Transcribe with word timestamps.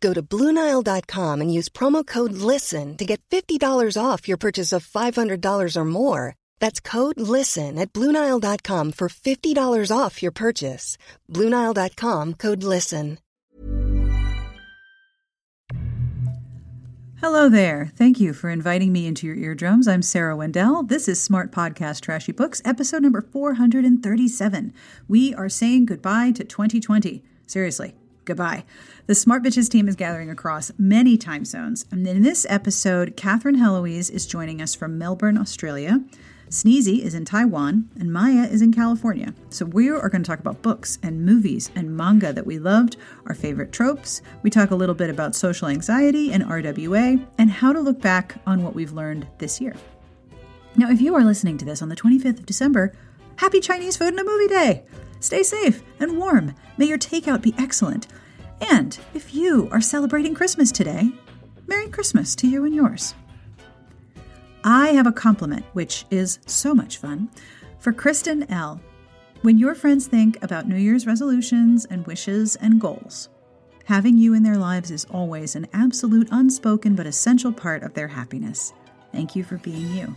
Go 0.00 0.14
to 0.14 0.22
Bluenile.com 0.22 1.40
and 1.42 1.52
use 1.52 1.68
promo 1.68 2.06
code 2.06 2.32
LISTEN 2.32 2.96
to 2.96 3.04
get 3.04 3.20
$50 3.30 4.02
off 4.02 4.26
your 4.28 4.38
purchase 4.38 4.72
of 4.72 4.86
$500 4.86 5.76
or 5.76 5.84
more. 5.84 6.36
That's 6.58 6.80
code 6.80 7.20
LISTEN 7.20 7.78
at 7.78 7.92
Bluenile.com 7.92 8.92
for 8.92 9.08
$50 9.08 9.96
off 9.96 10.22
your 10.22 10.32
purchase. 10.32 10.96
Bluenile.com 11.28 12.34
code 12.34 12.62
LISTEN. 12.62 13.18
Hello 17.20 17.50
there. 17.50 17.90
Thank 17.96 18.18
you 18.18 18.32
for 18.32 18.48
inviting 18.48 18.92
me 18.92 19.06
into 19.06 19.26
your 19.26 19.36
eardrums. 19.36 19.86
I'm 19.86 20.00
Sarah 20.00 20.34
Wendell. 20.34 20.84
This 20.84 21.06
is 21.06 21.22
Smart 21.22 21.52
Podcast 21.52 22.00
Trashy 22.00 22.32
Books, 22.32 22.62
episode 22.64 23.02
number 23.02 23.20
437. 23.20 24.72
We 25.06 25.34
are 25.34 25.50
saying 25.50 25.84
goodbye 25.84 26.32
to 26.32 26.44
2020. 26.44 27.22
Seriously, 27.46 27.94
goodbye. 28.30 28.62
The 29.08 29.14
Smart 29.16 29.42
Bitches 29.42 29.68
team 29.68 29.88
is 29.88 29.96
gathering 29.96 30.30
across 30.30 30.70
many 30.78 31.18
time 31.18 31.44
zones. 31.44 31.84
And 31.90 32.06
in 32.06 32.22
this 32.22 32.46
episode, 32.48 33.16
Catherine 33.16 33.56
Heloise 33.56 34.08
is 34.08 34.24
joining 34.24 34.62
us 34.62 34.72
from 34.72 34.96
Melbourne, 34.96 35.36
Australia. 35.36 36.00
Sneezy 36.48 37.00
is 37.00 37.12
in 37.12 37.24
Taiwan, 37.24 37.90
and 37.98 38.12
Maya 38.12 38.46
is 38.46 38.62
in 38.62 38.72
California. 38.72 39.34
So 39.48 39.64
we 39.64 39.90
are 39.90 40.08
going 40.08 40.22
to 40.22 40.28
talk 40.28 40.38
about 40.38 40.62
books 40.62 41.00
and 41.02 41.26
movies 41.26 41.72
and 41.74 41.96
manga 41.96 42.32
that 42.32 42.46
we 42.46 42.60
loved, 42.60 42.98
our 43.26 43.34
favorite 43.34 43.72
tropes. 43.72 44.22
We 44.44 44.50
talk 44.50 44.70
a 44.70 44.76
little 44.76 44.94
bit 44.94 45.10
about 45.10 45.34
social 45.34 45.66
anxiety 45.66 46.32
and 46.32 46.44
RWA, 46.44 47.26
and 47.36 47.50
how 47.50 47.72
to 47.72 47.80
look 47.80 48.00
back 48.00 48.40
on 48.46 48.62
what 48.62 48.76
we've 48.76 48.92
learned 48.92 49.26
this 49.38 49.60
year. 49.60 49.74
Now, 50.76 50.88
if 50.88 51.00
you 51.00 51.16
are 51.16 51.24
listening 51.24 51.58
to 51.58 51.64
this 51.64 51.82
on 51.82 51.88
the 51.88 51.96
25th 51.96 52.38
of 52.38 52.46
December, 52.46 52.92
happy 53.36 53.58
Chinese 53.58 53.96
food 53.96 54.14
and 54.14 54.20
a 54.20 54.24
movie 54.24 54.46
day! 54.46 54.84
Stay 55.20 55.42
safe 55.42 55.82
and 55.98 56.16
warm. 56.16 56.54
May 56.78 56.86
your 56.86 56.98
takeout 56.98 57.42
be 57.42 57.54
excellent. 57.58 58.06
And 58.60 58.98
if 59.14 59.34
you 59.34 59.68
are 59.72 59.80
celebrating 59.80 60.34
Christmas 60.34 60.70
today, 60.70 61.10
Merry 61.66 61.88
Christmas 61.88 62.34
to 62.36 62.48
you 62.48 62.64
and 62.64 62.74
yours. 62.74 63.14
I 64.64 64.88
have 64.88 65.06
a 65.06 65.12
compliment, 65.12 65.64
which 65.72 66.04
is 66.10 66.38
so 66.46 66.74
much 66.74 66.98
fun, 66.98 67.30
for 67.78 67.92
Kristen 67.92 68.50
L. 68.50 68.80
When 69.42 69.56
your 69.56 69.74
friends 69.74 70.06
think 70.06 70.42
about 70.42 70.68
New 70.68 70.76
Year's 70.76 71.06
resolutions 71.06 71.86
and 71.86 72.06
wishes 72.06 72.56
and 72.56 72.80
goals, 72.80 73.30
having 73.86 74.18
you 74.18 74.34
in 74.34 74.42
their 74.42 74.58
lives 74.58 74.90
is 74.90 75.06
always 75.06 75.56
an 75.56 75.66
absolute 75.72 76.28
unspoken 76.30 76.94
but 76.94 77.06
essential 77.06 77.52
part 77.52 77.82
of 77.82 77.94
their 77.94 78.08
happiness. 78.08 78.74
Thank 79.12 79.34
you 79.34 79.42
for 79.42 79.56
being 79.56 79.94
you. 79.94 80.14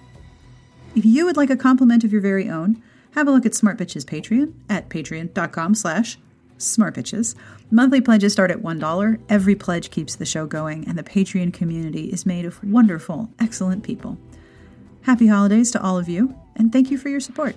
If 0.95 1.05
you 1.05 1.25
would 1.25 1.37
like 1.37 1.49
a 1.49 1.57
compliment 1.57 2.03
of 2.03 2.11
your 2.11 2.21
very 2.21 2.49
own, 2.49 2.83
have 3.11 3.27
a 3.27 3.31
look 3.31 3.45
at 3.45 3.55
Smart 3.55 3.77
Bitches 3.77 4.03
Patreon 4.03 4.53
at 4.69 4.89
patreon.com 4.89 5.75
slash 5.75 6.17
smartbitches. 6.63 7.35
Monthly 7.71 8.01
pledges 8.01 8.33
start 8.33 8.51
at 8.51 8.61
$1. 8.61 9.19
Every 9.29 9.55
pledge 9.55 9.89
keeps 9.89 10.15
the 10.15 10.25
show 10.25 10.45
going, 10.45 10.87
and 10.87 10.97
the 10.97 11.03
Patreon 11.03 11.53
community 11.53 12.11
is 12.11 12.25
made 12.25 12.45
of 12.45 12.63
wonderful, 12.63 13.29
excellent 13.39 13.83
people. 13.83 14.17
Happy 15.03 15.27
holidays 15.27 15.71
to 15.71 15.81
all 15.81 15.97
of 15.97 16.07
you, 16.07 16.35
and 16.55 16.71
thank 16.71 16.89
you 16.89 16.97
for 16.97 17.09
your 17.09 17.19
support. 17.19 17.55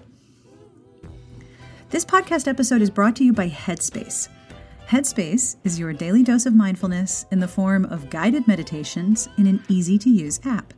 This 1.90 2.04
podcast 2.04 2.48
episode 2.48 2.82
is 2.82 2.90
brought 2.90 3.14
to 3.16 3.24
you 3.24 3.32
by 3.32 3.48
Headspace. 3.48 4.28
Headspace 4.88 5.56
is 5.64 5.78
your 5.78 5.92
daily 5.92 6.22
dose 6.22 6.46
of 6.46 6.54
mindfulness 6.54 7.26
in 7.30 7.40
the 7.40 7.48
form 7.48 7.84
of 7.86 8.10
guided 8.10 8.46
meditations 8.46 9.28
in 9.36 9.46
an 9.46 9.62
easy 9.68 9.98
to 9.98 10.10
use 10.10 10.40
app. 10.44 10.72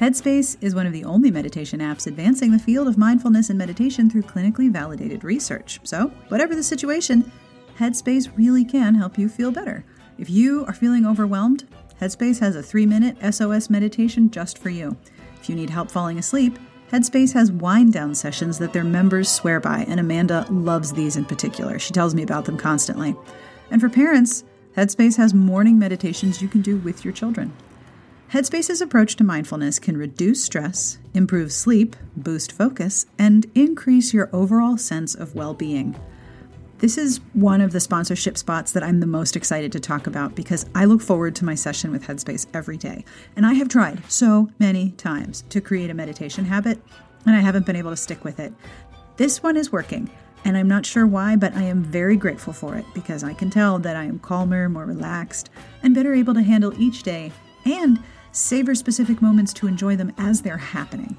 Headspace 0.00 0.56
is 0.60 0.74
one 0.74 0.86
of 0.86 0.92
the 0.92 1.04
only 1.04 1.30
meditation 1.30 1.78
apps 1.78 2.08
advancing 2.08 2.50
the 2.50 2.58
field 2.58 2.88
of 2.88 2.98
mindfulness 2.98 3.50
and 3.50 3.58
meditation 3.58 4.10
through 4.10 4.22
clinically 4.22 4.68
validated 4.68 5.22
research. 5.22 5.78
So, 5.84 6.08
whatever 6.26 6.56
the 6.56 6.62
situation, 6.62 7.30
Headspace 7.78 8.30
really 8.36 8.64
can 8.64 8.94
help 8.94 9.18
you 9.18 9.28
feel 9.28 9.50
better. 9.50 9.84
If 10.18 10.28
you 10.28 10.64
are 10.66 10.74
feeling 10.74 11.06
overwhelmed, 11.06 11.64
Headspace 12.00 12.40
has 12.40 12.56
a 12.56 12.62
three 12.62 12.86
minute 12.86 13.16
SOS 13.34 13.70
meditation 13.70 14.30
just 14.30 14.58
for 14.58 14.70
you. 14.70 14.96
If 15.40 15.48
you 15.48 15.54
need 15.54 15.70
help 15.70 15.90
falling 15.90 16.18
asleep, 16.18 16.58
Headspace 16.90 17.32
has 17.32 17.50
wind 17.50 17.92
down 17.92 18.14
sessions 18.14 18.58
that 18.58 18.74
their 18.74 18.84
members 18.84 19.30
swear 19.30 19.60
by, 19.60 19.86
and 19.88 19.98
Amanda 19.98 20.46
loves 20.50 20.92
these 20.92 21.16
in 21.16 21.24
particular. 21.24 21.78
She 21.78 21.94
tells 21.94 22.14
me 22.14 22.22
about 22.22 22.44
them 22.44 22.58
constantly. 22.58 23.16
And 23.70 23.80
for 23.80 23.88
parents, 23.88 24.44
Headspace 24.76 25.16
has 25.16 25.32
morning 25.32 25.78
meditations 25.78 26.42
you 26.42 26.48
can 26.48 26.60
do 26.60 26.76
with 26.76 27.04
your 27.04 27.14
children. 27.14 27.52
Headspace's 28.32 28.80
approach 28.80 29.16
to 29.16 29.24
mindfulness 29.24 29.78
can 29.78 29.96
reduce 29.96 30.44
stress, 30.44 30.98
improve 31.14 31.52
sleep, 31.52 31.96
boost 32.16 32.52
focus, 32.52 33.06
and 33.18 33.46
increase 33.54 34.12
your 34.12 34.28
overall 34.32 34.76
sense 34.76 35.14
of 35.14 35.34
well 35.34 35.54
being. 35.54 35.98
This 36.82 36.98
is 36.98 37.20
one 37.32 37.60
of 37.60 37.70
the 37.70 37.78
sponsorship 37.78 38.36
spots 38.36 38.72
that 38.72 38.82
I'm 38.82 38.98
the 38.98 39.06
most 39.06 39.36
excited 39.36 39.70
to 39.70 39.78
talk 39.78 40.08
about 40.08 40.34
because 40.34 40.66
I 40.74 40.84
look 40.84 41.00
forward 41.00 41.36
to 41.36 41.44
my 41.44 41.54
session 41.54 41.92
with 41.92 42.08
Headspace 42.08 42.48
every 42.52 42.76
day. 42.76 43.04
And 43.36 43.46
I 43.46 43.52
have 43.52 43.68
tried 43.68 44.02
so 44.10 44.50
many 44.58 44.90
times 44.90 45.44
to 45.50 45.60
create 45.60 45.90
a 45.90 45.94
meditation 45.94 46.44
habit, 46.44 46.82
and 47.24 47.36
I 47.36 47.38
haven't 47.38 47.66
been 47.66 47.76
able 47.76 47.92
to 47.92 47.96
stick 47.96 48.24
with 48.24 48.40
it. 48.40 48.52
This 49.16 49.44
one 49.44 49.56
is 49.56 49.70
working, 49.70 50.10
and 50.44 50.56
I'm 50.56 50.66
not 50.66 50.84
sure 50.84 51.06
why, 51.06 51.36
but 51.36 51.54
I 51.54 51.62
am 51.62 51.84
very 51.84 52.16
grateful 52.16 52.52
for 52.52 52.74
it 52.74 52.84
because 52.94 53.22
I 53.22 53.32
can 53.32 53.48
tell 53.48 53.78
that 53.78 53.94
I 53.94 54.02
am 54.02 54.18
calmer, 54.18 54.68
more 54.68 54.84
relaxed, 54.84 55.50
and 55.84 55.94
better 55.94 56.12
able 56.12 56.34
to 56.34 56.42
handle 56.42 56.74
each 56.82 57.04
day 57.04 57.30
and 57.64 58.02
savor 58.32 58.74
specific 58.74 59.22
moments 59.22 59.52
to 59.52 59.68
enjoy 59.68 59.94
them 59.94 60.12
as 60.18 60.42
they're 60.42 60.56
happening. 60.56 61.16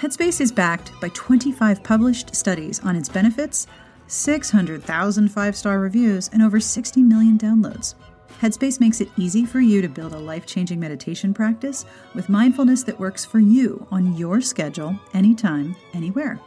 Headspace 0.00 0.40
is 0.40 0.50
backed 0.50 0.98
by 1.02 1.10
25 1.10 1.82
published 1.82 2.34
studies 2.34 2.80
on 2.80 2.96
its 2.96 3.10
benefits 3.10 3.66
600,000 4.12 5.28
five 5.28 5.56
star 5.56 5.78
reviews, 5.78 6.28
and 6.32 6.42
over 6.42 6.60
60 6.60 7.02
million 7.02 7.38
downloads. 7.38 7.94
Headspace 8.42 8.80
makes 8.80 9.00
it 9.00 9.08
easy 9.16 9.46
for 9.46 9.60
you 9.60 9.80
to 9.80 9.88
build 9.88 10.12
a 10.12 10.18
life 10.18 10.46
changing 10.46 10.80
meditation 10.80 11.32
practice 11.32 11.84
with 12.14 12.28
mindfulness 12.28 12.82
that 12.82 12.98
works 12.98 13.24
for 13.24 13.38
you 13.38 13.86
on 13.90 14.16
your 14.16 14.40
schedule, 14.40 14.98
anytime, 15.14 15.76
anywhere. 15.94 16.38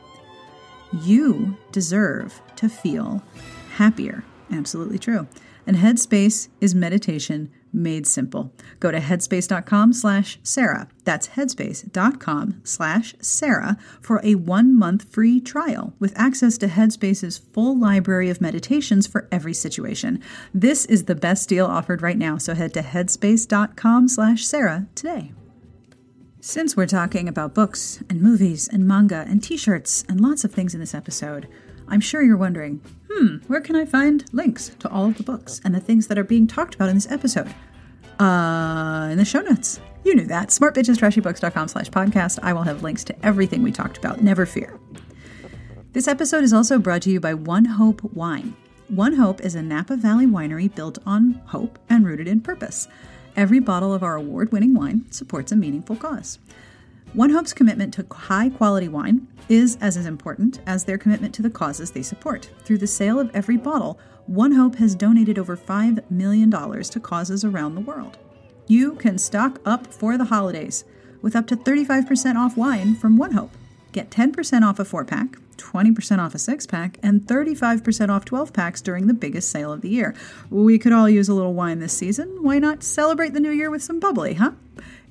You 1.01 1.57
deserve 1.71 2.39
to 2.57 2.69
feel 2.69 3.23
happier. 3.71 4.23
Absolutely 4.51 4.99
true. 4.99 5.27
And 5.65 5.77
Headspace 5.77 6.49
is 6.61 6.75
meditation 6.75 7.49
made 7.75 8.07
simple. 8.07 8.53
Go 8.79 8.91
to 8.91 8.99
headspace.com 8.99 9.93
slash 9.93 10.39
Sarah. 10.43 10.87
That's 11.03 11.29
headspace.com 11.29 12.61
slash 12.63 13.15
Sarah 13.19 13.77
for 14.01 14.21
a 14.23 14.35
one 14.35 14.77
month 14.77 15.11
free 15.11 15.39
trial 15.39 15.93
with 15.99 16.17
access 16.17 16.57
to 16.59 16.67
Headspace's 16.67 17.37
full 17.37 17.77
library 17.77 18.29
of 18.29 18.41
meditations 18.41 19.05
for 19.05 19.27
every 19.31 19.53
situation. 19.53 20.21
This 20.53 20.85
is 20.85 21.05
the 21.05 21.15
best 21.15 21.49
deal 21.49 21.65
offered 21.65 22.01
right 22.01 22.17
now, 22.17 22.37
so 22.37 22.55
head 22.55 22.73
to 22.73 22.81
headspace.com 22.81 24.07
slash 24.07 24.45
Sarah 24.45 24.87
today. 24.95 25.33
Since 26.39 26.77
we're 26.77 26.85
talking 26.85 27.27
about 27.27 27.55
books 27.55 28.03
and 28.07 28.21
movies 28.21 28.67
and 28.67 28.87
manga 28.87 29.25
and 29.27 29.41
t 29.41 29.57
shirts 29.57 30.05
and 30.07 30.21
lots 30.21 30.43
of 30.43 30.51
things 30.51 30.75
in 30.75 30.79
this 30.79 30.93
episode, 30.93 31.47
I'm 31.87 32.01
sure 32.01 32.21
you're 32.21 32.37
wondering, 32.37 32.81
hmm, 33.11 33.37
where 33.47 33.61
can 33.61 33.75
I 33.75 33.85
find 33.85 34.25
links 34.33 34.69
to 34.79 34.89
all 34.89 35.05
of 35.05 35.17
the 35.17 35.23
books 35.23 35.61
and 35.63 35.73
the 35.73 35.79
things 35.79 36.07
that 36.07 36.17
are 36.17 36.23
being 36.23 36.47
talked 36.47 36.75
about 36.75 36.89
in 36.89 36.95
this 36.95 37.11
episode? 37.11 37.53
Uh, 38.19 39.09
in 39.11 39.17
the 39.17 39.25
show 39.25 39.41
notes. 39.41 39.79
You 40.03 40.15
knew 40.15 40.25
that. 40.27 40.49
smartbitchestrashybooks.com 40.49 41.67
slash 41.67 41.89
podcast. 41.89 42.39
I 42.43 42.53
will 42.53 42.63
have 42.63 42.83
links 42.83 43.03
to 43.05 43.25
everything 43.25 43.63
we 43.63 43.71
talked 43.71 43.97
about. 43.97 44.21
Never 44.21 44.45
fear. 44.45 44.79
This 45.93 46.07
episode 46.07 46.43
is 46.43 46.53
also 46.53 46.77
brought 46.77 47.01
to 47.03 47.09
you 47.09 47.19
by 47.19 47.33
One 47.33 47.65
Hope 47.65 48.03
Wine. 48.13 48.55
One 48.87 49.15
Hope 49.15 49.41
is 49.41 49.55
a 49.55 49.63
Napa 49.63 49.95
Valley 49.95 50.27
winery 50.27 50.73
built 50.73 50.99
on 51.05 51.41
hope 51.47 51.79
and 51.89 52.05
rooted 52.05 52.27
in 52.27 52.41
purpose. 52.41 52.87
Every 53.35 53.59
bottle 53.59 53.93
of 53.93 54.03
our 54.03 54.15
award 54.15 54.51
winning 54.51 54.75
wine 54.75 55.11
supports 55.11 55.51
a 55.51 55.55
meaningful 55.55 55.95
cause. 55.95 56.37
One 57.15 57.29
Hope's 57.29 57.53
commitment 57.53 57.93
to 57.93 58.05
high 58.13 58.49
quality 58.49 58.89
wine 58.89 59.29
is 59.47 59.77
as 59.79 59.95
important 59.95 60.59
as 60.67 60.83
their 60.83 60.97
commitment 60.97 61.33
to 61.35 61.41
the 61.41 61.49
causes 61.49 61.91
they 61.91 62.01
support. 62.01 62.49
Through 62.65 62.79
the 62.79 62.87
sale 62.87 63.21
of 63.21 63.33
every 63.33 63.55
bottle, 63.55 63.97
One 64.27 64.51
Hope 64.51 64.75
has 64.75 64.95
donated 64.95 65.39
over 65.39 65.55
$5 65.55 66.11
million 66.11 66.51
to 66.51 66.99
causes 66.99 67.45
around 67.45 67.75
the 67.75 67.81
world. 67.81 68.17
You 68.67 68.95
can 68.95 69.17
stock 69.17 69.61
up 69.63 69.87
for 69.87 70.17
the 70.17 70.25
holidays 70.25 70.83
with 71.21 71.37
up 71.37 71.47
to 71.47 71.55
35% 71.55 72.35
off 72.35 72.57
wine 72.57 72.95
from 72.95 73.15
One 73.15 73.31
Hope. 73.31 73.51
Get 73.93 74.09
10% 74.09 74.63
off 74.63 74.77
a 74.79 74.83
four 74.83 75.05
pack, 75.05 75.37
20% 75.55 76.19
off 76.19 76.35
a 76.35 76.39
six 76.39 76.65
pack, 76.67 76.97
and 77.01 77.21
35% 77.21 78.09
off 78.09 78.25
12 78.25 78.51
packs 78.51 78.81
during 78.81 79.07
the 79.07 79.13
biggest 79.13 79.49
sale 79.49 79.71
of 79.71 79.79
the 79.79 79.87
year. 79.87 80.13
We 80.49 80.77
could 80.77 80.91
all 80.91 81.07
use 81.07 81.29
a 81.29 81.33
little 81.33 81.53
wine 81.53 81.79
this 81.79 81.97
season. 81.97 82.43
Why 82.43 82.59
not 82.59 82.83
celebrate 82.83 83.31
the 83.31 83.39
new 83.39 83.51
year 83.51 83.71
with 83.71 83.81
some 83.81 84.01
bubbly, 84.01 84.33
huh? 84.33 84.51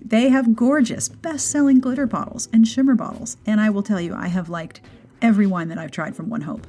They 0.05 0.29
have 0.29 0.55
gorgeous, 0.55 1.09
best 1.09 1.51
selling 1.51 1.81
glitter 1.81 2.07
bottles 2.07 2.49
and 2.53 2.69
shimmer 2.69 2.95
bottles, 2.95 3.39
and 3.47 3.59
I 3.59 3.71
will 3.71 3.83
tell 3.83 4.01
you, 4.01 4.15
I 4.15 4.29
have 4.29 4.51
liked 4.51 4.83
every 5.23 5.47
wine 5.47 5.69
that 5.69 5.79
I've 5.79 5.91
tried 5.91 6.15
from 6.15 6.29
One 6.29 6.43
Hope. 6.43 6.67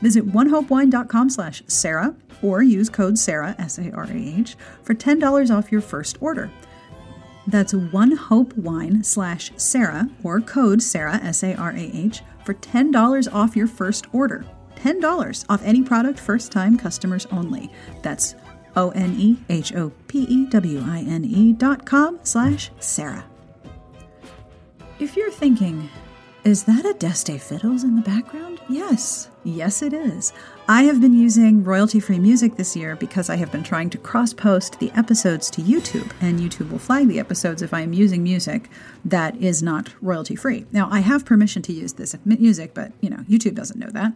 Visit 0.00 0.26
onehopewine.com 0.28 1.28
slash 1.28 1.62
Sarah 1.66 2.14
or 2.40 2.62
use 2.62 2.88
code 2.88 3.18
Sarah, 3.18 3.54
S 3.58 3.78
A 3.78 3.90
R 3.92 4.04
A 4.04 4.16
H, 4.38 4.56
for 4.82 4.94
$10 4.94 5.54
off 5.54 5.70
your 5.70 5.80
first 5.80 6.16
order. 6.22 6.50
That's 7.46 7.74
onehopewine 7.74 9.04
slash 9.04 9.52
Sarah 9.56 10.08
or 10.22 10.40
code 10.40 10.82
Sarah, 10.82 11.20
S 11.22 11.42
A 11.42 11.54
R 11.56 11.72
A 11.72 11.90
H, 11.92 12.22
for 12.44 12.54
$10 12.54 13.32
off 13.34 13.56
your 13.56 13.66
first 13.66 14.06
order. 14.12 14.46
$10 14.76 15.44
off 15.48 15.62
any 15.64 15.82
product, 15.82 16.20
first 16.20 16.52
time 16.52 16.78
customers 16.78 17.26
only. 17.32 17.70
That's 18.02 18.34
O 18.78 18.90
N 18.90 19.16
E 19.18 19.36
H 19.48 19.74
O 19.74 19.90
P 20.06 20.20
E 20.20 20.46
W 20.46 20.80
I 20.86 21.00
N 21.00 21.24
E 21.24 21.52
dot 21.52 21.84
com 21.84 22.20
slash 22.22 22.70
Sarah. 22.78 23.24
If 25.00 25.16
you're 25.16 25.32
thinking, 25.32 25.90
is 26.44 26.62
that 26.64 26.86
Adeste 26.86 27.38
Fideles 27.40 27.82
in 27.82 27.96
the 27.96 28.02
background? 28.02 28.60
Yes, 28.68 29.30
yes, 29.42 29.82
it 29.82 29.92
is. 29.92 30.32
I 30.68 30.84
have 30.84 31.00
been 31.00 31.12
using 31.12 31.64
royalty 31.64 31.98
free 31.98 32.20
music 32.20 32.54
this 32.54 32.76
year 32.76 32.94
because 32.94 33.28
I 33.28 33.36
have 33.36 33.50
been 33.50 33.64
trying 33.64 33.90
to 33.90 33.98
cross 33.98 34.32
post 34.32 34.78
the 34.78 34.92
episodes 34.92 35.50
to 35.52 35.62
YouTube, 35.62 36.12
and 36.20 36.38
YouTube 36.38 36.70
will 36.70 36.78
flag 36.78 37.08
the 37.08 37.18
episodes 37.18 37.62
if 37.62 37.74
I 37.74 37.80
am 37.80 37.92
using 37.92 38.22
music 38.22 38.70
that 39.04 39.36
is 39.36 39.60
not 39.60 39.92
royalty 40.00 40.36
free. 40.36 40.66
Now, 40.70 40.88
I 40.92 41.00
have 41.00 41.24
permission 41.24 41.62
to 41.62 41.72
use 41.72 41.94
this 41.94 42.14
music, 42.24 42.74
but 42.74 42.92
you 43.00 43.10
know, 43.10 43.24
YouTube 43.28 43.54
doesn't 43.54 43.80
know 43.80 43.90
that. 43.90 44.12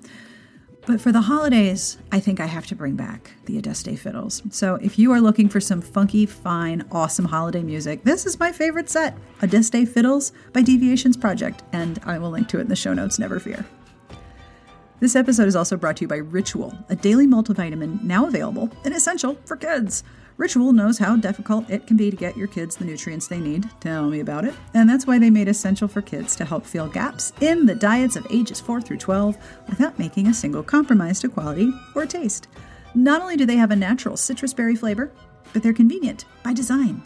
But 0.85 1.01
for 1.01 1.13
the 1.13 1.21
holidays, 1.21 1.97
I 2.11 2.19
think 2.19 2.41
I 2.41 2.47
have 2.47 2.67
to 2.67 2.75
bring 2.75 2.97
back 2.97 3.31
the 3.45 3.57
Adeste 3.57 3.91
Fideles. 3.91 4.53
So 4.53 4.75
if 4.83 4.99
you 4.99 5.13
are 5.13 5.21
looking 5.21 5.49
for 5.49 5.61
some 5.61 5.81
funky, 5.81 6.27
fine, 6.27 6.85
awesome 6.91 7.27
holiday 7.27 7.63
music, 7.63 8.03
this 8.03 8.27
is 8.27 8.41
my 8.41 8.51
favorite 8.51 8.91
set 8.91 9.17
Adeste 9.43 9.87
Fideles 9.87 10.33
by 10.53 10.61
Deviations 10.61 11.17
Project, 11.17 11.63
and 11.73 12.01
I 12.05 12.19
will 12.19 12.31
link 12.31 12.49
to 12.49 12.59
it 12.59 12.63
in 12.63 12.69
the 12.69 12.75
show 12.75 12.95
notes, 12.95 13.21
never 13.21 13.39
fear. 13.39 13.65
This 14.99 15.15
episode 15.15 15.47
is 15.47 15.55
also 15.55 15.77
brought 15.77 15.99
to 15.99 16.03
you 16.03 16.09
by 16.09 16.17
Ritual, 16.17 16.77
a 16.89 16.97
daily 16.97 17.29
multivitamin 17.29 18.03
now 18.03 18.27
available 18.27 18.69
and 18.85 18.93
essential 18.93 19.37
for 19.45 19.57
kids. 19.57 20.03
Ritual 20.37 20.73
knows 20.73 20.99
how 20.99 21.17
difficult 21.17 21.69
it 21.69 21.87
can 21.87 21.97
be 21.97 22.11
to 22.11 22.17
get 22.17 22.37
your 22.37 22.49
kids 22.49 22.77
the 22.77 22.85
nutrients 22.85 23.27
they 23.27 23.39
need. 23.39 23.69
Tell 23.81 24.09
me 24.09 24.21
about 24.21 24.45
it. 24.45 24.55
And 24.75 24.89
that's 24.89 25.07
why 25.07 25.19
they 25.19 25.31
made 25.31 25.49
Essential 25.49 25.89
for 25.89 26.03
Kids 26.03 26.35
to 26.37 26.45
help 26.45 26.65
fill 26.65 26.89
gaps 26.89 27.33
in 27.41 27.67
the 27.67 27.75
diets 27.75 28.17
of 28.17 28.27
ages 28.31 28.61
4 28.61 28.81
through 28.81 28.99
12 28.99 29.37
without 29.69 29.99
making 29.99 30.27
a 30.27 30.35
single 30.35 30.63
compromise 30.63 31.21
to 31.21 31.29
quality 31.29 31.73
or 31.95 32.07
taste. 32.07 32.49
Not 32.95 33.23
only 33.23 33.37
do 33.37 33.47
they 33.47 33.57
have 33.57 33.71
a 33.71 33.77
natural 33.77 34.17
citrus 34.17 34.55
berry 34.55 34.77
flavor, 34.77 35.13
but 35.53 35.63
they're 35.63 35.73
convenient 35.73 36.25
by 36.43 36.53
design. 36.53 37.03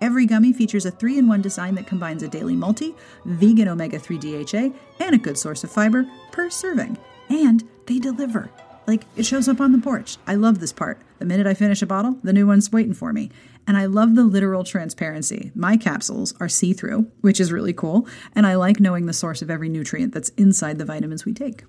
Every 0.00 0.24
gummy 0.24 0.52
features 0.52 0.86
a 0.86 0.90
3 0.90 1.18
in 1.18 1.28
1 1.28 1.42
design 1.42 1.74
that 1.74 1.86
combines 1.86 2.22
a 2.22 2.28
daily 2.28 2.56
multi, 2.56 2.94
vegan 3.26 3.68
omega 3.68 3.98
3 3.98 4.18
DHA, 4.18 4.72
and 4.98 5.14
a 5.14 5.18
good 5.18 5.36
source 5.36 5.62
of 5.62 5.70
fiber 5.70 6.06
per 6.32 6.48
serving. 6.48 6.96
And 7.28 7.68
they 7.86 7.98
deliver. 7.98 8.50
Like 8.86 9.04
it 9.16 9.24
shows 9.24 9.48
up 9.48 9.60
on 9.60 9.72
the 9.72 9.78
porch. 9.78 10.16
I 10.26 10.34
love 10.34 10.58
this 10.60 10.72
part. 10.72 11.00
The 11.18 11.24
minute 11.24 11.46
I 11.46 11.54
finish 11.54 11.82
a 11.82 11.86
bottle, 11.86 12.18
the 12.22 12.32
new 12.32 12.46
one's 12.46 12.72
waiting 12.72 12.94
for 12.94 13.12
me. 13.12 13.30
And 13.66 13.76
I 13.76 13.86
love 13.86 14.14
the 14.14 14.24
literal 14.24 14.64
transparency. 14.64 15.52
My 15.54 15.76
capsules 15.76 16.34
are 16.40 16.48
see 16.48 16.72
through, 16.72 17.10
which 17.20 17.40
is 17.40 17.52
really 17.52 17.72
cool. 17.72 18.08
And 18.34 18.46
I 18.46 18.56
like 18.56 18.80
knowing 18.80 19.06
the 19.06 19.12
source 19.12 19.42
of 19.42 19.50
every 19.50 19.68
nutrient 19.68 20.12
that's 20.12 20.30
inside 20.30 20.78
the 20.78 20.84
vitamins 20.84 21.24
we 21.24 21.34
take. 21.34 21.64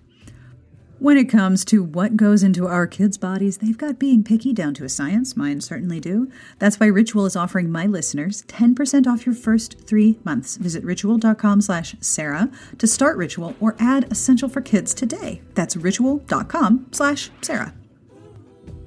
When 1.01 1.18
it 1.18 1.30
comes 1.30 1.65
to 1.65 1.81
what 1.81 2.15
goes 2.15 2.44
into 2.44 2.68
our 2.68 2.86
kids' 2.86 3.18
bodies, 3.18 3.57
they've 3.57 3.75
got 3.75 3.98
being 3.98 4.24
picky 4.24 4.53
down 4.53 4.75
to 4.75 4.83
a 4.83 4.88
science. 4.89 5.36
Mine 5.36 5.59
certainly 5.59 6.00
do. 6.00 6.30
That's 6.59 6.80
why 6.80 6.86
Ritual 6.86 7.25
is 7.25 7.36
offering 7.36 7.71
my 7.71 7.88
listeners 7.88 8.44
10% 8.44 9.07
off 9.07 9.25
your 9.25 9.33
first 9.33 9.80
three 9.80 10.19
months. 10.24 10.57
Visit 10.57 10.83
ritual.com 10.83 11.62
slash 11.62 11.95
Sarah 12.01 12.51
to 12.77 12.86
start 12.86 13.18
Ritual 13.18 13.56
or 13.59 13.75
add 13.80 14.12
Essential 14.12 14.48
for 14.48 14.62
Kids 14.62 14.94
today. 14.94 15.42
That's 15.56 15.75
ritual.com 15.75 16.86
slash 16.92 17.31
Sarah. 17.42 17.74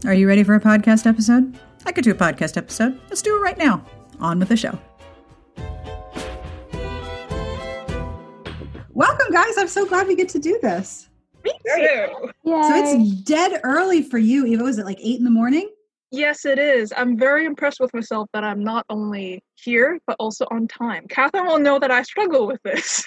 Are 0.04 0.14
you 0.14 0.28
ready 0.28 0.44
for 0.44 0.54
a 0.54 0.60
podcast 0.60 1.08
episode? 1.08 1.58
I 1.84 1.90
could 1.90 2.04
do 2.04 2.12
a 2.12 2.14
podcast 2.14 2.56
episode. 2.56 2.96
Let's 3.08 3.22
do 3.22 3.36
it 3.36 3.40
right 3.40 3.58
now. 3.58 3.84
On 4.20 4.38
with 4.38 4.50
the 4.50 4.56
show. 4.56 4.78
Welcome, 8.92 9.32
guys. 9.32 9.58
I'm 9.58 9.66
so 9.66 9.84
glad 9.84 10.06
we 10.06 10.14
get 10.14 10.28
to 10.28 10.38
do 10.38 10.60
this. 10.62 11.08
Me 11.44 11.52
too. 11.76 12.30
So 12.44 12.74
it's 12.74 13.22
dead 13.22 13.60
early 13.64 14.02
for 14.02 14.18
you, 14.18 14.46
Eva. 14.46 14.64
Was 14.64 14.78
it 14.78 14.86
like 14.86 14.98
eight 15.00 15.18
in 15.18 15.24
the 15.24 15.30
morning? 15.30 15.70
Yes, 16.10 16.44
it 16.44 16.58
is. 16.58 16.92
I'm 16.96 17.18
very 17.18 17.44
impressed 17.44 17.80
with 17.80 17.92
myself 17.92 18.28
that 18.32 18.44
I'm 18.44 18.62
not 18.62 18.86
only 18.88 19.42
here, 19.56 19.98
but 20.06 20.16
also 20.20 20.46
on 20.50 20.68
time. 20.68 21.06
Catherine 21.08 21.46
will 21.46 21.58
know 21.58 21.78
that 21.80 21.90
I 21.90 22.02
struggle 22.02 22.46
with 22.46 22.62
this. 22.62 23.04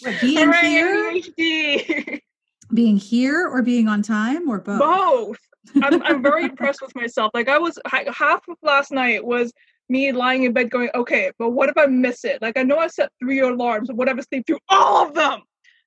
What, 0.00 0.20
being 0.20 0.52
here, 0.52 1.12
ADHD. 1.12 2.20
being 2.72 2.96
here, 2.96 3.48
or 3.48 3.62
being 3.62 3.88
on 3.88 4.00
time, 4.02 4.48
or 4.48 4.60
both? 4.60 4.78
Both. 4.78 5.38
I'm, 5.82 6.02
I'm 6.02 6.22
very 6.22 6.44
impressed 6.44 6.80
with 6.80 6.94
myself. 6.94 7.30
Like 7.34 7.48
I 7.48 7.58
was 7.58 7.78
ha- 7.86 8.10
half 8.12 8.48
of 8.48 8.56
last 8.62 8.92
night 8.92 9.24
was 9.24 9.52
me 9.88 10.12
lying 10.12 10.44
in 10.44 10.52
bed 10.52 10.70
going, 10.70 10.90
okay, 10.94 11.30
but 11.38 11.50
what 11.50 11.68
if 11.68 11.76
I 11.76 11.86
miss 11.86 12.24
it? 12.24 12.40
Like 12.42 12.56
I 12.58 12.62
know 12.62 12.78
I 12.78 12.88
set 12.88 13.10
three 13.20 13.40
alarms, 13.40 13.88
but 13.88 13.96
what 13.96 14.08
if 14.08 14.16
I 14.18 14.20
sleep 14.20 14.46
through 14.46 14.58
all 14.68 15.06
of 15.06 15.14
them? 15.14 15.42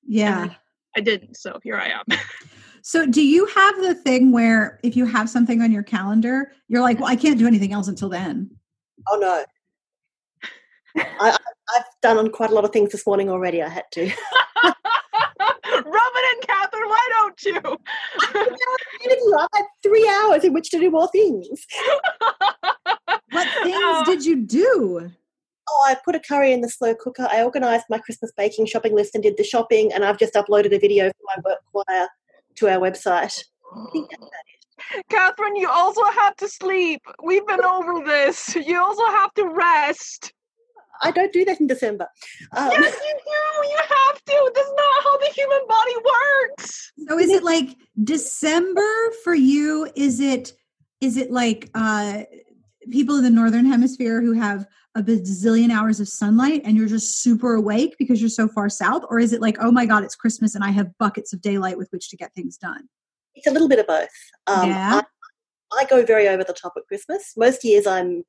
Yeah. 0.06 0.50
I 0.96 1.00
didn't, 1.00 1.36
so 1.36 1.58
here 1.62 1.76
I 1.76 1.88
am. 1.88 2.04
So, 2.84 3.06
do 3.06 3.24
you 3.24 3.46
have 3.46 3.76
the 3.76 3.94
thing 3.94 4.32
where 4.32 4.80
if 4.82 4.96
you 4.96 5.06
have 5.06 5.30
something 5.30 5.62
on 5.62 5.70
your 5.70 5.84
calendar, 5.84 6.50
you're 6.66 6.80
like, 6.82 6.98
well, 6.98 7.08
I 7.08 7.14
can't 7.14 7.38
do 7.38 7.46
anything 7.46 7.72
else 7.72 7.86
until 7.86 8.08
then? 8.08 8.50
Oh 9.08 9.18
no. 9.20 9.44
I, 10.96 11.30
I- 11.30 11.36
I've 11.76 11.84
done 12.02 12.18
on 12.18 12.30
quite 12.32 12.50
a 12.50 12.54
lot 12.54 12.64
of 12.64 12.72
things 12.72 12.90
this 12.90 13.06
morning 13.06 13.30
already. 13.30 13.62
I 13.62 13.68
had 13.68 13.84
to. 13.92 14.02
Rub 14.02 14.74
it 15.64 16.36
in, 16.36 16.42
Catherine. 16.46 16.88
Why 16.88 17.08
don't 17.12 17.42
you? 17.44 17.78
I 19.38 19.46
had 19.54 19.64
three 19.82 20.08
hours 20.08 20.42
in 20.44 20.52
which 20.52 20.70
to 20.70 20.78
do 20.80 20.90
more 20.90 21.08
things. 21.12 21.48
What 23.32 23.48
things 23.62 23.76
Oh. 23.80 24.02
did 24.06 24.24
you 24.24 24.36
do? 24.44 25.10
Oh, 25.68 25.84
I 25.88 25.96
put 26.04 26.14
a 26.14 26.20
curry 26.20 26.52
in 26.52 26.60
the 26.60 26.68
slow 26.68 26.94
cooker. 26.94 27.26
I 27.30 27.42
organised 27.42 27.86
my 27.88 27.98
Christmas 27.98 28.32
baking 28.36 28.66
shopping 28.66 28.94
list 28.94 29.14
and 29.14 29.22
did 29.22 29.36
the 29.36 29.44
shopping, 29.44 29.92
and 29.92 30.04
I've 30.04 30.18
just 30.18 30.34
uploaded 30.34 30.74
a 30.74 30.78
video 30.78 31.04
from 31.04 31.26
my 31.36 31.50
work 31.50 31.58
choir 31.72 32.08
to 32.56 32.68
our 32.68 32.78
website. 32.78 33.42
I 33.74 33.90
think 33.92 34.10
that's 34.10 34.22
about 34.22 34.98
it. 34.98 35.06
Catherine, 35.10 35.56
you 35.56 35.68
also 35.70 36.02
have 36.04 36.36
to 36.36 36.48
sleep. 36.48 37.00
We've 37.22 37.46
been 37.46 37.64
over 37.64 38.04
this. 38.04 38.54
You 38.56 38.80
also 38.82 39.04
have 39.06 39.32
to 39.34 39.46
rest. 39.46 40.32
I 41.04 41.10
don't 41.10 41.32
do 41.32 41.44
that 41.46 41.60
in 41.60 41.66
December. 41.66 42.06
Um, 42.56 42.70
yes, 42.72 42.94
you 42.94 43.14
do. 43.24 43.68
You 43.68 43.78
have 43.78 44.24
to. 44.24 44.52
That's 44.54 44.72
not 44.76 45.02
how 45.04 45.18
the 45.18 45.30
human 45.34 45.60
body 45.68 45.94
works. 45.96 46.92
So, 47.08 47.18
is 47.18 47.30
it 47.30 47.42
like 47.42 47.76
December 48.04 49.10
for 49.24 49.34
you? 49.34 49.90
Is 49.96 50.20
it 50.20 50.52
is 51.00 51.16
it 51.16 51.30
like 51.32 51.70
uh, 51.74 52.22
people 52.92 53.16
in 53.16 53.24
the 53.24 53.30
northern 53.30 53.64
hemisphere 53.64 54.20
who 54.20 54.32
have 54.32 54.66
a 54.94 55.02
bazillion 55.02 55.70
hours 55.70 56.00
of 56.00 56.08
sunlight 56.08 56.60
and 56.64 56.76
you're 56.76 56.88
just 56.88 57.22
super 57.22 57.54
awake 57.54 57.96
because 57.98 58.20
you're 58.20 58.28
so 58.28 58.46
far 58.46 58.68
south, 58.68 59.02
or 59.08 59.18
is 59.18 59.32
it 59.32 59.40
like, 59.40 59.56
oh 59.60 59.72
my 59.72 59.86
god, 59.86 60.04
it's 60.04 60.14
Christmas 60.14 60.54
and 60.54 60.62
I 60.62 60.70
have 60.70 60.96
buckets 60.98 61.32
of 61.32 61.40
daylight 61.40 61.78
with 61.78 61.88
which 61.90 62.10
to 62.10 62.16
get 62.16 62.34
things 62.34 62.56
done? 62.56 62.88
It's 63.34 63.46
a 63.46 63.50
little 63.50 63.68
bit 63.68 63.78
of 63.78 63.86
both. 63.86 64.08
Um, 64.46 64.68
Yeah. 64.68 65.00
I, 65.72 65.80
I 65.80 65.84
go 65.86 66.04
very 66.04 66.28
over 66.28 66.44
the 66.44 66.52
top 66.52 66.74
at 66.76 66.86
Christmas. 66.86 67.32
Most 67.36 67.64
years 67.64 67.86
I'm 67.86 68.24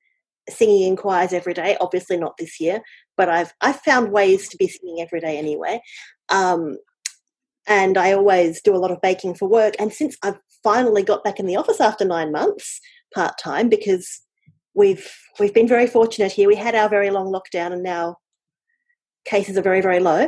singing 0.50 0.84
in 0.84 0.96
choirs 0.96 1.34
every 1.34 1.54
day. 1.54 1.78
Obviously 1.82 2.18
not 2.18 2.38
this 2.38 2.60
year, 2.60 2.82
but 3.18 3.30
I've 3.30 3.54
I've 3.62 3.82
found 3.82 4.12
ways 4.12 4.48
to 4.50 4.58
be 4.58 4.68
singing 4.68 5.02
every 5.02 5.20
day 5.20 5.38
anyway. 5.38 5.82
Um, 6.30 6.78
and 7.68 7.98
I 7.98 8.14
always 8.14 8.62
do 8.62 8.76
a 8.76 8.80
lot 8.80 8.92
of 8.92 9.02
baking 9.02 9.36
for 9.36 9.48
work. 9.48 9.76
And 9.80 9.94
since 9.94 10.18
I've 10.24 10.40
finally 10.64 11.04
got 11.04 11.24
back 11.24 11.40
in 11.40 11.46
the 11.46 11.56
office 11.56 11.80
after 11.80 12.06
nine 12.06 12.32
months, 12.32 12.80
part 13.14 13.38
time, 13.38 13.70
because 13.70 14.22
we've 14.74 15.10
we've 15.40 15.54
been 15.54 15.68
very 15.68 15.88
fortunate 15.88 16.32
here. 16.32 16.48
We 16.48 16.56
had 16.56 16.76
our 16.76 16.90
very 16.90 17.10
long 17.10 17.28
lockdown, 17.28 17.74
and 17.74 17.84
now 17.84 18.18
cases 19.26 19.58
are 19.58 19.62
very 19.62 19.82
very 19.82 20.00
low. 20.00 20.28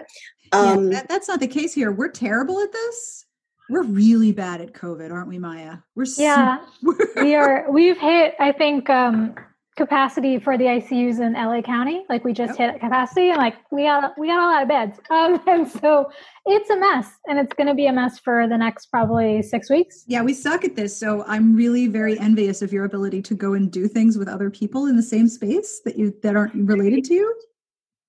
Um, 0.52 0.86
yeah, 0.86 1.00
that, 1.00 1.10
that's 1.10 1.28
not 1.28 1.40
the 1.40 1.48
case 1.48 1.74
here. 1.74 1.92
We're 1.92 2.12
terrible 2.12 2.60
at 2.60 2.72
this. 2.72 3.25
We're 3.70 3.84
really 3.84 4.32
bad 4.32 4.62
at 4.62 4.74
COVID, 4.74 5.12
aren't 5.12 5.28
we, 5.28 5.40
Maya? 5.40 5.78
We're 5.96 6.06
yeah, 6.18 6.60
we 7.16 7.36
are. 7.36 7.66
We've 7.70 8.00
hit. 8.00 8.36
I 8.40 8.52
think 8.52 8.90
um, 8.90 9.36
capacity 9.75 10.39
for 10.39 10.58
the 10.58 10.65
ICUs 10.65 11.20
in 11.20 11.34
LA 11.34 11.62
County. 11.62 12.05
Like 12.10 12.24
we 12.24 12.34
just 12.34 12.58
yep. 12.60 12.74
hit 12.74 12.82
capacity, 12.82 13.29
and 13.29 13.38
like 13.38 13.55
we 13.72 13.84
got 13.84 14.17
we 14.17 14.27
got 14.27 14.39
a 14.39 14.48
lot 14.48 14.62
of 14.62 14.67
beds, 14.67 15.00
um, 15.10 15.41
and 15.48 15.67
so 15.67 16.10
it's 16.46 16.70
a 16.70 16.77
mess, 16.77 17.12
and 17.27 17.39
it's 17.39 17.53
going 17.53 17.67
to 17.67 17.74
be 17.74 17.88
a 17.88 17.94
mess 17.94 18.20
for 18.20 18.48
the 18.48 18.58
next 18.58 18.88
probably 18.88 19.41
six 19.41 19.70
weeks. 19.70 20.03
Yeah, 20.08 20.22
we 20.22 20.34
suck 20.34 20.63
at 20.63 20.75
this, 20.75 20.98
so 20.98 21.24
I'm 21.27 21.55
really 21.55 21.88
very 21.88 22.17
envious 22.20 22.62
of 22.62 22.72
your 22.72 22.86
ability 22.86 23.22
to 23.24 23.36
go 23.36 23.53
and 23.53 23.72
do 23.72 23.88
things 23.88 24.17
with 24.17 24.27
other 24.27 24.50
people 24.50 24.86
in 24.86 24.96
the 24.96 25.03
same 25.03 25.27
space 25.27 25.82
that 25.86 25.98
you 25.98 26.13
that 26.24 26.36
aren't 26.36 26.55
related 26.55 27.03
to 27.05 27.13
you. 27.13 27.36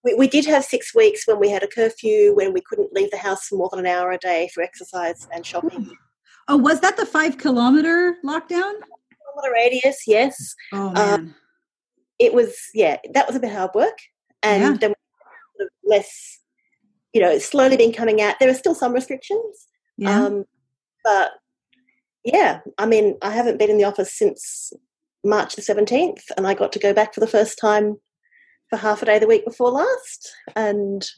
We, 0.04 0.14
we 0.14 0.28
did 0.28 0.46
have 0.46 0.64
six 0.64 0.94
weeks 0.94 1.26
when 1.26 1.40
we 1.40 1.50
had 1.50 1.64
a 1.64 1.68
curfew, 1.68 2.34
when 2.34 2.52
we 2.52 2.60
couldn't 2.60 2.92
leave 2.92 3.10
the 3.10 3.16
house 3.16 3.48
for 3.48 3.56
more 3.56 3.68
than 3.72 3.80
an 3.80 3.86
hour 3.86 4.12
a 4.12 4.18
day 4.18 4.48
for 4.54 4.62
exercise 4.62 5.26
and 5.32 5.44
shopping. 5.44 5.96
Oh, 6.48 6.56
was 6.56 6.78
that 6.80 6.96
the 6.96 7.04
five 7.04 7.38
kilometer 7.38 8.16
lockdown? 8.24 8.72
Kilometer 9.32 9.52
radius, 9.52 10.02
yes. 10.06 10.54
Oh 10.72 10.90
man. 10.90 11.20
Um, 11.20 11.34
it 12.18 12.32
was 12.32 12.56
yeah 12.74 12.96
that 13.12 13.26
was 13.26 13.36
a 13.36 13.40
bit 13.40 13.52
hard 13.52 13.70
work 13.74 13.98
and 14.42 14.62
yeah. 14.62 14.76
then 14.80 14.94
less 15.84 16.40
you 17.12 17.20
know 17.20 17.38
slowly 17.38 17.76
been 17.76 17.92
coming 17.92 18.20
out 18.20 18.36
there 18.38 18.50
are 18.50 18.54
still 18.54 18.74
some 18.74 18.92
restrictions 18.92 19.66
yeah. 19.96 20.24
Um, 20.24 20.44
but 21.04 21.32
yeah 22.24 22.60
i 22.78 22.86
mean 22.86 23.16
i 23.22 23.30
haven't 23.30 23.58
been 23.58 23.70
in 23.70 23.78
the 23.78 23.84
office 23.84 24.12
since 24.12 24.72
march 25.24 25.56
the 25.56 25.62
17th 25.62 26.22
and 26.36 26.46
i 26.46 26.54
got 26.54 26.72
to 26.72 26.78
go 26.78 26.92
back 26.92 27.14
for 27.14 27.20
the 27.20 27.26
first 27.26 27.58
time 27.58 27.96
for 28.68 28.76
half 28.76 29.02
a 29.02 29.06
day 29.06 29.18
the 29.18 29.26
week 29.26 29.44
before 29.44 29.70
last 29.70 30.32
and 30.54 31.08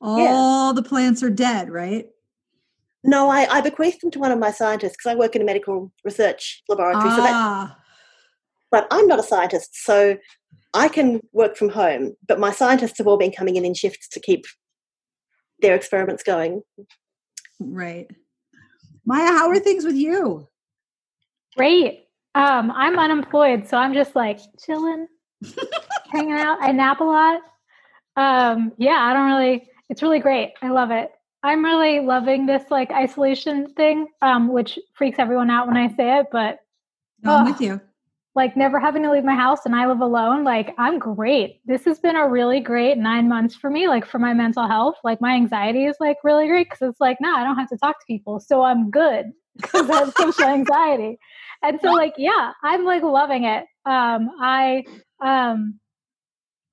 all 0.00 0.18
yeah. 0.68 0.72
the 0.74 0.88
plants 0.88 1.22
are 1.22 1.30
dead 1.30 1.70
right 1.70 2.06
no 3.02 3.28
I, 3.28 3.46
I 3.50 3.60
bequeathed 3.60 4.02
them 4.02 4.10
to 4.12 4.18
one 4.18 4.32
of 4.32 4.38
my 4.38 4.50
scientists 4.50 4.96
because 4.96 5.12
i 5.12 5.14
work 5.14 5.36
in 5.36 5.42
a 5.42 5.44
medical 5.44 5.92
research 6.04 6.62
laboratory 6.68 7.04
ah. 7.06 7.16
so 7.16 7.22
that 7.22 7.32
ah. 7.32 7.78
But 8.70 8.86
I'm 8.90 9.06
not 9.06 9.18
a 9.18 9.22
scientist, 9.22 9.70
so 9.84 10.16
I 10.74 10.88
can 10.88 11.20
work 11.32 11.56
from 11.56 11.70
home. 11.70 12.16
But 12.26 12.40
my 12.40 12.50
scientists 12.50 12.98
have 12.98 13.06
all 13.06 13.16
been 13.16 13.32
coming 13.32 13.56
in 13.56 13.64
in 13.64 13.74
shifts 13.74 14.08
to 14.08 14.20
keep 14.20 14.44
their 15.60 15.74
experiments 15.74 16.22
going. 16.22 16.62
Right. 17.60 18.10
Maya, 19.06 19.28
how 19.28 19.48
are 19.48 19.58
things 19.58 19.84
with 19.84 19.94
you? 19.94 20.48
Great. 21.56 22.06
Um, 22.34 22.72
I'm 22.72 22.98
unemployed, 22.98 23.68
so 23.68 23.76
I'm 23.76 23.94
just 23.94 24.16
like 24.16 24.40
chilling, 24.64 25.06
hanging 26.10 26.32
out. 26.32 26.58
I 26.60 26.72
nap 26.72 27.00
a 27.00 27.04
lot. 27.04 27.40
Um, 28.16 28.72
yeah, 28.76 28.98
I 28.98 29.12
don't 29.12 29.26
really. 29.26 29.68
It's 29.88 30.02
really 30.02 30.18
great. 30.18 30.54
I 30.62 30.70
love 30.70 30.90
it. 30.90 31.10
I'm 31.44 31.64
really 31.64 32.00
loving 32.00 32.46
this 32.46 32.64
like 32.70 32.90
isolation 32.90 33.72
thing, 33.74 34.08
um, 34.22 34.52
which 34.52 34.78
freaks 34.94 35.18
everyone 35.18 35.50
out 35.50 35.68
when 35.68 35.76
I 35.76 35.88
say 35.94 36.20
it, 36.20 36.26
but 36.32 36.58
no, 37.22 37.36
I'm 37.36 37.44
with 37.44 37.60
you 37.60 37.80
like 38.34 38.56
never 38.56 38.80
having 38.80 39.02
to 39.04 39.10
leave 39.10 39.24
my 39.24 39.34
house 39.34 39.60
and 39.64 39.76
I 39.76 39.86
live 39.86 40.00
alone, 40.00 40.42
like 40.42 40.74
I'm 40.76 40.98
great. 40.98 41.60
This 41.66 41.84
has 41.84 42.00
been 42.00 42.16
a 42.16 42.28
really 42.28 42.58
great 42.58 42.98
nine 42.98 43.28
months 43.28 43.54
for 43.54 43.70
me, 43.70 43.86
like 43.86 44.04
for 44.04 44.18
my 44.18 44.34
mental 44.34 44.66
health. 44.66 44.96
Like 45.04 45.20
my 45.20 45.34
anxiety 45.34 45.84
is 45.84 45.96
like 46.00 46.16
really 46.24 46.48
great 46.48 46.68
because 46.68 46.88
it's 46.88 47.00
like, 47.00 47.18
no, 47.20 47.30
nah, 47.30 47.38
I 47.38 47.44
don't 47.44 47.56
have 47.56 47.68
to 47.68 47.76
talk 47.76 48.00
to 48.00 48.06
people. 48.06 48.40
So 48.40 48.62
I'm 48.62 48.90
good 48.90 49.26
because 49.56 49.88
I 49.88 49.98
have 49.98 50.14
social 50.16 50.46
anxiety. 50.46 51.16
And 51.62 51.78
so 51.80 51.92
like, 51.92 52.14
yeah, 52.18 52.52
I'm 52.62 52.84
like 52.84 53.02
loving 53.02 53.44
it. 53.44 53.64
Um, 53.86 54.30
I 54.40 54.84
um 55.20 55.78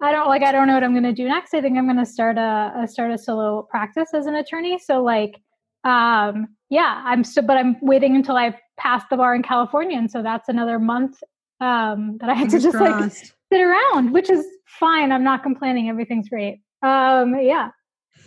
I 0.02 0.12
don't 0.12 0.28
like 0.28 0.42
I 0.42 0.52
don't 0.52 0.66
know 0.66 0.74
what 0.74 0.84
I'm 0.84 0.96
gonna 0.96 1.14
do 1.14 1.28
next. 1.28 1.54
I 1.54 1.62
think 1.62 1.78
I'm 1.78 1.86
gonna 1.86 2.08
start 2.08 2.38
a, 2.40 2.74
a 2.76 2.88
start 2.88 3.12
a 3.12 3.18
solo 3.20 3.68
practice 3.70 4.16
as 4.16 4.26
an 4.26 4.36
attorney. 4.36 4.80
So 4.80 5.04
like 5.04 5.36
um 5.84 6.48
yeah, 6.72 7.04
I'm 7.06 7.24
still 7.24 7.44
but 7.44 7.58
I'm 7.58 7.78
waiting 7.82 8.16
until 8.16 8.36
I 8.36 8.58
pass 8.78 9.04
the 9.12 9.18
bar 9.18 9.36
in 9.36 9.44
California. 9.44 9.98
And 9.98 10.10
so 10.10 10.24
that's 10.24 10.50
another 10.50 10.80
month 10.80 11.22
um, 11.62 12.18
that 12.20 12.30
I 12.30 12.34
had 12.34 12.52
Fingers 12.52 12.64
to 12.64 12.68
just 12.68 12.78
crossed. 12.78 13.02
like 13.02 13.32
sit 13.54 13.62
around, 13.62 14.12
which 14.12 14.30
is 14.30 14.46
fine. 14.66 15.12
I'm 15.12 15.24
not 15.24 15.44
complaining. 15.44 15.90
Everything's 15.90 16.28
great. 16.28 16.60
Um, 16.82 17.36
yeah. 17.40 17.70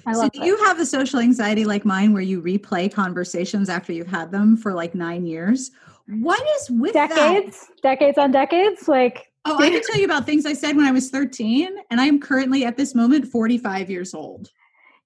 I 0.07 0.12
so 0.12 0.29
do 0.29 0.41
it. 0.41 0.47
you 0.47 0.57
have 0.64 0.79
a 0.79 0.87
social 0.87 1.19
anxiety 1.19 1.64
like 1.64 1.85
mine 1.85 2.12
where 2.12 2.23
you 2.23 2.41
replay 2.41 2.93
conversations 2.93 3.69
after 3.69 3.93
you've 3.93 4.07
had 4.07 4.31
them 4.31 4.57
for 4.57 4.73
like 4.73 4.95
nine 4.95 5.26
years? 5.26 5.71
What 6.07 6.43
is 6.57 6.71
with 6.71 6.93
decades, 6.93 7.67
that? 7.67 7.83
decades 7.83 8.19
on 8.19 8.31
decades? 8.31 8.87
Like, 8.87 9.33
oh, 9.47 9.59
I 9.59 9.71
can 9.71 9.83
tell 9.83 9.99
you 9.99 10.05
about 10.05 10.26
things 10.26 10.47
I 10.47 10.53
said 10.53 10.76
when 10.76 10.85
I 10.85 10.91
was 10.91 11.11
13, 11.11 11.69
and 11.91 12.00
I 12.00 12.05
am 12.05 12.21
currently 12.21 12.64
at 12.64 12.76
this 12.76 12.95
moment 12.95 13.26
45 13.26 13.91
years 13.91 14.12
old. 14.14 14.50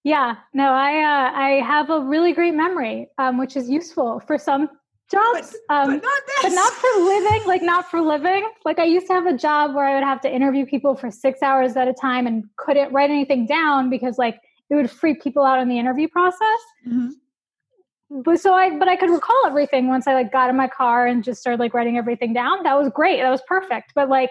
Yeah, 0.02 0.36
no, 0.54 0.70
I 0.70 1.02
uh, 1.02 1.32
I 1.32 1.48
have 1.64 1.90
a 1.90 2.00
really 2.00 2.32
great 2.32 2.54
memory, 2.54 3.08
um, 3.18 3.38
which 3.38 3.56
is 3.56 3.70
useful 3.70 4.20
for 4.26 4.38
some 4.38 4.68
jobs 5.10 5.56
but, 5.68 5.74
um, 5.74 5.88
but, 5.94 6.02
not 6.02 6.22
but, 6.42 6.52
not 6.52 6.72
for 6.72 7.00
living 7.00 7.46
like 7.46 7.62
not 7.62 7.90
for 7.90 8.00
living. 8.00 8.48
Like 8.64 8.78
i 8.78 8.84
used 8.84 9.06
to 9.08 9.14
have 9.14 9.26
a 9.26 9.36
job 9.36 9.74
where 9.74 9.84
i 9.84 9.94
would 9.94 10.04
have 10.04 10.20
to 10.22 10.32
interview 10.32 10.66
people 10.66 10.94
for 10.94 11.10
six 11.10 11.42
hours 11.42 11.76
at 11.76 11.88
a 11.88 11.94
time 11.94 12.26
and 12.26 12.44
couldn't 12.56 12.92
write 12.92 13.10
anything 13.10 13.46
down 13.46 13.90
because 13.90 14.18
like 14.18 14.40
it 14.70 14.74
would 14.74 14.90
freak 14.90 15.22
people 15.22 15.44
out 15.44 15.60
in 15.60 15.68
the 15.68 15.78
interview 15.78 16.08
process. 16.08 16.60
Mm-hmm. 16.86 18.20
but 18.22 18.40
so 18.40 18.52
i 18.52 18.76
but 18.78 18.88
i 18.88 18.96
could 18.96 19.10
recall 19.10 19.40
everything 19.46 19.88
once 19.88 20.06
i 20.06 20.14
like 20.14 20.30
got 20.30 20.50
in 20.50 20.56
my 20.56 20.68
car 20.68 21.06
and 21.06 21.24
just 21.24 21.40
started 21.40 21.60
like 21.60 21.74
writing 21.74 21.96
everything 21.96 22.32
down. 22.32 22.62
That 22.64 22.78
was 22.78 22.90
great. 22.94 23.20
That 23.20 23.30
was 23.30 23.42
perfect. 23.46 23.92
But 23.94 24.08
like 24.08 24.30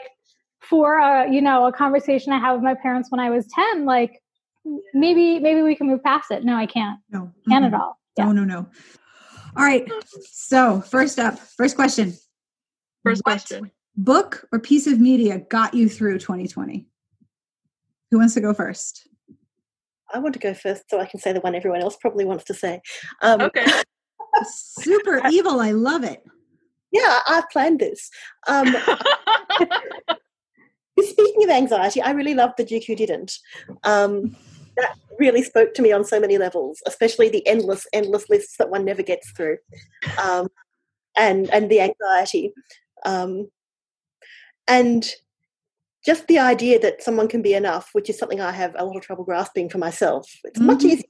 for 0.59 0.97
a 0.97 1.31
you 1.31 1.41
know 1.41 1.65
a 1.65 1.71
conversation 1.71 2.33
i 2.33 2.39
had 2.39 2.53
with 2.53 2.63
my 2.63 2.73
parents 2.73 3.11
when 3.11 3.19
i 3.19 3.29
was 3.29 3.47
10 3.73 3.85
like 3.85 4.19
maybe 4.93 5.39
maybe 5.39 5.61
we 5.61 5.75
can 5.75 5.87
move 5.87 6.03
past 6.03 6.29
it. 6.31 6.43
No 6.43 6.55
i 6.55 6.65
can't. 6.65 6.99
No. 7.09 7.31
Can't 7.49 7.65
mm-hmm. 7.65 7.73
at 7.73 7.81
all. 7.81 7.99
Yeah. 8.17 8.25
no 8.25 8.31
no 8.31 8.43
no 8.43 8.67
all 9.55 9.63
right. 9.63 9.87
So, 10.23 10.81
first 10.81 11.19
up, 11.19 11.39
first 11.39 11.75
question. 11.75 12.13
First 13.03 13.21
what 13.23 13.33
question. 13.33 13.71
Book 13.95 14.47
or 14.51 14.59
piece 14.59 14.87
of 14.87 14.99
media 14.99 15.39
got 15.39 15.73
you 15.73 15.89
through 15.89 16.19
2020? 16.19 16.87
Who 18.11 18.19
wants 18.19 18.35
to 18.35 18.41
go 18.41 18.53
first? 18.53 19.07
I 20.13 20.19
want 20.19 20.33
to 20.33 20.39
go 20.39 20.53
first 20.53 20.89
so 20.89 20.99
I 20.99 21.05
can 21.05 21.19
say 21.19 21.33
the 21.33 21.41
one 21.41 21.55
everyone 21.55 21.81
else 21.81 21.97
probably 21.97 22.25
wants 22.25 22.45
to 22.45 22.53
say. 22.53 22.81
Um, 23.21 23.41
okay. 23.41 23.65
Super 24.45 25.21
evil. 25.29 25.59
I 25.59 25.71
love 25.71 26.03
it. 26.03 26.23
Yeah, 26.91 27.19
I 27.27 27.43
planned 27.51 27.79
this. 27.79 28.09
Um, 28.47 28.67
speaking 30.99 31.43
of 31.43 31.49
anxiety, 31.49 32.01
I 32.01 32.11
really 32.11 32.33
loved 32.33 32.53
The 32.57 32.63
Duke 32.63 32.85
Who 32.87 32.95
Didn't. 32.95 33.37
Um, 33.83 34.35
that 34.77 34.95
really 35.19 35.43
spoke 35.43 35.73
to 35.73 35.81
me 35.81 35.91
on 35.91 36.03
so 36.03 36.19
many 36.19 36.37
levels, 36.37 36.81
especially 36.85 37.29
the 37.29 37.45
endless, 37.47 37.85
endless 37.93 38.29
lists 38.29 38.57
that 38.57 38.69
one 38.69 38.85
never 38.85 39.03
gets 39.03 39.31
through, 39.31 39.57
um, 40.21 40.47
and 41.15 41.49
and 41.51 41.69
the 41.69 41.81
anxiety, 41.81 42.53
um, 43.05 43.49
and 44.67 45.09
just 46.05 46.27
the 46.27 46.39
idea 46.39 46.79
that 46.79 47.03
someone 47.03 47.27
can 47.27 47.41
be 47.41 47.53
enough, 47.53 47.89
which 47.91 48.09
is 48.09 48.17
something 48.17 48.39
I 48.39 48.51
have 48.51 48.75
a 48.77 48.85
lot 48.85 48.95
of 48.95 49.01
trouble 49.01 49.25
grasping 49.25 49.69
for 49.69 49.77
myself. 49.77 50.29
It's 50.43 50.57
mm-hmm. 50.57 50.67
much 50.67 50.83
easier 50.83 51.03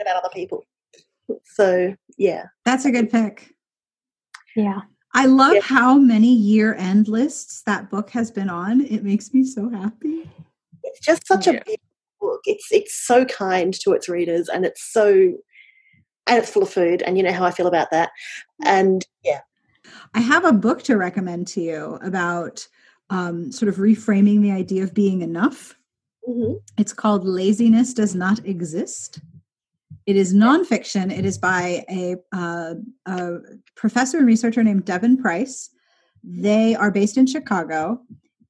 about 0.00 0.16
other 0.16 0.32
people. 0.32 0.64
So 1.44 1.94
yeah, 2.18 2.46
that's 2.64 2.84
a 2.84 2.90
good 2.90 3.10
pick. 3.10 3.54
Yeah. 4.56 4.80
I 5.14 5.26
love 5.26 5.54
yeah. 5.54 5.60
how 5.62 5.98
many 5.98 6.34
year 6.34 6.74
end 6.74 7.06
lists 7.06 7.62
that 7.66 7.90
book 7.90 8.10
has 8.10 8.30
been 8.30 8.48
on. 8.48 8.80
It 8.80 9.04
makes 9.04 9.32
me 9.34 9.44
so 9.44 9.68
happy. 9.68 10.28
It's 10.82 11.00
just 11.00 11.26
such 11.26 11.46
yeah. 11.46 11.60
a 11.68 11.76
book. 12.22 12.40
It's 12.46 12.68
it's 12.70 12.94
so 12.94 13.26
kind 13.26 13.74
to 13.80 13.92
its 13.92 14.08
readers, 14.08 14.48
and 14.48 14.64
it's 14.64 14.92
so 14.92 15.34
and 16.26 16.38
it's 16.38 16.50
full 16.50 16.62
of 16.62 16.70
food, 16.70 17.02
and 17.02 17.18
you 17.18 17.22
know 17.22 17.32
how 17.32 17.44
I 17.44 17.50
feel 17.50 17.66
about 17.66 17.90
that. 17.90 18.10
And 18.64 19.04
yeah, 19.24 19.40
I 20.14 20.20
have 20.20 20.44
a 20.44 20.52
book 20.52 20.82
to 20.84 20.96
recommend 20.96 21.48
to 21.48 21.60
you 21.60 21.98
about 22.02 22.66
um, 23.10 23.52
sort 23.52 23.68
of 23.68 23.76
reframing 23.76 24.40
the 24.40 24.52
idea 24.52 24.82
of 24.82 24.94
being 24.94 25.20
enough. 25.20 25.76
Mm-hmm. 26.28 26.54
It's 26.78 26.92
called 26.92 27.26
Laziness 27.26 27.92
Does 27.92 28.14
Not 28.14 28.44
Exist. 28.46 29.20
It 30.06 30.16
is 30.16 30.34
nonfiction. 30.34 31.16
It 31.16 31.24
is 31.24 31.38
by 31.38 31.84
a, 31.88 32.16
uh, 32.32 32.74
a 33.06 33.38
professor 33.76 34.18
and 34.18 34.26
researcher 34.26 34.64
named 34.64 34.84
Devon 34.84 35.16
Price. 35.16 35.70
They 36.24 36.74
are 36.74 36.90
based 36.90 37.16
in 37.16 37.26
Chicago 37.26 38.00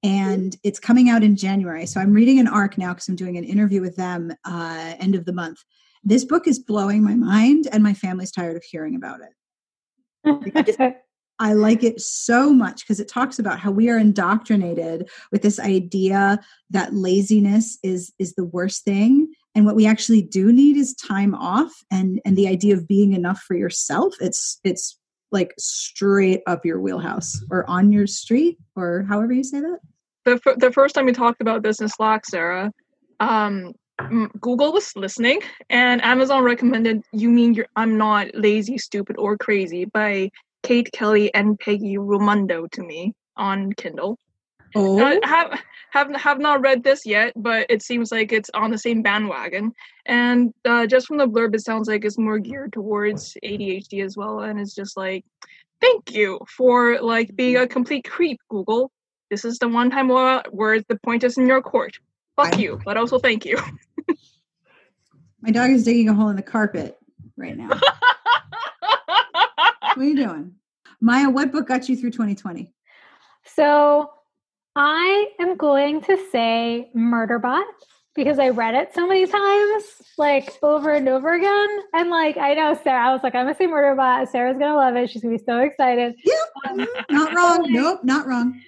and 0.02 0.56
it's 0.62 0.80
coming 0.80 1.08
out 1.08 1.22
in 1.22 1.36
January. 1.36 1.86
So 1.86 2.00
I'm 2.00 2.12
reading 2.12 2.38
an 2.38 2.48
arc 2.48 2.76
now 2.76 2.92
because 2.92 3.08
I'm 3.08 3.16
doing 3.16 3.36
an 3.36 3.44
interview 3.44 3.80
with 3.80 3.96
them 3.96 4.32
uh, 4.44 4.94
end 4.98 5.14
of 5.14 5.24
the 5.24 5.32
month. 5.32 5.62
This 6.02 6.24
book 6.24 6.48
is 6.48 6.58
blowing 6.58 7.02
my 7.02 7.14
mind, 7.14 7.68
and 7.70 7.82
my 7.82 7.94
family's 7.94 8.32
tired 8.32 8.56
of 8.56 8.64
hearing 8.64 8.96
about 8.96 9.20
it. 9.20 10.96
I 11.38 11.54
like 11.54 11.82
it 11.82 12.00
so 12.00 12.52
much 12.52 12.84
because 12.84 13.00
it 13.00 13.08
talks 13.08 13.38
about 13.38 13.58
how 13.58 13.70
we 13.70 13.88
are 13.90 13.98
indoctrinated 13.98 15.08
with 15.32 15.42
this 15.42 15.58
idea 15.58 16.38
that 16.70 16.94
laziness 16.94 17.78
is 17.82 18.12
is 18.18 18.34
the 18.34 18.44
worst 18.44 18.84
thing 18.84 19.32
and 19.54 19.66
what 19.66 19.74
we 19.74 19.86
actually 19.86 20.22
do 20.22 20.52
need 20.52 20.76
is 20.76 20.94
time 20.94 21.34
off 21.34 21.72
and 21.90 22.20
and 22.24 22.36
the 22.36 22.46
idea 22.46 22.74
of 22.74 22.86
being 22.86 23.12
enough 23.12 23.40
for 23.40 23.56
yourself 23.56 24.14
it's 24.20 24.60
it's 24.62 24.98
like 25.32 25.52
straight 25.58 26.42
up 26.46 26.64
your 26.64 26.80
wheelhouse 26.80 27.42
or 27.50 27.68
on 27.68 27.90
your 27.90 28.06
street 28.06 28.58
or 28.76 29.04
however 29.08 29.32
you 29.32 29.42
say 29.42 29.60
that 29.60 29.80
the, 30.24 30.40
f- 30.46 30.58
the 30.58 30.72
first 30.72 30.94
time 30.94 31.06
we 31.06 31.12
talked 31.12 31.40
about 31.40 31.62
this 31.62 31.80
in 31.80 31.88
slack 31.88 32.24
sarah 32.26 32.70
um, 33.20 33.72
google 34.40 34.72
was 34.72 34.94
listening 34.96 35.40
and 35.70 36.02
amazon 36.02 36.42
recommended 36.42 37.02
you 37.12 37.28
mean 37.28 37.54
you're 37.54 37.66
i'm 37.76 37.96
not 37.96 38.28
lazy 38.34 38.78
stupid 38.78 39.16
or 39.18 39.36
crazy 39.36 39.84
by 39.84 40.30
kate 40.62 40.90
kelly 40.92 41.32
and 41.34 41.58
peggy 41.58 41.96
Ramundo 41.96 42.70
to 42.72 42.82
me 42.82 43.12
on 43.36 43.72
kindle 43.72 44.18
oh 44.74 44.98
I 45.02 45.18
have 45.24 45.60
have 45.92 46.14
have 46.16 46.38
not 46.40 46.62
read 46.62 46.82
this 46.82 47.04
yet, 47.04 47.34
but 47.36 47.66
it 47.68 47.82
seems 47.82 48.10
like 48.10 48.32
it's 48.32 48.50
on 48.54 48.70
the 48.70 48.78
same 48.78 49.02
bandwagon. 49.02 49.72
And 50.06 50.54
uh, 50.64 50.86
just 50.86 51.06
from 51.06 51.18
the 51.18 51.26
blurb, 51.26 51.54
it 51.54 51.60
sounds 51.60 51.86
like 51.86 52.04
it's 52.04 52.18
more 52.18 52.38
geared 52.38 52.72
towards 52.72 53.36
ADHD 53.44 54.02
as 54.02 54.16
well. 54.16 54.40
And 54.40 54.58
it's 54.58 54.74
just 54.74 54.96
like, 54.96 55.24
thank 55.82 56.14
you 56.14 56.40
for 56.48 57.00
like 57.02 57.36
being 57.36 57.56
a 57.56 57.66
complete 57.66 58.08
creep, 58.08 58.40
Google. 58.48 58.90
This 59.32 59.46
is 59.46 59.58
the 59.58 59.66
one 59.66 59.90
time 59.90 60.08
where 60.08 60.82
the 60.82 60.98
point 61.02 61.24
is 61.24 61.38
in 61.38 61.46
your 61.46 61.62
court. 61.62 61.98
Fuck 62.36 62.58
you, 62.58 62.78
but 62.84 62.98
also 62.98 63.18
thank 63.18 63.46
you. 63.46 63.58
My 65.40 65.50
dog 65.50 65.70
is 65.70 65.84
digging 65.84 66.10
a 66.10 66.12
hole 66.12 66.28
in 66.28 66.36
the 66.36 66.42
carpet 66.42 66.98
right 67.38 67.56
now. 67.56 67.68
what 68.78 69.96
are 69.96 70.04
you 70.04 70.16
doing? 70.16 70.56
Maya, 71.00 71.30
what 71.30 71.50
book 71.50 71.66
got 71.66 71.88
you 71.88 71.96
through 71.96 72.10
2020? 72.10 72.74
So 73.46 74.10
I 74.76 75.28
am 75.40 75.56
going 75.56 76.02
to 76.02 76.18
say 76.30 76.90
Murderbot 76.94 77.64
because 78.14 78.38
I 78.38 78.50
read 78.50 78.74
it 78.74 78.94
so 78.94 79.06
many 79.06 79.26
times, 79.26 79.84
like 80.18 80.58
over 80.62 80.90
and 80.90 81.08
over 81.08 81.32
again. 81.32 81.80
And 81.94 82.10
like 82.10 82.36
I 82.36 82.52
know 82.52 82.78
Sarah, 82.84 83.08
I 83.08 83.12
was 83.14 83.22
like, 83.22 83.34
I'm 83.34 83.46
gonna 83.46 83.56
say 83.56 83.66
Murderbot. 83.66 84.28
Sarah's 84.28 84.58
gonna 84.58 84.76
love 84.76 84.94
it. 84.96 85.08
She's 85.08 85.22
gonna 85.22 85.38
be 85.38 85.42
so 85.42 85.60
excited. 85.60 86.16
Yeah, 86.22 86.34
um, 86.68 86.86
not 87.10 87.34
wrong. 87.34 87.72
nope, 87.72 88.04
not 88.04 88.26
wrong. 88.26 88.60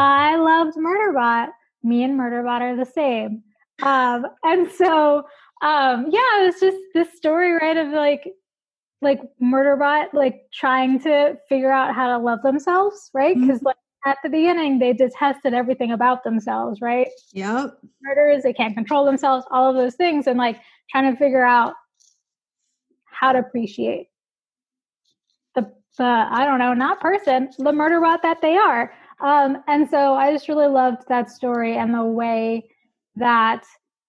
I 0.00 0.36
loved 0.36 0.76
Murderbot. 0.76 1.48
Me 1.82 2.02
and 2.02 2.18
Murderbot 2.18 2.60
are 2.60 2.76
the 2.76 2.90
same. 2.90 3.42
Um, 3.82 4.26
and 4.44 4.70
so 4.70 5.24
um, 5.62 6.06
yeah, 6.10 6.42
it 6.42 6.46
was 6.46 6.60
just 6.60 6.78
this 6.94 7.16
story, 7.16 7.52
right, 7.52 7.76
of 7.76 7.88
like 7.88 8.32
like 9.02 9.20
Murderbot 9.42 10.12
like 10.12 10.42
trying 10.52 11.00
to 11.00 11.36
figure 11.48 11.72
out 11.72 11.94
how 11.94 12.16
to 12.16 12.22
love 12.22 12.42
themselves, 12.42 13.10
right? 13.14 13.34
Because 13.38 13.58
mm-hmm. 13.58 13.66
like 13.66 13.76
at 14.06 14.18
the 14.22 14.30
beginning 14.30 14.78
they 14.78 14.92
detested 14.92 15.52
everything 15.52 15.92
about 15.92 16.24
themselves, 16.24 16.80
right? 16.80 17.08
Yep. 17.32 17.78
Murders, 18.02 18.42
they 18.42 18.52
can't 18.52 18.74
control 18.74 19.04
themselves, 19.04 19.46
all 19.50 19.68
of 19.68 19.76
those 19.76 19.94
things, 19.96 20.26
and 20.26 20.38
like 20.38 20.58
trying 20.90 21.10
to 21.10 21.18
figure 21.18 21.44
out 21.44 21.74
how 23.04 23.32
to 23.32 23.38
appreciate 23.38 24.08
the 25.54 25.70
the 25.98 26.04
I 26.04 26.46
don't 26.46 26.58
know, 26.58 26.72
not 26.72 27.00
person, 27.00 27.50
the 27.58 27.72
murderbot 27.72 28.22
that 28.22 28.40
they 28.40 28.56
are. 28.56 28.92
Um, 29.22 29.62
and 29.68 29.88
so 29.88 30.14
I 30.14 30.32
just 30.32 30.48
really 30.48 30.68
loved 30.68 31.02
that 31.08 31.30
story 31.30 31.76
and 31.76 31.94
the 31.94 32.04
way 32.04 32.64
that 33.16 33.64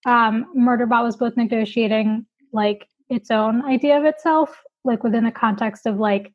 um, 0.05 0.45
Murderbot 0.57 1.03
was 1.03 1.17
both 1.17 1.35
negotiating 1.37 2.25
like 2.53 2.87
its 3.09 3.29
own 3.29 3.63
idea 3.65 3.97
of 3.97 4.05
itself, 4.05 4.63
like 4.83 5.03
within 5.03 5.25
the 5.25 5.31
context 5.31 5.85
of 5.85 5.97
like 5.97 6.33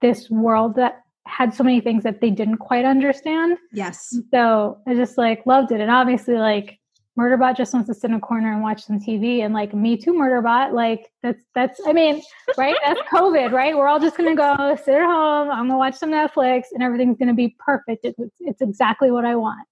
this 0.00 0.30
world 0.30 0.76
that 0.76 1.00
had 1.26 1.54
so 1.54 1.64
many 1.64 1.80
things 1.80 2.04
that 2.04 2.20
they 2.20 2.30
didn't 2.30 2.58
quite 2.58 2.84
understand. 2.84 3.58
Yes. 3.72 4.16
So 4.30 4.78
I 4.86 4.94
just 4.94 5.18
like 5.18 5.44
loved 5.46 5.72
it. 5.72 5.80
And 5.80 5.90
obviously 5.90 6.36
like 6.36 6.78
Murderbot 7.18 7.56
just 7.56 7.72
wants 7.72 7.88
to 7.88 7.94
sit 7.94 8.10
in 8.10 8.16
a 8.16 8.20
corner 8.20 8.52
and 8.52 8.60
watch 8.60 8.84
some 8.84 8.98
TV 8.98 9.44
and 9.44 9.54
like 9.54 9.72
me 9.72 9.96
too, 9.96 10.12
Murderbot. 10.12 10.72
Like 10.72 11.10
that's 11.22 11.42
that's 11.54 11.80
I 11.86 11.92
mean, 11.92 12.20
right? 12.58 12.74
That's 12.84 13.00
COVID, 13.12 13.52
right? 13.52 13.76
We're 13.76 13.86
all 13.86 14.00
just 14.00 14.16
gonna 14.16 14.34
go 14.34 14.76
sit 14.76 14.94
at 14.94 15.04
home, 15.04 15.50
I'm 15.50 15.68
gonna 15.68 15.78
watch 15.78 15.96
some 15.96 16.10
Netflix 16.10 16.64
and 16.72 16.82
everything's 16.82 17.16
gonna 17.16 17.34
be 17.34 17.56
perfect. 17.64 18.04
It's 18.04 18.18
it's 18.40 18.60
exactly 18.60 19.12
what 19.12 19.24
I 19.24 19.36
want. 19.36 19.66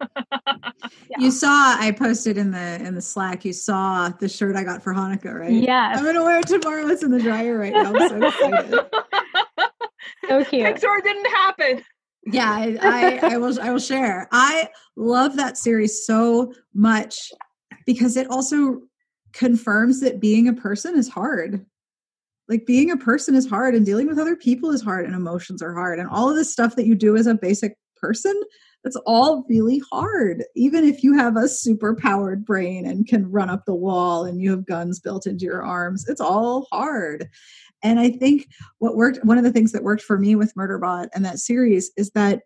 yeah. 0.16 1.18
You 1.18 1.30
saw 1.30 1.76
I 1.78 1.92
posted 1.92 2.38
in 2.38 2.52
the 2.52 2.82
in 2.82 2.94
the 2.94 3.02
Slack. 3.02 3.44
You 3.44 3.52
saw 3.52 4.08
the 4.08 4.28
shirt 4.28 4.56
I 4.56 4.64
got 4.64 4.82
for 4.82 4.94
Hanukkah, 4.94 5.34
right? 5.34 5.52
Yeah, 5.52 5.92
I'm 5.94 6.04
gonna 6.04 6.24
wear 6.24 6.40
it 6.40 6.46
tomorrow. 6.46 6.86
It's 6.86 7.02
in 7.02 7.10
the 7.10 7.20
dryer 7.20 7.58
right 7.58 7.72
now. 7.72 7.92
I'm 7.94 8.08
so 8.08 8.26
excited. 8.26 8.70
so 10.26 10.44
cute. 10.44 10.66
Pixar 10.66 11.02
didn't 11.02 11.26
happen. 11.26 11.84
Yeah, 12.30 12.50
I, 12.50 12.78
I, 13.22 13.34
I 13.34 13.36
will. 13.38 13.60
I 13.60 13.70
will 13.70 13.78
share. 13.78 14.28
I 14.32 14.68
love 14.96 15.36
that 15.36 15.56
series 15.56 16.04
so 16.04 16.52
much 16.74 17.32
because 17.86 18.16
it 18.16 18.30
also 18.30 18.82
confirms 19.32 20.00
that 20.00 20.20
being 20.20 20.48
a 20.48 20.52
person 20.52 20.96
is 20.96 21.08
hard. 21.08 21.64
Like 22.48 22.66
being 22.66 22.90
a 22.90 22.96
person 22.96 23.34
is 23.34 23.48
hard, 23.48 23.74
and 23.74 23.84
dealing 23.84 24.08
with 24.08 24.18
other 24.18 24.36
people 24.36 24.70
is 24.70 24.82
hard, 24.82 25.06
and 25.06 25.14
emotions 25.14 25.62
are 25.62 25.74
hard, 25.74 25.98
and 25.98 26.08
all 26.08 26.28
of 26.28 26.36
this 26.36 26.52
stuff 26.52 26.76
that 26.76 26.86
you 26.86 26.94
do 26.94 27.16
as 27.16 27.26
a 27.26 27.34
basic 27.34 27.76
person 27.96 28.40
that's 28.84 28.96
all 29.06 29.44
really 29.48 29.82
hard 29.90 30.44
even 30.54 30.84
if 30.84 31.02
you 31.02 31.12
have 31.14 31.36
a 31.36 31.48
super 31.48 31.96
powered 31.96 32.44
brain 32.44 32.86
and 32.86 33.06
can 33.06 33.30
run 33.30 33.50
up 33.50 33.64
the 33.64 33.74
wall 33.74 34.24
and 34.24 34.40
you 34.40 34.50
have 34.50 34.66
guns 34.66 35.00
built 35.00 35.26
into 35.26 35.44
your 35.44 35.62
arms 35.62 36.04
it's 36.08 36.20
all 36.20 36.66
hard 36.70 37.28
and 37.82 38.00
I 38.00 38.10
think 38.10 38.48
what 38.78 38.96
worked, 38.96 39.24
one 39.24 39.38
of 39.38 39.44
the 39.44 39.52
things 39.52 39.72
that 39.72 39.82
worked 39.82 40.02
for 40.02 40.18
me 40.18 40.34
with 40.34 40.54
Murderbot 40.54 41.08
and 41.14 41.24
that 41.24 41.38
series 41.38 41.90
is 41.96 42.10
that 42.10 42.42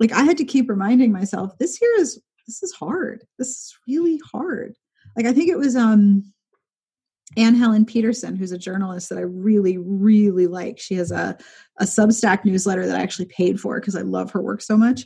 like 0.00 0.12
I 0.12 0.22
had 0.22 0.38
to 0.38 0.44
keep 0.44 0.68
reminding 0.68 1.12
myself, 1.12 1.56
this 1.58 1.76
here 1.76 1.94
is 1.96 2.20
this 2.46 2.62
is 2.62 2.72
hard. 2.72 3.24
This 3.38 3.48
is 3.48 3.76
really 3.88 4.20
hard. 4.32 4.76
Like 5.16 5.26
I 5.26 5.32
think 5.32 5.48
it 5.48 5.58
was 5.58 5.76
um 5.76 6.32
Anne 7.36 7.54
Helen 7.54 7.84
Petersen, 7.84 8.36
who's 8.36 8.52
a 8.52 8.58
journalist 8.58 9.08
that 9.08 9.18
I 9.18 9.22
really, 9.22 9.78
really 9.78 10.46
like. 10.46 10.78
She 10.78 10.94
has 10.94 11.10
a, 11.10 11.36
a 11.80 11.84
Substack 11.84 12.44
newsletter 12.44 12.86
that 12.86 12.96
I 12.96 13.02
actually 13.02 13.26
paid 13.26 13.58
for 13.58 13.80
because 13.80 13.96
I 13.96 14.02
love 14.02 14.30
her 14.32 14.42
work 14.42 14.62
so 14.62 14.76
much. 14.76 15.04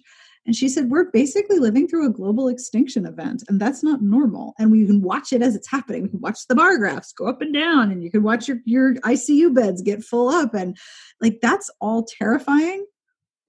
And 0.48 0.56
she 0.56 0.70
said, 0.70 0.90
We're 0.90 1.11
basically 1.11 1.58
living 1.58 1.87
through 1.87 2.06
a 2.06 2.12
global 2.12 2.48
extinction 2.48 3.04
event, 3.04 3.44
and 3.50 3.61
that's 3.61 3.82
not 3.84 4.00
normal. 4.00 4.54
And 4.58 4.72
we 4.72 4.87
can 4.87 5.02
watch 5.02 5.30
it 5.30 5.42
as 5.42 5.54
it's 5.54 5.68
happening. 5.68 6.04
We 6.04 6.08
can 6.08 6.22
watch 6.22 6.38
the 6.48 6.54
bar 6.54 6.78
graphs 6.78 7.12
go 7.12 7.26
up 7.26 7.42
and 7.42 7.52
down, 7.52 7.92
and 7.92 8.02
you 8.02 8.11
can 8.11 8.22
watch 8.22 8.48
your, 8.48 8.56
your 8.64 8.94
ICU 8.94 9.54
beds 9.54 9.82
get 9.82 10.02
full 10.02 10.30
up. 10.30 10.54
And 10.54 10.74
like, 11.20 11.40
that's 11.42 11.70
all 11.82 12.06
terrifying. 12.18 12.87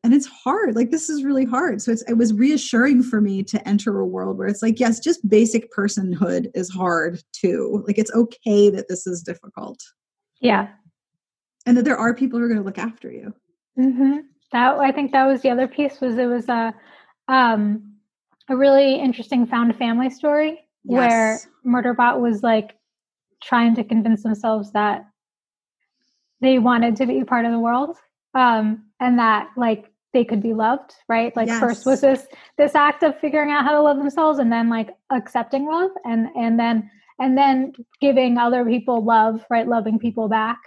And 0.03 0.13
it's 0.13 0.27
hard. 0.27 0.75
Like, 0.75 0.91
this 0.91 1.09
is 1.09 1.23
really 1.23 1.45
hard. 1.45 1.81
So 1.81 1.95
it 2.05 2.17
was 2.17 2.33
reassuring 2.33 3.03
for 3.03 3.21
me 3.21 3.43
to 3.43 3.65
enter 3.65 3.97
a 3.97 4.05
world 4.05 4.37
where 4.37 4.49
it's 4.49 4.61
like, 4.61 4.77
yes, 4.77 4.99
just 4.99 5.27
basic 5.29 5.71
personhood 5.71 6.47
is 6.53 6.69
hard 6.69 7.21
too. 7.31 7.81
Like, 7.87 7.97
it's 7.97 8.13
okay 8.13 8.69
that 8.71 8.89
this 8.89 9.07
is 9.07 9.23
difficult. 9.23 9.79
Yeah. 10.41 10.67
And 11.65 11.77
that 11.77 11.85
there 11.85 11.97
are 11.97 12.13
people 12.13 12.39
who 12.39 12.45
are 12.45 12.49
going 12.49 12.59
to 12.59 12.65
look 12.65 12.77
after 12.77 13.09
you. 13.09 13.33
Mm-hmm 13.79 14.17
that 14.51 14.77
I 14.77 14.91
think 14.91 15.11
that 15.11 15.25
was 15.25 15.41
the 15.41 15.49
other 15.49 15.67
piece 15.67 16.01
was 16.01 16.17
it 16.17 16.25
was 16.25 16.47
a 16.49 16.73
um, 17.27 17.93
a 18.49 18.55
really 18.55 18.95
interesting 18.95 19.45
found 19.45 19.75
family 19.75 20.09
story 20.09 20.59
yes. 20.83 21.47
where 21.63 21.83
Murderbot 21.83 22.19
was 22.19 22.41
like 22.41 22.75
trying 23.43 23.75
to 23.75 23.83
convince 23.83 24.23
themselves 24.23 24.71
that 24.71 25.05
they 26.41 26.59
wanted 26.59 26.95
to 26.97 27.05
be 27.05 27.23
part 27.23 27.45
of 27.45 27.51
the 27.51 27.59
world 27.59 27.97
um, 28.33 28.85
and 28.99 29.19
that 29.19 29.49
like 29.55 29.91
they 30.13 30.25
could 30.25 30.41
be 30.41 30.53
loved 30.53 30.93
right 31.07 31.35
like 31.35 31.47
yes. 31.47 31.59
first 31.59 31.85
was 31.85 32.01
this 32.01 32.25
this 32.57 32.73
act 32.73 33.03
of 33.03 33.17
figuring 33.19 33.51
out 33.51 33.63
how 33.63 33.71
to 33.71 33.81
love 33.81 33.97
themselves 33.97 34.39
and 34.39 34.51
then 34.51 34.69
like 34.69 34.89
accepting 35.11 35.67
love 35.67 35.91
and 36.03 36.27
and 36.35 36.59
then 36.59 36.89
and 37.19 37.37
then 37.37 37.73
giving 38.01 38.37
other 38.37 38.65
people 38.65 39.03
love 39.03 39.45
right 39.51 39.67
loving 39.67 39.99
people 39.99 40.27
back 40.27 40.57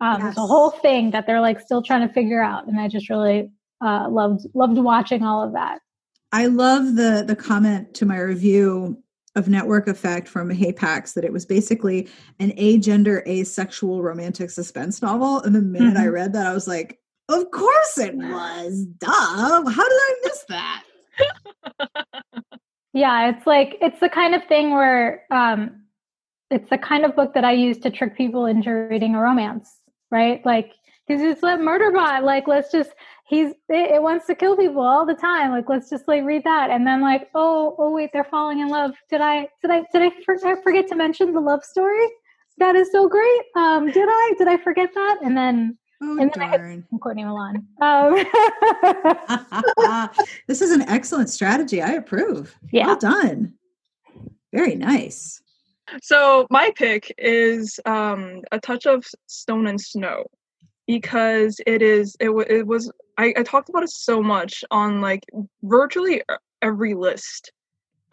um, 0.00 0.20
yes. 0.20 0.30
It's 0.30 0.38
a 0.38 0.46
whole 0.46 0.70
thing 0.70 1.10
that 1.12 1.26
they're 1.26 1.40
like 1.40 1.60
still 1.60 1.82
trying 1.82 2.06
to 2.06 2.12
figure 2.12 2.42
out, 2.42 2.66
and 2.66 2.78
I 2.78 2.88
just 2.88 3.08
really 3.08 3.50
uh, 3.80 4.08
loved 4.10 4.46
loved 4.54 4.78
watching 4.78 5.22
all 5.22 5.42
of 5.42 5.52
that. 5.52 5.80
I 6.32 6.46
love 6.46 6.96
the 6.96 7.24
the 7.26 7.36
comment 7.36 7.94
to 7.94 8.06
my 8.06 8.18
review 8.18 9.00
of 9.36 9.48
Network 9.48 9.88
Effect 9.88 10.28
from 10.28 10.50
Haypax 10.50 11.14
that 11.14 11.24
it 11.24 11.32
was 11.32 11.44
basically 11.44 12.08
an 12.38 12.52
agender 12.52 13.26
asexual 13.26 14.02
romantic 14.02 14.50
suspense 14.50 15.02
novel. 15.02 15.40
And 15.40 15.54
the 15.54 15.62
minute 15.62 15.94
mm-hmm. 15.94 16.02
I 16.02 16.06
read 16.08 16.32
that, 16.34 16.46
I 16.46 16.54
was 16.54 16.66
like, 16.66 16.98
"Of 17.28 17.50
course 17.52 17.98
it 17.98 18.16
was! 18.16 18.86
Duh! 18.98 19.08
How 19.10 19.62
did 19.62 19.76
I 19.76 20.14
miss 20.24 20.44
that?" 20.48 20.84
yeah, 22.92 23.30
it's 23.30 23.46
like 23.46 23.78
it's 23.80 24.00
the 24.00 24.08
kind 24.08 24.34
of 24.34 24.44
thing 24.46 24.72
where 24.72 25.22
um, 25.30 25.84
it's 26.50 26.68
the 26.68 26.78
kind 26.78 27.04
of 27.04 27.14
book 27.14 27.34
that 27.34 27.44
I 27.44 27.52
use 27.52 27.78
to 27.78 27.90
trick 27.90 28.16
people 28.16 28.46
into 28.46 28.70
reading 28.70 29.14
a 29.14 29.20
romance 29.20 29.78
right? 30.10 30.44
Like, 30.44 30.72
because 31.06 31.22
it's 31.22 31.42
a 31.42 31.56
murder 31.56 31.90
bot. 31.90 32.24
Like, 32.24 32.48
let's 32.48 32.70
just 32.72 32.90
he's 33.26 33.50
it, 33.68 33.92
it, 33.94 34.02
wants 34.02 34.26
to 34.26 34.34
kill 34.34 34.56
people 34.56 34.82
all 34.82 35.04
the 35.04 35.14
time. 35.14 35.50
Like, 35.50 35.68
let's 35.68 35.90
just 35.90 36.08
like 36.08 36.24
read 36.24 36.44
that, 36.44 36.70
and 36.70 36.86
then 36.86 37.00
like, 37.00 37.28
oh, 37.34 37.74
oh 37.78 37.92
wait, 37.92 38.10
they're 38.12 38.24
falling 38.24 38.60
in 38.60 38.68
love. 38.68 38.92
Did 39.10 39.20
I 39.20 39.48
did 39.62 39.70
I 39.70 39.84
did 39.92 40.02
I, 40.02 40.10
for, 40.24 40.36
I 40.46 40.60
forget 40.62 40.88
to 40.88 40.96
mention 40.96 41.32
the 41.32 41.40
love 41.40 41.64
story? 41.64 42.06
That 42.58 42.76
is 42.76 42.90
so 42.92 43.08
great. 43.08 43.42
Um, 43.56 43.90
did 43.90 44.06
I 44.08 44.34
did 44.38 44.48
I 44.48 44.56
forget 44.56 44.90
that? 44.94 45.18
And 45.22 45.36
then 45.36 45.78
Oh, 46.02 46.18
and 46.18 46.32
then 46.34 46.50
darn. 46.50 46.86
I 46.92 46.98
Courtney 46.98 47.24
Milan. 47.24 47.66
Um. 47.80 48.14
this 50.48 50.60
is 50.60 50.72
an 50.72 50.82
excellent 50.82 51.30
strategy. 51.30 51.80
I 51.80 51.92
approve. 51.92 52.54
Yeah. 52.72 52.86
Well 52.86 52.96
done. 52.96 53.54
Very 54.52 54.74
nice. 54.74 55.40
So 56.02 56.46
my 56.50 56.72
pick 56.76 57.14
is 57.18 57.78
um, 57.84 58.40
a 58.52 58.58
touch 58.58 58.86
of 58.86 59.04
stone 59.26 59.66
and 59.66 59.80
snow 59.80 60.24
because 60.86 61.60
it 61.66 61.82
is 61.82 62.16
it, 62.20 62.26
w- 62.26 62.46
it 62.48 62.66
was 62.66 62.90
I, 63.16 63.32
I 63.36 63.42
talked 63.42 63.68
about 63.68 63.82
it 63.82 63.90
so 63.90 64.22
much 64.22 64.64
on 64.70 65.00
like 65.00 65.24
virtually 65.62 66.22
every 66.62 66.94
list 66.94 67.52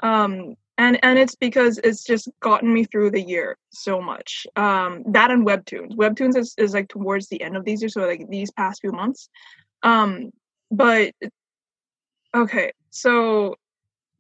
um 0.03 0.55
and 0.77 0.99
and 1.03 1.19
it's 1.19 1.35
because 1.35 1.79
it's 1.83 2.03
just 2.03 2.29
gotten 2.39 2.73
me 2.73 2.85
through 2.85 3.11
the 3.11 3.21
year 3.21 3.57
so 3.71 4.01
much 4.01 4.47
um 4.55 5.03
that 5.07 5.31
and 5.31 5.45
webtoons. 5.45 5.95
Webtoons 5.95 6.37
is, 6.37 6.53
is 6.57 6.73
like 6.73 6.87
towards 6.87 7.27
the 7.27 7.41
end 7.41 7.57
of 7.57 7.65
these 7.65 7.81
years 7.81 7.93
so 7.93 8.05
like 8.05 8.27
these 8.29 8.51
past 8.51 8.81
few 8.81 8.91
months 8.91 9.29
um 9.83 10.31
but 10.71 11.13
okay 12.35 12.71
so 12.89 13.55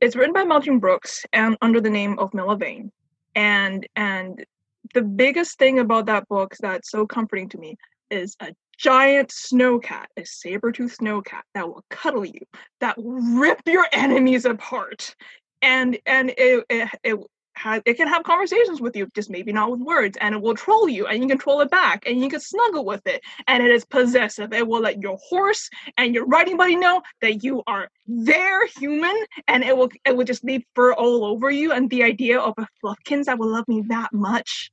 it's 0.01 0.15
written 0.15 0.33
by 0.33 0.43
Meljean 0.43 0.79
Brooks 0.79 1.25
and 1.31 1.55
under 1.61 1.79
the 1.79 1.89
name 1.89 2.17
of 2.19 2.33
Milla 2.33 2.57
Vane 2.57 2.91
and 3.35 3.87
and 3.95 4.45
the 4.93 5.01
biggest 5.01 5.57
thing 5.57 5.79
about 5.79 6.07
that 6.07 6.27
book 6.27 6.55
that's 6.59 6.89
so 6.89 7.05
comforting 7.05 7.49
to 7.49 7.57
me 7.57 7.77
is 8.09 8.35
a 8.39 8.53
giant 8.77 9.29
snowcat, 9.29 10.05
a 10.17 10.25
saber-toothed 10.25 10.97
snowcat 10.97 11.41
that 11.53 11.67
will 11.67 11.83
cuddle 11.89 12.25
you, 12.25 12.41
that 12.79 12.97
will 12.97 13.21
rip 13.39 13.61
your 13.65 13.85
enemies 13.93 14.45
apart. 14.45 15.15
And 15.61 15.97
and 16.05 16.31
it 16.37 16.65
it, 16.69 16.89
it 17.03 17.19
has 17.53 17.81
it 17.85 17.95
can 17.95 18.07
have 18.07 18.23
conversations 18.23 18.81
with 18.81 18.95
you, 18.95 19.07
just 19.15 19.29
maybe 19.29 19.51
not 19.51 19.71
with 19.71 19.81
words, 19.81 20.17
and 20.19 20.35
it 20.35 20.41
will 20.41 20.55
troll 20.55 20.87
you, 20.87 21.07
and 21.07 21.21
you 21.21 21.27
can 21.27 21.37
troll 21.37 21.61
it 21.61 21.69
back, 21.69 22.03
and 22.05 22.21
you 22.21 22.29
can 22.29 22.39
snuggle 22.39 22.85
with 22.85 23.05
it, 23.05 23.21
and 23.47 23.63
it 23.63 23.71
is 23.71 23.85
possessive. 23.85 24.53
It 24.53 24.67
will 24.67 24.81
let 24.81 25.01
your 25.01 25.17
horse 25.29 25.69
and 25.97 26.13
your 26.13 26.25
riding 26.25 26.57
buddy 26.57 26.75
know 26.75 27.01
that 27.21 27.43
you 27.43 27.63
are 27.67 27.89
their 28.07 28.65
human, 28.67 29.15
and 29.47 29.63
it 29.63 29.75
will 29.75 29.89
it 30.05 30.15
will 30.15 30.25
just 30.25 30.43
leave 30.43 30.63
fur 30.75 30.93
all 30.93 31.25
over 31.25 31.49
you. 31.51 31.71
And 31.71 31.89
the 31.89 32.03
idea 32.03 32.39
of 32.39 32.53
a 32.57 32.67
fluffkins 32.81 33.25
that 33.25 33.37
will 33.37 33.51
love 33.51 33.67
me 33.67 33.83
that 33.87 34.13
much 34.13 34.71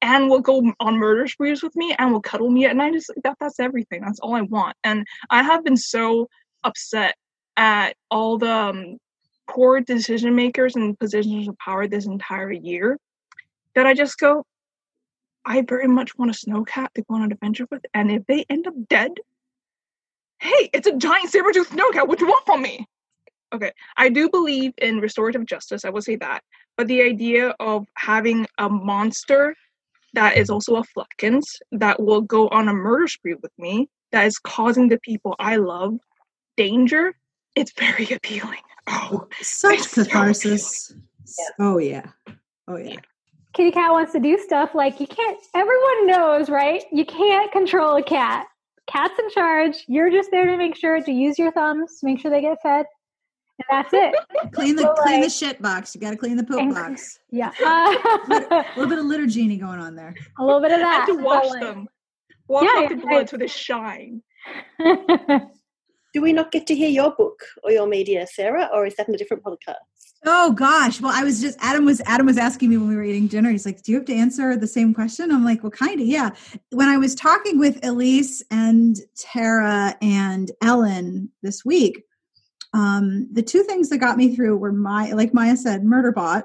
and 0.00 0.30
will 0.30 0.40
go 0.40 0.72
on 0.80 0.96
murder 0.96 1.26
sprees 1.26 1.62
with 1.62 1.74
me 1.74 1.94
and 1.98 2.12
will 2.12 2.20
cuddle 2.20 2.50
me 2.50 2.66
at 2.66 2.76
night 2.76 2.94
is 2.94 3.10
that 3.24 3.36
that's 3.40 3.58
everything 3.58 4.00
that's 4.00 4.20
all 4.20 4.36
i 4.36 4.42
want 4.42 4.76
and 4.84 5.04
i 5.30 5.42
have 5.42 5.64
been 5.64 5.76
so 5.76 6.28
upset 6.62 7.16
at 7.56 7.96
all 8.10 8.38
the 8.38 8.50
um, 8.50 8.96
poor 9.48 9.80
decision 9.80 10.34
makers 10.34 10.76
and 10.76 10.98
positions 10.98 11.48
of 11.48 11.58
power 11.58 11.86
this 11.86 12.06
entire 12.06 12.52
year 12.52 12.98
that 13.74 13.86
i 13.86 13.94
just 13.94 14.18
go 14.18 14.44
i 15.44 15.62
very 15.62 15.88
much 15.88 16.16
want 16.16 16.30
a 16.30 16.34
snowcat 16.34 16.88
to 16.94 17.02
go 17.02 17.14
on 17.14 17.22
an 17.22 17.32
adventure 17.32 17.66
with 17.70 17.84
and 17.94 18.10
if 18.10 18.24
they 18.26 18.44
end 18.50 18.66
up 18.66 18.74
dead 18.88 19.12
hey 20.40 20.70
it's 20.72 20.86
a 20.86 20.96
giant 20.96 21.30
saber-toothed 21.30 21.70
snowcat 21.70 22.06
what 22.06 22.18
do 22.18 22.24
you 22.24 22.30
want 22.30 22.44
from 22.46 22.62
me 22.62 22.86
okay 23.52 23.72
i 23.96 24.08
do 24.08 24.28
believe 24.28 24.72
in 24.78 25.00
restorative 25.00 25.44
justice 25.46 25.84
i 25.84 25.90
will 25.90 26.02
say 26.02 26.16
that 26.16 26.42
but 26.76 26.86
the 26.86 27.02
idea 27.02 27.54
of 27.58 27.86
having 27.96 28.46
a 28.58 28.68
monster 28.68 29.54
that 30.14 30.36
is 30.36 30.48
also 30.48 30.76
a 30.76 30.82
Fluffkins 30.82 31.44
that 31.72 32.00
will 32.00 32.22
go 32.22 32.48
on 32.48 32.68
a 32.68 32.72
murder 32.72 33.06
spree 33.08 33.34
with 33.34 33.52
me 33.58 33.88
that 34.12 34.26
is 34.26 34.38
causing 34.38 34.88
the 34.88 34.98
people 35.00 35.34
I 35.38 35.56
love 35.56 35.98
danger. 36.56 37.14
It's 37.54 37.72
very 37.78 38.08
appealing. 38.10 38.60
Oh, 38.90 39.26
Such 39.40 39.78
it's 39.80 39.90
so 39.90 40.04
catharsis. 40.04 40.92
Oh 41.58 41.78
yeah. 41.78 42.06
Oh 42.66 42.76
yeah. 42.76 42.96
Kitty 43.54 43.70
cat 43.72 43.90
wants 43.92 44.12
to 44.12 44.20
do 44.20 44.38
stuff 44.38 44.74
like 44.74 45.00
you 45.00 45.06
can't. 45.06 45.38
Everyone 45.54 46.06
knows, 46.06 46.48
right? 46.48 46.84
You 46.92 47.04
can't 47.04 47.50
control 47.52 47.96
a 47.96 48.02
cat. 48.02 48.46
Cat's 48.86 49.18
in 49.18 49.30
charge. 49.30 49.84
You're 49.88 50.10
just 50.10 50.30
there 50.30 50.46
to 50.46 50.56
make 50.56 50.76
sure 50.76 51.00
to 51.00 51.12
use 51.12 51.38
your 51.38 51.52
thumbs 51.52 51.98
to 52.00 52.06
make 52.06 52.20
sure 52.20 52.30
they 52.30 52.40
get 52.40 52.58
fed, 52.62 52.86
and 53.58 53.66
that's 53.70 53.90
it. 53.92 54.14
Clean 54.52 54.76
the 54.76 54.82
So, 54.82 54.94
clean 55.02 55.20
the 55.20 55.28
shit 55.28 55.60
box. 55.60 55.94
You 55.94 56.00
got 56.00 56.10
to 56.10 56.16
clean 56.16 56.36
the 56.36 56.44
poop 56.44 56.60
And- 56.60 56.74
box. 56.74 57.18
Yeah, 57.30 57.50
A 57.60 57.66
uh, 57.66 58.64
little 58.76 58.88
bit 58.88 58.98
of 58.98 59.04
litter 59.06 59.26
genie 59.26 59.56
going 59.58 59.80
on 59.80 59.94
there. 59.96 60.14
a 60.38 60.44
little 60.44 60.60
bit 60.60 60.70
of 60.70 60.76
and 60.78 60.84
that. 60.84 61.06
to 61.08 61.14
So, 61.16 61.20
wash 61.22 61.46
like- 61.50 61.60
them. 61.60 61.88
Wash 62.46 62.64
Yeah, 62.64 62.82
off 62.84 62.88
the 62.88 62.96
yeah, 62.96 63.02
blood 63.02 63.22
I- 63.22 63.26
so 63.26 63.36
they 63.36 63.46
shine. 63.46 64.22
Do 66.14 66.22
we 66.22 66.32
not 66.32 66.52
get 66.52 66.66
to 66.68 66.74
hear 66.74 66.88
your 66.88 67.14
book 67.14 67.38
or 67.62 67.70
your 67.70 67.86
media, 67.86 68.26
Sarah, 68.26 68.68
or 68.72 68.86
is 68.86 68.94
that 68.96 69.08
in 69.08 69.14
a 69.14 69.18
different 69.18 69.42
podcast? 69.44 69.74
Oh 70.24 70.52
gosh. 70.52 71.00
Well, 71.00 71.12
I 71.14 71.22
was 71.22 71.40
just 71.40 71.58
Adam 71.60 71.84
was 71.84 72.00
Adam 72.06 72.26
was 72.26 72.38
asking 72.38 72.70
me 72.70 72.76
when 72.76 72.88
we 72.88 72.96
were 72.96 73.04
eating 73.04 73.28
dinner. 73.28 73.50
He's 73.50 73.66
like, 73.66 73.82
"Do 73.82 73.92
you 73.92 73.98
have 73.98 74.06
to 74.06 74.14
answer 74.14 74.56
the 74.56 74.66
same 74.66 74.92
question?" 74.94 75.30
I'm 75.30 75.44
like, 75.44 75.62
"Well, 75.62 75.70
kind 75.70 76.00
of, 76.00 76.06
yeah." 76.06 76.30
When 76.70 76.88
I 76.88 76.96
was 76.96 77.14
talking 77.14 77.58
with 77.58 77.84
Elise 77.84 78.42
and 78.50 78.96
Tara 79.16 79.94
and 80.02 80.50
Ellen 80.62 81.30
this 81.42 81.64
week, 81.64 82.02
um, 82.74 83.28
the 83.32 83.42
two 83.42 83.62
things 83.62 83.90
that 83.90 83.98
got 83.98 84.16
me 84.16 84.34
through 84.34 84.56
were 84.56 84.72
my, 84.72 85.12
like 85.12 85.32
Maya 85.34 85.56
said, 85.56 85.84
Murderbot, 85.84 86.44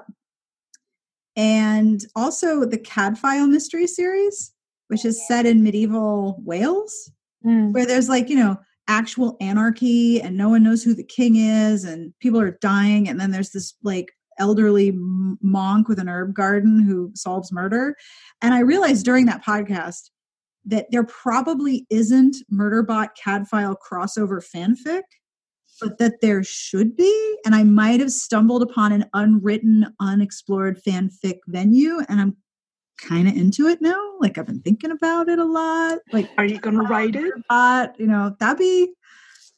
and 1.36 2.04
also 2.14 2.64
the 2.64 2.78
Cadfael 2.78 3.48
mystery 3.48 3.86
series, 3.86 4.52
which 4.88 5.04
is 5.04 5.26
set 5.26 5.46
in 5.46 5.62
medieval 5.62 6.40
Wales 6.44 7.10
Mm. 7.44 7.72
where 7.74 7.84
there's 7.84 8.08
like 8.08 8.30
you 8.30 8.36
know 8.36 8.56
actual 8.88 9.36
anarchy 9.40 10.20
and 10.20 10.36
no 10.36 10.48
one 10.48 10.62
knows 10.62 10.82
who 10.82 10.94
the 10.94 11.04
king 11.04 11.36
is 11.36 11.84
and 11.84 12.12
people 12.20 12.40
are 12.40 12.58
dying. 12.60 13.08
And 13.08 13.20
then 13.20 13.30
there's 13.30 13.50
this 13.50 13.74
like 13.82 14.12
elderly 14.38 14.92
monk 15.42 15.88
with 15.88 15.98
an 15.98 16.08
herb 16.08 16.34
garden 16.34 16.80
who 16.80 17.10
solves 17.14 17.52
murder. 17.52 17.96
And 18.42 18.52
i 18.52 18.60
realized 18.60 19.04
during 19.04 19.26
that 19.26 19.44
podcast 19.44 20.10
that 20.66 20.86
there 20.90 21.04
probably 21.04 21.86
isn't 21.90 22.36
murderbot 22.52 23.10
Cadfael 23.22 23.76
crossover 23.76 24.42
fanfic 24.44 25.02
but 25.80 25.98
that 25.98 26.20
there 26.22 26.42
should 26.42 26.96
be. 26.96 27.38
And 27.44 27.54
i 27.54 27.62
might 27.62 28.00
have 28.00 28.10
stumbled 28.10 28.62
upon 28.62 28.92
an 28.92 29.06
unwritten 29.14 29.86
unexplored 30.00 30.80
fanfic 30.82 31.38
venue. 31.46 32.00
And 32.08 32.20
i'm 32.20 32.36
kind 32.98 33.28
of 33.28 33.36
into 33.36 33.66
it 33.68 33.82
now 33.82 34.00
like 34.20 34.38
i've 34.38 34.46
been 34.46 34.60
thinking 34.60 34.90
about 34.90 35.28
it 35.28 35.38
a 35.38 35.44
lot 35.44 35.98
like 36.12 36.30
Are 36.38 36.44
you 36.44 36.58
gonna 36.58 36.82
write 36.82 37.16
it? 37.16 37.32
pot, 37.48 37.94
you 37.98 38.06
know, 38.06 38.34
that'd 38.40 38.58
be 38.58 38.92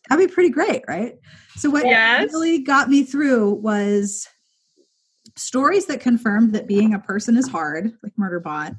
that'd 0.09 0.29
be 0.29 0.33
pretty 0.33 0.51
great, 0.51 0.83
right? 0.88 1.14
So 1.57 1.70
what 1.70 1.87
Yes. 1.87 2.33
really 2.33 2.59
got 2.61 2.88
me 2.88 3.03
through 3.05 3.55
was 3.55 4.27
stories 5.37 5.87
that 5.87 6.01
confirmed 6.01 6.53
that 6.55 6.66
being 6.66 6.94
a 6.94 6.99
person 6.99 7.37
is 7.37 7.49
hard, 7.49 7.92
like 8.03 8.12
Murderbot, 8.18 8.77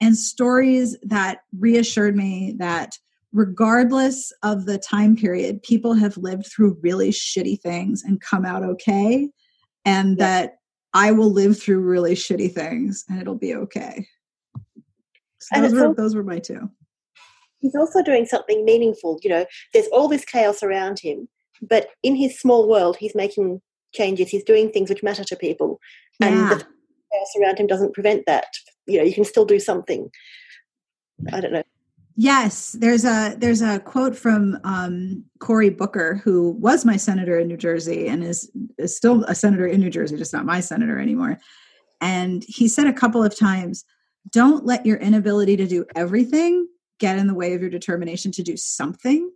and 0.00 0.16
stories 0.16 0.96
that 1.02 1.40
reassured 1.58 2.16
me 2.16 2.54
that 2.58 2.98
regardless 3.32 4.32
of 4.42 4.66
the 4.66 4.78
time 4.78 5.16
period, 5.16 5.62
people 5.62 5.94
have 5.94 6.16
lived 6.16 6.46
through 6.46 6.78
really 6.82 7.10
shitty 7.10 7.60
things 7.60 8.02
and 8.02 8.20
come 8.20 8.44
out 8.44 8.62
okay, 8.62 9.30
and 9.84 10.18
that 10.18 10.58
I 10.94 11.10
will 11.10 11.30
live 11.30 11.60
through 11.60 11.80
really 11.80 12.14
shitty 12.14 12.52
things 12.52 13.04
and 13.08 13.20
it'll 13.20 13.34
be 13.34 13.54
okay. 13.54 14.06
So 15.40 15.60
those 15.60 15.72
were 15.74 15.84
al- 15.86 15.94
those 15.94 16.14
were 16.14 16.22
my 16.24 16.38
two. 16.38 16.70
He's 17.58 17.74
also 17.74 18.02
doing 18.02 18.24
something 18.26 18.64
meaningful. 18.64 19.18
You 19.22 19.30
know, 19.30 19.46
there's 19.72 19.88
all 19.88 20.08
this 20.08 20.24
chaos 20.24 20.62
around 20.62 21.00
him, 21.00 21.28
but 21.62 21.88
in 22.02 22.14
his 22.14 22.38
small 22.38 22.68
world, 22.68 22.96
he's 22.96 23.14
making 23.14 23.60
changes. 23.92 24.28
He's 24.28 24.44
doing 24.44 24.70
things 24.70 24.88
which 24.88 25.02
matter 25.02 25.24
to 25.24 25.36
people, 25.36 25.80
and 26.22 26.34
Yeah. 26.34 26.48
the 26.50 26.56
chaos 26.56 27.32
around 27.40 27.58
him 27.58 27.66
doesn't 27.66 27.94
prevent 27.94 28.24
that. 28.26 28.46
You 28.86 28.98
know, 28.98 29.04
you 29.04 29.14
can 29.14 29.24
still 29.24 29.44
do 29.44 29.58
something. 29.58 30.10
I 31.32 31.40
don't 31.40 31.52
know. 31.52 31.62
Yes, 32.16 32.72
there's 32.78 33.04
a 33.04 33.34
there's 33.38 33.60
a 33.60 33.80
quote 33.80 34.16
from 34.16 34.58
um, 34.62 35.24
Cory 35.40 35.70
Booker, 35.70 36.20
who 36.22 36.52
was 36.52 36.84
my 36.84 36.96
senator 36.96 37.38
in 37.38 37.48
New 37.48 37.56
Jersey 37.56 38.06
and 38.06 38.22
is, 38.22 38.50
is 38.78 38.96
still 38.96 39.24
a 39.24 39.34
senator 39.34 39.66
in 39.66 39.80
New 39.80 39.90
Jersey, 39.90 40.16
just 40.16 40.32
not 40.32 40.46
my 40.46 40.60
senator 40.60 41.00
anymore. 41.00 41.38
And 42.00 42.44
he 42.46 42.68
said 42.68 42.86
a 42.86 42.92
couple 42.92 43.24
of 43.24 43.36
times, 43.36 43.84
"Don't 44.30 44.64
let 44.64 44.86
your 44.86 44.98
inability 44.98 45.56
to 45.56 45.66
do 45.66 45.86
everything 45.96 46.68
get 47.00 47.18
in 47.18 47.26
the 47.26 47.34
way 47.34 47.52
of 47.52 47.60
your 47.60 47.70
determination 47.70 48.30
to 48.32 48.44
do 48.44 48.56
something." 48.56 49.32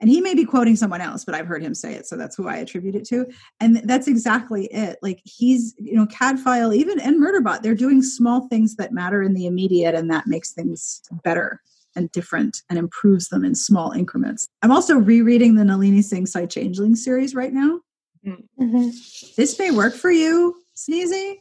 And 0.00 0.10
he 0.10 0.20
may 0.20 0.34
be 0.34 0.46
quoting 0.46 0.76
someone 0.76 1.02
else, 1.02 1.24
but 1.24 1.34
I've 1.34 1.46
heard 1.46 1.62
him 1.62 1.74
say 1.74 1.92
it, 1.94 2.06
so 2.06 2.16
that's 2.16 2.34
who 2.34 2.48
I 2.48 2.56
attribute 2.56 2.94
it 2.94 3.04
to. 3.08 3.26
And 3.60 3.76
that's 3.84 4.08
exactly 4.08 4.64
it. 4.72 4.98
Like 5.02 5.20
he's, 5.24 5.74
you 5.78 5.94
know, 5.94 6.06
Cadfael, 6.06 6.74
even 6.74 6.98
and 6.98 7.22
Murderbot, 7.22 7.62
they're 7.62 7.74
doing 7.74 8.02
small 8.02 8.48
things 8.48 8.76
that 8.76 8.92
matter 8.92 9.22
in 9.22 9.34
the 9.34 9.46
immediate, 9.46 9.94
and 9.94 10.10
that 10.10 10.26
makes 10.26 10.50
things 10.50 11.02
better 11.22 11.60
and 11.96 12.10
different 12.12 12.62
and 12.68 12.78
improves 12.78 13.28
them 13.28 13.44
in 13.44 13.54
small 13.54 13.92
increments. 13.92 14.48
I'm 14.62 14.72
also 14.72 14.96
rereading 14.96 15.54
the 15.54 15.64
Nalini 15.64 16.02
Singh 16.02 16.26
Psy-Changeling 16.26 16.96
series 16.96 17.34
right 17.34 17.52
now. 17.52 17.80
Mhm. 18.24 19.34
This 19.36 19.58
may 19.58 19.70
work 19.70 19.94
for 19.94 20.10
you, 20.10 20.56
Sneezy. 20.76 21.36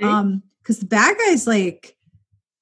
Um, 0.00 0.42
because 0.62 0.78
the 0.78 0.86
bad 0.86 1.16
guys 1.18 1.46
like 1.46 1.96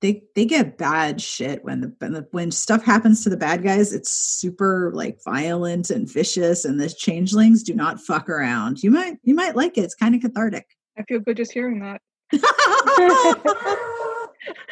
they 0.01 0.23
they 0.35 0.47
get 0.47 0.79
bad 0.79 1.21
shit 1.21 1.63
when 1.65 1.81
the, 1.83 1.95
when 1.99 2.13
the 2.13 2.27
when 2.31 2.51
stuff 2.51 2.83
happens 2.83 3.23
to 3.23 3.31
the 3.31 3.37
bad 3.37 3.63
guys. 3.63 3.93
It's 3.93 4.11
super 4.11 4.91
like 4.95 5.23
violent 5.25 5.91
and 5.91 6.11
vicious, 6.11 6.65
and 6.65 6.81
the 6.81 6.89
changelings 6.89 7.63
do 7.63 7.75
not 7.75 8.01
fuck 8.01 8.29
around. 8.29 8.83
You 8.83 8.91
might 8.91 9.19
you 9.23 9.35
might 9.35 9.57
like 9.57 9.77
it. 9.77 9.83
It's 9.83 9.95
kind 9.95 10.15
of 10.15 10.23
cathartic. 10.23 10.67
I 10.99 11.03
feel 11.03 11.21
good 11.21 11.37
just 11.37 11.53
hearing 11.53 11.81
that. 11.81 12.01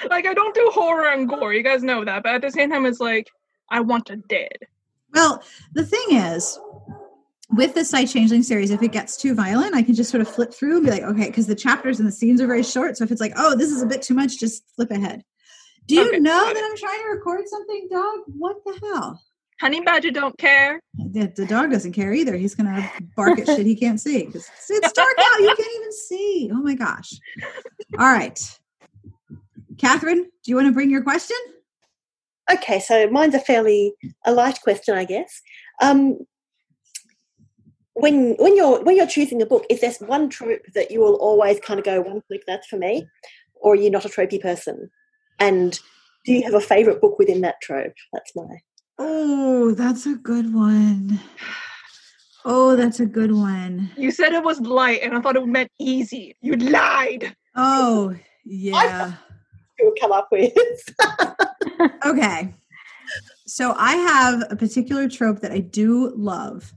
like 0.08 0.26
I 0.26 0.34
don't 0.34 0.54
do 0.54 0.70
horror 0.72 1.08
and 1.08 1.28
gore, 1.28 1.52
you 1.52 1.62
guys 1.62 1.82
know 1.82 2.04
that, 2.04 2.22
but 2.22 2.34
at 2.34 2.42
the 2.42 2.50
same 2.50 2.70
time, 2.70 2.86
it's 2.86 3.00
like 3.00 3.28
I 3.70 3.80
want 3.80 4.10
a 4.10 4.16
dead. 4.16 4.58
Well, 5.14 5.42
the 5.72 5.84
thing 5.84 6.16
is, 6.16 6.58
with 7.50 7.74
the 7.74 7.84
Psy-Changeling 7.84 8.42
series, 8.42 8.70
if 8.70 8.82
it 8.82 8.92
gets 8.92 9.16
too 9.16 9.34
violent, 9.34 9.74
I 9.74 9.82
can 9.82 9.94
just 9.94 10.10
sort 10.10 10.20
of 10.20 10.28
flip 10.28 10.52
through 10.52 10.76
and 10.76 10.84
be 10.84 10.90
like, 10.90 11.02
okay, 11.02 11.26
because 11.28 11.46
the 11.46 11.54
chapters 11.54 11.98
and 11.98 12.06
the 12.06 12.12
scenes 12.12 12.40
are 12.40 12.46
very 12.46 12.62
short. 12.62 12.96
So 12.96 13.04
if 13.04 13.10
it's 13.10 13.20
like, 13.20 13.32
oh, 13.36 13.56
this 13.56 13.70
is 13.70 13.80
a 13.82 13.86
bit 13.86 14.02
too 14.02 14.14
much, 14.14 14.38
just 14.38 14.64
flip 14.76 14.90
ahead. 14.90 15.24
Do 15.86 15.94
you 15.94 16.08
Okay, 16.08 16.18
know 16.18 16.52
that 16.52 16.62
I'm 16.70 16.76
trying 16.76 17.00
to 17.00 17.08
record 17.08 17.48
something, 17.48 17.88
dog? 17.90 18.18
What 18.26 18.56
the 18.66 18.78
hell? 18.82 19.22
Honey 19.60 19.80
Badger 19.80 20.10
don't 20.10 20.36
care. 20.38 20.80
The, 20.94 21.32
the 21.34 21.46
dog 21.46 21.70
doesn't 21.70 21.92
care 21.92 22.12
either. 22.12 22.36
He's 22.36 22.54
gonna 22.54 22.88
bark 23.16 23.40
at 23.40 23.46
shit 23.46 23.66
he 23.66 23.74
can't 23.74 24.00
see 24.00 24.26
because 24.26 24.48
it's, 24.54 24.70
it's 24.70 24.92
dark 24.92 25.16
out. 25.18 25.40
You 25.40 25.54
can't 25.56 25.72
even 25.80 25.92
see. 25.92 26.50
Oh 26.52 26.62
my 26.62 26.74
gosh! 26.74 27.12
All 27.98 28.06
right, 28.06 28.38
Catherine, 29.78 30.24
do 30.24 30.50
you 30.50 30.56
want 30.56 30.66
to 30.66 30.72
bring 30.72 30.90
your 30.90 31.02
question? 31.02 31.36
Okay, 32.50 32.80
so 32.80 33.08
mine's 33.10 33.34
a 33.34 33.40
fairly 33.40 33.94
a 34.24 34.32
light 34.32 34.60
question, 34.62 34.96
I 34.96 35.04
guess. 35.04 35.40
Um, 35.82 36.18
when 37.94 38.34
when 38.38 38.56
you're 38.56 38.82
when 38.82 38.96
you're 38.96 39.06
choosing 39.06 39.42
a 39.42 39.46
book, 39.46 39.64
is 39.68 39.80
there 39.80 39.92
one 40.00 40.28
trope 40.28 40.62
that 40.74 40.90
you 40.90 41.00
will 41.00 41.16
always 41.16 41.60
kind 41.60 41.78
of 41.78 41.84
go 41.84 42.00
one 42.00 42.22
click 42.26 42.42
that's 42.46 42.66
for 42.66 42.76
me, 42.78 43.06
or 43.54 43.72
are 43.72 43.76
you 43.76 43.90
not 43.90 44.04
a 44.04 44.08
tropey 44.08 44.40
person? 44.40 44.90
And 45.38 45.78
do 46.24 46.32
you 46.32 46.42
have 46.42 46.54
a 46.54 46.60
favorite 46.60 47.00
book 47.00 47.18
within 47.18 47.40
that 47.42 47.60
trope? 47.60 47.94
That's 48.12 48.34
my 48.34 48.46
Oh, 48.98 49.72
that's 49.74 50.06
a 50.06 50.16
good 50.16 50.52
one. 50.52 51.20
Oh, 52.44 52.76
that's 52.76 52.98
a 52.98 53.06
good 53.06 53.32
one. 53.32 53.90
You 53.96 54.10
said 54.10 54.32
it 54.32 54.42
was 54.42 54.60
light, 54.60 55.02
and 55.02 55.14
I 55.14 55.20
thought 55.20 55.36
it 55.36 55.46
meant 55.46 55.70
easy. 55.78 56.34
You 56.40 56.56
lied. 56.56 57.36
Oh, 57.54 58.16
yeah. 58.44 59.14
To 59.78 59.94
come 60.00 60.12
up 60.12 60.28
with. 60.30 60.54
Okay. 62.04 62.54
So 63.46 63.74
I 63.76 63.94
have 63.94 64.44
a 64.50 64.56
particular 64.56 65.08
trope 65.08 65.40
that 65.40 65.52
I 65.52 65.60
do 65.60 66.12
love. 66.16 66.72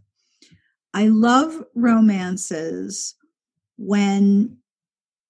I 0.94 1.08
love 1.08 1.64
romances 1.76 3.16
when 3.78 4.58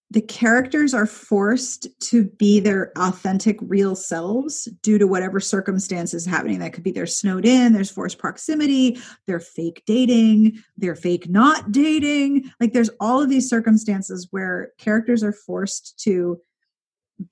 the 0.09 0.21
characters 0.21 0.93
are 0.93 1.05
forced 1.05 1.87
to 2.01 2.25
be 2.25 2.59
their 2.59 2.91
authentic 2.97 3.57
real 3.61 3.95
selves 3.95 4.65
due 4.83 4.97
to 4.97 5.07
whatever 5.07 5.39
circumstances 5.39 6.25
happening 6.25 6.59
that 6.59 6.73
could 6.73 6.83
be 6.83 6.91
they're 6.91 7.05
snowed 7.05 7.45
in 7.45 7.71
there's 7.71 7.89
forced 7.89 8.17
proximity 8.17 8.99
they're 9.25 9.39
fake 9.39 9.83
dating 9.85 10.61
they're 10.77 10.95
fake 10.95 11.29
not 11.29 11.71
dating 11.71 12.51
like 12.59 12.73
there's 12.73 12.89
all 12.99 13.21
of 13.21 13.29
these 13.29 13.47
circumstances 13.47 14.27
where 14.31 14.71
characters 14.77 15.23
are 15.23 15.31
forced 15.31 15.97
to 15.97 16.37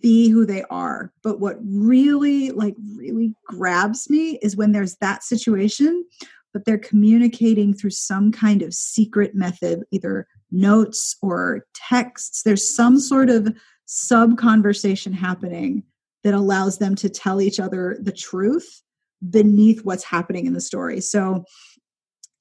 be 0.01 0.29
who 0.29 0.45
they 0.45 0.63
are. 0.69 1.11
But 1.23 1.39
what 1.39 1.57
really 1.61 2.51
like 2.51 2.75
really 2.95 3.33
grabs 3.45 4.09
me 4.09 4.39
is 4.41 4.57
when 4.57 4.71
there's 4.71 4.95
that 4.97 5.23
situation 5.23 6.05
but 6.53 6.65
they're 6.65 6.77
communicating 6.77 7.73
through 7.73 7.91
some 7.91 8.31
kind 8.31 8.61
of 8.61 8.73
secret 8.73 9.35
method 9.35 9.83
either 9.91 10.27
notes 10.51 11.15
or 11.21 11.65
texts. 11.73 12.43
There's 12.43 12.75
some 12.75 12.99
sort 12.99 13.29
of 13.29 13.55
sub 13.85 14.37
conversation 14.37 15.13
happening 15.13 15.83
that 16.23 16.33
allows 16.33 16.77
them 16.77 16.95
to 16.95 17.09
tell 17.09 17.41
each 17.41 17.59
other 17.59 17.97
the 18.01 18.11
truth 18.11 18.81
beneath 19.29 19.85
what's 19.85 20.03
happening 20.03 20.45
in 20.45 20.53
the 20.53 20.61
story. 20.61 21.01
So 21.01 21.45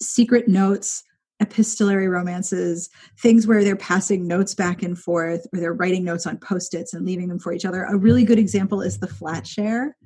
secret 0.01 0.49
notes 0.49 1.03
epistolary 1.40 2.09
romances 2.09 2.90
things 3.18 3.46
where 3.46 3.62
they're 3.62 3.77
passing 3.77 4.27
notes 4.27 4.55
back 4.55 4.83
and 4.83 4.98
forth 4.98 5.46
or 5.53 5.61
they're 5.61 5.72
writing 5.72 6.05
notes 6.05 6.27
on 6.27 6.37
post-its 6.38 6.92
and 6.92 7.07
leaving 7.07 7.29
them 7.29 7.38
for 7.38 7.53
each 7.53 7.64
other. 7.64 7.85
A 7.85 7.96
really 7.96 8.24
good 8.24 8.38
example 8.38 8.83
is 8.83 8.98
the 8.98 9.07
flat 9.07 9.46
share 9.46 9.96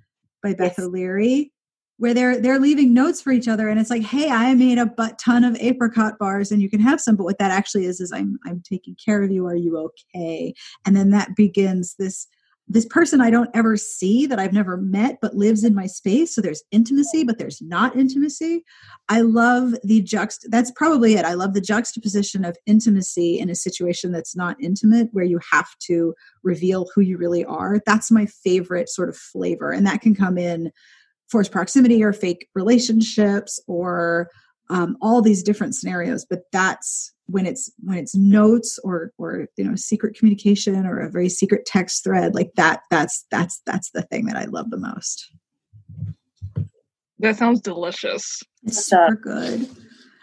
by 0.42 0.54
beth 0.54 0.74
Yes. 0.76 0.86
o'leary 0.86 1.52
where 1.98 2.14
they're 2.14 2.40
they're 2.40 2.58
leaving 2.58 2.92
notes 2.92 3.20
for 3.20 3.30
each 3.30 3.46
other 3.46 3.68
and 3.68 3.78
it's 3.78 3.90
like 3.90 4.02
hey 4.02 4.28
i 4.28 4.52
made 4.54 4.78
a 4.78 4.86
butt 4.86 5.18
ton 5.18 5.44
of 5.44 5.56
apricot 5.56 6.18
bars 6.18 6.50
and 6.50 6.60
you 6.60 6.68
can 6.68 6.80
have 6.80 7.00
some 7.00 7.14
but 7.16 7.24
what 7.24 7.38
that 7.38 7.50
actually 7.50 7.84
is 7.84 8.00
is 8.00 8.12
i'm 8.12 8.38
i'm 8.44 8.60
taking 8.68 8.96
care 9.02 9.22
of 9.22 9.30
you. 9.30 9.46
Are 9.46 9.54
you 9.54 9.78
okay? 9.78 10.54
And 10.84 10.96
then 10.96 11.10
that 11.10 11.36
begins 11.36 11.94
this 11.98 12.26
this 12.72 12.86
person 12.86 13.20
i 13.20 13.30
don't 13.30 13.50
ever 13.54 13.76
see 13.76 14.26
that 14.26 14.38
i've 14.38 14.52
never 14.52 14.76
met 14.76 15.18
but 15.20 15.36
lives 15.36 15.64
in 15.64 15.74
my 15.74 15.86
space. 15.86 16.34
So 16.34 16.40
there's 16.40 16.62
intimacy 16.70 17.24
but 17.24 17.38
there's 17.38 17.62
not 17.62 17.96
intimacy. 17.96 18.64
I 19.08 19.20
love 19.20 19.74
the 19.84 20.02
juxt 20.02 20.40
that's 20.48 20.70
probably 20.72 21.14
it. 21.14 21.24
I 21.24 21.34
love 21.34 21.54
the 21.54 21.60
juxtaposition 21.60 22.44
of 22.44 22.56
intimacy 22.66 23.38
in 23.38 23.50
a 23.50 23.54
situation 23.54 24.12
that's 24.12 24.36
not 24.36 24.56
intimate 24.60 25.08
where 25.12 25.24
you 25.24 25.38
have 25.50 25.68
to 25.86 26.14
reveal 26.42 26.88
who 26.94 27.00
you 27.00 27.16
really 27.16 27.44
are. 27.44 27.80
That's 27.86 28.10
my 28.10 28.26
favorite 28.26 28.88
sort 28.88 29.08
of 29.08 29.16
flavor 29.16 29.70
and 29.70 29.86
that 29.86 30.00
can 30.00 30.14
come 30.14 30.38
in 30.38 30.70
forced 31.30 31.52
proximity 31.52 32.02
or 32.02 32.12
fake 32.12 32.48
relationships 32.54 33.60
or 33.66 34.28
um, 34.70 34.96
all 35.00 35.20
these 35.20 35.42
different 35.42 35.74
scenarios 35.74 36.24
but 36.28 36.40
that's 36.52 37.12
when 37.26 37.46
it's 37.46 37.70
when 37.80 37.98
it's 37.98 38.14
notes 38.14 38.78
or 38.84 39.12
or 39.18 39.46
you 39.56 39.64
know 39.64 39.74
secret 39.74 40.16
communication 40.16 40.86
or 40.86 41.00
a 41.00 41.10
very 41.10 41.28
secret 41.28 41.64
text 41.66 42.04
thread 42.04 42.34
like 42.34 42.50
that 42.56 42.82
that's 42.90 43.26
that's 43.30 43.60
that's 43.66 43.90
the 43.90 44.02
thing 44.02 44.26
that 44.26 44.36
i 44.36 44.44
love 44.44 44.70
the 44.70 44.76
most. 44.76 45.30
That 47.18 47.36
sounds 47.36 47.60
delicious. 47.60 48.42
it's 48.64 48.90
Love 48.90 49.10
super 49.10 49.20
good. 49.22 49.70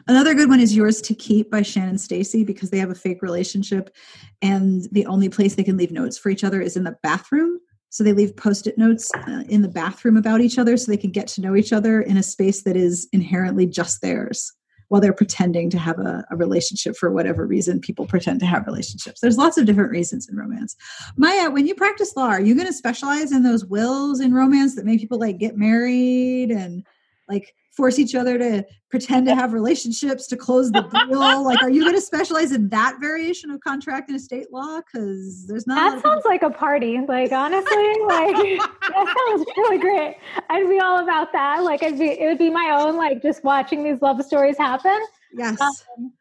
Another 0.07 0.33
good 0.33 0.49
one 0.49 0.59
is 0.59 0.75
yours 0.75 1.01
to 1.01 1.15
keep 1.15 1.49
by 1.49 1.61
shannon 1.61 1.97
stacy 1.97 2.43
because 2.43 2.69
they 2.69 2.79
have 2.79 2.89
a 2.89 2.95
fake 2.95 3.21
relationship 3.21 3.95
and 4.41 4.87
the 4.91 5.05
only 5.05 5.29
place 5.29 5.55
they 5.55 5.63
can 5.63 5.77
leave 5.77 5.91
notes 5.91 6.17
for 6.17 6.29
each 6.29 6.43
other 6.43 6.61
is 6.61 6.75
in 6.75 6.83
the 6.83 6.97
bathroom 7.03 7.59
so 7.89 8.03
they 8.03 8.13
leave 8.13 8.35
post-it 8.35 8.77
notes 8.77 9.11
uh, 9.27 9.43
in 9.49 9.61
the 9.61 9.67
bathroom 9.67 10.17
about 10.17 10.41
each 10.41 10.57
other 10.57 10.77
so 10.77 10.91
they 10.91 10.97
can 10.97 11.11
get 11.11 11.27
to 11.27 11.41
know 11.41 11.55
each 11.55 11.73
other 11.73 12.01
in 12.01 12.17
a 12.17 12.23
space 12.23 12.63
that 12.63 12.75
is 12.75 13.07
inherently 13.11 13.65
just 13.65 14.01
theirs 14.01 14.53
while 14.89 14.99
they're 14.99 15.13
pretending 15.13 15.69
to 15.69 15.77
have 15.77 15.99
a, 15.99 16.25
a 16.31 16.35
relationship 16.35 16.95
for 16.95 17.11
whatever 17.11 17.45
reason. 17.45 17.79
People 17.79 18.05
pretend 18.05 18.39
to 18.39 18.45
have 18.45 18.65
relationships. 18.65 19.21
There's 19.21 19.37
lots 19.37 19.57
of 19.57 19.65
different 19.65 19.91
reasons 19.91 20.27
in 20.27 20.35
romance. 20.35 20.75
Maya 21.15 21.49
when 21.49 21.67
you 21.67 21.75
practice 21.75 22.15
law 22.15 22.27
are 22.27 22.41
you 22.41 22.55
going 22.55 22.67
to 22.67 22.73
specialize 22.73 23.31
in 23.31 23.43
those 23.43 23.65
wills 23.65 24.19
in 24.19 24.33
romance 24.33 24.75
that 24.75 24.85
make 24.85 24.99
people 24.99 25.19
like 25.19 25.37
get 25.37 25.57
married 25.57 26.51
and 26.51 26.85
like 27.29 27.53
force 27.77 27.99
each 27.99 28.15
other 28.15 28.37
to 28.37 28.65
pretend 28.89 29.25
to 29.27 29.33
have 29.35 29.53
relationships 29.53 30.27
to 30.27 30.35
close 30.35 30.69
the 30.71 30.81
deal 30.81 31.43
like 31.49 31.61
are 31.61 31.69
you 31.69 31.81
going 31.83 31.93
to 31.95 32.01
specialize 32.01 32.51
in 32.51 32.67
that 32.69 32.97
variation 32.99 33.51
of 33.51 33.59
contract 33.61 34.09
and 34.09 34.17
estate 34.17 34.47
law 34.51 34.79
because 34.81 35.45
there's 35.47 35.65
not 35.67 35.75
That 35.75 35.95
people- 35.97 36.11
sounds 36.11 36.25
like 36.25 36.41
a 36.43 36.49
party. 36.49 36.99
Like 37.07 37.31
honestly, 37.31 37.93
like 38.07 38.35
that 38.81 39.15
sounds 39.27 39.45
really 39.57 39.77
great. 39.77 40.17
I'd 40.49 40.67
be 40.67 40.79
all 40.79 40.99
about 41.03 41.31
that. 41.33 41.63
Like 41.63 41.83
I'd 41.83 41.97
be, 41.99 42.07
it 42.09 42.25
would 42.27 42.37
be 42.39 42.49
my 42.49 42.75
own. 42.81 42.97
Like 42.97 43.21
just 43.21 43.43
watching 43.43 43.83
these 43.83 44.01
love 44.01 44.21
stories 44.25 44.57
happen. 44.57 44.99
yes 45.37 45.59
Um, 45.61 46.11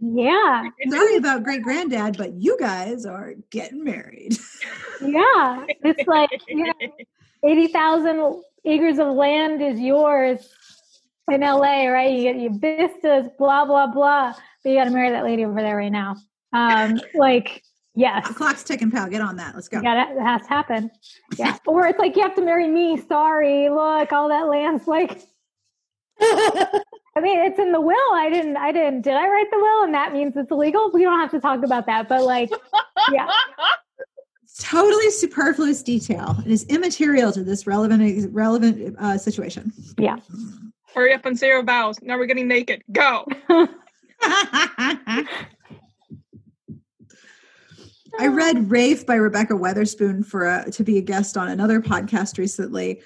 yeah, 0.00 0.64
sorry 0.90 1.16
about 1.16 1.44
great 1.44 1.62
granddad 1.62 2.16
but 2.18 2.32
you 2.34 2.56
guys 2.58 3.06
are 3.06 3.34
getting 3.50 3.84
married 3.84 4.36
yeah. 5.00 5.64
It's 5.84 6.06
like 6.08 6.30
you 6.48 6.64
know, 6.66 6.72
eighty 7.44 7.68
thousand 7.68 8.42
acres 8.64 8.98
of 8.98 9.08
land 9.14 9.62
is 9.62 9.78
yours 9.80 10.48
in 11.30 11.40
LA, 11.40 11.86
right? 11.86 12.12
You 12.12 12.22
get 12.22 12.40
your 12.40 12.52
vistas, 12.52 13.30
blah 13.38 13.64
blah 13.64 13.86
blah. 13.86 14.34
But 14.62 14.70
you 14.70 14.76
got 14.76 14.84
to 14.84 14.90
marry 14.90 15.10
that 15.10 15.24
lady 15.24 15.44
over 15.44 15.60
there 15.60 15.76
right 15.76 15.92
now. 15.92 16.16
Um, 16.52 17.00
like 17.14 17.62
yes. 17.94 18.28
the 18.28 18.34
clock's 18.34 18.62
ticking 18.62 18.90
pal 18.90 19.08
get 19.08 19.20
on 19.20 19.36
that 19.36 19.54
let's 19.54 19.68
go 19.68 19.80
Yeah, 19.80 20.04
gotta, 20.04 20.20
it 20.20 20.22
has 20.22 20.42
to 20.42 20.48
happen. 20.48 20.90
Yeah. 21.36 21.56
or 21.66 21.86
it's 21.86 21.98
like, 21.98 22.14
you 22.16 22.22
have 22.22 22.34
to 22.36 22.42
marry 22.42 22.68
me. 22.68 22.96
Sorry. 23.08 23.68
Look, 23.70 24.12
all 24.12 24.28
that 24.28 24.46
land's 24.48 24.86
like, 24.86 25.22
I 26.20 27.20
mean, 27.20 27.38
it's 27.40 27.58
in 27.58 27.72
the 27.72 27.80
will. 27.80 28.14
I 28.14 28.30
didn't, 28.32 28.56
I 28.56 28.70
didn't, 28.70 29.02
did 29.02 29.14
I 29.14 29.28
write 29.28 29.50
the 29.50 29.58
will? 29.58 29.84
And 29.84 29.94
that 29.94 30.12
means 30.12 30.36
it's 30.36 30.50
illegal. 30.50 30.90
We 30.92 31.02
don't 31.02 31.18
have 31.18 31.30
to 31.32 31.40
talk 31.40 31.64
about 31.64 31.86
that. 31.86 32.08
But 32.08 32.24
like, 32.24 32.50
yeah. 33.10 33.28
totally 34.58 35.10
superfluous 35.10 35.82
detail 35.82 36.36
it 36.44 36.50
is 36.50 36.64
immaterial 36.64 37.32
to 37.32 37.42
this 37.42 37.66
relevant 37.66 38.32
relevant 38.32 38.94
uh, 38.98 39.16
situation 39.18 39.72
Yeah. 39.98 40.16
Hurry 40.94 41.14
up 41.14 41.24
and 41.24 41.38
say 41.38 41.48
your 41.48 41.62
vows. 41.62 41.96
Now 42.02 42.18
we're 42.18 42.26
getting 42.26 42.46
naked. 42.48 42.82
Go. 42.92 43.26
I 48.18 48.26
read 48.28 48.70
Rafe 48.70 49.06
by 49.06 49.14
Rebekah 49.14 49.54
Weatherspoon 49.54 50.24
for 50.26 50.46
a, 50.46 50.70
to 50.70 50.84
be 50.84 50.98
a 50.98 51.00
guest 51.00 51.36
on 51.38 51.48
another 51.48 51.80
podcast 51.80 52.36
recently. 52.36 53.00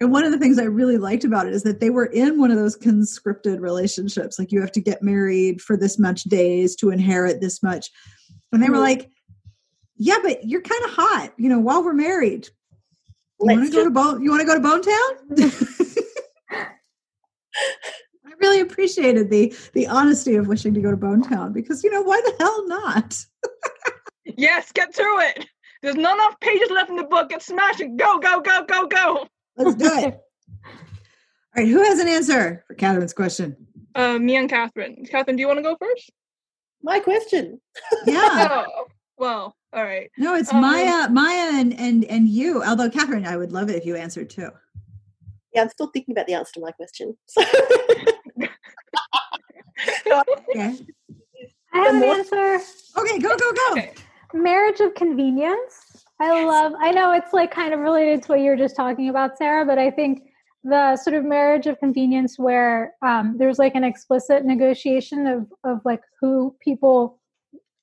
And 0.00 0.12
one 0.12 0.24
of 0.24 0.30
the 0.30 0.38
things 0.38 0.58
I 0.58 0.64
really 0.64 0.98
liked 0.98 1.24
about 1.24 1.46
it 1.48 1.52
is 1.54 1.62
that 1.64 1.80
they 1.80 1.90
were 1.90 2.06
in 2.06 2.38
one 2.38 2.50
of 2.52 2.56
those 2.58 2.76
conscripted 2.76 3.60
relationships. 3.60 4.38
Like 4.38 4.52
you 4.52 4.60
have 4.60 4.72
to 4.72 4.80
get 4.80 5.02
married 5.02 5.60
for 5.60 5.76
this 5.76 5.98
much 5.98 6.24
days 6.24 6.76
to 6.76 6.90
inherit 6.90 7.40
this 7.40 7.60
much. 7.62 7.90
And 8.52 8.62
they 8.62 8.68
were 8.68 8.76
Mhm. 8.76 8.80
like, 8.82 9.10
yeah, 9.96 10.16
but 10.22 10.44
you're 10.44 10.60
kind 10.62 10.84
of 10.84 10.90
hot, 10.90 11.32
you 11.36 11.48
know, 11.48 11.58
while 11.58 11.84
we're 11.84 11.94
married. 11.94 12.48
You 13.40 13.46
want 13.46 13.60
Let's 13.60 13.70
to 13.70 13.76
go 13.76 13.84
to 13.84 13.90
Bone? 13.90 14.22
You 14.22 14.30
want 14.30 14.40
to 14.40 14.46
go 14.46 14.54
to 14.54 14.60
Bone 14.60 14.82
Town? 14.82 15.12
I 18.26 18.32
really 18.40 18.60
appreciated 18.60 19.30
the 19.30 19.54
the 19.72 19.86
honesty 19.86 20.36
of 20.36 20.46
wishing 20.46 20.74
to 20.74 20.80
go 20.80 20.90
to 20.90 20.96
Bone 20.96 21.22
Town 21.22 21.52
because 21.52 21.84
you 21.84 21.90
know 21.90 22.02
why 22.02 22.20
the 22.20 22.34
hell 22.38 22.66
not? 22.66 23.24
Yes, 24.36 24.72
get 24.72 24.94
through 24.94 25.20
it. 25.20 25.46
There's 25.82 25.94
not 25.94 26.16
enough 26.16 26.38
pages 26.40 26.68
left 26.70 26.90
in 26.90 26.96
the 26.96 27.04
book. 27.04 27.30
Get 27.30 27.42
smashing. 27.42 27.96
Go, 27.96 28.18
go, 28.18 28.40
go, 28.40 28.64
go, 28.64 28.86
go. 28.86 29.26
Let's 29.56 29.76
do 29.76 29.86
it. 29.86 30.20
All 30.64 30.72
right, 31.56 31.68
who 31.68 31.82
has 31.84 32.00
an 32.00 32.08
answer 32.08 32.64
for 32.66 32.74
Catherine's 32.74 33.14
question? 33.14 33.56
uh, 33.94 34.18
me 34.18 34.36
and 34.36 34.48
Catherine. 34.48 35.06
Catherine, 35.10 35.36
do 35.36 35.40
you 35.40 35.46
want 35.46 35.58
to 35.58 35.62
go 35.62 35.76
first? 35.80 36.10
My 36.82 37.00
question. 37.00 37.60
Yeah. 38.06 38.48
Oh, 38.50 38.84
well, 39.16 39.56
all 39.76 39.84
right. 39.84 40.10
No, 40.18 40.34
it's 40.34 40.52
Um, 40.52 40.62
Maya, 40.62 41.08
Maya, 41.10 41.50
and 41.60 41.78
and 41.78 42.04
and 42.06 42.28
you. 42.28 42.64
Although 42.64 42.90
Catherine, 42.90 43.26
I 43.26 43.36
would 43.36 43.52
love 43.52 43.68
it 43.70 43.76
if 43.76 43.84
you 43.84 43.94
answered 43.94 44.30
too. 44.30 44.50
Yeah, 45.54 45.62
I'm 45.62 45.68
still 45.68 45.88
thinking 45.88 46.12
about 46.12 46.26
the 46.26 46.34
answer 46.34 46.52
to 46.54 46.60
my 46.60 46.72
question. 46.72 47.16
So 47.26 47.42
So 50.04 50.22
Okay. 50.50 50.78
I 51.74 51.78
have 51.78 51.94
an 51.94 52.02
answer. 52.04 52.58
Okay, 52.96 53.18
go 53.18 53.36
go 53.36 53.52
go. 53.52 53.72
Okay. 53.72 53.92
Marriage 54.32 54.80
of 54.80 54.94
convenience. 54.94 56.04
I 56.18 56.44
love. 56.44 56.72
I 56.80 56.90
know 56.92 57.12
it's 57.12 57.32
like 57.34 57.50
kind 57.50 57.74
of 57.74 57.80
related 57.80 58.22
to 58.22 58.28
what 58.28 58.40
you 58.40 58.50
were 58.50 58.56
just 58.56 58.74
talking 58.74 59.10
about, 59.10 59.36
Sarah, 59.36 59.66
but 59.66 59.78
I 59.78 59.90
think 59.90 60.22
the 60.64 60.96
sort 60.96 61.14
of 61.14 61.24
marriage 61.24 61.66
of 61.66 61.78
convenience 61.78 62.38
where 62.38 62.94
um, 63.02 63.36
there's 63.38 63.58
like 63.58 63.74
an 63.74 63.84
explicit 63.84 64.44
negotiation 64.44 65.26
of 65.26 65.46
of 65.64 65.80
like 65.84 66.00
who 66.20 66.56
people 66.60 67.20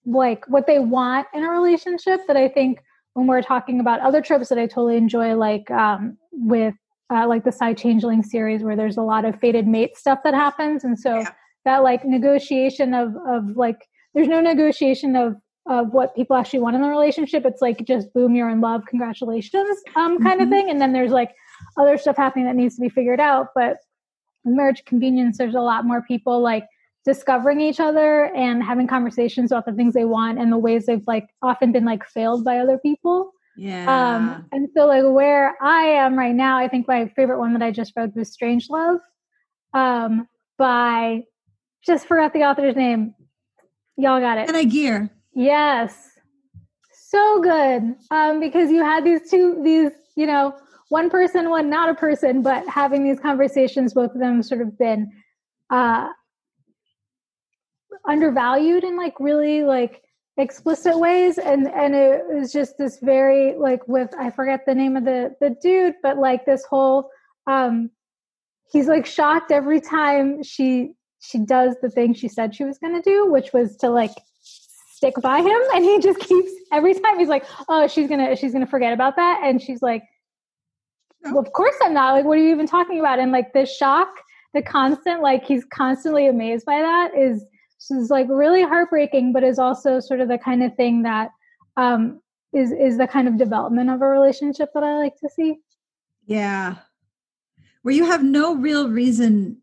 like 0.05 0.45
what 0.47 0.67
they 0.67 0.79
want 0.79 1.27
in 1.33 1.43
a 1.43 1.49
relationship 1.49 2.21
that 2.27 2.37
I 2.37 2.47
think 2.47 2.79
when 3.13 3.27
we're 3.27 3.41
talking 3.41 3.79
about 3.79 3.99
other 4.01 4.21
tropes 4.21 4.49
that 4.49 4.57
I 4.57 4.65
totally 4.65 4.97
enjoy, 4.97 5.35
like 5.35 5.69
um, 5.71 6.17
with 6.31 6.73
uh, 7.13 7.27
like 7.27 7.43
the 7.43 7.51
Psy-Changeling 7.51 8.23
series 8.23 8.63
where 8.63 8.75
there's 8.75 8.97
a 8.97 9.01
lot 9.03 9.23
of 9.25 9.39
fated 9.39 9.67
mate 9.67 9.95
stuff 9.97 10.19
that 10.23 10.33
happens, 10.33 10.83
and 10.83 10.99
so 10.99 11.19
Yeah. 11.19 11.31
that 11.65 11.83
like 11.83 12.03
negotiation 12.05 12.93
of 12.93 13.15
of 13.27 13.55
like 13.55 13.87
there's 14.13 14.27
no 14.27 14.41
negotiation 14.41 15.15
of 15.15 15.35
of 15.67 15.93
what 15.93 16.13
people 16.15 16.35
actually 16.35 16.59
want 16.59 16.75
in 16.75 16.81
the 16.81 16.89
relationship. 16.89 17.45
It's 17.45 17.61
like 17.61 17.85
just 17.85 18.11
boom, 18.13 18.35
you're 18.35 18.49
in 18.49 18.59
love, 18.61 18.81
congratulations, 18.87 19.79
um, 19.95 20.19
kind 20.19 20.41
of 20.41 20.47
Mhm. 20.47 20.51
thing. 20.51 20.69
And 20.69 20.81
then 20.81 20.91
there's 20.91 21.11
like 21.11 21.33
other 21.77 21.97
stuff 21.97 22.17
happening 22.17 22.45
that 22.45 22.55
needs 22.55 22.75
to 22.75 22.81
be 22.81 22.89
figured 22.89 23.21
out. 23.21 23.49
But 23.55 23.77
marriage 24.43 24.83
convenience, 24.85 25.37
there's 25.37 25.55
a 25.55 25.61
lot 25.61 25.85
more 25.85 26.01
people 26.01 26.41
like 26.41 26.65
discovering 27.05 27.59
each 27.59 27.79
other 27.79 28.33
and 28.35 28.63
having 28.63 28.87
conversations 28.87 29.51
about 29.51 29.65
the 29.65 29.73
things 29.73 29.93
they 29.93 30.05
want 30.05 30.39
and 30.39 30.51
the 30.51 30.57
ways 30.57 30.85
they've 30.85 31.05
like 31.07 31.27
often 31.41 31.71
been 31.71 31.85
like 31.85 32.05
failed 32.05 32.45
by 32.45 32.59
other 32.59 32.77
people. 32.77 33.31
Yeah. 33.57 34.15
Um, 34.15 34.47
and 34.51 34.69
so 34.75 34.87
like 34.87 35.03
where 35.03 35.55
I 35.61 35.83
am 35.83 36.17
right 36.17 36.33
now, 36.33 36.57
I 36.57 36.67
think 36.67 36.87
my 36.87 37.07
favorite 37.15 37.39
one 37.39 37.53
that 37.53 37.61
I 37.61 37.71
just 37.71 37.93
read 37.95 38.13
was 38.15 38.31
Strange 38.31 38.69
Love 38.69 38.99
um, 39.73 40.27
by 40.57 41.23
just 41.85 42.07
forgot 42.07 42.33
the 42.33 42.43
author's 42.43 42.75
name. 42.75 43.13
Y'all 43.97 44.19
got 44.19 44.37
it. 44.37 44.49
Ann 44.49 44.55
Aguirre. 44.55 45.09
Yes. 45.35 46.09
So 46.91 47.41
good. 47.41 47.95
Um, 48.09 48.39
because 48.39 48.71
you 48.71 48.83
had 48.83 49.03
these 49.03 49.29
two, 49.29 49.61
these, 49.63 49.91
you 50.15 50.25
know, 50.25 50.55
one 50.89 51.09
person, 51.09 51.49
one 51.49 51.69
not 51.69 51.89
a 51.89 51.93
person, 51.93 52.41
but 52.41 52.67
having 52.67 53.03
these 53.03 53.19
conversations, 53.19 53.93
both 53.93 54.11
of 54.11 54.19
them 54.19 54.41
sort 54.41 54.61
of 54.61 54.77
been 54.77 55.11
uh, 55.69 56.07
undervalued 58.07 58.83
in 58.83 58.97
like 58.97 59.13
really 59.19 59.63
like 59.63 60.01
explicit 60.37 60.97
ways. 60.97 61.37
And, 61.37 61.67
and 61.67 61.95
it 61.95 62.23
was 62.29 62.51
just 62.51 62.77
this 62.77 62.99
very 63.01 63.55
like 63.57 63.87
with, 63.87 64.13
I 64.19 64.29
forget 64.29 64.65
the 64.65 64.75
name 64.75 64.97
of 64.97 65.05
the, 65.05 65.35
the 65.39 65.55
dude, 65.61 65.95
but 66.01 66.17
like 66.17 66.45
this 66.45 66.63
whole, 66.65 67.09
um, 67.47 67.89
he's 68.71 68.87
like 68.87 69.05
shocked 69.05 69.51
every 69.51 69.81
time 69.81 70.43
she, 70.43 70.93
she 71.19 71.39
does 71.39 71.75
the 71.81 71.89
thing 71.89 72.13
she 72.13 72.27
said 72.27 72.55
she 72.55 72.63
was 72.63 72.77
going 72.77 72.95
to 72.95 73.09
do, 73.09 73.31
which 73.31 73.53
was 73.53 73.77
to 73.77 73.89
like 73.89 74.11
stick 75.03 75.15
by 75.21 75.39
him 75.39 75.61
and 75.75 75.83
he 75.83 75.99
just 75.99 76.19
keeps 76.19 76.51
every 76.71 76.93
time 76.93 77.19
he's 77.19 77.27
like 77.27 77.45
oh 77.67 77.87
she's 77.87 78.07
gonna 78.07 78.35
she's 78.35 78.53
gonna 78.53 78.67
forget 78.67 78.93
about 78.93 79.15
that 79.15 79.41
and 79.43 79.61
she's 79.61 79.81
like 79.81 80.03
well, 81.25 81.39
of 81.39 81.51
course 81.51 81.75
i'm 81.81 81.93
not 81.93 82.13
like 82.13 82.25
what 82.25 82.37
are 82.37 82.41
you 82.41 82.51
even 82.51 82.67
talking 82.67 82.99
about 82.99 83.19
and 83.19 83.31
like 83.31 83.51
the 83.53 83.65
shock 83.65 84.07
the 84.53 84.61
constant 84.61 85.21
like 85.21 85.43
he's 85.43 85.65
constantly 85.65 86.27
amazed 86.27 86.65
by 86.65 86.79
that 86.79 87.11
is 87.17 87.43
is 87.91 88.09
like 88.09 88.27
really 88.29 88.63
heartbreaking 88.63 89.33
but 89.33 89.43
is 89.43 89.59
also 89.59 89.99
sort 89.99 90.19
of 90.19 90.27
the 90.27 90.37
kind 90.37 90.63
of 90.63 90.75
thing 90.75 91.03
that 91.03 91.29
um 91.77 92.19
is 92.53 92.71
is 92.71 92.97
the 92.97 93.07
kind 93.07 93.27
of 93.27 93.37
development 93.37 93.89
of 93.89 94.01
a 94.01 94.07
relationship 94.07 94.69
that 94.73 94.83
i 94.83 94.97
like 94.97 95.15
to 95.17 95.29
see 95.29 95.57
Yeah. 96.27 96.75
Where 97.81 97.93
you 97.93 98.05
have 98.05 98.23
no 98.23 98.55
real 98.55 98.87
reason 98.89 99.57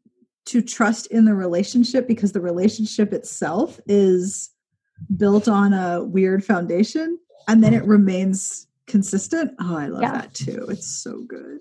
to 0.46 0.60
trust 0.60 1.06
in 1.06 1.24
the 1.24 1.34
relationship 1.34 2.06
because 2.06 2.32
the 2.32 2.40
relationship 2.40 3.12
itself 3.14 3.80
is 3.86 4.50
built 5.16 5.48
on 5.48 5.72
a 5.72 6.04
weird 6.04 6.44
foundation 6.44 7.18
and 7.48 7.64
then 7.64 7.72
it 7.72 7.84
remains 7.84 8.66
consistent. 8.86 9.52
Oh, 9.60 9.74
I 9.74 9.86
love 9.86 10.02
Yeah. 10.02 10.12
that 10.12 10.34
too. 10.34 10.66
It's 10.68 10.86
so 10.86 11.22
good. 11.26 11.60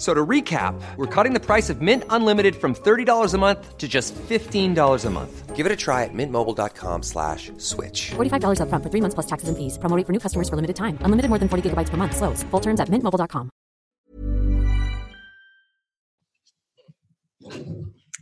F- 0.00 0.06
So 0.06 0.14
to 0.14 0.26
recap, 0.26 0.80
we're 0.96 1.06
cutting 1.06 1.34
the 1.34 1.40
price 1.40 1.68
of 1.68 1.82
Mint 1.82 2.04
Unlimited 2.08 2.56
from 2.56 2.74
$30 2.74 3.34
a 3.34 3.38
month 3.38 3.76
to 3.76 3.86
just 3.86 4.14
$15 4.14 5.04
a 5.04 5.10
month. 5.10 5.54
Give 5.54 5.66
it 5.66 5.72
a 5.72 5.76
try 5.76 6.04
at 6.04 6.14
mintmobile.com 6.14 7.02
slash 7.02 7.52
switch. 7.58 8.12
$45 8.16 8.60
upfront 8.60 8.82
for 8.82 8.88
three 8.88 9.02
months 9.02 9.14
plus 9.14 9.26
taxes 9.26 9.50
and 9.50 9.58
fees. 9.58 9.76
Promo 9.76 10.02
for 10.06 10.12
new 10.12 10.18
customers 10.18 10.48
for 10.48 10.56
limited 10.56 10.76
time. 10.76 10.96
Unlimited 11.02 11.28
more 11.28 11.38
than 11.38 11.50
40 11.50 11.68
gigabytes 11.68 11.90
per 11.90 11.98
month. 11.98 12.16
Slows. 12.16 12.42
Full 12.44 12.60
terms 12.60 12.80
at 12.80 12.88
mintmobile.com. 12.88 13.50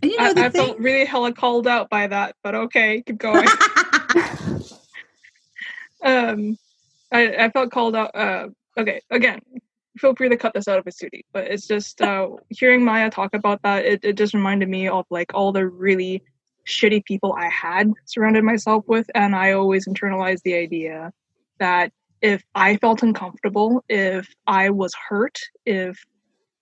And 0.02 0.10
you 0.10 0.16
know 0.16 0.24
I, 0.24 0.32
the 0.32 0.44
I 0.46 0.48
thing 0.48 0.66
felt 0.66 0.78
really 0.78 1.04
hella 1.04 1.32
called 1.32 1.66
out 1.68 1.90
by 1.90 2.06
that, 2.08 2.34
but 2.42 2.54
okay, 2.54 3.02
keep 3.06 3.18
going. 3.18 3.46
um, 6.02 6.56
I, 7.12 7.46
I 7.46 7.50
felt 7.50 7.70
called 7.70 7.96
out. 7.96 8.14
Uh, 8.14 8.48
okay, 8.76 9.00
again, 9.10 9.40
feel 9.98 10.14
free 10.14 10.28
to 10.28 10.36
cut 10.36 10.54
this 10.54 10.68
out 10.68 10.78
if 10.78 10.86
it's 10.86 10.98
duty, 10.98 11.24
but 11.32 11.46
it's 11.46 11.66
just 11.66 12.00
uh, 12.00 12.28
hearing 12.50 12.84
Maya 12.84 13.10
talk 13.10 13.34
about 13.34 13.62
that. 13.62 13.84
It, 13.84 14.04
it 14.04 14.16
just 14.16 14.34
reminded 14.34 14.68
me 14.68 14.88
of 14.88 15.04
like 15.10 15.32
all 15.34 15.52
the 15.52 15.66
really 15.66 16.22
shitty 16.66 17.04
people 17.04 17.34
I 17.38 17.48
had 17.48 17.92
surrounded 18.04 18.44
myself 18.44 18.84
with, 18.86 19.10
and 19.14 19.34
I 19.34 19.52
always 19.52 19.86
internalized 19.86 20.42
the 20.42 20.54
idea 20.54 21.12
that 21.58 21.92
if 22.20 22.42
I 22.54 22.76
felt 22.76 23.02
uncomfortable, 23.02 23.84
if 23.88 24.28
I 24.46 24.70
was 24.70 24.94
hurt, 25.08 25.38
if 25.66 25.98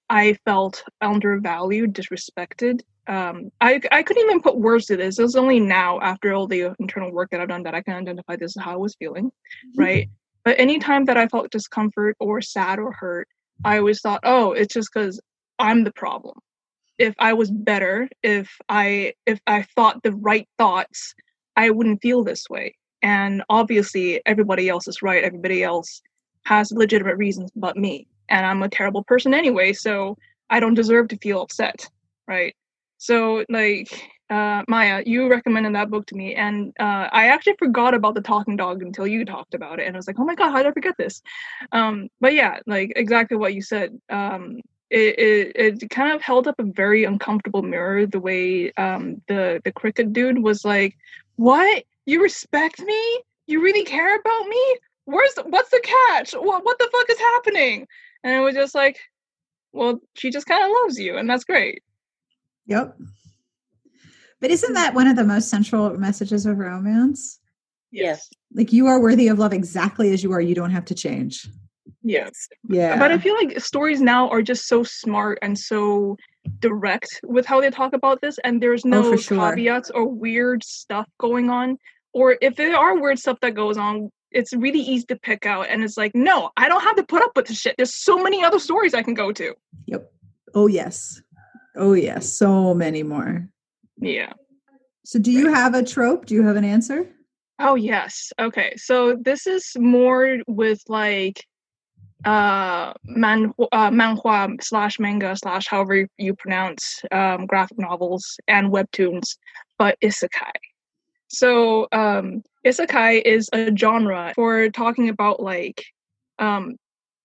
I 0.09 0.35
felt 0.45 0.85
undervalued, 1.01 1.95
disrespected. 1.95 2.83
Um, 3.09 3.51
I 3.61 3.81
I 3.93 4.03
couldn't 4.03 4.25
even 4.25 4.43
put 4.43 4.59
words 4.59 4.87
to 4.87 4.97
this. 4.97 5.19
It 5.19 5.23
was 5.23 5.37
only 5.37 5.61
now, 5.61 6.01
after 6.01 6.33
all 6.33 6.47
the 6.47 6.75
internal 6.79 7.13
work 7.13 7.31
that 7.31 7.41
I've 7.41 7.49
done, 7.49 7.63
that 7.65 7.75
I 7.75 7.83
can 7.83 7.95
identify 7.95 8.37
this 8.37 8.57
is 8.57 8.63
how 8.63 8.73
I 8.73 8.77
was 8.77 8.97
feeling, 8.97 9.31
right? 9.77 10.09
But 10.47 10.59
anytime 10.59 11.05
that 11.05 11.19
I 11.19 11.29
felt 11.29 11.51
discomfort 11.51 12.17
or 12.19 12.41
sad 12.41 12.79
or 12.79 12.93
hurt, 12.93 13.29
I 13.65 13.77
always 13.77 14.01
thought, 14.01 14.21
oh, 14.23 14.53
it's 14.53 14.73
just 14.73 14.89
because 14.95 15.21
I'm 15.59 15.85
the 15.85 15.93
problem. 15.93 16.39
If 16.99 17.15
I 17.19 17.35
was 17.35 17.51
better, 17.51 18.09
if 18.23 18.51
I 18.71 19.13
if 19.27 19.39
I 19.47 19.67
thought 19.77 20.03
the 20.03 20.13
right 20.13 20.49
thoughts, 20.57 21.15
I 21.57 21.69
wouldn't 21.69 22.01
feel 22.01 22.25
this 22.25 22.49
way. 22.49 22.75
And 23.03 23.43
obviously, 23.51 24.23
everybody 24.25 24.71
else 24.71 24.89
is 24.89 25.03
right. 25.03 25.23
Everybody 25.23 25.63
else 25.63 26.01
has 26.47 26.71
legitimate 26.71 27.17
reasons 27.17 27.51
but 27.57 27.77
me 27.77 28.07
and 28.29 28.47
i'm 28.47 28.63
a 28.63 28.69
terrible 28.69 29.03
person 29.05 29.35
anyway 29.35 29.73
so 29.73 30.17
i 30.49 30.61
don't 30.61 30.75
deserve 30.75 31.09
to 31.09 31.19
feel 31.19 31.43
upset 31.43 31.89
right 32.29 32.55
so 33.07 33.45
like 33.49 33.89
uh, 34.29 34.63
maya 34.67 35.03
you 35.07 35.29
recommended 35.29 35.75
that 35.75 35.91
book 35.91 36.05
to 36.07 36.17
me 36.17 36.35
and 36.35 36.73
uh, 36.81 37.07
i 37.13 37.29
actually 37.29 37.55
forgot 37.59 37.95
about 37.95 38.15
the 38.15 38.21
talking 38.21 38.57
dog 38.57 38.83
until 38.83 39.07
you 39.07 39.25
talked 39.25 39.55
about 39.55 39.79
it 39.79 39.87
and 39.87 39.97
i 39.97 39.99
was 39.99 40.07
like 40.09 40.19
oh 40.19 40.25
my 40.25 40.35
god 40.35 40.51
how 40.51 40.59
did 40.59 40.67
i 40.67 40.73
forget 40.73 40.95
this? 40.99 41.23
Um, 41.73 42.09
but 42.21 42.35
yeah 42.35 42.59
like 42.67 42.93
exactly 42.97 43.37
what 43.37 43.55
you 43.55 43.63
said 43.63 43.99
um, 44.11 44.61
it, 44.91 45.19
it, 45.19 45.83
it 45.83 45.91
kind 45.91 46.13
of 46.13 46.23
held 46.23 46.47
up 46.47 46.57
a 46.59 46.65
very 46.65 47.05
uncomfortable 47.05 47.63
mirror 47.63 48.07
the 48.07 48.21
way 48.21 48.73
um, 48.75 49.21
the 49.29 49.61
the 49.65 49.73
cricket 49.73 50.13
dude 50.13 50.43
was 50.43 50.65
like 50.65 50.97
what? 51.37 51.85
You 52.07 52.23
respect 52.23 52.81
me? 52.81 53.21
You 53.47 53.63
really 53.63 53.85
care 53.85 54.17
about 54.19 54.49
me? 54.49 54.77
Where's 55.05 55.35
the, 55.35 55.43
what's 55.43 55.71
the 55.71 55.83
catch? 55.85 56.33
What, 56.33 56.65
what 56.65 56.79
the 56.79 56.89
fuck 56.91 57.11
is 57.11 57.19
happening? 57.19 57.87
And 58.25 58.35
it 58.35 58.41
was 58.41 58.55
just 58.55 58.75
like 58.75 58.99
well, 59.73 60.01
she 60.15 60.31
just 60.31 60.47
kind 60.47 60.65
of 60.65 60.71
loves 60.83 60.99
you, 60.99 61.19
and 61.19 61.29
that's 61.29 61.45
great. 61.45 61.83
Yep. 62.67 62.97
But 64.41 64.51
isn't 64.51 64.75
that 64.75 64.95
one 64.95 65.07
of 65.07 65.17
the 65.17 65.25
most 65.25 65.49
central 65.49 65.97
messages 65.99 66.47
of 66.47 66.59
romance? 66.59 67.41
Yes. 67.91 68.29
Like 68.53 68.73
you 68.73 68.87
are 68.87 69.01
worthy 69.01 69.29
of 69.29 69.39
love 69.39 69.53
exactly 69.53 70.13
as 70.13 70.23
you 70.23 70.33
are. 70.33 70.41
You 70.41 70.55
don't 70.55 70.71
have 70.73 70.85
to 70.87 70.95
change. 70.95 71.49
Yes. 72.03 72.49
Yeah. 72.69 72.99
But 72.99 73.11
I 73.13 73.19
feel 73.19 73.35
like 73.35 73.61
stories 73.61 74.01
now 74.01 74.29
are 74.29 74.43
just 74.43 74.67
so 74.69 74.83
smart 74.83 75.39
and 75.43 75.59
so 75.59 76.17
direct 76.61 77.21
with 77.25 77.47
how 77.47 77.61
they 77.61 77.71
talk 77.71 77.93
about 77.93 78.21
this, 78.21 78.39
and 78.45 78.63
there's 78.63 78.85
Oh, 78.85 78.89
no 78.89 79.13
for 79.13 79.19
sure. 79.19 79.55
caveats 79.55 79.91
or 79.91 80.07
weird 80.07 80.63
stuff 80.63 81.09
going 81.19 81.51
on. 81.51 81.79
Or 82.13 82.37
if 82.41 82.57
there 82.57 82.77
are 82.77 82.99
weird 83.01 83.19
stuff 83.19 83.39
that 83.41 83.55
goes 83.55 83.77
on, 83.77 84.11
it's 84.31 84.53
really 84.53 84.81
easy 84.81 85.07
to 85.07 85.17
pick 85.17 85.47
out. 85.47 85.69
And 85.69 85.83
it's 85.83 85.97
like, 85.97 86.13
no, 86.15 86.51
I 86.57 86.69
don't 86.69 86.83
have 86.83 86.97
to 86.97 87.03
put 87.05 87.23
up 87.23 87.33
with 87.37 87.47
this 87.47 87.59
shit. 87.59 87.75
There's 87.77 87.95
so 87.95 88.23
many 88.23 88.45
other 88.45 88.59
stories 88.59 88.95
I 88.95 89.03
can 89.03 89.15
go 89.15 89.33
to. 89.33 89.55
Yep. 89.87 90.13
Oh 90.55 90.67
yes. 90.67 91.21
Oh 91.77 91.93
yes. 91.93 92.33
So 92.33 92.75
many 92.75 93.03
more. 93.03 93.49
Yeah. 93.99 94.33
So 95.05 95.19
do 95.19 95.31
you 95.31 95.53
have 95.53 95.75
a 95.75 95.85
trope? 95.85 96.27
Do 96.27 96.35
you 96.35 96.43
have 96.43 96.57
an 96.57 96.65
answer? 96.65 97.09
Oh 97.59 97.75
yes. 97.75 98.33
Okay. 98.39 98.75
So 98.77 99.17
this 99.17 99.47
is 99.47 99.73
more 99.79 100.39
with 100.47 100.83
like 100.89 101.45
uh 102.25 102.93
man 103.05 103.53
uh, 103.73 103.91
manhua 103.91 104.57
slash 104.61 104.99
manga 104.99 105.37
slash 105.37 105.67
however 105.69 106.09
you 106.19 106.35
pronounce 106.35 107.03
um 107.13 107.47
graphic 107.47 107.79
novels 107.79 108.37
and 108.49 108.73
webtoons, 108.73 109.37
but 109.79 109.97
isekai. 110.03 110.53
So 111.29 111.87
um 111.93 112.43
isekai 112.67 113.23
is 113.23 113.49
a 113.53 113.75
genre 113.77 114.33
for 114.35 114.71
talking 114.71 115.09
about 115.09 115.41
like 115.41 115.85
um 116.39 116.77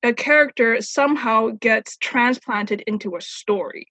a 0.03 0.13
character 0.13 0.81
somehow 0.81 1.49
gets 1.59 1.97
transplanted 1.97 2.83
into 2.87 3.15
a 3.15 3.21
story 3.21 3.87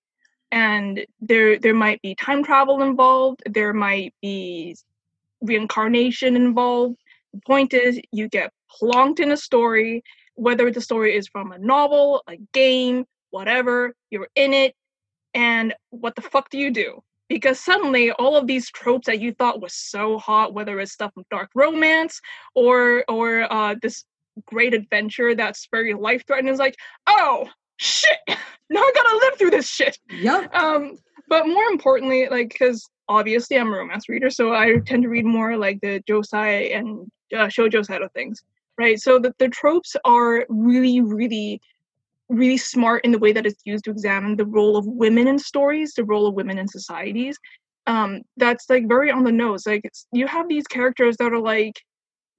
and 0.53 1.05
there 1.21 1.59
there 1.59 1.75
might 1.75 2.03
be 2.03 2.15
time 2.15 2.43
travel 2.43 2.83
involved 2.83 3.43
there 3.47 3.73
might 3.73 4.15
be 4.21 4.77
reincarnation 5.41 6.37
involved. 6.37 6.97
The 7.33 7.41
point 7.47 7.75
is 7.75 8.01
you 8.13 8.29
get 8.29 8.53
plonked 8.81 9.21
in 9.21 9.33
a 9.33 9.37
story 9.37 10.03
whether 10.35 10.71
the 10.71 10.81
story 10.81 11.17
is 11.17 11.29
from 11.29 11.53
a 11.53 11.59
novel 11.59 12.23
a 12.29 12.37
game 12.53 13.05
whatever 13.31 13.95
you're 14.11 14.29
in 14.35 14.53
it 14.53 14.75
and 15.35 15.75
what 15.91 16.17
the 16.17 16.23
fuck 16.23 16.51
do 16.51 16.59
you 16.59 16.71
do? 16.71 17.01
Because 17.29 17.61
suddenly 17.61 18.11
all 18.11 18.37
of 18.37 18.49
these 18.49 18.69
tropes 18.71 19.07
that 19.07 19.21
you 19.21 19.33
thought 19.33 19.61
was 19.61 19.75
so 19.75 20.19
hot 20.19 20.53
whether 20.53 20.81
it's 20.81 20.93
stuff 20.93 21.15
from 21.15 21.25
dark 21.31 21.51
romance 21.55 22.21
or 22.55 23.05
or 23.09 23.53
uh 23.53 23.75
this 23.81 24.05
great 24.47 24.75
adventure 24.75 25.35
that's 25.35 25.69
very 25.71 25.95
life 25.95 26.25
threatening 26.27 26.53
is 26.53 26.59
like 26.59 26.77
oh 27.07 27.49
shit. 27.81 28.19
Now 28.73 28.83
i 28.83 28.93
gotta 28.95 29.17
live 29.17 29.37
through 29.37 29.51
this 29.51 29.69
shit. 29.69 29.99
Yep. 30.11 30.55
um 30.55 30.97
but 31.29 31.49
more 31.49 31.65
importantly 31.65 32.29
like 32.31 32.51
because 32.51 32.89
obviously 33.09 33.59
i'm 33.59 33.67
a 33.67 33.77
romance 33.77 34.09
reader 34.09 34.31
so 34.31 34.55
i 34.55 34.77
tend 34.87 35.03
to 35.03 35.09
read 35.09 35.25
more 35.25 35.57
like 35.57 35.81
the 35.81 36.01
josei 36.09 36.77
and 36.77 37.11
uh, 37.37 37.49
shoujo 37.49 37.85
side 37.85 38.03
of 38.03 38.13
things 38.13 38.45
right? 38.81 38.99
So 38.99 39.19
the, 39.19 39.35
the 39.39 39.49
tropes 39.49 39.95
are 40.05 40.47
really 40.49 41.01
really 41.01 41.61
really 42.29 42.57
smart 42.57 43.05
in 43.05 43.11
the 43.11 43.19
way 43.19 43.33
that 43.33 43.45
it's 43.45 43.61
used 43.65 43.85
to 43.85 43.91
examine 43.91 44.37
the 44.37 44.47
role 44.47 44.77
of 44.77 44.87
women 44.87 45.27
in 45.27 45.37
stories 45.39 45.95
the 45.95 46.05
role 46.05 46.27
of 46.27 46.35
women 46.35 46.59
in 46.59 46.67
societies. 46.67 47.37
Um 47.87 48.23
that's 48.37 48.71
like 48.71 48.89
very 48.89 49.11
on 49.11 49.25
the 49.25 49.33
nose. 49.33 49.67
Like 49.67 49.83
it's, 49.85 50.07
you 50.13 50.27
have 50.27 50.49
these 50.49 50.67
characters 50.67 51.17
that 51.19 51.33
are 51.33 51.41
like 51.57 51.77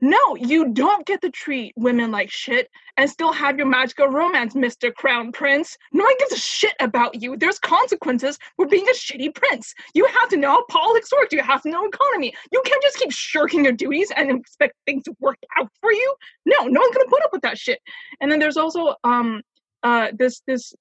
no, 0.02 0.36
you 0.36 0.70
don't 0.74 1.06
get 1.06 1.22
to 1.22 1.30
treat 1.30 1.74
women 1.78 2.10
like 2.12 2.32
shit 2.32 2.70
and 2.98 3.08
still 3.08 3.32
have 3.32 3.58
your 3.58 3.68
magical 3.68 4.08
romance, 4.08 4.56
Mr. 4.56 4.94
Crown 4.94 5.32
Prince. 5.32 5.78
No 5.94 6.04
one 6.04 6.16
gives 6.18 6.34
a 6.34 6.38
shit 6.38 6.74
about 6.80 7.22
you. 7.22 7.38
There's 7.38 7.60
consequences 7.60 8.40
for 8.56 8.68
being 8.68 8.88
a 8.90 8.94
shitty 8.94 9.36
prince. 9.36 9.76
You 9.94 10.06
have 10.06 10.30
to 10.30 10.38
know 10.38 10.50
how 10.50 10.66
politics 10.70 11.12
work. 11.12 11.32
You 11.32 11.44
have 11.44 11.62
to 11.62 11.70
know 11.70 11.86
economy. 11.86 12.34
You 12.52 12.64
can't 12.66 12.82
just 12.82 12.98
keep 12.98 13.12
shirking 13.12 13.64
your 13.64 13.74
duties 13.74 14.12
and 14.16 14.32
expect 14.32 14.74
things 14.88 15.04
to 15.04 15.16
work 15.20 15.38
out 15.58 15.70
for 15.80 15.92
you. 15.92 16.16
No, 16.46 16.66
no 16.66 16.82
one's 16.82 16.96
gonna 16.96 17.10
put 17.10 17.24
up 17.24 17.32
with 17.32 17.42
that 17.44 17.60
shit. 17.60 17.80
And 18.20 18.32
then 18.32 18.40
there's 18.40 18.58
also 18.58 18.96
um 19.04 19.42
uh 19.84 20.08
this 20.18 20.42
this 20.48 20.74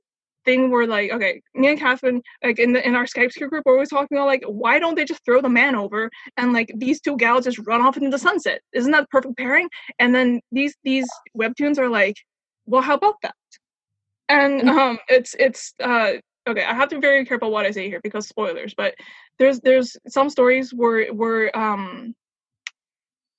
thing 0.45 0.71
where 0.71 0.87
like 0.87 1.11
okay 1.11 1.43
me 1.55 1.69
and 1.69 1.79
catherine 1.79 2.23
like 2.43 2.59
in 2.59 2.73
the 2.73 2.87
in 2.87 2.95
our 2.95 3.05
skype 3.05 3.33
group 3.49 3.63
we're 3.65 3.75
always 3.75 3.91
talking 3.91 4.17
about 4.17 4.27
like 4.27 4.43
why 4.47 4.79
don't 4.79 4.95
they 4.95 5.05
just 5.05 5.25
throw 5.25 5.41
the 5.41 5.49
man 5.49 5.75
over 5.75 6.11
and 6.37 6.53
like 6.53 6.73
these 6.77 7.01
two 7.01 7.17
gals 7.17 7.45
just 7.45 7.59
run 7.67 7.81
off 7.81 7.97
into 7.97 8.11
the 8.11 8.19
sunset? 8.19 8.61
Isn't 8.73 8.93
that 8.93 9.03
the 9.03 9.09
perfect 9.09 9.37
pairing? 9.37 9.69
And 9.99 10.15
then 10.15 10.41
these 10.51 10.75
these 10.85 11.09
webtoons 11.37 11.79
are 11.79 11.89
like 11.89 12.17
well 12.67 12.83
how 12.83 12.95
about 12.95 13.17
that? 13.23 13.35
And 14.29 14.69
um 14.69 14.99
it's 15.09 15.35
it's 15.39 15.75
uh 15.83 16.13
okay 16.49 16.65
i 16.65 16.75
have 16.75 16.89
to 16.89 16.97
be 16.97 17.01
very 17.01 17.25
careful 17.25 17.51
what 17.51 17.67
i 17.67 17.71
say 17.71 17.89
here 17.89 18.01
because 18.03 18.27
spoilers 18.27 18.75
but 18.75 18.95
there's 19.39 19.61
there's 19.61 19.97
some 20.09 20.31
stories 20.31 20.73
where 20.73 21.13
where 21.13 21.57
um 21.57 22.15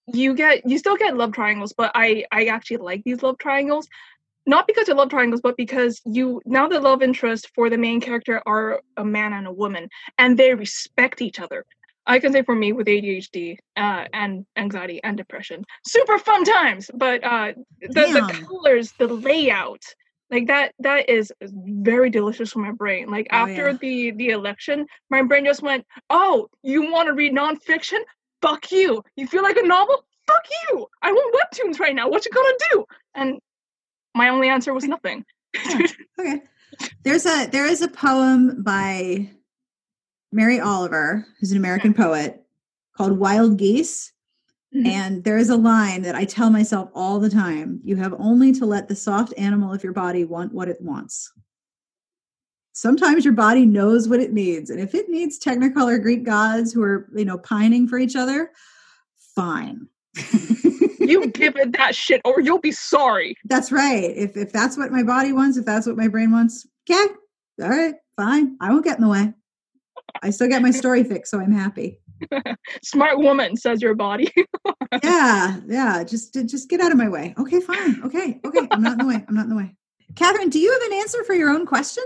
you 0.08 0.34
get 0.34 0.68
you 0.68 0.78
still 0.78 0.98
get 0.98 1.16
love 1.16 1.32
triangles 1.32 1.74
but 1.74 1.92
i 1.96 2.26
i 2.32 2.46
actually 2.46 2.78
like 2.78 3.04
these 3.04 3.24
love 3.24 3.38
triangles 3.38 3.88
not 4.46 4.68
because 4.68 4.90
I 4.90 4.94
love 4.94 5.10
triangles, 5.10 5.42
but 5.42 5.58
because 5.58 6.02
you 6.06 6.42
now 6.46 6.68
the 6.68 6.80
love 6.80 7.02
interest 7.02 7.50
for 7.56 7.70
the 7.70 7.78
main 7.78 8.02
character 8.02 8.42
are 8.46 8.82
a 8.98 9.06
man 9.06 9.34
and 9.34 9.48
a 9.48 9.52
woman, 9.52 9.90
and 10.18 10.38
they 10.38 10.54
respect 10.54 11.22
each 11.22 11.40
other. 11.40 11.66
I 12.08 12.20
can 12.20 12.32
say 12.34 12.42
for 12.42 12.56
me 12.56 12.74
with 12.74 12.88
ADHD 12.88 13.58
uh, 13.78 14.06
and 14.14 14.46
anxiety 14.58 15.00
and 15.04 15.16
depression, 15.18 15.64
super 15.86 16.18
fun 16.18 16.44
times. 16.44 16.90
But 16.94 17.24
uh, 17.24 17.54
the 17.82 18.08
the 18.08 18.24
colors, 18.48 18.92
the 18.98 19.08
layout, 19.08 19.84
like 20.32 20.48
that 20.48 20.74
that 20.80 21.10
is 21.10 21.32
very 21.44 22.10
delicious 22.10 22.52
for 22.52 22.60
my 22.60 22.72
brain. 22.72 23.10
Like 23.10 23.28
Oh, 23.32 23.38
after 23.38 23.68
yeah. 23.68 23.78
the 23.80 24.12
the 24.12 24.30
election, 24.30 24.88
my 25.10 25.22
brain 25.22 25.46
just 25.46 25.62
went, 25.62 25.86
"Oh, 26.10 26.50
you 26.64 26.92
want 26.92 27.08
to 27.08 27.14
read 27.14 27.34
nonfiction? 27.34 28.00
Fuck 28.42 28.72
you! 28.72 29.04
You 29.16 29.28
feel 29.28 29.44
like 29.44 29.58
a 29.58 29.68
novel? 29.68 30.04
Fuck 30.28 30.46
you! 30.70 30.88
I 31.04 31.12
want 31.12 31.36
webtoons 31.36 31.80
right 31.80 31.94
now. 31.96 32.10
What 32.10 32.26
you 32.26 32.32
gonna 32.32 32.58
do?" 32.72 32.86
And 33.16 33.40
my 34.16 34.30
only 34.30 34.50
answer 34.50 34.74
was 34.74 34.86
nothing. 34.86 35.26
Okay. 36.20 36.42
There's 37.04 37.26
a 37.26 37.48
there 37.48 37.66
is 37.66 37.82
a 37.82 37.88
poem 37.88 38.64
by 38.64 39.30
Mary 40.32 40.60
Oliver, 40.60 41.26
who's 41.40 41.52
an 41.52 41.58
American 41.58 41.94
poet, 41.94 42.44
called 42.96 43.18
Wild 43.18 43.58
Geese. 43.58 44.14
Mhm. 44.74 44.88
And 44.88 45.24
there 45.26 45.38
is 45.38 45.50
a 45.50 45.58
line 45.58 46.02
that 46.04 46.16
I 46.16 46.24
tell 46.24 46.50
myself 46.50 46.90
all 46.96 47.20
the 47.20 47.30
time. 47.30 47.82
You 47.84 47.98
have 47.98 48.14
only 48.18 48.54
to 48.54 48.66
let 48.66 48.88
the 48.88 48.96
soft 48.96 49.34
animal 49.38 49.74
of 49.74 49.84
your 49.84 49.92
body 49.94 50.24
want 50.24 50.54
what 50.54 50.70
it 50.70 50.82
wants. 50.82 51.32
Sometimes 52.72 53.26
your 53.26 53.34
body 53.34 53.66
knows 53.66 54.08
what 54.08 54.22
it 54.22 54.32
needs. 54.32 54.70
And 54.70 54.80
if 54.80 54.96
it 54.96 55.10
needs 55.10 55.38
Technicolor 55.38 56.02
Greek 56.02 56.24
gods 56.24 56.72
who 56.72 56.82
are, 56.84 57.10
you 57.14 57.26
know, 57.26 57.38
pining 57.38 57.86
for 57.86 58.00
each 58.00 58.16
other, 58.16 58.52
fine. 59.36 59.88
You 60.16 61.28
give 61.28 61.56
it 61.56 61.78
that 61.78 61.96
shit 61.96 62.22
or 62.26 62.42
you'll 62.42 62.60
be 62.60 62.72
sorry. 62.72 63.36
That's 63.46 63.72
right. 63.72 64.12
If 64.16 64.38
if 64.38 64.52
that's 64.52 64.78
what 64.78 64.92
my 64.92 65.04
body 65.04 65.34
wants, 65.34 65.58
if 65.58 65.66
that's 65.66 65.88
what 65.88 65.98
my 65.98 66.08
brain 66.08 66.32
wants, 66.32 66.68
okay, 66.90 67.14
all 67.62 67.70
right, 67.70 67.96
fine. 68.16 68.58
I 68.60 68.72
won't 68.72 68.84
get 68.84 68.98
in 68.98 69.04
the 69.04 69.10
way. 69.10 69.34
I 70.22 70.30
still 70.30 70.48
get 70.48 70.62
my 70.62 70.72
story 70.72 71.04
fixed, 71.04 71.32
so 71.32 71.40
I'm 71.40 71.52
happy. 71.52 72.00
Smart 72.84 73.20
woman, 73.20 73.56
says 73.58 73.82
your 73.82 73.96
body. 73.96 74.32
Yeah, 75.04 75.62
yeah. 75.68 76.04
Just 76.04 76.34
just 76.34 76.70
get 76.70 76.82
out 76.82 76.92
of 76.92 76.98
my 76.98 77.08
way. 77.08 77.34
Okay, 77.40 77.62
fine. 77.62 78.04
Okay, 78.04 78.42
okay. 78.44 78.68
I'm 78.72 78.82
not 78.82 78.94
in 78.94 78.98
the 78.98 79.06
way. 79.06 79.24
I'm 79.26 79.34
not 79.36 79.46
in 79.46 79.50
the 79.50 79.56
way. 79.56 79.74
Catherine, 80.16 80.50
do 80.50 80.60
you 80.60 80.70
have 80.70 80.82
an 80.82 80.94
answer 81.00 81.24
for 81.24 81.34
your 81.34 81.50
own 81.50 81.66
question? 81.66 82.04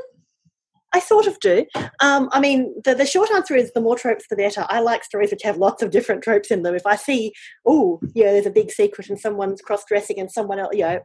I 0.95 0.99
sort 0.99 1.27
of 1.27 1.37
do. 1.41 1.65
Um, 1.99 2.29
I 2.31 2.39
mean, 2.39 2.73
the, 2.85 2.95
the 2.95 3.05
short 3.05 3.29
answer 3.31 3.53
is 3.53 3.73
the 3.73 3.81
more 3.81 3.97
tropes, 3.97 4.27
the 4.29 4.37
better. 4.37 4.65
I 4.69 4.79
like 4.79 5.03
stories 5.03 5.29
which 5.29 5.43
have 5.43 5.57
lots 5.57 5.83
of 5.83 5.91
different 5.91 6.23
tropes 6.23 6.51
in 6.51 6.63
them. 6.63 6.73
If 6.73 6.85
I 6.85 6.95
see, 6.95 7.33
oh, 7.65 7.99
yeah, 8.13 8.31
there's 8.31 8.45
a 8.45 8.49
big 8.49 8.71
secret 8.71 9.09
and 9.09 9.19
someone's 9.19 9.61
cross 9.61 9.83
dressing 9.83 10.21
and 10.21 10.31
someone 10.31 10.57
else, 10.57 10.73
you 10.73 10.83
know, 10.83 11.01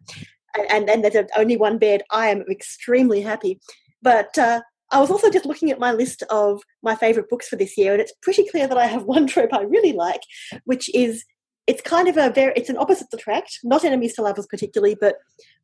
and, 0.56 0.88
and 0.88 0.88
then 0.88 1.02
there's 1.02 1.28
only 1.36 1.56
one 1.56 1.78
bed, 1.78 2.02
I 2.12 2.28
am 2.28 2.44
extremely 2.48 3.20
happy. 3.20 3.58
But 4.00 4.38
uh, 4.38 4.60
I 4.92 5.00
was 5.00 5.10
also 5.10 5.28
just 5.28 5.44
looking 5.44 5.72
at 5.72 5.80
my 5.80 5.90
list 5.90 6.22
of 6.30 6.62
my 6.84 6.94
favorite 6.94 7.28
books 7.28 7.48
for 7.48 7.56
this 7.56 7.76
year, 7.76 7.92
and 7.92 8.00
it's 8.00 8.14
pretty 8.22 8.46
clear 8.48 8.68
that 8.68 8.78
I 8.78 8.86
have 8.86 9.02
one 9.16 9.26
trope 9.26 9.52
I 9.52 9.62
really 9.62 9.92
like, 9.92 10.22
which 10.66 10.88
is 10.94 11.24
it's 11.66 11.82
kind 11.82 12.06
of 12.06 12.16
a 12.16 12.30
very 12.30 12.52
it's 12.54 12.70
an 12.70 12.78
opposite 12.78 13.08
attract, 13.12 13.58
not 13.64 13.84
enemies 13.84 14.14
to 14.14 14.22
lovers 14.22 14.46
particularly, 14.46 14.96
but 15.00 15.16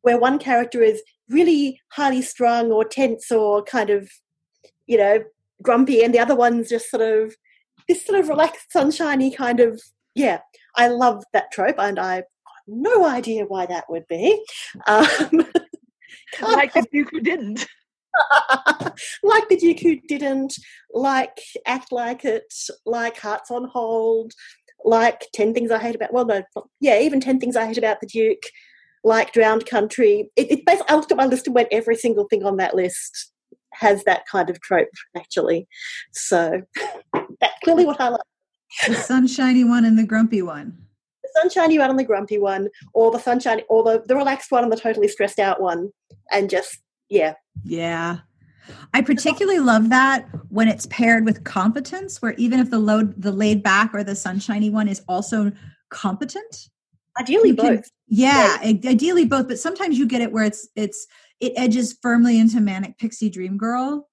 where 0.07 0.17
one 0.17 0.39
character 0.39 0.81
is 0.81 1.03
really 1.29 1.81
highly 1.91 2.21
strung 2.21 2.71
or 2.71 2.85
tense 2.85 3.29
or 3.29 3.61
kind 3.61 3.89
of 3.89 4.09
you 4.85 4.97
know 4.97 5.21
grumpy, 5.61 6.01
and 6.01 6.13
the 6.13 6.19
other 6.19 6.33
one's 6.33 6.69
just 6.69 6.89
sort 6.89 7.03
of 7.03 7.35
this 7.89 8.05
sort 8.05 8.17
of 8.17 8.29
relaxed, 8.29 8.71
sunshiny 8.71 9.29
kind 9.29 9.59
of 9.59 9.81
yeah. 10.15 10.39
I 10.77 10.87
love 10.87 11.25
that 11.33 11.51
trope, 11.51 11.75
and 11.77 11.99
I've 11.99 12.23
got 12.23 12.63
no 12.67 13.05
idea 13.05 13.43
why 13.45 13.65
that 13.65 13.89
would 13.89 14.07
be. 14.07 14.41
Um, 14.87 15.45
like 16.41 16.73
the 16.73 16.85
Duke 16.89 17.09
who 17.11 17.19
didn't. 17.19 17.65
like 19.23 19.49
the 19.49 19.57
Duke 19.57 19.79
who 19.79 19.99
didn't, 20.07 20.53
like 20.93 21.37
Act 21.65 21.91
Like 21.91 22.23
It, 22.23 22.53
like 22.85 23.19
Hearts 23.19 23.51
on 23.51 23.65
Hold, 23.65 24.33
like 24.85 25.27
10 25.33 25.53
Things 25.53 25.71
I 25.71 25.79
Hate 25.79 25.95
About, 25.95 26.13
well, 26.13 26.25
no, 26.25 26.43
yeah, 26.79 26.99
even 26.99 27.19
10 27.19 27.39
Things 27.39 27.55
I 27.55 27.65
Hate 27.65 27.77
About 27.77 27.99
the 27.99 28.07
Duke, 28.07 28.43
like 29.07 29.33
Drowned 29.33 29.65
Country. 29.65 30.29
It, 30.35 30.51
it 30.51 30.65
basically, 30.65 30.89
I 30.89 30.95
looked 30.95 31.11
at 31.11 31.17
my 31.17 31.25
list 31.25 31.47
and 31.47 31.55
went, 31.55 31.69
every 31.71 31.95
single 31.95 32.25
thing 32.25 32.43
on 32.43 32.57
that 32.57 32.75
list 32.75 33.31
has 33.73 34.03
that 34.03 34.23
kind 34.29 34.49
of 34.49 34.59
trope, 34.61 34.89
actually. 35.15 35.67
So 36.11 36.61
that's 37.13 37.59
clearly 37.63 37.85
what 37.85 37.99
I 37.99 38.09
like. 38.09 38.21
The 38.85 38.95
sunshiny 38.95 39.63
one 39.63 39.85
and 39.85 39.97
the 39.97 40.05
grumpy 40.05 40.41
one. 40.41 40.77
The 41.23 41.29
sunshiny 41.41 41.79
one 41.79 41.89
and 41.89 41.97
the 41.97 42.03
grumpy 42.03 42.37
one, 42.37 42.67
or 42.93 43.11
the 43.11 43.19
sunshiny, 43.19 43.63
or 43.69 43.83
the, 43.83 44.03
the 44.05 44.15
relaxed 44.15 44.51
one 44.51 44.63
and 44.63 44.71
the 44.71 44.77
totally 44.77 45.07
stressed 45.07 45.39
out 45.39 45.61
one. 45.61 45.91
And 46.31 46.49
just, 46.49 46.77
yeah. 47.09 47.35
Yeah. 47.63 48.17
I 48.93 49.01
particularly 49.01 49.59
love 49.59 49.89
that 49.89 50.27
when 50.49 50.67
it's 50.67 50.85
paired 50.87 51.23
with 51.23 51.45
competence, 51.45 52.21
where 52.21 52.33
even 52.33 52.59
if 52.59 52.69
the 52.69 52.79
load, 52.79 53.21
the 53.21 53.31
laid 53.31 53.63
back 53.63 53.93
or 53.93 54.03
the 54.03 54.15
sunshiny 54.15 54.69
one 54.69 54.89
is 54.89 55.01
also 55.07 55.53
competent. 55.89 56.67
Ideally, 57.19 57.55
can, 57.55 57.75
both. 57.75 57.85
Yeah, 58.07 58.57
ideally 58.61 59.25
both. 59.25 59.47
But 59.47 59.59
sometimes 59.59 59.97
you 59.97 60.07
get 60.07 60.21
it 60.21 60.31
where 60.31 60.43
it's 60.43 60.67
it's 60.75 61.07
it 61.39 61.53
edges 61.55 61.97
firmly 62.01 62.39
into 62.39 62.59
manic 62.59 62.97
pixie 62.97 63.29
dream 63.29 63.57
girl. 63.57 64.07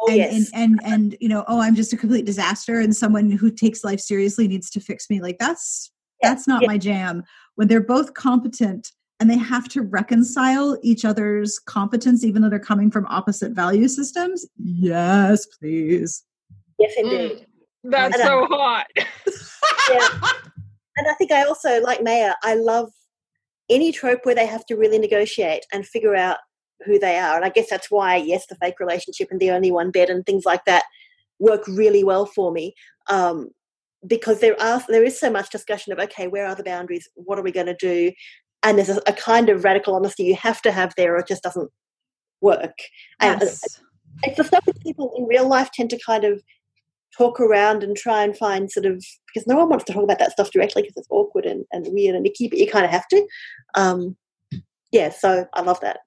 Oh, 0.00 0.08
and, 0.08 0.16
yes. 0.16 0.50
and 0.52 0.80
and 0.82 0.92
and 0.92 1.16
you 1.20 1.28
know, 1.28 1.44
oh, 1.48 1.60
I'm 1.60 1.74
just 1.74 1.92
a 1.92 1.96
complete 1.96 2.24
disaster, 2.24 2.80
and 2.80 2.94
someone 2.94 3.30
who 3.30 3.50
takes 3.50 3.84
life 3.84 4.00
seriously 4.00 4.48
needs 4.48 4.70
to 4.70 4.80
fix 4.80 5.10
me. 5.10 5.20
Like 5.20 5.38
that's 5.38 5.90
that's 6.22 6.46
not 6.46 6.62
yeah. 6.62 6.68
my 6.68 6.78
jam. 6.78 7.24
When 7.56 7.68
they're 7.68 7.80
both 7.80 8.14
competent 8.14 8.92
and 9.20 9.28
they 9.30 9.36
have 9.36 9.68
to 9.68 9.82
reconcile 9.82 10.78
each 10.82 11.04
other's 11.04 11.58
competence, 11.58 12.24
even 12.24 12.40
though 12.40 12.48
they're 12.48 12.58
coming 12.58 12.90
from 12.90 13.06
opposite 13.06 13.52
value 13.52 13.88
systems. 13.88 14.46
Yes, 14.56 15.44
please. 15.46 16.24
Yes, 16.78 16.94
indeed. 16.96 17.46
Mm, 17.86 17.90
that's 17.90 18.22
so 18.22 18.46
hot. 18.46 18.86
yeah. 19.90 20.08
And 21.20 21.26
I 21.28 21.36
think 21.36 21.46
I 21.46 21.48
also, 21.48 21.80
like 21.82 22.02
Maya, 22.02 22.34
I 22.42 22.54
love 22.54 22.90
any 23.68 23.92
trope 23.92 24.20
where 24.24 24.34
they 24.34 24.46
have 24.46 24.64
to 24.66 24.76
really 24.76 24.98
negotiate 24.98 25.64
and 25.72 25.86
figure 25.86 26.16
out 26.16 26.38
who 26.84 26.98
they 26.98 27.18
are. 27.18 27.36
And 27.36 27.44
I 27.44 27.50
guess 27.50 27.68
that's 27.70 27.90
why, 27.90 28.16
yes, 28.16 28.46
the 28.46 28.56
fake 28.56 28.80
relationship 28.80 29.28
and 29.30 29.38
the 29.38 29.50
only 29.50 29.70
one 29.70 29.90
bed 29.90 30.10
and 30.10 30.24
things 30.24 30.44
like 30.44 30.64
that 30.64 30.84
work 31.38 31.66
really 31.68 32.04
well 32.04 32.26
for 32.26 32.52
me. 32.52 32.74
Um, 33.08 33.50
because 34.06 34.40
there 34.40 34.60
are 34.60 34.82
there 34.88 35.04
is 35.04 35.20
so 35.20 35.30
much 35.30 35.50
discussion 35.50 35.92
of 35.92 35.98
okay, 35.98 36.26
where 36.26 36.46
are 36.46 36.54
the 36.54 36.64
boundaries? 36.64 37.06
What 37.16 37.38
are 37.38 37.42
we 37.42 37.52
going 37.52 37.66
to 37.66 37.76
do? 37.76 38.12
And 38.62 38.78
there's 38.78 38.88
a, 38.88 39.02
a 39.06 39.12
kind 39.12 39.50
of 39.50 39.62
radical 39.62 39.94
honesty 39.94 40.24
you 40.24 40.36
have 40.36 40.62
to 40.62 40.72
have 40.72 40.94
there, 40.96 41.14
or 41.14 41.18
it 41.18 41.28
just 41.28 41.42
doesn't 41.42 41.70
work. 42.40 42.78
And 43.20 43.42
Yes. 43.42 43.80
it's 44.22 44.38
the 44.38 44.44
stuff 44.44 44.64
that 44.64 44.80
people 44.80 45.12
in 45.18 45.26
real 45.26 45.46
life 45.46 45.70
tend 45.70 45.90
to 45.90 45.98
kind 46.04 46.24
of 46.24 46.42
talk 47.20 47.38
around 47.38 47.82
and 47.82 47.96
try 47.96 48.24
and 48.24 48.36
find 48.36 48.70
sort 48.70 48.86
of 48.86 49.04
because 49.26 49.46
no 49.46 49.56
one 49.56 49.68
wants 49.68 49.84
to 49.84 49.92
talk 49.92 50.02
about 50.02 50.18
that 50.18 50.32
stuff 50.32 50.50
directly 50.50 50.82
because 50.82 50.96
it's 50.96 51.08
awkward 51.10 51.44
and, 51.44 51.64
and 51.70 51.86
weird 51.90 52.16
and 52.16 52.26
icky, 52.26 52.48
but 52.48 52.58
you 52.58 52.66
kind 52.66 52.84
of 52.84 52.90
have 52.90 53.06
to. 53.08 53.26
Um, 53.74 54.16
yeah, 54.90 55.10
so 55.10 55.46
I 55.52 55.60
love 55.60 55.80
that. 55.80 55.98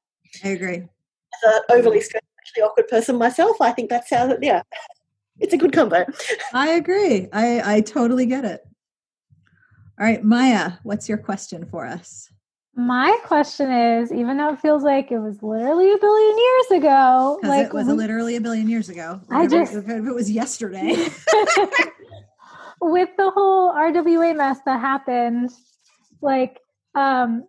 I 0.44 0.50
agree. 0.50 0.78
As 0.78 1.44
an 1.46 1.62
overly 1.70 2.02
stressed, 2.02 2.26
actually 2.40 2.64
awkward 2.64 2.88
person 2.88 3.16
myself, 3.18 3.58
I 3.62 3.72
think 3.72 3.90
that's 3.90 4.10
how, 4.10 4.36
yeah, 4.42 4.64
it's 5.40 5.54
a 5.54 5.58
good 5.58 5.72
combo. 5.72 6.06
I 6.54 6.72
agree. 6.72 7.28
I 7.32 7.76
I 7.76 7.82
totally 7.82 8.26
get 8.26 8.46
it. 8.46 8.62
All 10.00 10.06
right, 10.08 10.24
Maya, 10.24 10.74
what's 10.84 11.08
your 11.08 11.20
question 11.20 11.66
for 11.66 11.86
us? 11.86 12.33
My 12.76 13.16
question 13.24 13.72
is, 13.72 14.12
even 14.12 14.38
though 14.38 14.54
it 14.54 14.60
feels 14.60 14.84
like 14.84 15.12
it 15.12 15.20
was 15.20 15.44
literally 15.44 15.92
a 15.92 15.98
billion 15.98 16.38
years 16.38 16.82
ago, 16.82 17.40
like 17.44 17.68
it 17.68 17.74
was 17.74 17.86
we- 17.88 17.94
literally 17.94 18.36
a 18.36 18.42
billion 18.42 18.68
years 18.68 18.90
ago. 18.90 19.22
I 19.30 19.46
just- 19.46 19.76
if 19.76 19.88
it 19.88 20.00
if 20.00 20.06
it 20.06 20.14
was 20.14 20.32
yesterday. 20.32 20.96
with 22.82 23.10
the 23.18 23.30
whole 23.30 23.72
RWA 23.74 24.36
mess 24.36 24.60
that 24.66 24.80
happened, 24.80 25.52
like, 26.22 26.60
um, 26.96 27.46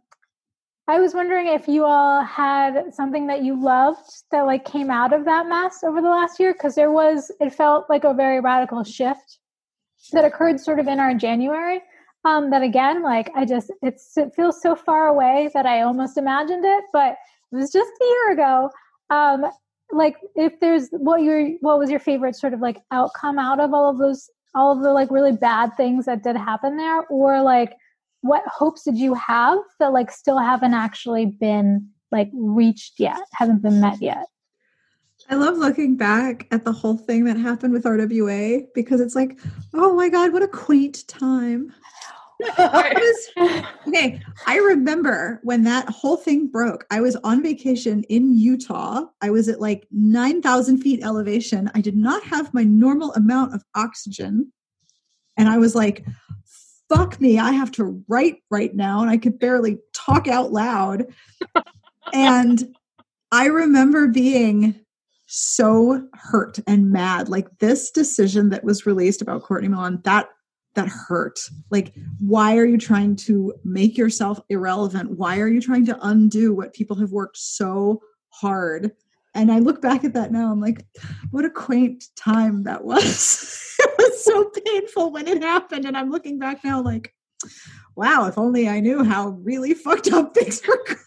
I 0.86 1.00
was 1.00 1.14
wondering 1.14 1.48
if 1.48 1.66
you 1.66 1.84
all 1.84 2.22
had 2.22 2.92
something 2.94 3.26
that 3.28 3.42
you 3.42 3.60
loved 3.60 4.10
that 4.30 4.42
like 4.42 4.66
came 4.66 4.90
out 4.90 5.14
of 5.14 5.24
that 5.24 5.48
mess 5.48 5.82
over 5.82 6.02
the 6.02 6.10
last 6.10 6.38
year, 6.38 6.52
because 6.52 6.74
there 6.74 6.90
was, 6.92 7.32
it 7.40 7.54
felt 7.54 7.88
like 7.88 8.04
a 8.04 8.12
very 8.12 8.40
radical 8.40 8.84
shift 8.84 9.38
that 10.12 10.26
occurred 10.26 10.60
sort 10.60 10.78
of 10.78 10.86
in 10.86 11.00
our 11.00 11.14
January. 11.14 11.80
Um, 12.24 12.50
that 12.50 12.62
again, 12.62 13.02
like 13.02 13.30
I 13.34 13.44
just, 13.44 13.70
it's, 13.82 14.16
it 14.16 14.32
feels 14.34 14.60
so 14.62 14.74
far 14.74 15.08
away 15.08 15.50
that 15.52 15.66
I 15.66 15.82
almost 15.82 16.16
imagined 16.16 16.64
it, 16.64 16.84
but 16.92 17.16
it 17.52 17.56
was 17.56 17.70
just 17.70 17.90
a 18.00 18.04
year 18.04 18.32
ago. 18.32 18.70
Um, 19.10 19.44
like 19.92 20.16
if 20.34 20.58
there's 20.60 20.88
what 20.92 21.22
your 21.22 21.50
what 21.60 21.78
was 21.78 21.90
your 21.90 22.00
favorite 22.00 22.36
sort 22.36 22.54
of 22.54 22.60
like 22.60 22.78
outcome 22.90 23.38
out 23.38 23.60
of 23.60 23.72
all 23.72 23.90
of 23.90 23.98
those 23.98 24.28
all 24.54 24.72
of 24.72 24.82
the 24.82 24.92
like 24.92 25.10
really 25.10 25.32
bad 25.32 25.70
things 25.76 26.06
that 26.06 26.22
did 26.22 26.36
happen 26.36 26.76
there 26.76 27.02
or 27.08 27.42
like 27.42 27.74
what 28.22 28.42
hopes 28.46 28.84
did 28.84 28.96
you 28.96 29.14
have 29.14 29.58
that 29.78 29.92
like 29.92 30.10
still 30.10 30.38
haven't 30.38 30.74
actually 30.74 31.26
been 31.26 31.88
like 32.10 32.30
reached 32.32 32.94
yet 32.98 33.20
haven't 33.32 33.62
been 33.62 33.80
met 33.80 34.00
yet 34.00 34.26
I 35.30 35.36
love 35.36 35.56
looking 35.56 35.96
back 35.96 36.46
at 36.50 36.64
the 36.64 36.72
whole 36.72 36.96
thing 36.96 37.24
that 37.24 37.38
happened 37.38 37.72
with 37.72 37.84
RWA 37.84 38.66
because 38.74 39.00
it's 39.00 39.14
like, 39.14 39.38
oh 39.72 39.94
my 39.94 40.08
God, 40.08 40.32
what 40.32 40.42
a 40.42 40.48
quaint 40.48 41.06
time. 41.08 41.72
I 42.58 42.92
was, 42.94 43.70
okay, 43.88 44.20
I 44.46 44.58
remember 44.58 45.40
when 45.44 45.64
that 45.64 45.88
whole 45.88 46.16
thing 46.16 46.48
broke. 46.48 46.84
I 46.90 47.00
was 47.00 47.16
on 47.16 47.42
vacation 47.42 48.02
in 48.04 48.36
Utah. 48.36 49.04
I 49.22 49.30
was 49.30 49.48
at 49.48 49.60
like 49.60 49.86
9,000 49.92 50.78
feet 50.78 51.02
elevation. 51.02 51.70
I 51.74 51.80
did 51.80 51.96
not 51.96 52.22
have 52.24 52.52
my 52.52 52.64
normal 52.64 53.12
amount 53.14 53.54
of 53.54 53.64
oxygen. 53.74 54.52
And 55.36 55.48
I 55.48 55.58
was 55.58 55.74
like, 55.74 56.04
fuck 56.88 57.20
me, 57.20 57.38
I 57.38 57.52
have 57.52 57.70
to 57.72 58.04
write 58.08 58.42
right 58.50 58.74
now. 58.74 59.00
And 59.00 59.10
I 59.10 59.16
could 59.16 59.38
barely 59.38 59.78
talk 59.94 60.28
out 60.28 60.52
loud. 60.52 61.06
and 62.12 62.74
I 63.32 63.46
remember 63.46 64.08
being 64.08 64.83
so 65.34 66.06
hurt 66.14 66.58
and 66.66 66.90
mad. 66.90 67.28
Like 67.28 67.58
this 67.58 67.90
decision 67.90 68.50
that 68.50 68.64
was 68.64 68.86
released 68.86 69.20
about 69.20 69.42
Courtney 69.42 69.68
Milan, 69.68 70.00
that 70.04 70.28
that 70.74 70.88
hurt. 70.88 71.38
Like, 71.70 71.94
why 72.18 72.56
are 72.56 72.64
you 72.64 72.78
trying 72.78 73.16
to 73.16 73.54
make 73.64 73.96
yourself 73.96 74.40
irrelevant? 74.48 75.10
Why 75.12 75.38
are 75.38 75.48
you 75.48 75.60
trying 75.60 75.86
to 75.86 75.98
undo 76.02 76.54
what 76.54 76.74
people 76.74 76.96
have 76.96 77.12
worked 77.12 77.36
so 77.36 78.00
hard? 78.30 78.92
And 79.34 79.50
I 79.50 79.58
look 79.58 79.82
back 79.82 80.04
at 80.04 80.14
that 80.14 80.32
now, 80.32 80.50
I'm 80.50 80.60
like, 80.60 80.84
what 81.30 81.44
a 81.44 81.50
quaint 81.50 82.04
time 82.16 82.64
that 82.64 82.84
was. 82.84 83.74
it 83.78 83.94
was 83.98 84.24
so 84.24 84.50
painful 84.66 85.12
when 85.12 85.26
it 85.26 85.42
happened. 85.42 85.84
And 85.84 85.96
I'm 85.96 86.10
looking 86.10 86.38
back 86.38 86.64
now, 86.64 86.80
like, 86.80 87.12
wow, 87.96 88.26
if 88.26 88.38
only 88.38 88.68
I 88.68 88.80
knew 88.80 89.04
how 89.04 89.28
really 89.28 89.74
fucked 89.74 90.12
up 90.12 90.34
things 90.34 90.60
were 90.66 90.84
get. 90.86 90.98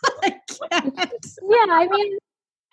yeah 0.71 1.65
i 1.69 1.87
mean 1.89 2.17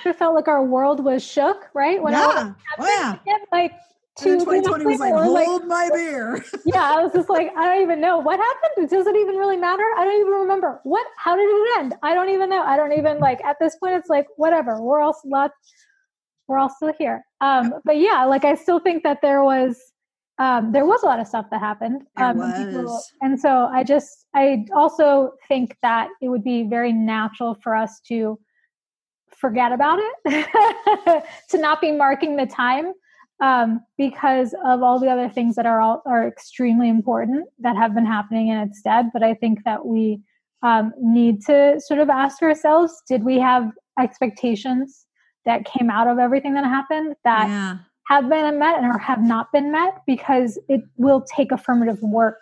it 0.06 0.16
felt 0.16 0.34
like 0.34 0.48
our 0.48 0.64
world 0.64 1.02
was 1.04 1.24
shook 1.24 1.68
right 1.74 2.02
when 2.02 2.14
all 2.14 2.34
yeah. 2.34 2.52
Oh, 2.78 3.18
yeah. 3.26 3.36
like 3.52 3.72
two 4.16 4.38
2020 4.38 4.86
was 4.86 5.00
like, 5.00 5.12
hold 5.12 5.66
my 5.66 5.90
beer. 5.92 6.44
yeah, 6.64 6.94
I 6.96 7.02
was 7.02 7.12
just 7.12 7.28
like, 7.28 7.52
I 7.56 7.66
don't 7.66 7.82
even 7.82 8.00
know 8.00 8.18
what 8.18 8.38
happened. 8.38 8.84
It 8.84 8.90
Does 8.90 9.06
it 9.06 9.16
even 9.16 9.36
really 9.36 9.56
matter? 9.56 9.82
I 9.96 10.04
don't 10.04 10.20
even 10.20 10.32
remember 10.32 10.80
what. 10.84 11.06
How 11.16 11.36
did 11.36 11.42
it 11.42 11.78
end? 11.78 11.94
I 12.02 12.14
don't 12.14 12.30
even 12.30 12.48
know. 12.48 12.62
I 12.62 12.76
don't 12.76 12.92
even 12.92 13.18
like. 13.18 13.44
At 13.44 13.56
this 13.60 13.76
point, 13.76 13.94
it's 13.94 14.08
like 14.08 14.26
whatever. 14.36 14.80
We're 14.80 15.00
all 15.00 15.16
lot. 15.24 15.50
We're 16.46 16.58
all 16.58 16.70
still 16.70 16.92
here. 16.98 17.24
Um, 17.40 17.74
but 17.84 17.96
yeah, 17.96 18.24
like 18.24 18.44
I 18.44 18.54
still 18.54 18.78
think 18.78 19.02
that 19.02 19.20
there 19.22 19.42
was, 19.42 19.80
um, 20.38 20.72
there 20.72 20.84
was 20.84 21.02
a 21.02 21.06
lot 21.06 21.18
of 21.18 21.26
stuff 21.26 21.46
that 21.50 21.60
happened. 21.60 22.02
Um, 22.16 22.40
and 22.40 22.70
people- 22.70 22.84
was. 22.84 23.12
and 23.22 23.40
so 23.40 23.66
I 23.72 23.82
just, 23.82 24.26
I 24.34 24.66
also 24.74 25.32
think 25.48 25.76
that 25.82 26.08
it 26.20 26.28
would 26.28 26.44
be 26.44 26.64
very 26.64 26.92
natural 26.92 27.56
for 27.62 27.74
us 27.74 28.00
to 28.08 28.38
forget 29.44 29.72
about 29.72 29.98
it, 30.00 31.24
to 31.50 31.58
not 31.58 31.78
be 31.82 31.92
marking 31.92 32.36
the 32.36 32.46
time 32.46 32.94
um, 33.42 33.80
because 33.98 34.54
of 34.64 34.82
all 34.82 34.98
the 34.98 35.10
other 35.10 35.28
things 35.28 35.54
that 35.56 35.66
are 35.66 35.82
all, 35.82 36.02
are 36.06 36.26
extremely 36.26 36.88
important 36.88 37.46
that 37.58 37.76
have 37.76 37.94
been 37.94 38.06
happening 38.06 38.48
in 38.48 38.56
its 38.56 38.78
stead. 38.78 39.10
But 39.12 39.22
I 39.22 39.34
think 39.34 39.64
that 39.64 39.84
we 39.84 40.22
um, 40.62 40.94
need 40.98 41.42
to 41.44 41.78
sort 41.78 42.00
of 42.00 42.08
ask 42.08 42.40
ourselves: 42.42 43.02
Did 43.06 43.22
we 43.22 43.38
have 43.38 43.70
expectations 44.00 45.04
that 45.44 45.66
came 45.66 45.90
out 45.90 46.08
of 46.08 46.18
everything 46.18 46.54
that 46.54 46.64
happened 46.64 47.16
that 47.24 47.48
yeah. 47.48 47.76
have 48.08 48.30
been 48.30 48.58
met 48.58 48.82
or 48.82 48.96
have 48.96 49.22
not 49.22 49.52
been 49.52 49.70
met? 49.70 50.00
Because 50.06 50.58
it 50.70 50.80
will 50.96 51.22
take 51.36 51.52
affirmative 51.52 52.00
work, 52.00 52.40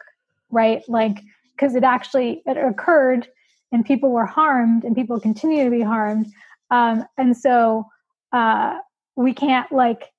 right? 0.50 0.82
Like 0.86 1.18
because 1.56 1.74
it 1.74 1.82
actually 1.82 2.42
it 2.46 2.56
occurred 2.56 3.26
and 3.72 3.84
people 3.84 4.12
were 4.12 4.26
harmed 4.26 4.84
and 4.84 4.94
people 4.94 5.18
continue 5.18 5.64
to 5.64 5.70
be 5.70 5.82
harmed, 5.82 6.26
um, 6.72 7.04
and 7.18 7.36
so 7.36 7.86
uh, 8.32 8.78
we 9.14 9.34
can't 9.34 9.70
like 9.70 10.10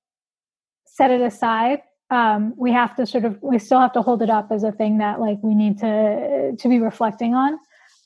set 0.86 1.10
it 1.10 1.20
aside. 1.20 1.80
Um, 2.10 2.54
we 2.56 2.72
have 2.72 2.94
to 2.96 3.06
sort 3.06 3.24
of 3.24 3.38
we 3.42 3.58
still 3.58 3.80
have 3.80 3.92
to 3.94 4.02
hold 4.02 4.22
it 4.22 4.30
up 4.30 4.48
as 4.52 4.62
a 4.62 4.70
thing 4.70 4.98
that 4.98 5.20
like 5.20 5.38
we 5.42 5.54
need 5.54 5.78
to 5.78 6.54
to 6.56 6.68
be 6.68 6.78
reflecting 6.78 7.34
on 7.34 7.58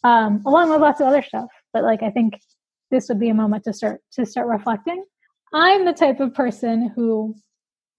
um, 0.03 0.42
along 0.46 0.70
with 0.70 0.80
lots 0.80 1.01
of 1.01 1.07
other 1.07 1.22
stuff. 1.22 1.49
But 1.72 1.84
like 1.84 2.03
i 2.03 2.11
think 2.11 2.40
this 2.90 3.09
would 3.09 3.20
be 3.20 3.28
a 3.28 3.34
moment 3.34 3.64
to 3.64 3.72
start 3.74 4.01
to 4.12 4.24
start 4.24 4.49
reflecting. 4.49 5.05
I'm 5.53 5.84
the 5.84 5.92
type 5.92 6.20
of 6.20 6.32
person 6.32 6.90
who 6.96 7.34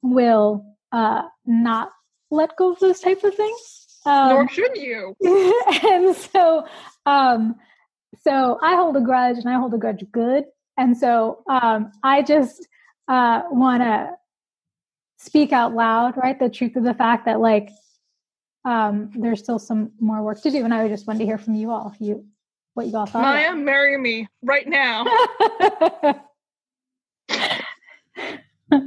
will 0.02 0.66
uh, 0.92 1.24
not 1.46 1.92
let 2.32 2.56
go 2.58 2.72
of 2.72 2.80
those 2.80 3.00
type 3.00 3.24
of 3.24 3.36
things. 3.36 3.88
Um, 4.06 4.30
Nor 4.30 4.50
should 4.50 4.76
you. 4.78 5.16
and 5.84 6.16
so 6.16 6.66
um 7.06 7.56
so 8.22 8.60
I 8.62 8.76
hold 8.76 8.96
a 8.98 9.02
grudge 9.02 9.38
and 9.38 9.50
I 9.50 9.54
hold 9.54 9.74
a 9.74 9.78
grudge 9.78 10.04
good. 10.12 10.46
And 10.78 10.98
so 10.98 11.44
um, 11.48 11.92
I 12.04 12.22
just 12.22 12.68
uh, 13.08 13.44
want 13.52 13.84
to 13.84 14.12
speak 15.18 15.52
out 15.52 15.74
loud, 15.74 16.16
right? 16.18 16.40
The 16.40 16.50
truth 16.50 16.76
of 16.76 16.84
the 16.84 16.94
fact 16.94 17.26
that 17.26 17.40
like 17.40 17.70
um, 18.66 19.12
there's 19.16 19.40
still 19.40 19.60
some 19.60 19.92
more 20.00 20.22
work 20.22 20.42
to 20.44 20.52
do. 20.52 20.64
And 20.64 20.74
I 20.74 20.84
would 20.84 20.92
just 20.92 21.08
want 21.08 21.20
to 21.20 21.26
hear 21.26 21.38
from 21.38 21.56
you 21.56 21.72
all 21.72 21.92
if 21.94 22.02
you 22.02 22.26
what 22.74 22.88
you 22.88 22.96
all 22.96 23.06
thought. 23.06 23.24
Maya, 23.24 23.56
marry 23.56 23.98
me 23.98 24.28
right 24.42 24.68
now. 24.68 25.06
I 28.72 28.82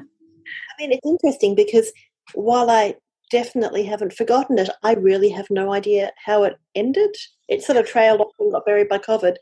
mean, 0.78 0.92
it's 0.92 1.06
interesting 1.06 1.54
because 1.54 1.92
while 2.34 2.70
I 2.70 2.96
definitely 3.32 3.84
haven't 3.84 4.12
forgotten 4.12 4.58
it, 4.58 4.68
I 4.82 4.92
really 4.92 5.30
have 5.30 5.46
no 5.50 5.72
idea 5.72 6.12
how 6.24 6.44
it 6.44 6.58
ended. 6.74 7.16
It 7.48 7.62
sort 7.62 7.78
of 7.78 7.86
trailed 7.86 8.20
off 8.20 8.32
and 8.38 8.52
got 8.52 8.66
buried 8.66 8.90
by 8.90 8.98
COVID. 8.98 9.36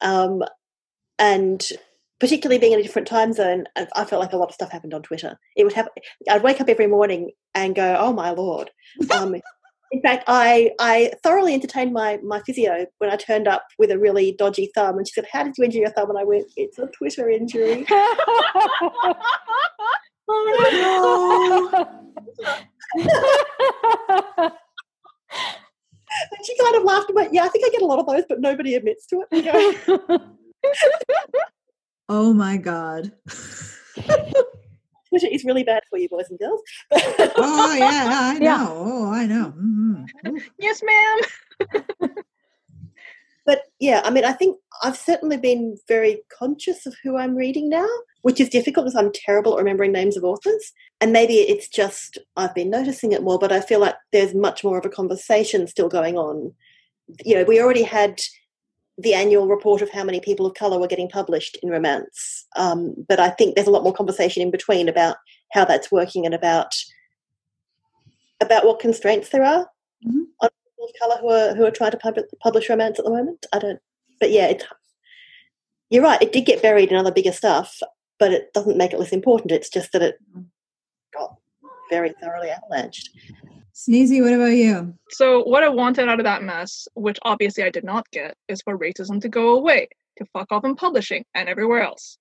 Um, 0.00 0.44
and 1.18 1.62
particularly 2.20 2.58
being 2.58 2.72
in 2.72 2.78
a 2.78 2.82
different 2.82 3.08
time 3.08 3.32
zone, 3.32 3.64
I 3.76 4.04
felt 4.04 4.22
like 4.22 4.32
a 4.32 4.36
lot 4.36 4.48
of 4.48 4.54
stuff 4.54 4.70
happened 4.70 4.94
on 4.94 5.02
Twitter. 5.02 5.36
It 5.56 5.64
would 5.64 5.72
happen. 5.72 5.92
I'd 6.30 6.44
wake 6.44 6.60
up 6.60 6.68
every 6.68 6.86
morning 6.86 7.32
and 7.54 7.74
go, 7.74 7.96
"Oh 7.98 8.12
my 8.12 8.30
lord!" 8.30 8.70
Um, 9.10 9.34
in 9.90 10.00
fact, 10.00 10.24
I 10.28 10.70
I 10.78 11.12
thoroughly 11.24 11.52
entertained 11.52 11.92
my 11.92 12.20
my 12.22 12.40
physio 12.46 12.86
when 12.98 13.10
I 13.10 13.16
turned 13.16 13.48
up 13.48 13.66
with 13.78 13.90
a 13.90 13.98
really 13.98 14.36
dodgy 14.38 14.70
thumb, 14.74 14.98
and 14.98 15.06
she 15.06 15.12
said, 15.12 15.26
"How 15.32 15.42
did 15.42 15.58
you 15.58 15.64
injure 15.64 15.80
your 15.80 15.90
thumb?" 15.90 16.10
And 16.10 16.18
I 16.18 16.24
went, 16.24 16.46
"It's 16.56 16.78
a 16.78 16.86
Twitter 16.86 17.28
injury." 17.28 17.84
oh, 20.28 21.84
and 22.94 23.06
she 26.44 26.56
kind 26.58 26.76
of 26.76 26.84
laughed 26.84 27.10
about, 27.10 27.32
yeah, 27.32 27.44
I 27.44 27.48
think 27.48 27.64
I 27.66 27.70
get 27.70 27.82
a 27.82 27.86
lot 27.86 27.98
of 27.98 28.06
those, 28.06 28.24
but 28.28 28.40
nobody 28.40 28.74
admits 28.74 29.06
to 29.06 29.24
it. 29.30 29.44
You 29.44 30.08
know? 30.08 30.20
oh 32.08 32.32
my 32.32 32.56
God. 32.56 33.12
Twitter 35.08 35.28
is 35.30 35.44
really 35.44 35.62
bad 35.62 35.82
for 35.90 35.98
you, 35.98 36.08
boys 36.08 36.30
and 36.30 36.38
girls. 36.38 36.60
oh, 37.36 37.74
yeah, 37.78 38.08
I 38.10 38.38
know. 38.38 38.44
Yeah. 38.44 38.66
Oh, 38.68 39.12
I 39.12 39.26
know. 39.26 39.52
Mm-hmm. 39.56 40.36
Yes, 40.58 40.82
ma'am. 40.82 42.14
but 43.44 43.62
yeah, 43.78 44.00
I 44.04 44.10
mean, 44.10 44.24
I 44.24 44.32
think 44.32 44.56
I've 44.82 44.96
certainly 44.96 45.36
been 45.36 45.76
very 45.86 46.22
conscious 46.36 46.86
of 46.86 46.96
who 47.02 47.16
I'm 47.16 47.36
reading 47.36 47.68
now, 47.68 47.88
which 48.22 48.40
is 48.40 48.48
difficult 48.48 48.86
because 48.86 48.96
I'm 48.96 49.12
terrible 49.12 49.52
at 49.52 49.58
remembering 49.58 49.92
names 49.92 50.16
of 50.16 50.24
authors. 50.24 50.72
And 51.00 51.12
maybe 51.12 51.34
it's 51.34 51.68
just 51.68 52.18
I've 52.36 52.54
been 52.54 52.70
noticing 52.70 53.12
it 53.12 53.22
more, 53.22 53.38
but 53.38 53.52
I 53.52 53.60
feel 53.60 53.80
like 53.80 53.96
there's 54.12 54.34
much 54.34 54.64
more 54.64 54.78
of 54.78 54.86
a 54.86 54.90
conversation 54.90 55.66
still 55.66 55.88
going 55.88 56.16
on. 56.16 56.52
You 57.24 57.34
know, 57.34 57.44
we 57.44 57.60
already 57.60 57.82
had 57.82 58.20
the 58.98 59.14
annual 59.14 59.48
report 59.48 59.82
of 59.82 59.90
how 59.90 60.04
many 60.04 60.20
people 60.20 60.46
of 60.46 60.54
colour 60.54 60.78
were 60.78 60.86
getting 60.86 61.08
published 61.08 61.58
in 61.62 61.70
romance. 61.70 62.46
Um, 62.56 62.94
but 63.08 63.18
I 63.18 63.30
think 63.30 63.54
there's 63.54 63.66
a 63.66 63.70
lot 63.70 63.82
more 63.82 63.94
conversation 63.94 64.42
in 64.42 64.50
between 64.50 64.88
about 64.88 65.16
how 65.52 65.64
that's 65.64 65.90
working 65.90 66.24
and 66.24 66.34
about 66.34 66.74
about 68.40 68.66
what 68.66 68.80
constraints 68.80 69.28
there 69.28 69.44
are 69.44 69.68
mm-hmm. 70.06 70.22
on 70.40 70.48
people 70.50 70.84
of 70.84 70.90
colour 71.00 71.20
who 71.20 71.28
are 71.30 71.54
who 71.54 71.64
are 71.64 71.70
trying 71.70 71.92
to 71.92 71.96
pub- 71.96 72.18
publish 72.42 72.68
romance 72.68 72.98
at 72.98 73.04
the 73.04 73.10
moment. 73.10 73.46
I 73.52 73.58
don't, 73.58 73.80
but 74.20 74.30
yeah, 74.30 74.46
it, 74.46 74.64
you're 75.90 76.02
right. 76.02 76.20
It 76.22 76.32
did 76.32 76.46
get 76.46 76.62
buried 76.62 76.90
in 76.90 76.96
other 76.96 77.12
bigger 77.12 77.32
stuff, 77.32 77.80
but 78.22 78.32
it 78.32 78.52
doesn't 78.52 78.76
make 78.76 78.92
it 78.92 79.00
less 79.00 79.10
important. 79.10 79.50
It's 79.50 79.68
just 79.68 79.90
that 79.90 80.00
it 80.00 80.16
got 81.12 81.34
very 81.90 82.14
thoroughly 82.22 82.50
avalanched. 82.50 83.08
Sneezy, 83.74 84.22
what 84.22 84.32
about 84.32 84.52
you? 84.52 84.94
So, 85.10 85.42
what 85.42 85.64
I 85.64 85.68
wanted 85.68 86.08
out 86.08 86.20
of 86.20 86.24
that 86.24 86.44
mess, 86.44 86.86
which 86.94 87.18
obviously 87.22 87.64
I 87.64 87.70
did 87.70 87.82
not 87.82 88.08
get, 88.12 88.36
is 88.46 88.62
for 88.62 88.78
racism 88.78 89.20
to 89.22 89.28
go 89.28 89.56
away, 89.56 89.88
to 90.18 90.24
fuck 90.26 90.52
off 90.52 90.64
in 90.64 90.76
publishing 90.76 91.24
and 91.34 91.48
everywhere 91.48 91.82
else. 91.82 92.16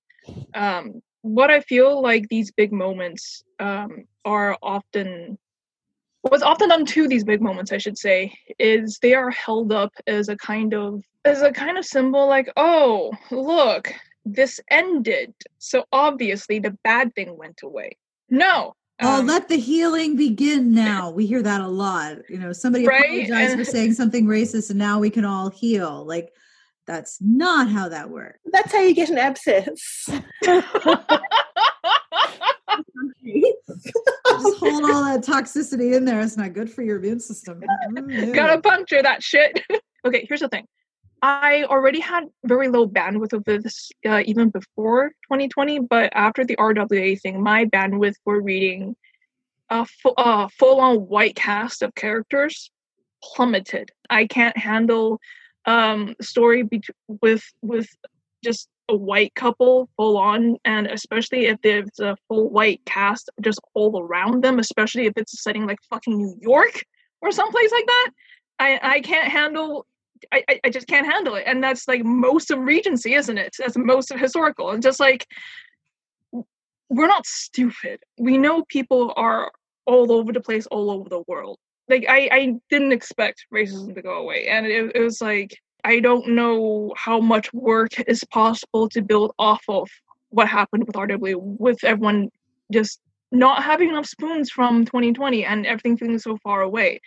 Um, 0.56 1.04
what 1.22 1.52
I 1.52 1.60
feel 1.60 2.02
like 2.02 2.30
these 2.30 2.52
big 2.52 2.72
moments 2.74 3.44
um, 3.60 4.06
are 4.26 4.58
often, 4.64 5.38
what's 6.24 6.42
often 6.42 6.70
done 6.70 6.88
to 6.88 7.08
these 7.08 7.24
big 7.24 7.44
moments, 7.44 7.72
I 7.72 7.78
should 7.78 8.00
say, 8.00 8.34
is 8.58 8.98
they 9.04 9.14
are 9.14 9.30
held 9.30 9.72
up 9.72 9.94
as 10.08 10.30
a 10.30 10.36
kind 10.36 10.74
of 10.74 11.04
as 11.26 11.44
a 11.44 11.52
kind 11.52 11.78
of 11.78 11.86
symbol, 11.86 12.28
like, 12.28 12.52
oh, 12.58 13.12
look, 13.30 13.94
this 14.26 14.60
ended, 14.70 15.34
so 15.58 15.86
obviously 15.92 16.60
the 16.60 16.78
bad 16.84 17.16
thing 17.16 17.38
went 17.38 17.62
away. 17.64 17.98
No, 18.30 18.76
Oh, 19.04 19.20
um, 19.20 19.26
let 19.26 19.50
the 19.50 19.58
healing 19.58 20.16
begin 20.16 20.74
now. 20.74 21.10
We 21.10 21.26
hear 21.26 21.42
that 21.42 21.62
a 21.62 21.68
lot. 21.68 22.18
You 22.30 22.38
know, 22.38 22.54
somebody 22.54 22.86
right? 22.86 23.04
apologized 23.04 23.58
for 23.58 23.66
saying 23.66 23.94
something 23.94 24.28
racist 24.28 24.70
and 24.70 24.78
now 24.78 25.00
we 25.00 25.10
can 25.10 25.26
all 25.26 25.50
heal. 25.50 26.06
Like, 26.06 26.30
that's 26.86 27.18
not 27.20 27.70
how 27.70 27.90
that 27.90 28.10
works. 28.10 28.40
That's 28.46 28.72
how 28.72 28.82
you 28.82 28.94
get 28.94 29.10
an 29.10 29.18
abscess. 29.18 30.04
Just 30.04 30.22
hold 34.60 34.86
all 34.86 35.04
that 35.04 35.24
toxicity 35.24 35.96
in 35.96 36.06
there. 36.06 36.22
It's 36.22 36.38
not 36.38 36.54
good 36.54 36.70
for 36.70 36.84
your 36.84 36.98
immune 36.98 37.20
system. 37.20 37.62
Mm, 37.96 38.34
Gotta 38.36 38.62
puncture 38.62 39.02
that 39.02 39.24
shit. 39.24 39.64
okay, 40.06 40.26
here's 40.28 40.42
the 40.42 40.50
thing. 40.50 40.68
I 41.22 41.66
already 41.66 42.00
had 42.00 42.26
very 42.44 42.68
low 42.68 42.88
bandwidth 42.88 43.34
of 43.34 43.44
this 43.46 43.92
uh, 44.08 44.24
even 44.26 44.50
before 44.50 45.10
2020, 45.24 45.80
but 45.80 46.12
after 46.16 46.44
the 46.44 46.56
RWA 46.56 47.20
thing, 47.22 47.44
my 47.44 47.66
bandwidth 47.66 48.16
for 48.24 48.42
reading 48.42 48.96
a 49.70 49.86
fu- 49.86 50.14
uh, 50.18 50.48
full-on 50.58 51.08
white 51.08 51.36
cast 51.36 51.84
of 51.84 51.94
characters 51.94 52.72
plummeted. 53.24 53.92
I 54.10 54.26
can't 54.26 54.58
handle 54.58 55.20
um, 55.66 56.16
story 56.22 56.64
be- 56.64 56.82
with 57.08 57.44
with 57.62 57.88
just 58.44 58.68
a 58.90 58.96
white 58.96 59.36
couple 59.36 59.90
full 59.96 60.18
on, 60.18 60.58
and 60.66 60.88
especially 60.88 61.46
if 61.46 61.62
there's 61.62 62.00
a 62.00 62.18
full 62.28 62.50
white 62.50 62.82
cast 62.86 63.30
just 63.42 63.60
all 63.76 64.02
around 64.02 64.44
them, 64.44 64.58
especially 64.58 65.06
if 65.06 65.14
it's 65.18 65.34
a 65.34 65.38
setting 65.38 65.68
like 65.68 65.78
fucking 65.88 66.18
New 66.18 66.36
York 66.42 66.84
or 67.22 67.32
someplace 67.32 67.72
like 67.72 67.86
that. 67.86 68.10
I, 68.60 68.80
I 68.82 69.00
can't 69.02 69.28
handle 69.28 69.86
I, 70.32 70.60
I 70.64 70.70
just 70.70 70.88
can't 70.88 71.06
handle 71.06 71.36
it. 71.36 71.44
And 71.48 71.64
that's 71.64 71.88
like 71.88 72.04
most 72.04 72.52
of 72.52 72.60
Regency, 72.60 73.14
isn't 73.14 73.38
it? 73.38 73.56
That's 73.58 73.78
most 73.78 74.12
of 74.12 74.20
historical. 74.20 74.72
And 74.72 74.82
just 74.82 75.00
like 75.00 75.28
we're 76.90 77.08
not 77.08 77.26
stupid. 77.26 78.02
We 78.20 78.38
know 78.38 78.64
people 78.66 79.14
are 79.16 79.52
all 79.86 80.12
over 80.12 80.34
the 80.34 80.42
place, 80.42 80.68
all 80.68 80.92
over 80.92 81.10
the 81.10 81.24
world. 81.28 81.58
Like 81.88 82.06
I, 82.08 82.30
I 82.32 82.54
didn't 82.70 82.92
expect 82.92 83.46
racism 83.54 83.96
to 83.96 84.02
go 84.02 84.16
away. 84.16 84.48
And 84.48 84.66
it, 84.66 84.92
it 84.96 85.02
was 85.02 85.22
like 85.22 85.58
I 85.84 86.00
don't 86.00 86.30
know 86.30 86.94
how 86.96 87.20
much 87.20 87.52
work 87.54 88.00
is 88.08 88.24
possible 88.26 88.88
to 88.90 89.02
build 89.02 89.34
off 89.40 89.64
of 89.68 89.90
what 90.30 90.48
happened 90.48 90.86
with 90.86 90.96
RW 90.96 91.36
with 91.38 91.84
everyone 91.84 92.30
just 92.72 93.00
not 93.32 93.64
having 93.64 93.90
enough 93.90 94.06
spoons 94.06 94.52
from 94.52 94.86
2020 94.86 95.46
and 95.46 95.66
everything 95.66 95.98
feeling 95.98 96.20
so 96.20 96.38
far 96.38 96.62
away 96.62 97.00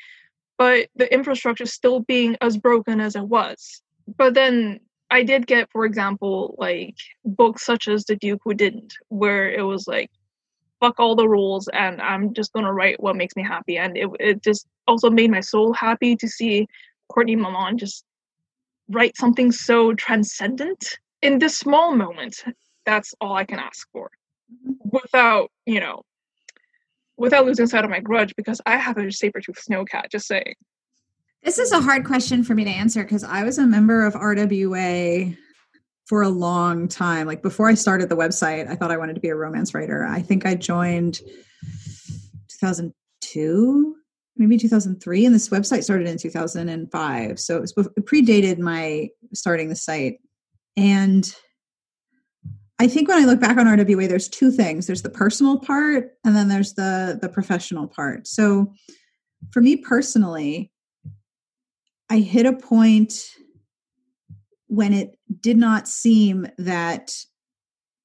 but 0.58 0.88
the 0.96 1.12
infrastructure 1.12 1.66
still 1.66 2.00
being 2.00 2.36
as 2.40 2.56
broken 2.56 3.00
as 3.00 3.16
it 3.16 3.24
was. 3.24 3.82
But 4.16 4.34
then 4.34 4.80
I 5.10 5.22
did 5.22 5.46
get, 5.46 5.70
for 5.70 5.84
example, 5.84 6.54
like 6.58 6.96
books 7.24 7.64
such 7.64 7.88
as 7.88 8.04
The 8.04 8.16
Duke 8.16 8.40
Who 8.44 8.54
Didn't, 8.54 8.94
where 9.08 9.50
it 9.50 9.62
was 9.62 9.86
like, 9.86 10.10
fuck 10.80 10.98
all 10.98 11.14
the 11.14 11.28
rules 11.28 11.68
and 11.68 12.00
I'm 12.02 12.34
just 12.34 12.52
gonna 12.52 12.72
write 12.72 13.02
what 13.02 13.16
makes 13.16 13.36
me 13.36 13.42
happy. 13.42 13.78
And 13.78 13.96
it, 13.96 14.08
it 14.20 14.42
just 14.42 14.66
also 14.86 15.10
made 15.10 15.30
my 15.30 15.40
soul 15.40 15.72
happy 15.72 16.16
to 16.16 16.28
see 16.28 16.66
Courtney 17.08 17.36
Milan 17.36 17.78
just 17.78 18.04
write 18.88 19.16
something 19.16 19.50
so 19.50 19.94
transcendent 19.94 20.98
in 21.22 21.38
this 21.38 21.56
small 21.56 21.94
moment. 21.94 22.44
That's 22.84 23.14
all 23.20 23.34
I 23.34 23.44
can 23.44 23.58
ask 23.58 23.88
for. 23.92 24.10
Mm-hmm. 24.52 24.90
Without, 24.90 25.50
you 25.64 25.80
know, 25.80 26.02
without 27.16 27.46
losing 27.46 27.66
sight 27.66 27.84
of 27.84 27.90
my 27.90 28.00
grudge 28.00 28.34
because 28.36 28.60
I 28.66 28.76
have 28.76 28.96
a 28.98 29.10
saber-tooth 29.10 29.64
snowcat, 29.68 30.10
just 30.10 30.26
saying. 30.26 30.54
This 31.42 31.58
is 31.58 31.72
a 31.72 31.80
hard 31.80 32.04
question 32.04 32.42
for 32.42 32.54
me 32.54 32.64
to 32.64 32.70
answer 32.70 33.02
because 33.02 33.22
I 33.22 33.44
was 33.44 33.58
a 33.58 33.66
member 33.66 34.06
of 34.06 34.14
RWA 34.14 35.36
for 36.06 36.22
a 36.22 36.28
long 36.28 36.88
time. 36.88 37.26
Like 37.26 37.42
before 37.42 37.68
I 37.68 37.74
started 37.74 38.08
the 38.08 38.16
website, 38.16 38.68
I 38.68 38.76
thought 38.76 38.90
I 38.90 38.96
wanted 38.96 39.14
to 39.14 39.20
be 39.20 39.28
a 39.28 39.36
romance 39.36 39.74
writer. 39.74 40.04
I 40.04 40.22
think 40.22 40.46
I 40.46 40.54
joined 40.54 41.20
2002, 42.60 43.96
maybe 44.36 44.56
2003, 44.56 45.26
and 45.26 45.34
this 45.34 45.48
website 45.50 45.84
started 45.84 46.08
in 46.08 46.18
2005. 46.18 47.40
So 47.40 47.56
it, 47.56 47.60
was, 47.60 47.72
it 47.76 48.06
predated 48.06 48.58
my 48.58 49.08
starting 49.34 49.68
the 49.68 49.76
site. 49.76 50.18
And 50.76 51.30
I 52.78 52.88
think 52.88 53.08
when 53.08 53.22
I 53.22 53.24
look 53.24 53.40
back 53.40 53.56
on 53.56 53.66
RWA, 53.66 54.08
there's 54.08 54.28
two 54.28 54.50
things. 54.50 54.86
There's 54.86 55.02
the 55.02 55.08
personal 55.08 55.58
part 55.58 56.16
and 56.24 56.34
then 56.34 56.48
there's 56.48 56.74
the 56.74 57.18
the 57.20 57.28
professional 57.28 57.86
part. 57.86 58.26
So 58.26 58.72
for 59.52 59.60
me 59.60 59.76
personally, 59.76 60.72
I 62.10 62.18
hit 62.18 62.46
a 62.46 62.52
point 62.52 63.30
when 64.66 64.92
it 64.92 65.16
did 65.40 65.56
not 65.56 65.86
seem 65.86 66.48
that 66.58 67.14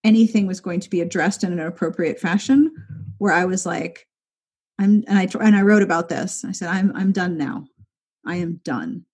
anything 0.04 0.46
was 0.48 0.60
going 0.60 0.80
to 0.82 0.90
be 0.90 1.02
addressed 1.02 1.44
in 1.44 1.52
an 1.52 1.60
appropriate 1.60 2.20
fashion 2.20 2.72
where 3.18 3.34
I 3.34 3.46
was 3.46 3.66
like, 3.66 4.08
I'm 4.78 5.04
and 5.08 5.18
I 5.18 5.28
and 5.42 5.56
I 5.56 5.62
wrote 5.64 5.82
about 5.82 6.10
this. 6.10 6.46
I 6.46 6.52
said, 6.52 6.70
I'm 6.70 6.96
I'm 6.96 7.12
done 7.12 7.38
now. 7.38 7.66
I 8.26 8.36
am 8.36 8.62
done. 8.64 9.06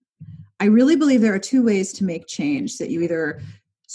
I 0.60 0.66
really 0.66 0.96
believe 0.96 1.22
there 1.22 1.34
are 1.34 1.40
two 1.40 1.64
ways 1.64 1.92
to 1.94 2.04
make 2.04 2.28
change 2.28 2.78
that 2.78 2.90
you 2.90 3.02
either 3.02 3.42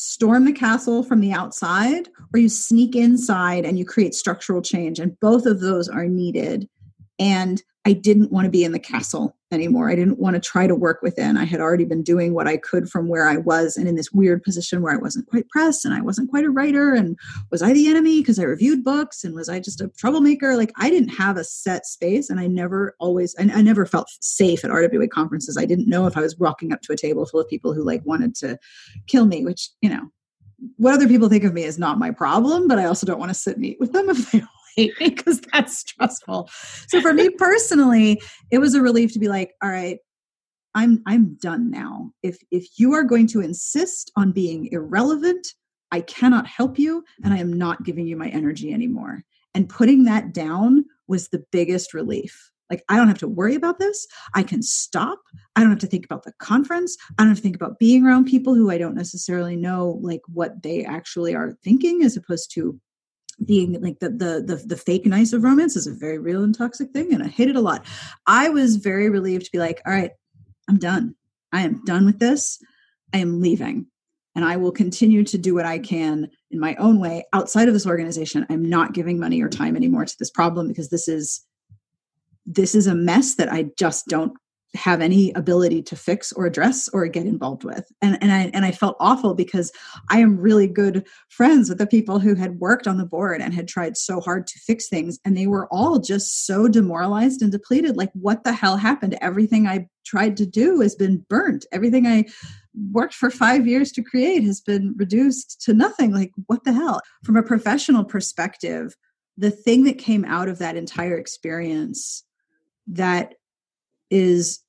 storm 0.01 0.47
the 0.47 0.53
castle 0.53 1.03
from 1.03 1.21
the 1.21 1.31
outside 1.31 2.09
or 2.33 2.41
you 2.41 2.49
sneak 2.49 2.97
inside 2.97 3.67
and 3.67 3.79
you 3.79 3.85
create 3.85 4.15
structural 4.15 4.63
change. 4.63 4.99
And 4.99 5.21
both 5.21 5.45
of 5.45 5.61
those 5.61 5.91
are 5.91 6.07
needed. 6.07 6.67
And 7.19 7.63
I 7.87 7.95
didn't 7.95 8.31
want 8.31 8.45
to 8.45 8.51
be 8.51 8.62
in 8.62 8.72
the 8.72 8.78
castle 8.78 9.35
anymore. 9.51 9.91
I 9.91 9.95
didn't 9.95 10.18
want 10.18 10.35
to 10.35 10.41
try 10.41 10.66
to 10.66 10.74
work 10.74 11.01
within. 11.01 11.39
I 11.39 11.45
had 11.45 11.61
already 11.61 11.87
been 11.87 12.03
doing 12.03 12.35
what 12.35 12.47
I 12.47 12.59
could 12.59 12.91
from 12.91 13.09
where 13.09 13.26
I 13.26 13.39
was 13.39 13.76
and 13.76 13.89
in 13.89 13.97
this 13.97 14.12
weird 14.12 14.43
position 14.43 14.83
where 14.83 14.93
I 14.93 14.99
wasn't 14.99 15.26
quite 15.28 15.49
press 15.49 15.85
and 15.85 15.95
I 15.95 16.03
wasn't 16.03 16.28
quite 16.28 16.45
a 16.45 16.51
writer. 16.51 16.93
And 16.93 17.18
was 17.51 17.62
I 17.62 17.72
the 17.72 17.89
enemy 17.89 18.20
because 18.20 18.39
I 18.39 18.43
reviewed 18.43 18.85
books 18.85 19.24
and 19.24 19.35
was 19.35 19.49
I 19.49 19.61
just 19.61 19.81
a 19.81 19.89
troublemaker? 19.97 20.57
Like 20.57 20.72
I 20.76 20.91
didn't 20.91 21.09
have 21.09 21.39
a 21.39 21.45
set 21.45 21.87
space 21.87 22.28
and 22.28 22.39
I 22.39 22.47
never 22.49 22.95
always, 23.01 23.35
I, 23.39 23.51
I 23.55 23.62
never 23.62 23.87
felt 23.87 24.11
safe 24.20 24.62
at 24.62 24.70
RWA 24.70 25.09
conferences. 25.09 25.57
I 25.57 25.64
didn't 25.64 25.89
know 25.89 26.07
if 26.07 26.18
I 26.18 26.20
was 26.20 26.39
walking 26.39 26.72
up 26.72 26.83
to 26.83 26.93
a 26.93 26.97
table 26.97 27.24
full 27.24 27.41
of 27.41 27.49
people 27.49 27.72
who 27.72 27.83
like 27.83 28.05
wanted 28.05 28.35
to 28.37 28.59
kill 29.07 29.24
me, 29.24 29.43
which, 29.45 29.70
you 29.81 29.89
know, 29.89 30.11
what 30.76 30.93
other 30.93 31.09
people 31.09 31.31
think 31.31 31.45
of 31.45 31.55
me 31.55 31.64
is 31.64 31.78
not 31.78 31.99
my 31.99 32.11
problem, 32.11 32.68
but 32.68 32.78
I 32.78 32.85
also 32.85 33.07
don't 33.07 33.18
want 33.18 33.31
to 33.31 33.39
sit 33.39 33.57
and 33.57 33.64
eat 33.64 33.81
with 33.81 33.93
them 33.93 34.11
if 34.11 34.31
they 34.31 34.43
me 34.77 34.93
because 34.99 35.41
that's 35.53 35.79
stressful. 35.79 36.51
So 36.89 37.01
for 37.01 37.12
me 37.12 37.31
personally, 37.31 38.21
it 38.51 38.59
was 38.59 38.75
a 38.75 38.83
relief 38.83 39.12
to 39.12 39.18
be 39.18 39.29
like, 39.29 39.53
all 39.62 39.71
right, 39.71 39.99
I'm 40.75 41.03
I'm 41.07 41.37
done 41.41 41.71
now. 41.71 42.12
If 42.23 42.39
if 42.51 42.79
you 42.79 42.93
are 42.93 43.05
going 43.05 43.27
to 43.29 43.41
insist 43.41 44.12
on 44.16 44.33
being 44.33 44.68
irrelevant, 44.73 45.47
I 45.91 46.01
cannot 46.03 46.47
help 46.47 46.79
you 46.79 47.05
and 47.25 47.35
I 47.35 47.39
am 47.39 47.53
not 47.53 47.85
giving 47.85 48.07
you 48.07 48.16
my 48.16 48.29
energy 48.29 48.73
anymore. 48.73 49.25
And 49.55 49.68
putting 49.68 50.05
that 50.05 50.33
down 50.33 50.85
was 51.09 51.29
the 51.29 51.45
biggest 51.51 51.93
relief. 51.93 52.51
Like, 52.71 52.85
I 52.89 52.97
don't 52.97 53.09
have 53.09 53.18
to 53.18 53.29
worry 53.29 53.57
about 53.57 53.81
this. 53.81 54.07
I 54.35 54.45
can 54.45 54.62
stop. 54.62 55.18
I 55.57 55.61
don't 55.61 55.71
have 55.71 55.81
to 55.81 55.89
think 55.89 56.05
about 56.05 56.23
the 56.23 56.33
conference. 56.39 56.97
I 57.18 57.23
don't 57.23 57.31
have 57.31 57.39
to 57.39 57.43
think 57.43 57.57
about 57.57 57.81
being 57.81 58.07
around 58.07 58.27
people 58.27 58.55
who 58.55 58.71
I 58.71 58.79
don't 58.79 58.95
necessarily 58.95 59.57
know, 59.57 59.99
like, 60.03 60.21
what 60.29 60.62
they 60.62 60.85
actually 60.85 61.35
are 61.35 61.57
thinking, 61.64 62.05
as 62.05 62.16
opposed 62.16 62.53
to 62.55 62.81
being 63.45 63.80
like 63.80 63.99
the, 64.01 64.11
the 64.11 64.43
the 64.47 64.62
the 64.66 64.76
fake 64.76 65.07
nice 65.07 65.32
of 65.32 65.43
romance 65.43 65.76
is 65.76 65.86
a 65.86 65.93
very 65.93 66.18
real 66.18 66.45
and 66.45 66.55
toxic 66.57 66.91
thing 66.93 67.12
and 67.14 67.22
i 67.22 67.26
hate 67.26 67.49
it 67.49 67.57
a 67.57 67.61
lot. 67.61 67.86
I 68.26 68.51
was 68.51 68.76
very 68.76 69.09
relieved 69.09 69.47
to 69.47 69.53
be 69.53 69.59
like 69.59 69.80
all 69.86 69.93
right 69.93 70.12
i'm 70.68 70.78
done. 70.78 71.14
I 71.53 71.62
am 71.62 71.84
done 71.84 72.07
with 72.07 72.18
this. 72.18 72.62
I 73.12 73.18
am 73.18 73.41
leaving 73.41 73.86
and 74.34 74.45
i 74.45 74.57
will 74.57 74.72
continue 74.72 75.24
to 75.24 75.38
do 75.38 75.55
what 75.55 75.64
i 75.64 75.78
can 75.78 76.30
in 76.51 76.61
my 76.61 76.74
own 76.76 77.01
way 77.01 77.24
outside 77.32 77.68
of 77.68 77.74
this 77.74 77.86
organization. 77.86 78.47
I'm 78.51 78.68
not 78.68 78.95
giving 78.95 79.18
money 79.18 79.41
or 79.41 79.49
time 79.49 79.76
anymore 79.76 80.05
to 80.05 80.16
this 80.18 80.30
problem 80.30 80.68
because 80.68 80.91
this 80.91 81.09
is 81.09 81.45
this 82.47 82.74
is 82.74 82.86
a 82.86 82.95
mess 82.95 83.36
that 83.36 83.53
i 83.53 83.70
just 83.76 84.07
don't 84.07 84.32
have 84.75 85.01
any 85.01 85.33
ability 85.33 85.83
to 85.83 85.97
fix 85.97 86.33
or 86.33 86.47
address 86.47 86.89
or 86.93 87.07
get 87.09 87.27
involved 87.27 87.64
with. 87.64 87.91
And 88.01 88.18
and 88.21 88.31
I 88.31 88.51
and 88.55 88.64
I 88.64 88.71
felt 88.71 88.97
awful 89.01 89.35
because 89.35 89.73
I 90.11 90.21
am 90.21 90.39
really 90.39 90.68
good 90.68 91.07
friends 91.29 91.68
with 91.68 91.79
the 91.79 91.87
people 91.87 92.21
who 92.21 92.35
had 92.35 92.61
worked 92.61 92.87
on 92.87 92.97
the 92.97 93.05
board 93.05 93.41
and 93.41 93.53
had 93.53 93.68
tried 93.68 93.97
so 93.97 94.21
hard 94.21 94.47
to 94.47 94.59
fix 94.61 94.89
things 94.89 95.18
and 95.25 95.37
they 95.37 95.47
were 95.47 95.66
all 95.73 95.99
just 95.99 96.47
so 96.47 96.68
demoralized 96.68 97.43
and 97.43 97.51
depleted. 97.51 97.97
Like 97.97 98.11
what 98.12 98.45
the 98.45 98.53
hell 98.53 98.77
happened? 98.77 99.18
Everything 99.21 99.66
I 99.66 99.89
tried 100.05 100.37
to 100.39 100.47
do 100.47 100.81
has 100.81 100.95
been 100.95 101.25
burnt. 101.29 101.66
Everything 101.73 102.07
I 102.07 102.27
worked 102.93 103.14
for 103.14 103.31
5 103.31 103.66
years 103.66 103.91
to 103.93 104.03
create 104.03 104.45
has 104.45 104.61
been 104.61 104.95
reduced 104.97 105.61
to 105.62 105.75
nothing. 105.75 106.14
Like 106.14 106.31
what 106.47 106.64
the 106.64 106.73
hell? 106.73 107.01
From 107.25 107.37
a 107.37 107.43
professional 107.43 108.05
perspective 108.05 108.95
the 109.37 109.51
thing 109.51 109.85
that 109.85 109.97
came 109.97 110.25
out 110.27 110.49
of 110.49 110.59
that 110.59 110.77
entire 110.77 111.16
experience 111.16 112.25
that 112.87 113.35
is 114.11 114.61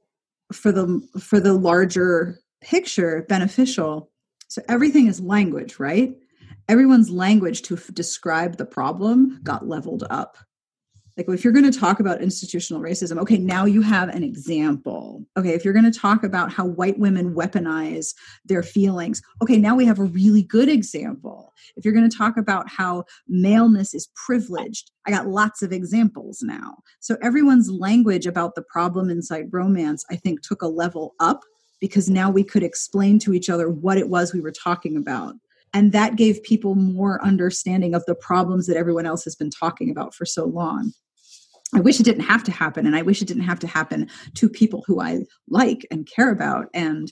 for 0.54 0.72
the 0.72 1.02
for 1.20 1.40
the 1.40 1.54
larger 1.54 2.40
picture 2.62 3.26
beneficial. 3.28 4.12
So 4.48 4.62
everything 4.68 5.08
is 5.08 5.20
language 5.20 5.80
right? 5.80 6.16
Everyone's 6.68 7.10
language 7.10 7.64
to 7.64 7.76
f- 7.76 7.90
describe 7.94 8.58
the 8.58 8.66
problem 8.66 9.40
got 9.44 9.68
leveled 9.68 10.04
up 10.10 10.38
like 11.18 11.28
if 11.30 11.44
you're 11.44 11.54
going 11.54 11.70
to 11.70 11.78
talk 11.78 12.00
about 12.00 12.22
institutional 12.22 12.82
racism 12.82 13.18
okay 13.18 13.38
now 13.38 13.66
you 13.66 13.82
have 13.82 14.10
an 14.10 14.24
example. 14.24 15.26
Okay 15.38 15.54
if 15.54 15.64
you're 15.64 15.74
going 15.74 15.92
to 15.92 16.00
talk 16.00 16.24
about 16.24 16.52
how 16.52 16.66
white 16.66 16.98
women 17.00 17.36
weaponize 17.36 18.14
their 18.46 18.64
feelings 18.64 19.22
okay 19.42 19.58
now 19.58 19.76
we 19.76 19.86
have 19.86 20.00
a 20.00 20.06
really 20.06 20.44
good 20.44 20.70
example. 20.70 21.54
If 21.76 21.86
you're 21.86 21.94
going 21.94 22.10
to 22.10 22.18
talk 22.18 22.38
about 22.38 22.70
how 22.70 23.06
maleness 23.28 23.94
is 23.94 24.10
privileged 24.16 24.92
i 25.08 25.12
got 25.12 25.28
lots 25.28 25.62
of 25.62 25.72
examples 25.72 26.42
now. 26.42 26.78
So 27.00 27.18
everyone's 27.22 27.70
language 27.70 28.26
about 28.26 28.56
the 28.56 28.64
problem 28.64 29.10
inside 29.10 29.48
romance 29.52 30.06
i 30.10 30.16
think 30.16 30.42
took 30.42 30.62
a 30.62 30.68
level 30.68 31.16
up 31.20 31.42
because 31.80 32.10
now 32.10 32.30
we 32.30 32.44
could 32.44 32.64
explain 32.64 33.20
to 33.20 33.34
each 33.34 33.50
other 33.50 33.70
what 33.70 33.98
it 33.98 34.08
was 34.08 34.34
we 34.34 34.40
were 34.40 34.52
talking 34.52 34.96
about 34.96 35.36
and 35.74 35.92
that 35.92 36.16
gave 36.16 36.44
people 36.44 36.76
more 36.76 37.24
understanding 37.24 37.94
of 37.94 38.06
the 38.06 38.16
problems 38.16 38.68
that 38.68 38.78
everyone 38.78 39.06
else 39.06 39.24
has 39.24 39.36
been 39.36 39.50
talking 39.50 39.90
about 39.90 40.14
for 40.14 40.26
so 40.26 40.46
long. 40.46 40.94
I 41.74 41.80
wish 41.80 42.00
it 42.00 42.04
didn't 42.04 42.26
have 42.26 42.44
to 42.44 42.52
happen, 42.52 42.86
and 42.86 42.98
I 42.98 43.02
wish 43.02 43.22
it 43.22 43.28
didn't 43.28 43.44
have 43.44 43.60
to 43.60 43.68
happen 43.68 44.10
to 44.36 44.50
people 44.50 44.84
who 44.86 45.00
I 45.00 45.22
like 45.48 45.88
and 45.90 46.06
care 46.06 46.30
about. 46.30 46.68
And 46.74 47.10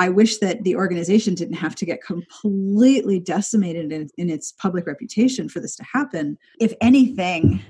I 0.00 0.08
wish 0.08 0.38
that 0.38 0.64
the 0.64 0.74
organization 0.74 1.34
didn't 1.34 1.54
have 1.54 1.76
to 1.76 1.86
get 1.86 2.02
completely 2.02 3.20
decimated 3.20 3.92
in, 3.92 4.08
in 4.18 4.28
its 4.28 4.50
public 4.52 4.88
reputation 4.88 5.48
for 5.48 5.60
this 5.60 5.76
to 5.76 5.84
happen. 5.84 6.36
If 6.58 6.74
anything, 6.80 7.62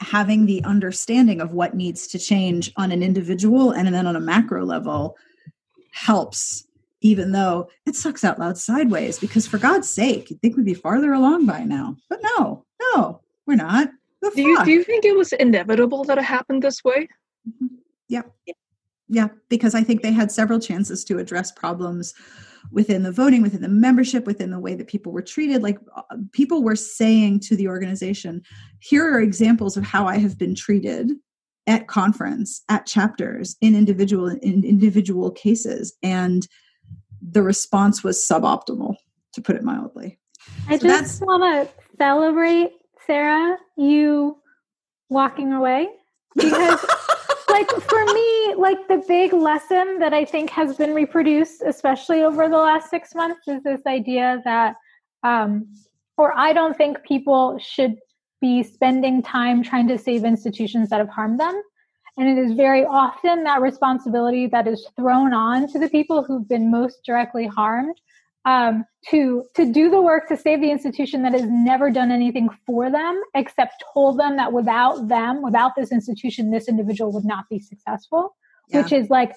having 0.00 0.44
the 0.44 0.62
understanding 0.64 1.40
of 1.40 1.52
what 1.52 1.74
needs 1.74 2.06
to 2.08 2.18
change 2.18 2.70
on 2.76 2.92
an 2.92 3.02
individual 3.02 3.70
and 3.70 3.88
then 3.94 4.06
on 4.06 4.16
a 4.16 4.20
macro 4.20 4.66
level 4.66 5.16
helps 5.92 6.66
even 7.02 7.32
though 7.32 7.68
it 7.86 7.94
sucks 7.96 8.24
out 8.24 8.38
loud 8.38 8.58
sideways 8.58 9.18
because 9.18 9.46
for 9.46 9.58
god's 9.58 9.88
sake 9.88 10.30
you'd 10.30 10.40
think 10.40 10.56
we'd 10.56 10.66
be 10.66 10.74
farther 10.74 11.12
along 11.12 11.46
by 11.46 11.64
now. 11.64 11.96
But 12.08 12.20
no 12.22 12.64
no 12.94 13.20
we're 13.46 13.56
not. 13.56 13.90
Do 14.34 14.42
you, 14.42 14.64
do 14.64 14.70
you 14.70 14.84
think 14.84 15.06
it 15.06 15.16
was 15.16 15.32
inevitable 15.32 16.04
that 16.04 16.18
it 16.18 16.24
happened 16.24 16.62
this 16.62 16.84
way? 16.84 17.08
Mm-hmm. 17.48 17.74
yeah 18.08 18.22
yeah 19.08 19.28
because 19.48 19.74
i 19.74 19.82
think 19.82 20.02
they 20.02 20.12
had 20.12 20.30
several 20.30 20.60
chances 20.60 21.04
to 21.04 21.18
address 21.18 21.50
problems 21.50 22.12
within 22.70 23.02
the 23.02 23.12
voting 23.12 23.42
within 23.42 23.62
the 23.62 23.68
membership 23.68 24.26
within 24.26 24.50
the 24.50 24.58
way 24.58 24.74
that 24.74 24.86
people 24.86 25.12
were 25.12 25.22
treated. 25.22 25.62
Like 25.62 25.78
uh, 25.96 26.02
people 26.32 26.62
were 26.62 26.76
saying 26.76 27.40
to 27.40 27.56
the 27.56 27.68
organization 27.68 28.42
here 28.80 29.04
are 29.04 29.20
examples 29.20 29.76
of 29.76 29.84
how 29.84 30.06
i 30.06 30.18
have 30.18 30.38
been 30.38 30.54
treated 30.54 31.12
at 31.66 31.88
conference 31.88 32.62
at 32.68 32.86
chapters 32.86 33.56
in 33.60 33.74
individual 33.74 34.28
in 34.28 34.64
individual 34.64 35.30
cases. 35.30 35.94
And 36.02 36.46
the 37.30 37.42
response 37.42 38.02
was 38.02 38.18
suboptimal, 38.18 38.96
to 39.34 39.42
put 39.42 39.56
it 39.56 39.62
mildly. 39.62 40.18
I 40.68 40.78
so 40.78 40.88
just 40.88 41.20
want 41.22 41.42
to 41.42 41.72
celebrate, 41.96 42.72
Sarah, 43.06 43.56
you 43.76 44.38
walking 45.08 45.52
away 45.52 45.88
because. 46.34 46.84
like 47.50 47.70
for 47.70 48.04
me, 48.06 48.54
like 48.56 48.88
the 48.88 49.02
big 49.08 49.32
lesson 49.32 49.98
that 49.98 50.14
I 50.14 50.24
think 50.24 50.50
has 50.50 50.76
been 50.76 50.94
reproduced, 50.94 51.62
especially 51.62 52.22
over 52.22 52.48
the 52.48 52.56
last 52.56 52.90
six 52.90 53.14
months, 53.14 53.46
is 53.48 53.62
this 53.62 53.80
idea 53.86 54.40
that, 54.44 54.76
um, 55.22 55.66
or 56.16 56.36
I 56.36 56.52
don't 56.52 56.76
think 56.76 57.02
people 57.02 57.58
should 57.58 57.96
be 58.40 58.62
spending 58.62 59.22
time 59.22 59.62
trying 59.62 59.88
to 59.88 59.98
save 59.98 60.24
institutions 60.24 60.88
that 60.90 60.98
have 60.98 61.08
harmed 61.08 61.40
them. 61.40 61.60
And 62.20 62.28
it 62.28 62.38
is 62.38 62.52
very 62.52 62.84
often 62.84 63.44
that 63.44 63.62
responsibility 63.62 64.46
that 64.48 64.68
is 64.68 64.86
thrown 64.94 65.32
on 65.32 65.72
to 65.72 65.78
the 65.78 65.88
people 65.88 66.22
who've 66.22 66.46
been 66.46 66.70
most 66.70 67.02
directly 67.02 67.46
harmed 67.46 67.98
um, 68.44 68.84
to 69.08 69.44
to 69.54 69.72
do 69.72 69.88
the 69.88 70.02
work 70.02 70.28
to 70.28 70.36
save 70.36 70.60
the 70.60 70.70
institution 70.70 71.22
that 71.22 71.32
has 71.32 71.46
never 71.46 71.90
done 71.90 72.10
anything 72.10 72.50
for 72.66 72.90
them 72.90 73.18
except 73.34 73.82
told 73.94 74.18
them 74.18 74.36
that 74.36 74.52
without 74.52 75.08
them, 75.08 75.40
without 75.40 75.72
this 75.76 75.92
institution, 75.92 76.50
this 76.50 76.68
individual 76.68 77.10
would 77.10 77.24
not 77.24 77.48
be 77.48 77.58
successful, 77.58 78.36
yeah. 78.68 78.82
which 78.82 78.92
is 78.92 79.08
like 79.08 79.34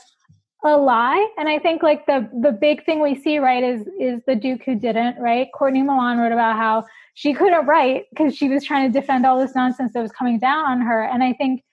a 0.65 0.75
lie. 0.75 1.25
And 1.37 1.47
I 1.47 1.59
think 1.59 1.83
like 1.83 2.05
the 2.05 2.29
the 2.41 2.51
big 2.51 2.83
thing 2.85 3.01
we 3.01 3.15
see 3.15 3.37
right 3.37 3.63
is 3.63 3.87
is 3.97 4.21
the 4.27 4.35
Duke 4.35 4.63
who 4.65 4.75
didn't 4.75 5.21
right. 5.21 5.47
Courtney 5.53 5.83
Milan 5.83 6.17
wrote 6.17 6.33
about 6.33 6.57
how 6.57 6.83
she 7.13 7.33
couldn't 7.33 7.65
write 7.65 8.07
because 8.09 8.35
she 8.35 8.49
was 8.49 8.65
trying 8.65 8.91
to 8.91 8.99
defend 8.99 9.25
all 9.25 9.39
this 9.39 9.55
nonsense 9.55 9.93
that 9.93 10.01
was 10.01 10.11
coming 10.11 10.37
down 10.37 10.65
on 10.65 10.81
her. 10.81 11.01
And 11.01 11.23
I 11.23 11.31
think 11.31 11.63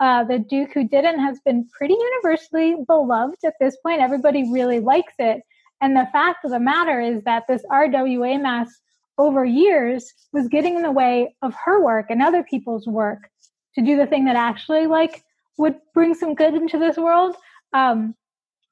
uh, 0.00 0.24
the 0.24 0.38
Duke 0.38 0.72
Who 0.72 0.88
Didn't 0.88 1.20
has 1.20 1.38
been 1.44 1.68
pretty 1.76 1.94
universally 1.94 2.76
beloved 2.86 3.36
at 3.44 3.54
this 3.60 3.76
point. 3.84 4.00
Everybody 4.00 4.50
really 4.50 4.80
likes 4.80 5.12
it. 5.18 5.42
And 5.82 5.94
the 5.94 6.08
fact 6.12 6.44
of 6.44 6.50
the 6.50 6.60
matter 6.60 7.00
is 7.00 7.22
that 7.24 7.44
this 7.48 7.62
RWA 7.70 8.40
mess 8.40 8.70
over 9.18 9.44
years 9.44 10.12
was 10.32 10.48
getting 10.48 10.76
in 10.76 10.82
the 10.82 10.90
way 10.90 11.34
of 11.42 11.54
her 11.64 11.82
work 11.84 12.06
and 12.08 12.22
other 12.22 12.42
people's 12.42 12.86
work 12.86 13.28
to 13.74 13.82
do 13.82 13.96
the 13.96 14.06
thing 14.06 14.24
that 14.24 14.36
actually 14.36 14.86
like 14.86 15.22
would 15.58 15.76
bring 15.94 16.14
some 16.14 16.34
good 16.34 16.54
into 16.54 16.78
this 16.78 16.96
world. 16.96 17.36
Um, 17.74 18.14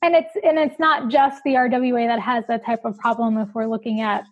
and 0.00 0.14
it's 0.14 0.34
and 0.42 0.58
it's 0.58 0.78
not 0.78 1.10
just 1.10 1.42
the 1.44 1.54
RWA 1.54 2.06
that 2.06 2.20
has 2.20 2.44
that 2.48 2.64
type 2.64 2.84
of 2.84 2.96
problem. 2.98 3.36
If 3.36 3.48
we're 3.52 3.66
looking 3.66 4.00
at 4.00 4.24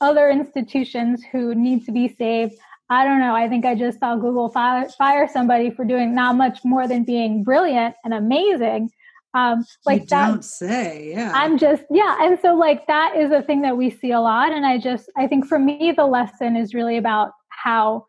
other 0.00 0.30
institutions 0.30 1.22
who 1.30 1.54
need 1.54 1.84
to 1.84 1.92
be 1.92 2.08
saved, 2.08 2.54
I 2.90 3.04
don't 3.04 3.20
know. 3.20 3.34
I 3.34 3.48
think 3.48 3.64
I 3.64 3.76
just 3.76 4.00
saw 4.00 4.16
Google 4.16 4.48
fire, 4.50 4.88
fire 4.90 5.28
somebody 5.32 5.70
for 5.70 5.84
doing 5.84 6.14
not 6.14 6.34
much 6.34 6.58
more 6.64 6.88
than 6.88 7.04
being 7.04 7.44
brilliant 7.44 7.94
and 8.04 8.12
amazing. 8.12 8.90
Um, 9.32 9.64
like 9.86 10.00
you 10.00 10.06
that. 10.08 10.26
don't 10.26 10.44
say, 10.44 11.12
yeah. 11.14 11.30
I'm 11.32 11.56
just 11.56 11.84
yeah, 11.88 12.16
and 12.20 12.36
so 12.42 12.56
like 12.56 12.88
that 12.88 13.16
is 13.16 13.30
a 13.30 13.42
thing 13.42 13.62
that 13.62 13.76
we 13.76 13.88
see 13.88 14.10
a 14.10 14.20
lot, 14.20 14.50
and 14.50 14.66
I 14.66 14.76
just 14.76 15.08
I 15.16 15.28
think 15.28 15.46
for 15.46 15.56
me 15.56 15.94
the 15.96 16.04
lesson 16.04 16.56
is 16.56 16.74
really 16.74 16.96
about 16.96 17.30
how 17.48 18.06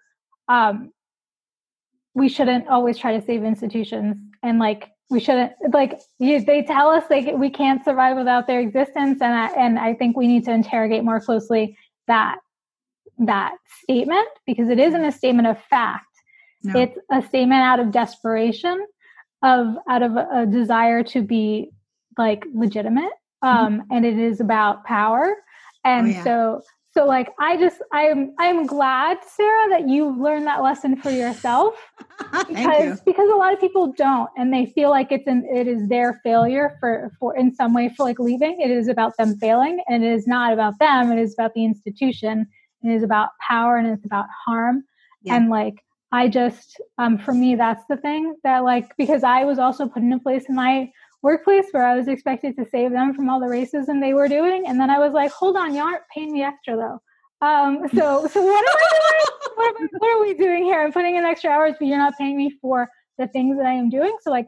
um, 0.47 0.91
we 2.15 2.27
shouldn't 2.27 2.67
always 2.67 2.97
try 2.97 3.17
to 3.17 3.25
save 3.25 3.43
institutions 3.43 4.17
and 4.43 4.59
like 4.59 4.89
we 5.09 5.19
shouldn't 5.19 5.51
like 5.73 5.99
you, 6.19 6.43
they 6.43 6.63
tell 6.63 6.89
us 6.89 7.03
like 7.09 7.35
we 7.35 7.49
can't 7.49 7.83
survive 7.83 8.17
without 8.17 8.47
their 8.47 8.59
existence 8.59 9.21
and 9.21 9.33
I, 9.33 9.47
and 9.57 9.77
I 9.77 9.93
think 9.93 10.17
we 10.17 10.27
need 10.27 10.45
to 10.45 10.51
interrogate 10.51 11.03
more 11.03 11.19
closely 11.19 11.77
that 12.07 12.37
that 13.19 13.53
statement 13.83 14.27
because 14.45 14.69
it 14.69 14.79
isn't 14.79 15.03
a 15.03 15.11
statement 15.11 15.47
of 15.47 15.57
fact 15.69 16.05
No. 16.63 16.79
it's 16.79 16.97
a 17.11 17.21
statement 17.21 17.61
out 17.61 17.79
of 17.79 17.91
desperation 17.91 18.85
of 19.43 19.75
out 19.89 20.03
of 20.03 20.15
a, 20.17 20.45
desire 20.45 21.03
to 21.03 21.21
be 21.21 21.71
like 22.17 22.43
legitimate 22.53 23.11
um 23.41 23.83
and 23.91 24.05
it 24.05 24.17
is 24.17 24.39
about 24.39 24.83
power 24.85 25.35
and 25.83 26.07
Mm-hmm. 26.07 26.13
Oh, 26.13 26.17
yeah. 26.17 26.23
so 26.23 26.61
so 26.93 27.05
like 27.05 27.29
i 27.39 27.57
just 27.57 27.81
i'm 27.93 28.33
i'm 28.37 28.65
glad 28.67 29.17
sarah 29.35 29.69
that 29.69 29.87
you 29.89 30.09
learned 30.21 30.45
that 30.45 30.61
lesson 30.61 30.95
for 31.01 31.09
yourself 31.09 31.73
Thank 32.31 32.49
you. 32.49 32.55
because 32.55 33.01
because 33.01 33.29
a 33.31 33.35
lot 33.35 33.51
of 33.53 33.59
people 33.59 33.93
don't 33.93 34.29
and 34.37 34.53
they 34.53 34.65
feel 34.67 34.89
like 34.89 35.11
it's 35.11 35.25
an 35.27 35.47
it 35.51 35.67
is 35.67 35.87
their 35.87 36.19
failure 36.23 36.77
for 36.79 37.11
for 37.19 37.35
in 37.35 37.53
some 37.55 37.73
way 37.73 37.89
for 37.95 38.03
like 38.03 38.19
leaving 38.19 38.59
it 38.61 38.69
is 38.69 38.87
about 38.87 39.15
them 39.17 39.35
failing 39.37 39.79
and 39.87 40.03
it 40.03 40.11
is 40.13 40.27
not 40.27 40.53
about 40.53 40.77
them 40.79 41.11
it 41.11 41.17
is 41.19 41.33
about 41.33 41.53
the 41.55 41.63
institution 41.65 42.45
it 42.83 42.89
is 42.89 43.03
about 43.03 43.29
power 43.47 43.77
and 43.77 43.87
it's 43.87 44.05
about 44.05 44.25
harm. 44.45 44.83
Yeah. 45.23 45.35
and 45.35 45.49
like 45.49 45.75
i 46.11 46.27
just 46.27 46.81
um 46.97 47.17
for 47.19 47.33
me 47.33 47.55
that's 47.55 47.83
the 47.87 47.95
thing 47.97 48.35
that 48.43 48.63
like 48.63 48.87
because 48.97 49.23
i 49.23 49.43
was 49.45 49.59
also 49.59 49.87
put 49.87 50.01
in 50.01 50.11
a 50.13 50.19
place 50.19 50.45
in 50.49 50.55
my 50.55 50.91
workplace 51.21 51.67
where 51.71 51.85
i 51.85 51.95
was 51.95 52.07
expected 52.07 52.55
to 52.57 52.65
save 52.71 52.91
them 52.91 53.13
from 53.13 53.29
all 53.29 53.39
the 53.39 53.45
racism 53.45 54.01
they 54.01 54.13
were 54.15 54.27
doing. 54.27 54.65
And 54.67 54.79
then 54.79 54.89
i 54.89 54.97
was 54.97 55.13
like 55.13 55.31
hold 55.31 55.55
on 55.57 55.75
you 55.75 55.81
aren't 55.81 56.01
paying 56.13 56.31
me 56.33 56.41
extra 56.43 56.75
though. 56.75 56.99
Um 57.47 57.87
so 57.97 58.27
so 58.33 58.41
what 58.51 58.65
am 58.71 58.75
i 58.85 58.87
doing? 58.99 59.27
What, 59.57 59.67
am 59.69 59.75
I- 59.83 59.97
what 59.99 60.09
are 60.17 60.21
we 60.21 60.33
doing 60.33 60.63
here? 60.63 60.81
I'm 60.81 60.91
putting 60.91 61.15
in 61.17 61.23
extra 61.23 61.51
hours 61.51 61.75
but 61.79 61.85
you're 61.87 61.97
not 62.05 62.13
paying 62.17 62.35
me 62.35 62.49
for 62.61 62.89
the 63.19 63.27
things 63.27 63.57
that 63.57 63.67
i 63.67 63.73
am 63.73 63.89
doing. 63.91 64.15
So 64.21 64.31
like 64.31 64.47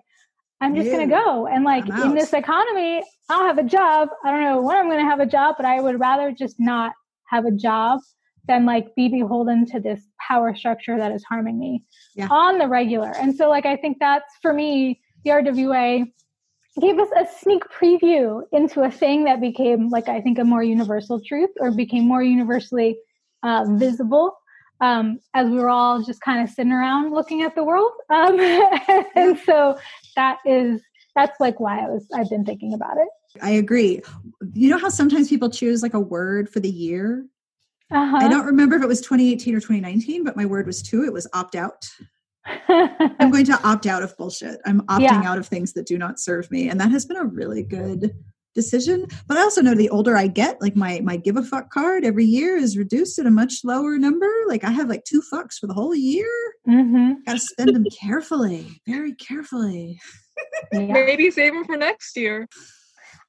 i'm 0.62 0.74
just 0.76 0.88
gonna 0.92 1.08
go. 1.24 1.46
And 1.48 1.64
like 1.64 1.86
in 2.06 2.16
this 2.16 2.34
economy 2.34 3.04
i'll 3.30 3.46
have 3.46 3.60
a 3.60 3.64
job. 3.78 4.10
I 4.26 4.32
don't 4.32 4.44
know 4.44 4.60
when 4.62 4.76
i'm 4.76 4.90
gonna 4.90 5.06
have 5.14 5.20
a 5.20 5.26
job 5.38 5.56
but 5.58 5.66
i 5.68 5.80
would 5.80 6.00
rather 6.00 6.32
just 6.32 6.56
not 6.60 6.92
have 7.34 7.46
a 7.46 7.52
job 7.52 8.00
than 8.48 8.66
like 8.66 8.94
be 8.96 9.08
beholden 9.08 9.66
to 9.68 9.80
this 9.80 10.02
power 10.20 10.56
structure 10.56 10.98
that 10.98 11.12
is 11.12 11.24
harming 11.24 11.60
me 11.60 11.84
Yeah. 12.16 12.28
on 12.30 12.58
the 12.58 12.68
regular 12.68 13.12
and 13.16 13.36
so 13.36 13.50
like 13.50 13.66
i 13.66 13.76
think 13.76 13.98
that's 14.00 14.34
for 14.42 14.54
me 14.54 15.02
the 15.24 15.32
rwa 15.32 16.06
gave 16.82 16.98
us 17.00 17.10
a 17.16 17.26
sneak 17.40 17.64
preview 17.66 18.42
into 18.52 18.82
a 18.82 18.92
thing 18.92 19.26
that 19.26 19.40
became 19.40 19.90
like 19.90 20.10
i 20.10 20.20
think 20.22 20.40
a 20.40 20.44
more 20.44 20.64
universal 20.64 21.22
truth 21.26 21.52
or 21.60 21.72
became 21.72 22.08
more 22.08 22.24
universally 22.24 22.98
uh, 23.44 23.66
visible 23.72 24.38
um, 24.82 25.20
as 25.34 25.50
we 25.50 25.58
were 25.58 25.70
all 25.70 26.02
just 26.02 26.20
kind 26.22 26.44
of 26.44 26.50
sitting 26.54 26.72
around 26.72 27.14
looking 27.14 27.42
at 27.44 27.56
the 27.56 27.64
world 27.64 27.92
um, 28.10 28.40
and 29.16 29.38
so 29.40 29.78
that 30.16 30.38
is 30.46 30.82
that's 31.16 31.40
like 31.40 31.60
why 31.60 31.80
i 31.86 31.90
was 31.90 32.06
i've 32.16 32.30
been 32.30 32.44
thinking 32.46 32.74
about 32.74 32.98
it 32.98 33.08
I 33.42 33.52
agree. 33.52 34.00
You 34.54 34.70
know 34.70 34.78
how 34.78 34.90
sometimes 34.90 35.28
people 35.28 35.50
choose 35.50 35.82
like 35.82 35.96
a 35.96 36.00
word 36.00 36.50
for 36.50 36.60
the 36.60 36.70
year? 36.70 37.26
Uh-huh. 37.94 38.18
I 38.18 38.28
don't 38.28 38.46
remember 38.46 38.76
if 38.76 38.84
it 38.84 38.88
was 38.88 39.02
2018 39.02 39.56
or 39.56 39.60
2019, 39.60 40.24
but 40.24 40.36
my 40.36 40.46
word 40.46 40.66
was 40.68 40.82
two. 40.82 41.04
It 41.04 41.14
was 41.14 41.28
opt 41.34 41.56
out. 41.56 41.86
I'm 42.68 43.32
going 43.32 43.46
to 43.46 43.60
opt 43.68 43.86
out 43.86 44.04
of 44.04 44.16
bullshit. 44.18 44.60
I'm 44.66 44.82
opting 44.88 45.02
Yeah. 45.04 45.24
out 45.26 45.38
of 45.38 45.48
things 45.48 45.74
that 45.74 45.86
do 45.86 45.98
not 45.98 46.20
serve 46.20 46.50
me. 46.52 46.70
And 46.70 46.80
that 46.82 46.92
has 46.92 47.06
been 47.06 47.18
a 47.18 47.24
really 47.24 47.64
good 47.64 48.14
decision. 48.56 49.08
But 49.28 49.38
I 49.38 49.42
also 49.42 49.62
know 49.62 49.76
the 49.76 49.90
older 49.90 50.18
I 50.18 50.28
get, 50.28 50.62
like 50.62 50.76
my 50.76 51.00
my 51.04 51.16
give 51.18 51.38
a 51.38 51.44
fuck 51.44 51.72
card 51.72 52.06
every 52.06 52.26
year 52.26 52.56
is 52.58 52.78
reduced 52.78 53.18
at 53.20 53.26
a 53.26 53.32
much 53.32 53.62
lower 53.64 53.98
number. 53.98 54.30
Like 54.48 54.64
I 54.64 54.72
have 54.72 54.90
like 54.90 55.04
two 55.06 55.22
fucks 55.34 55.58
for 55.60 55.68
the 55.68 55.74
whole 55.74 55.96
year. 55.96 56.28
hmm 56.66 57.14
Gotta 57.26 57.40
spend 57.40 57.76
them 57.76 57.86
carefully, 58.00 58.82
very 58.88 59.14
carefully. 59.16 60.00
yeah. 60.74 60.82
Maybe 60.82 61.32
save 61.32 61.54
them 61.54 61.66
for 61.66 61.78
next 61.78 62.16
year. 62.18 62.48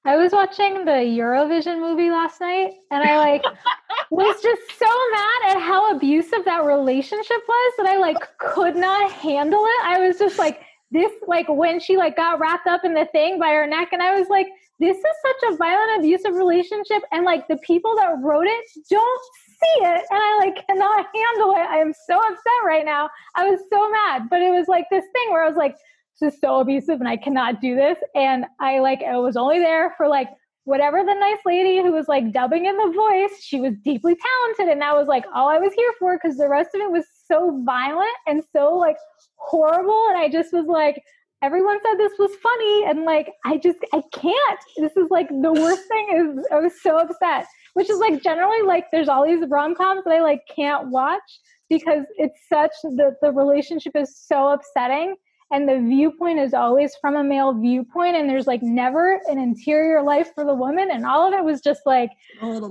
I 0.07 0.17
was 0.17 0.33
watching 0.33 0.85
the 0.85 0.93
Eurovision 0.93 1.81
movie 1.81 2.11
last 2.11 2.39
night 2.39 2.73
and 2.91 3.03
I 3.03 3.17
like 3.17 3.43
was 4.11 4.43
just 4.43 4.79
so 4.79 4.87
mad 5.13 5.57
at 5.57 5.63
how 5.63 5.97
abusive 5.97 6.45
that 6.45 6.65
relationship 6.65 7.41
was 7.49 7.73
that 7.79 7.87
I 7.87 7.97
like 7.97 8.19
could 8.39 8.77
not 8.77 9.11
handle 9.11 9.65
it. 9.65 9.85
I 9.85 10.07
was 10.07 10.19
just 10.19 10.39
like 10.39 10.61
this 10.91 11.11
like 11.27 11.49
when 11.49 11.81
she 11.81 11.97
like 11.97 12.17
got 12.17 12.39
wrapped 12.39 12.67
up 12.67 12.85
in 12.85 12.93
the 12.93 13.07
thing 13.13 13.39
by 13.39 13.49
her 13.49 13.67
neck 13.67 13.89
and 13.93 14.03
I 14.03 14.19
was 14.19 14.29
like 14.29 14.47
this 14.79 14.97
is 14.97 15.05
such 15.23 15.53
a 15.53 15.57
violent 15.57 16.01
abusive 16.01 16.35
relationship 16.35 17.03
and 17.11 17.25
like 17.25 17.49
the 17.49 17.57
people 17.59 17.97
that 17.97 18.19
wrote 18.21 18.47
it 18.47 18.65
don't 18.91 19.23
see 19.47 19.85
it 19.87 20.05
and 20.11 20.21
I 20.21 20.39
like 20.41 20.67
cannot 20.67 21.07
handle 21.15 21.53
it. 21.53 21.67
I 21.67 21.79
am 21.79 21.95
so 22.07 22.19
upset 22.19 22.61
right 22.67 22.85
now. 22.85 23.09
I 23.37 23.49
was 23.49 23.61
so 23.73 23.89
mad, 23.89 24.29
but 24.29 24.43
it 24.43 24.51
was 24.51 24.69
like 24.69 24.85
this 24.91 25.05
thing 25.15 25.31
where 25.31 25.45
I 25.45 25.49
was 25.49 25.57
like 25.57 25.77
this 26.21 26.35
is 26.35 26.41
so 26.41 26.61
abusive 26.61 27.01
and 27.01 27.09
I 27.09 27.17
cannot 27.17 27.61
do 27.61 27.75
this. 27.75 27.99
And 28.15 28.45
I 28.61 28.81
like, 28.81 29.03
I 29.03 29.17
was 29.17 29.37
only 29.37 29.59
there 29.59 29.95
for 29.97 30.09
like 30.09 30.29
whatever 30.65 31.03
the 31.05 31.15
nice 31.15 31.41
lady 31.45 31.83
who 31.83 31.93
was 31.93 32.09
like 32.09 32.33
dubbing 32.33 32.67
in 32.67 32.77
the 32.77 32.93
voice, 32.93 33.43
she 33.43 33.61
was 33.61 33.75
deeply 33.85 34.17
talented. 34.17 34.73
And 34.73 34.81
that 34.81 34.97
was 34.97 35.09
like 35.09 35.25
all 35.35 35.49
I 35.49 35.59
was 35.59 35.73
here 35.75 35.93
for 35.99 36.17
because 36.17 36.37
the 36.37 36.49
rest 36.49 36.71
of 36.75 36.81
it 36.81 36.91
was 36.91 37.05
so 37.27 37.63
violent 37.65 38.17
and 38.27 38.43
so 38.55 38.75
like 38.75 38.97
horrible. 39.37 40.07
And 40.11 40.19
I 40.19 40.29
just 40.29 40.53
was 40.53 40.67
like, 40.67 41.03
everyone 41.43 41.79
said 41.83 41.99
this 41.99 42.13
was 42.19 42.31
funny. 42.43 42.85
And 42.85 43.05
like, 43.05 43.33
I 43.45 43.59
just, 43.59 43.79
I 43.93 44.03
can't. 44.13 44.61
This 44.79 44.97
is 44.97 45.11
like 45.11 45.29
the 45.29 45.53
worst 45.53 45.83
thing 45.89 46.39
is 46.39 46.47
I 46.51 46.61
was 46.61 46.73
so 46.81 46.97
upset, 46.97 47.47
which 47.75 47.91
is 47.91 47.99
like 47.99 48.23
generally 48.23 48.63
like 48.63 48.87
there's 48.93 49.09
all 49.09 49.27
these 49.27 49.45
rom 49.49 49.75
coms 49.75 50.05
that 50.05 50.15
I 50.15 50.23
like 50.23 50.43
can't 50.55 50.89
watch 50.89 51.41
because 51.69 52.05
it's 52.17 52.39
such 52.49 52.71
the, 52.83 53.17
the 53.21 53.33
relationship 53.33 53.93
is 53.97 54.17
so 54.17 54.49
upsetting 54.49 55.17
and 55.55 55.69
the 55.69 55.79
viewpoint 55.79 56.41
is 56.41 56.53
always 56.53 56.97
from 57.01 57.15
a 57.15 57.23
male 57.23 57.53
viewpoint 57.53 58.17
and 58.17 58.29
there's 58.29 58.49
like 58.49 58.61
never 58.61 59.21
an 59.29 59.39
interior 59.39 60.03
life 60.03 60.31
for 60.35 60.45
the 60.45 60.53
woman 60.53 60.91
and 60.91 61.07
all 61.07 61.29
of 61.29 61.33
it 61.33 61.45
was 61.45 61.61
just 61.61 61.83
like 61.87 62.11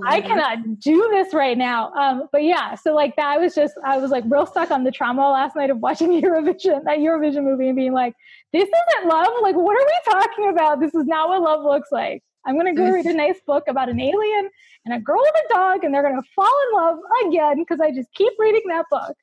i 0.06 0.20
cannot 0.20 0.58
do 0.80 1.08
this 1.10 1.32
right 1.32 1.56
now. 1.56 1.90
Um 1.94 2.28
but 2.30 2.42
yeah 2.42 2.74
so 2.74 2.94
like 2.94 3.16
that 3.16 3.26
I 3.26 3.38
was 3.38 3.54
just 3.54 3.74
i 3.84 3.96
was 3.96 4.10
like 4.10 4.24
real 4.26 4.44
stuck 4.44 4.70
on 4.70 4.84
the 4.84 4.90
trauma 4.90 5.30
last 5.30 5.56
night 5.56 5.70
of 5.70 5.78
watching 5.78 6.10
eurovision 6.22 6.84
that 6.84 6.98
eurovision 6.98 7.44
movie 7.44 7.68
and 7.68 7.76
being 7.76 7.94
like 7.94 8.14
this 8.52 8.68
isn't 8.68 9.08
love? 9.08 9.32
Like 9.40 9.56
what 9.56 9.76
are 9.76 9.86
we 9.86 10.12
talking 10.12 10.48
about? 10.50 10.78
This 10.78 10.94
is 10.94 11.06
not 11.06 11.30
what 11.30 11.40
love 11.40 11.64
looks 11.64 11.90
like. 11.90 12.22
I'm 12.44 12.58
gonna 12.58 12.74
go 12.74 12.90
read 12.90 13.06
a 13.06 13.14
nice 13.14 13.40
book 13.46 13.64
about 13.66 13.88
an 13.88 13.98
alien 13.98 14.50
and 14.84 14.94
a 14.94 15.00
girl 15.00 15.20
with 15.20 15.42
a 15.46 15.54
dog 15.54 15.84
and 15.84 15.94
they're 15.94 16.02
gonna 16.02 16.22
fall 16.36 16.54
in 16.66 16.76
love 16.78 16.98
again 17.26 17.58
because 17.60 17.80
i 17.80 17.90
just 17.90 18.12
keep 18.12 18.32
reading 18.38 18.62
that 18.68 18.84
book 18.90 19.16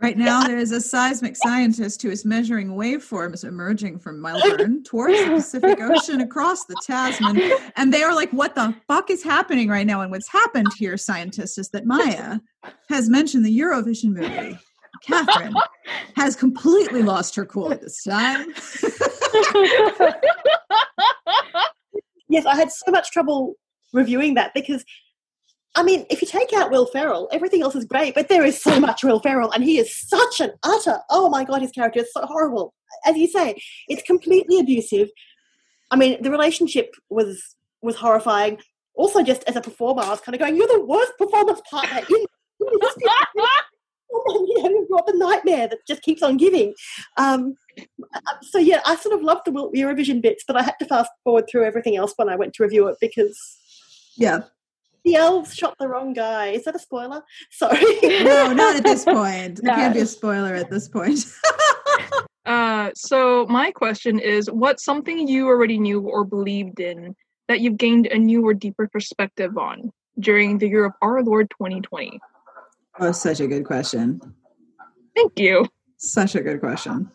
Right 0.00 0.18
now, 0.18 0.42
there 0.42 0.58
is 0.58 0.72
a 0.72 0.80
seismic 0.80 1.36
scientist 1.36 2.02
who 2.02 2.10
is 2.10 2.26
measuring 2.26 2.68
waveforms 2.68 3.44
emerging 3.44 3.98
from 3.98 4.20
Melbourne 4.20 4.82
towards 4.84 5.18
the 5.18 5.30
Pacific 5.30 5.80
Ocean 5.80 6.20
across 6.20 6.66
the 6.66 6.76
Tasman. 6.86 7.40
And 7.76 7.94
they 7.94 8.02
are 8.02 8.14
like, 8.14 8.30
what 8.30 8.54
the 8.54 8.74
fuck 8.86 9.10
is 9.10 9.24
happening 9.24 9.68
right 9.68 9.86
now? 9.86 10.02
And 10.02 10.10
what's 10.10 10.28
happened 10.28 10.68
here, 10.76 10.98
scientists, 10.98 11.56
is 11.56 11.70
that 11.70 11.86
Maya 11.86 12.40
has 12.90 13.08
mentioned 13.08 13.46
the 13.46 13.58
Eurovision 13.58 14.14
movie. 14.14 14.58
Catherine 15.02 15.54
has 16.14 16.36
completely 16.36 17.02
lost 17.02 17.34
her 17.34 17.46
cool 17.46 17.72
at 17.72 17.80
this 17.80 18.02
time. 18.02 18.48
yes, 22.28 22.44
I 22.44 22.54
had 22.54 22.70
so 22.70 22.90
much 22.90 23.10
trouble 23.10 23.54
reviewing 23.92 24.34
that 24.34 24.52
because, 24.54 24.84
I 25.76 25.82
mean, 25.82 26.06
if 26.08 26.22
you 26.22 26.26
take 26.26 26.54
out 26.54 26.70
Will 26.70 26.86
Ferrell, 26.86 27.28
everything 27.32 27.62
else 27.62 27.74
is 27.74 27.84
great, 27.84 28.14
but 28.14 28.28
there 28.28 28.44
is 28.44 28.60
so 28.60 28.80
much 28.80 29.04
Will 29.04 29.20
Ferrell, 29.20 29.52
and 29.52 29.62
he 29.62 29.78
is 29.78 29.94
such 29.94 30.40
an 30.40 30.52
utter. 30.62 30.98
Oh 31.10 31.28
my 31.28 31.44
god, 31.44 31.60
his 31.60 31.70
character 31.70 32.00
is 32.00 32.12
so 32.12 32.24
horrible. 32.24 32.72
As 33.04 33.16
you 33.16 33.28
say, 33.28 33.60
it's 33.86 34.02
completely 34.02 34.58
abusive. 34.58 35.10
I 35.90 35.96
mean, 35.96 36.22
the 36.22 36.30
relationship 36.30 36.94
was 37.10 37.56
was 37.82 37.96
horrifying. 37.96 38.58
Also, 38.94 39.22
just 39.22 39.44
as 39.44 39.54
a 39.54 39.60
performer, 39.60 40.02
I 40.02 40.08
was 40.08 40.22
kind 40.22 40.34
of 40.34 40.40
going, 40.40 40.56
"You're 40.56 40.66
the 40.66 40.84
worst 40.84 41.12
performance 41.18 41.60
partner 41.70 42.00
in." 42.08 42.26
you 44.28 44.62
know, 44.62 44.70
you've 44.70 44.88
got 44.88 45.06
the 45.06 45.12
nightmare 45.14 45.68
that 45.68 45.86
just 45.86 46.00
keeps 46.00 46.22
on 46.22 46.38
giving. 46.38 46.74
Um, 47.18 47.54
so 48.40 48.58
yeah, 48.58 48.80
I 48.86 48.96
sort 48.96 49.14
of 49.14 49.22
loved 49.22 49.42
the 49.44 49.52
Eurovision 49.52 50.22
bits, 50.22 50.42
but 50.46 50.56
I 50.56 50.62
had 50.62 50.74
to 50.78 50.86
fast 50.86 51.10
forward 51.22 51.44
through 51.50 51.64
everything 51.64 51.96
else 51.96 52.14
when 52.16 52.30
I 52.30 52.36
went 52.36 52.54
to 52.54 52.62
review 52.62 52.88
it 52.88 52.96
because 52.98 53.38
Yeah. 54.16 54.40
The 55.06 55.14
elves 55.14 55.54
shot 55.54 55.76
the 55.78 55.88
wrong 55.88 56.12
guy. 56.12 56.48
Is 56.48 56.64
that 56.64 56.74
a 56.74 56.78
spoiler? 56.78 57.22
Sorry. 57.50 57.80
No, 58.02 58.52
not 58.52 58.76
at 58.76 58.82
this 58.82 59.04
point. 59.04 59.60
It 59.60 59.64
can't 59.64 59.94
be 59.94 60.00
a 60.00 60.06
spoiler 60.06 60.54
at 60.54 60.70
this 60.70 60.88
point. 60.88 61.24
Uh, 62.44 62.92
so 62.94 63.44
my 63.46 63.72
question 63.72 64.20
is, 64.20 64.48
what's 64.48 64.84
something 64.84 65.26
you 65.26 65.48
already 65.48 65.80
knew 65.80 66.02
or 66.02 66.22
believed 66.22 66.78
in 66.78 67.12
that 67.48 67.58
you've 67.58 67.76
gained 67.76 68.06
a 68.06 68.16
new 68.16 68.46
or 68.46 68.54
deeper 68.54 68.86
perspective 68.86 69.58
on 69.58 69.90
during 70.20 70.56
the 70.58 70.68
year 70.68 70.84
of 70.84 70.92
our 71.02 71.24
Lord 71.24 71.50
2020? 71.50 72.20
oh, 73.00 73.10
such 73.10 73.40
a 73.40 73.48
good 73.48 73.64
question. 73.64 74.20
Thank 75.16 75.40
you. 75.40 75.66
Such 75.96 76.36
a 76.36 76.40
good 76.40 76.60
question. 76.60 77.10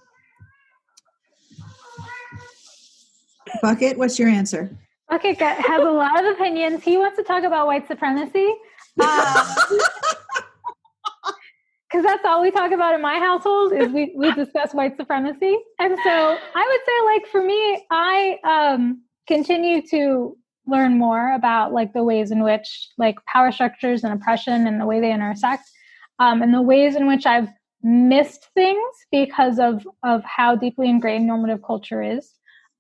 Bucket, 3.62 3.98
what's 3.98 4.20
your 4.20 4.28
answer? 4.28 4.78
Bucket 5.12 5.38
has 5.40 5.82
a 5.82 5.92
lot 5.92 6.24
of 6.24 6.34
opinions. 6.34 6.84
He 6.84 6.98
wants 6.98 7.18
to 7.18 7.24
talk 7.24 7.44
about 7.44 7.68
white 7.68 7.86
supremacy. 7.86 8.56
Because 8.96 9.58
um, 11.94 12.04
that's 12.04 12.24
all 12.24 12.42
we 12.42 12.50
talk 12.50 12.72
about 12.72 12.96
in 12.96 13.02
my 13.02 13.20
household 13.20 13.74
is 13.74 13.92
we, 13.92 14.14
we 14.16 14.32
discuss 14.32 14.74
white 14.74 14.96
supremacy. 14.96 15.58
And 15.80 15.98
so 16.02 16.38
I 16.56 16.68
would 16.68 16.82
say 16.86 17.06
like 17.06 17.28
for 17.28 17.44
me, 17.44 17.86
I 17.92 18.38
um, 18.46 19.02
continue 19.28 19.82
to 19.88 20.38
learn 20.66 20.98
more 20.98 21.34
about 21.34 21.74
like 21.74 21.92
the 21.92 22.06
ways 22.06 22.32
in 22.32 22.42
which 22.42 22.90
like 22.98 23.18
power 23.26 23.52
structures 23.52 24.06
and 24.06 24.14
oppression 24.14 24.66
and 24.66 24.80
the 24.80 24.86
way 24.86 25.02
they 25.02 25.12
intersect 25.14 25.70
um, 26.20 26.42
and 26.42 26.54
the 26.54 26.62
ways 26.62 26.96
in 26.96 27.06
which 27.06 27.26
I've 27.26 27.50
missed 27.84 28.48
things 28.54 28.96
because 29.12 29.60
of 29.60 29.86
of 30.04 30.24
how 30.24 30.56
deeply 30.56 30.88
ingrained 30.88 31.28
normative 31.28 31.62
culture 31.64 32.02
is. 32.02 32.32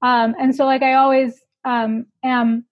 Um, 0.01 0.33
and 0.39 0.55
so 0.55 0.63
like 0.63 0.81
I 0.81 0.93
always 0.93 1.41
um, 1.65 2.05
am 2.23 2.65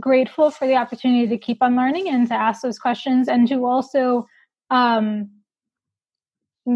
grateful 0.00 0.50
for 0.50 0.66
the 0.66 0.76
opportunity 0.76 1.26
to 1.26 1.38
keep 1.38 1.62
on 1.62 1.76
learning 1.76 2.08
and 2.08 2.28
to 2.28 2.34
ask 2.34 2.62
those 2.62 2.78
questions 2.78 3.28
and 3.28 3.48
to 3.48 3.64
also 3.64 4.26
um, 4.70 5.28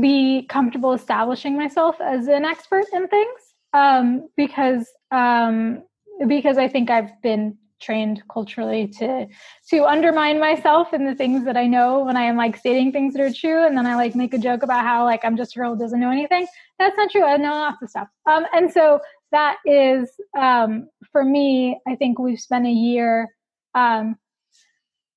be 0.00 0.46
comfortable 0.48 0.92
establishing 0.92 1.56
myself 1.56 2.00
as 2.00 2.26
an 2.26 2.44
expert 2.44 2.84
in 2.92 3.06
things 3.08 3.40
um, 3.74 4.28
because 4.36 4.86
um, 5.10 5.82
because 6.26 6.58
I 6.58 6.68
think 6.68 6.90
I've 6.90 7.20
been 7.22 7.56
trained 7.80 8.22
culturally 8.32 8.86
to 8.86 9.26
to 9.70 9.84
undermine 9.84 10.38
myself 10.38 10.94
in 10.94 11.04
the 11.04 11.14
things 11.14 11.44
that 11.44 11.56
I 11.56 11.66
know 11.66 12.04
when 12.04 12.16
I 12.16 12.22
am 12.22 12.36
like 12.36 12.56
stating 12.56 12.92
things 12.92 13.14
that 13.14 13.22
are 13.22 13.32
true, 13.32 13.66
and 13.66 13.76
then 13.76 13.86
I 13.86 13.96
like 13.96 14.14
make 14.14 14.34
a 14.34 14.38
joke 14.38 14.62
about 14.62 14.84
how 14.84 15.04
like 15.04 15.24
I'm 15.24 15.36
just 15.36 15.56
a 15.56 15.58
girl 15.58 15.74
who 15.74 15.80
doesn't 15.80 16.00
know 16.00 16.10
anything. 16.10 16.46
That's 16.78 16.96
not 16.96 17.10
true. 17.10 17.24
I 17.24 17.36
know 17.36 17.50
lots 17.50 17.82
of 17.82 17.90
stuff. 17.90 18.08
Um, 18.26 18.46
and 18.52 18.72
so 18.72 19.00
that 19.32 19.56
is 19.66 20.10
um, 20.38 20.88
for 21.10 21.24
me. 21.24 21.80
I 21.86 21.96
think 21.96 22.18
we've 22.18 22.40
spent 22.40 22.66
a 22.66 22.70
year 22.70 23.28
um, 23.74 24.16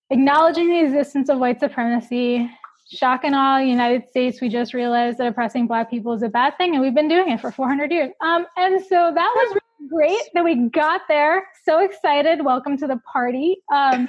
acknowledging 0.10 0.70
the 0.70 0.80
existence 0.80 1.30
of 1.30 1.40
white 1.40 1.60
supremacy. 1.60 2.50
Shock 2.88 3.22
and 3.24 3.34
awe, 3.34 3.58
United 3.58 4.08
States, 4.10 4.40
we 4.42 4.48
just 4.48 4.74
realized 4.74 5.18
that 5.18 5.28
oppressing 5.28 5.66
Black 5.66 5.90
people 5.90 6.14
is 6.14 6.22
a 6.22 6.30
bad 6.30 6.56
thing, 6.58 6.76
and 6.76 6.84
we've 6.84 6.94
been 6.94 7.08
doing 7.08 7.32
it 7.32 7.42
for 7.42 7.52
400 7.52 7.92
years. 7.92 8.12
Um, 8.22 8.46
and 8.58 8.80
so 8.80 9.12
that 9.14 9.34
was 9.36 9.58
really 9.80 9.90
great 9.90 10.30
that 10.36 10.44
we 10.44 10.70
got 10.70 11.02
there. 11.08 11.48
So 11.64 11.84
excited. 11.84 12.46
Welcome 12.46 12.78
to 12.78 12.88
the 12.88 13.02
party. 13.12 13.58
Um, 13.74 14.08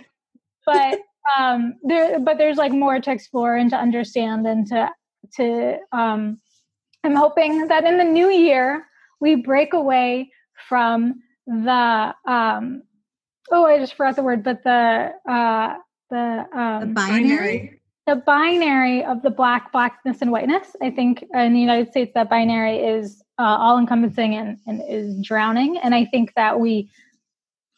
but 0.66 0.98
um, 1.38 1.76
there, 1.82 2.20
but 2.20 2.36
there's 2.36 2.58
like 2.58 2.72
more 2.72 3.00
to 3.00 3.10
explore 3.10 3.56
and 3.56 3.70
to 3.70 3.76
understand 3.76 4.46
and 4.46 4.66
to 4.66 4.90
to. 5.36 5.78
Um, 5.92 6.38
I'm 7.02 7.14
hoping 7.14 7.68
that 7.68 7.84
in 7.84 7.98
the 7.98 8.04
new 8.04 8.30
year 8.30 8.84
we 9.20 9.36
break 9.36 9.72
away 9.72 10.30
from 10.68 11.22
the. 11.46 12.14
Um, 12.26 12.82
oh, 13.50 13.66
I 13.66 13.78
just 13.78 13.94
forgot 13.94 14.16
the 14.16 14.22
word, 14.22 14.42
but 14.42 14.62
the 14.64 15.12
uh, 15.28 15.74
the, 16.10 16.44
um, 16.54 16.88
the 16.88 16.94
binary. 16.94 17.80
The 18.06 18.16
binary 18.16 19.04
of 19.04 19.22
the 19.22 19.30
black, 19.30 19.72
blackness, 19.72 20.18
and 20.22 20.30
whiteness. 20.30 20.76
I 20.80 20.90
think 20.90 21.24
in 21.34 21.54
the 21.54 21.60
United 21.60 21.90
States, 21.90 22.12
that 22.14 22.30
binary 22.30 22.78
is 22.78 23.20
uh, 23.36 23.56
all 23.58 23.78
encompassing 23.78 24.36
and, 24.36 24.58
and 24.66 24.80
is 24.88 25.20
drowning. 25.26 25.76
And 25.78 25.92
I 25.92 26.04
think 26.04 26.32
that 26.36 26.60
we 26.60 26.88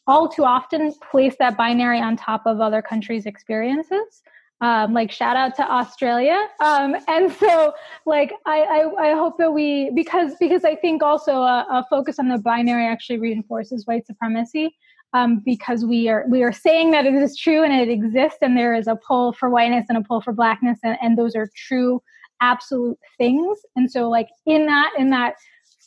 all 0.07 0.29
too 0.29 0.45
often 0.45 0.93
place 1.11 1.35
that 1.39 1.57
binary 1.57 2.01
on 2.01 2.17
top 2.17 2.43
of 2.45 2.61
other 2.61 2.83
countries' 2.83 3.25
experiences. 3.25 4.23
Um, 4.61 4.93
like 4.93 5.13
shout 5.13 5.37
out 5.37 5.55
to 5.57 5.71
Australia. 5.71 6.49
Um, 6.61 6.97
and 7.07 7.33
so 7.33 7.73
like 8.07 8.33
I, 8.45 8.63
I, 8.63 9.11
I, 9.11 9.15
hope 9.15 9.39
that 9.39 9.53
we 9.53 9.91
because 9.95 10.33
because 10.41 10.65
I 10.65 10.75
think 10.75 11.01
also 11.01 11.35
a, 11.43 11.65
a 11.71 11.87
focus 11.89 12.19
on 12.19 12.29
the 12.29 12.39
binary 12.39 12.85
actually 12.85 13.19
reinforces 13.19 13.87
white 13.87 14.07
supremacy. 14.07 14.75
Um, 15.15 15.41
because 15.43 15.87
we 15.87 16.09
are 16.09 16.27
we 16.29 16.43
are 16.43 16.53
saying 16.53 16.91
that 16.91 17.07
it 17.07 17.15
is 17.15 17.37
true 17.37 17.63
and 17.63 17.73
it 17.73 17.89
exists 17.89 18.39
and 18.43 18.59
there 18.59 18.75
is 18.75 18.89
a 18.89 18.97
pull 18.97 19.33
for 19.33 19.49
whiteness 19.49 19.87
and 19.89 19.97
a 19.97 20.03
pull 20.03 20.21
for 20.21 20.35
blackness 20.35 20.79
and, 20.83 20.99
and 21.01 21.17
those 21.17 21.35
are 21.35 21.49
true 21.57 22.03
absolute 22.43 22.99
things 23.17 23.59
and 23.75 23.91
so 23.91 24.11
like 24.11 24.29
in 24.45 24.67
that 24.67 24.93
in 24.99 25.09
that 25.09 25.35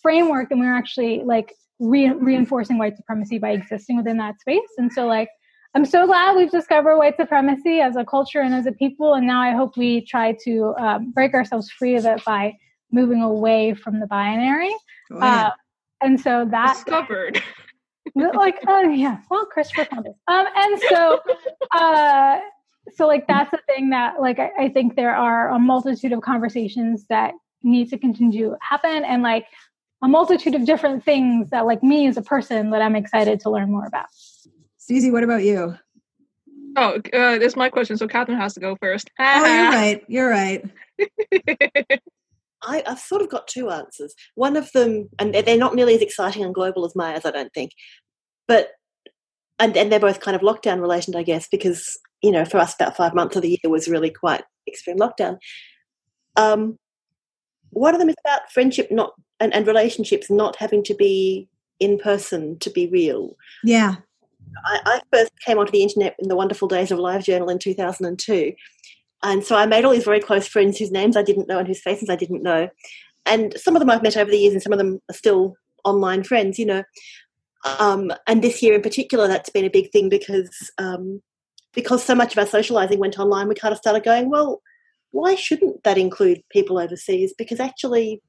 framework 0.02 0.50
then 0.50 0.60
we're 0.60 0.76
actually 0.76 1.22
like 1.24 1.54
re- 1.80 2.14
reinforcing 2.14 2.78
white 2.78 2.98
supremacy 2.98 3.38
by 3.38 3.52
existing 3.52 3.96
within 3.96 4.18
that 4.18 4.40
space 4.42 4.70
and 4.78 4.92
so 4.92 5.06
like 5.06 5.30
i'm 5.76 5.86
so 5.86 6.06
glad 6.06 6.36
we've 6.36 6.52
discovered 6.52 6.98
white 6.98 7.16
supremacy 7.18 7.80
as 7.80 7.96
a 7.96 8.06
culture 8.06 8.42
and 8.42 8.54
as 8.54 8.66
a 8.66 8.72
people 8.72 9.14
and 9.14 9.26
now 9.26 9.42
i 9.42 9.52
hope 9.52 9.78
we 9.78 10.02
try 10.06 10.36
to 10.44 10.74
um, 10.78 11.12
break 11.12 11.34
ourselves 11.34 11.70
free 11.70 11.96
of 11.96 12.06
it 12.06 12.24
by 12.26 12.54
moving 12.92 13.22
away 13.22 13.74
from 13.74 14.00
the 14.00 14.08
binary. 14.08 14.74
Oh, 15.12 15.18
yeah. 15.18 15.48
uh, 15.48 15.52
and 16.02 16.20
so 16.20 16.46
that 16.52 16.74
discovered. 16.74 17.42
Like 18.16 18.58
oh 18.68 18.90
yeah. 18.90 19.20
Well 19.30 19.46
christopher 19.46 19.86
columbus 19.86 20.16
um 20.28 20.46
and 20.54 20.82
so 20.90 21.20
uh 21.72 22.40
so 22.94 23.08
like 23.08 23.26
that's 23.28 23.52
the 23.52 23.60
thing 23.68 23.92
that 23.92 24.20
like 24.20 24.38
I, 24.38 24.52
I, 24.60 24.70
think 24.70 24.96
there 24.96 25.16
are 25.16 25.50
a 25.50 25.60
multitude 25.60 26.12
of 26.12 26.22
conversations 26.22 27.06
that 27.08 27.36
need 27.64 27.90
to 27.92 27.98
continue 27.98 28.50
to 28.50 28.58
happen 28.60 29.06
and 29.06 29.22
like 29.22 29.46
a 30.02 30.10
multitude 30.10 30.56
of 30.56 30.66
different 30.66 31.06
things 31.06 31.52
that 31.52 31.66
like 31.68 31.84
me 31.84 32.08
as 32.08 32.18
a 32.18 32.22
person 32.24 32.72
that 32.72 32.82
i'm 32.82 32.96
excited 32.96 33.40
to 33.42 33.52
learn 33.52 33.72
more 33.72 33.86
about 33.86 34.08
Sneezy, 34.82 35.12
what 35.12 35.24
about 35.24 35.44
you 35.44 35.78
oh 36.78 36.94
uh, 37.14 37.38
this 37.38 37.52
is 37.52 37.56
my 37.56 37.70
question 37.70 37.98
so 37.98 38.08
catherine 38.08 38.38
has 38.38 38.54
to 38.54 38.60
go 38.60 38.78
first 38.82 39.12
oh 39.20 39.46
you're 39.46 39.72
right 39.72 40.04
you're 40.08 40.30
right 40.30 40.64
I, 42.64 42.84
have 42.86 43.00
sort 43.00 43.22
of 43.22 43.30
got 43.30 43.48
two 43.48 43.70
answers. 43.70 44.14
One 44.36 44.56
of 44.56 44.72
them, 44.72 45.10
and 45.20 45.34
they're 45.34 45.58
not 45.58 45.76
nearly 45.76 45.96
as 45.96 46.02
exciting 46.02 46.44
and 46.44 46.54
global 46.54 46.86
as 46.86 46.96
Maya's, 46.96 47.26
I 47.26 47.32
don't 47.32 47.54
think, 47.54 47.72
but 48.48 48.70
and, 49.60 49.76
and 49.78 49.92
they're 49.92 50.00
both 50.00 50.20
kind 50.20 50.36
of 50.36 50.42
lockdown 50.42 50.82
related, 50.82 51.16
I 51.16 51.24
guess, 51.24 51.48
because 51.48 51.98
you 52.22 52.32
know, 52.32 52.46
for 52.46 52.58
us, 52.58 52.76
about 52.76 52.96
five 52.96 53.16
months 53.16 53.36
of 53.36 53.42
the 53.42 53.50
year 53.50 53.72
was 53.72 53.88
really 53.88 54.12
quite 54.12 54.44
extreme 54.68 54.98
lockdown. 54.98 55.38
Um, 56.36 56.78
one 57.72 57.96
of 57.96 58.00
them 58.00 58.10
is 58.10 58.16
about 58.24 58.52
friendship 58.52 58.92
not 58.92 59.14
and, 59.40 59.54
and 59.54 59.66
relationships 59.66 60.30
not 60.30 60.56
having 60.58 60.84
to 60.84 60.94
be 60.94 61.48
in 61.80 61.98
person 61.98 62.60
to 62.60 62.70
be 62.70 62.88
real. 62.88 63.36
Yeah. 63.64 63.96
I, 64.66 64.80
I, 64.86 65.02
first 65.12 65.32
came 65.46 65.58
onto 65.58 65.72
the 65.72 65.84
internet 65.84 66.16
in 66.20 66.28
the 66.28 66.36
wonderful 66.36 66.68
days 66.68 66.92
of 66.92 67.00
LiveJournal 67.00 67.52
in 67.52 67.60
2002. 67.60 68.54
And 69.24 69.44
so 69.44 69.56
I 69.56 69.66
made 69.66 69.86
all 69.86 69.92
these 69.92 70.04
very 70.04 70.20
close 70.20 70.48
friends 70.48 70.78
whose 70.78 70.92
names 70.92 71.16
I 71.16 71.24
didn't 71.24 71.48
know 71.48 71.60
and 71.60 71.68
whose 71.68 71.82
faces 71.82 72.10
I 72.10 72.16
didn't 72.16 72.44
know. 72.44 72.70
And 73.26 73.54
some 73.58 73.76
of 73.76 73.80
them 73.80 73.90
I've 73.90 74.04
met 74.04 74.18
over 74.18 74.32
the 74.32 74.38
years, 74.38 74.54
and 74.54 74.64
some 74.64 74.74
of 74.74 74.80
them 74.80 75.00
are 75.10 75.16
still 75.16 75.56
online 75.84 76.24
friends, 76.24 76.58
you 76.58 76.66
know. 76.66 76.84
Um, 77.80 78.12
and 78.28 78.44
this 78.44 78.64
year 78.64 78.74
in 78.74 78.82
particular, 78.82 79.28
that's 79.28 79.50
been 79.50 79.66
a 79.66 79.70
big 79.70 79.92
thing 79.92 80.10
because 80.10 80.72
um, 80.80 81.22
because 81.74 82.04
so 82.04 82.16
much 82.16 82.34
of 82.34 82.40
our 82.40 82.48
socializing 82.48 83.00
went 83.00 83.20
online, 83.20 83.48
we 83.48 83.56
kind 83.56 83.72
of 83.72 83.78
started 83.78 84.04
going, 84.04 84.30
well, 84.30 84.62
why 85.12 85.36
shouldn't 85.36 85.84
that 85.84 85.98
include 85.98 86.42
people 86.52 86.80
overseas? 86.80 87.34
Because 87.38 87.60
actually, 87.60 88.22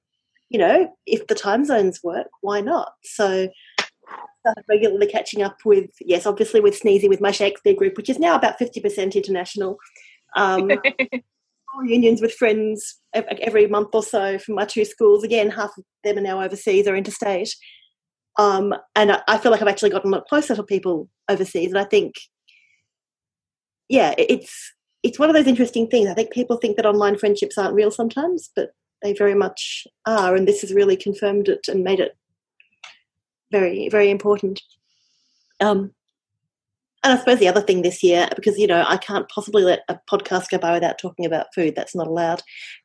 you 0.50 0.58
know, 0.58 0.94
if 1.06 1.26
the 1.26 1.34
time 1.34 1.64
zones 1.64 2.00
work, 2.04 2.28
why 2.40 2.60
not? 2.60 2.92
So 3.02 3.48
regularly 4.68 5.06
catching 5.06 5.42
up 5.42 5.58
with, 5.64 5.90
yes, 6.00 6.26
obviously 6.26 6.60
with 6.60 6.80
Sneezy, 6.80 7.08
with 7.08 7.20
my 7.20 7.30
Shakespeare 7.30 7.74
group, 7.74 7.96
which 7.96 8.10
is 8.10 8.18
now 8.18 8.34
about 8.34 8.58
50% 8.58 9.14
international. 9.14 9.78
Um, 10.36 10.70
reunions 11.78 12.20
with 12.20 12.34
friends 12.34 13.00
every 13.14 13.66
month 13.66 13.88
or 13.94 14.02
so 14.02 14.38
from 14.38 14.56
my 14.56 14.64
two 14.64 14.84
schools. 14.84 15.24
Again, 15.24 15.50
half 15.50 15.70
of 15.78 15.84
them 16.04 16.18
are 16.18 16.22
now 16.22 16.42
overseas 16.42 16.86
or 16.86 16.94
interstate. 16.94 17.54
Um, 18.38 18.74
and 18.94 19.12
I, 19.12 19.22
I 19.28 19.38
feel 19.38 19.50
like 19.50 19.62
I've 19.62 19.68
actually 19.68 19.90
gotten 19.90 20.12
a 20.12 20.16
lot 20.16 20.26
closer 20.26 20.54
to 20.54 20.62
people 20.62 21.08
overseas. 21.28 21.70
And 21.70 21.78
I 21.78 21.84
think 21.84 22.14
yeah, 23.92 24.14
it's 24.16 24.72
it's 25.02 25.18
one 25.18 25.28
of 25.28 25.34
those 25.34 25.46
interesting 25.46 25.86
things. 25.86 26.08
I 26.08 26.14
think 26.14 26.32
people 26.32 26.56
think 26.56 26.76
that 26.76 26.86
online 26.86 27.18
friendships 27.18 27.58
aren't 27.58 27.74
real 27.74 27.90
sometimes, 27.90 28.50
but 28.56 28.70
they 29.02 29.12
very 29.12 29.34
much 29.34 29.86
are, 30.06 30.34
and 30.34 30.48
this 30.48 30.62
has 30.62 30.72
really 30.72 30.96
confirmed 30.96 31.48
it 31.48 31.66
and 31.68 31.84
made 31.84 32.00
it 32.00 32.16
very, 33.52 33.88
very 33.88 34.10
important. 34.10 34.60
Um, 35.60 35.92
and 37.04 37.12
I 37.12 37.16
suppose 37.18 37.38
the 37.38 37.48
other 37.48 37.60
thing 37.60 37.82
this 37.82 38.02
year, 38.02 38.28
because 38.34 38.58
you 38.58 38.66
know 38.66 38.84
I 38.86 38.96
can't 38.96 39.28
possibly 39.28 39.62
let 39.62 39.80
a 39.88 39.98
podcast 40.10 40.50
go 40.50 40.58
by 40.58 40.72
without 40.72 40.98
talking 40.98 41.24
about 41.26 41.54
food. 41.54 41.74
That's 41.76 41.94
not 41.94 42.06
allowed. 42.06 42.42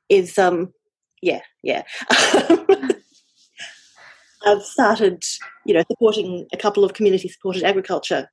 Is 0.09 0.38
um, 0.38 0.74
yeah, 1.22 1.41
yeah. 1.63 1.84
I've 4.45 4.63
started, 4.63 5.24
you 5.65 5.74
know, 5.74 5.84
supporting 5.91 6.47
a 6.53 6.57
couple 6.57 6.84
of 6.86 6.93
community-supported 6.93 7.63
agriculture 7.63 8.30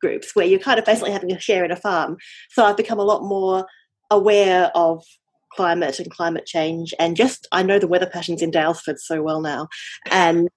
groups 0.00 0.34
where 0.34 0.46
you're 0.46 0.58
kind 0.58 0.78
of 0.78 0.84
basically 0.84 1.12
having 1.12 1.30
a 1.30 1.38
share 1.38 1.64
in 1.64 1.70
a 1.70 1.76
farm. 1.76 2.16
So 2.50 2.64
I've 2.64 2.76
become 2.76 2.98
a 2.98 3.04
lot 3.04 3.22
more 3.22 3.66
aware 4.10 4.72
of 4.74 5.04
climate 5.52 6.00
and 6.00 6.10
climate 6.10 6.46
change 6.46 6.94
and 6.98 7.14
just 7.14 7.46
I 7.52 7.62
know 7.62 7.78
the 7.78 7.86
weather 7.86 8.06
patterns 8.06 8.42
in 8.42 8.50
Daylesford 8.50 8.98
so 8.98 9.22
well 9.22 9.40
now. 9.40 9.68
And 10.10 10.48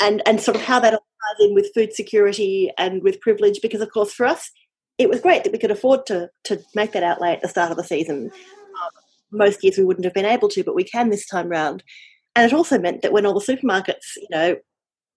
and 0.00 0.22
and 0.26 0.40
sort 0.40 0.56
of 0.56 0.62
how 0.62 0.80
that 0.80 0.90
ties 0.90 1.46
in 1.46 1.54
with 1.54 1.70
food 1.74 1.92
security 1.92 2.70
and 2.78 3.02
with 3.02 3.20
privilege 3.20 3.60
because 3.60 3.80
of 3.80 3.92
course 3.92 4.12
for 4.12 4.26
us 4.26 4.50
it 5.00 5.08
was 5.08 5.20
great 5.20 5.44
that 5.44 5.52
we 5.52 5.58
could 5.58 5.70
afford 5.70 6.04
to 6.06 6.28
to 6.44 6.60
make 6.74 6.92
that 6.92 7.02
outlay 7.02 7.32
at 7.32 7.40
the 7.40 7.48
start 7.48 7.70
of 7.70 7.78
the 7.78 7.84
season. 7.84 8.30
Um, 8.34 8.90
most 9.32 9.64
years 9.64 9.78
we 9.78 9.84
wouldn't 9.84 10.04
have 10.04 10.12
been 10.12 10.26
able 10.26 10.50
to, 10.50 10.62
but 10.62 10.74
we 10.74 10.84
can 10.84 11.08
this 11.08 11.26
time 11.26 11.48
round. 11.48 11.82
And 12.36 12.44
it 12.44 12.54
also 12.54 12.78
meant 12.78 13.00
that 13.00 13.12
when 13.12 13.24
all 13.24 13.32
the 13.32 13.40
supermarkets, 13.40 14.16
you 14.16 14.28
know, 14.30 14.56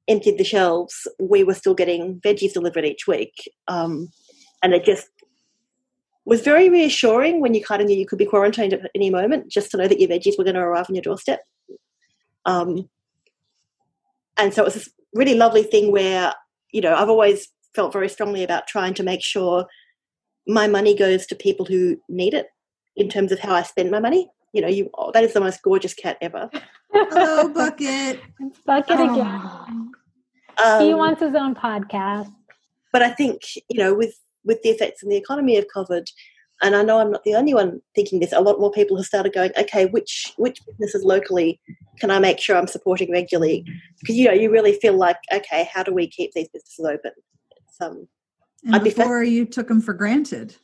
emptied 0.08 0.38
the 0.38 0.46
shelves, 0.46 1.06
we 1.20 1.44
were 1.44 1.54
still 1.54 1.74
getting 1.74 2.22
veggies 2.22 2.54
delivered 2.54 2.86
each 2.86 3.08
week. 3.08 3.34
Um, 3.68 4.08
and 4.64 4.74
it 4.74 4.86
just 4.86 5.10
was 6.26 6.42
very 6.42 6.70
reassuring 6.70 7.42
when 7.42 7.54
you 7.54 7.62
kind 7.62 7.82
of 7.82 7.88
knew 7.88 7.98
you 7.98 8.06
could 8.06 8.18
be 8.18 8.26
quarantined 8.26 8.72
at 8.72 8.90
any 8.96 9.10
moment, 9.10 9.52
just 9.52 9.70
to 9.72 9.78
know 9.78 9.90
that 9.90 10.00
your 10.00 10.10
veggies 10.10 10.38
were 10.38 10.46
going 10.46 10.56
to 10.56 10.62
arrive 10.62 10.86
on 10.88 10.96
your 10.96 11.02
doorstep. 11.02 11.42
Um, 12.46 12.90
and 14.38 14.54
so 14.54 14.62
it 14.62 14.66
was 14.66 14.74
this 14.76 14.90
really 15.14 15.36
lovely 15.36 15.64
thing 15.64 15.92
where, 15.92 16.34
you 16.72 16.82
know, 16.82 16.96
I've 16.96 17.10
always 17.10 17.48
felt 17.76 17.94
very 17.94 18.10
strongly 18.10 18.44
about 18.44 18.68
trying 18.68 18.94
to 18.96 19.04
make 19.04 19.24
sure 19.24 19.66
my 20.48 20.68
money 20.68 20.96
goes 20.96 21.26
to 21.28 21.36
people 21.36 21.66
who 21.66 21.98
need 22.10 22.34
it 22.34 22.48
in 22.96 23.10
terms 23.10 23.32
of 23.32 23.40
how 23.40 23.54
I 23.54 23.64
spend 23.64 23.92
my 23.92 24.00
money. 24.00 24.30
You 24.54 24.62
know, 24.62 24.68
you 24.68 24.90
oh, 24.98 25.12
that 25.12 25.24
is 25.24 25.34
the 25.34 25.40
most 25.40 25.62
gorgeous 25.64 25.94
cat 25.94 26.18
ever. 26.22 26.50
Hello, 26.92 27.48
Bucket. 27.54 28.20
Bucket 28.66 29.00
Oh. 29.00 29.14
again. 29.14 29.92
Um, 30.64 30.82
he 30.84 30.94
wants 30.94 31.22
his 31.22 31.34
own 31.34 31.56
podcast. 31.56 32.32
but 32.92 33.02
I 33.02 33.10
think 33.10 33.42
you 33.70 33.80
know, 33.80 33.94
with 33.96 34.16
with 34.46 34.62
the 34.62 34.70
effects 34.70 35.02
in 35.02 35.10
the 35.10 35.16
economy 35.18 35.58
of 35.58 35.66
COVID, 35.76 36.06
and 36.62 36.76
I 36.76 36.84
know 36.84 37.00
I'm 37.00 37.12
not 37.12 37.24
the 37.24 37.36
only 37.36 37.54
one 37.54 37.82
thinking 37.96 38.20
this. 38.20 38.32
A 38.32 38.42
lot 38.42 38.60
more 38.60 38.72
people 38.72 38.96
have 38.98 39.06
started 39.06 39.34
going, 39.34 39.52
okay, 39.58 39.86
which 39.88 40.34
which 40.38 40.60
businesses 40.66 41.04
locally 41.04 41.60
can 42.00 42.12
I 42.12 42.20
make 42.20 42.40
sure 42.40 42.56
I'm 42.56 42.68
supporting 42.68 43.12
regularly? 43.12 43.66
Because 44.00 44.16
you 44.16 44.26
know, 44.26 44.34
you 44.34 44.52
really 44.52 44.74
feel 44.74 44.96
like, 44.96 45.18
okay, 45.34 45.70
how 45.74 45.84
do 45.84 45.94
we 45.94 46.08
keep 46.08 46.32
these 46.34 46.48
businesses 46.50 46.86
open? 46.86 47.12
Um, 47.82 48.08
And 48.66 48.84
before 48.84 49.24
you 49.24 49.46
took 49.46 49.68
them 49.68 49.82
for 49.82 49.94
granted. 49.94 50.56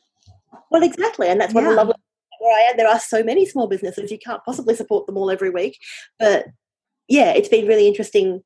Well, 0.70 0.82
exactly, 0.82 1.28
and 1.28 1.40
that's 1.40 1.52
what 1.52 1.64
Yeah. 1.64 1.70
the 1.70 1.76
lovely 1.76 1.94
where 2.40 2.56
I 2.56 2.70
am. 2.70 2.76
There 2.76 2.88
are 2.88 3.00
so 3.00 3.22
many 3.22 3.44
small 3.44 3.66
businesses; 3.66 4.10
you 4.10 4.18
can't 4.18 4.42
possibly 4.44 4.74
support 4.74 5.06
them 5.06 5.16
all 5.16 5.30
every 5.30 5.50
week. 5.50 5.78
But 6.18 6.46
yeah, 7.08 7.32
it's 7.32 7.48
been 7.48 7.66
really 7.66 7.86
interesting 7.86 8.42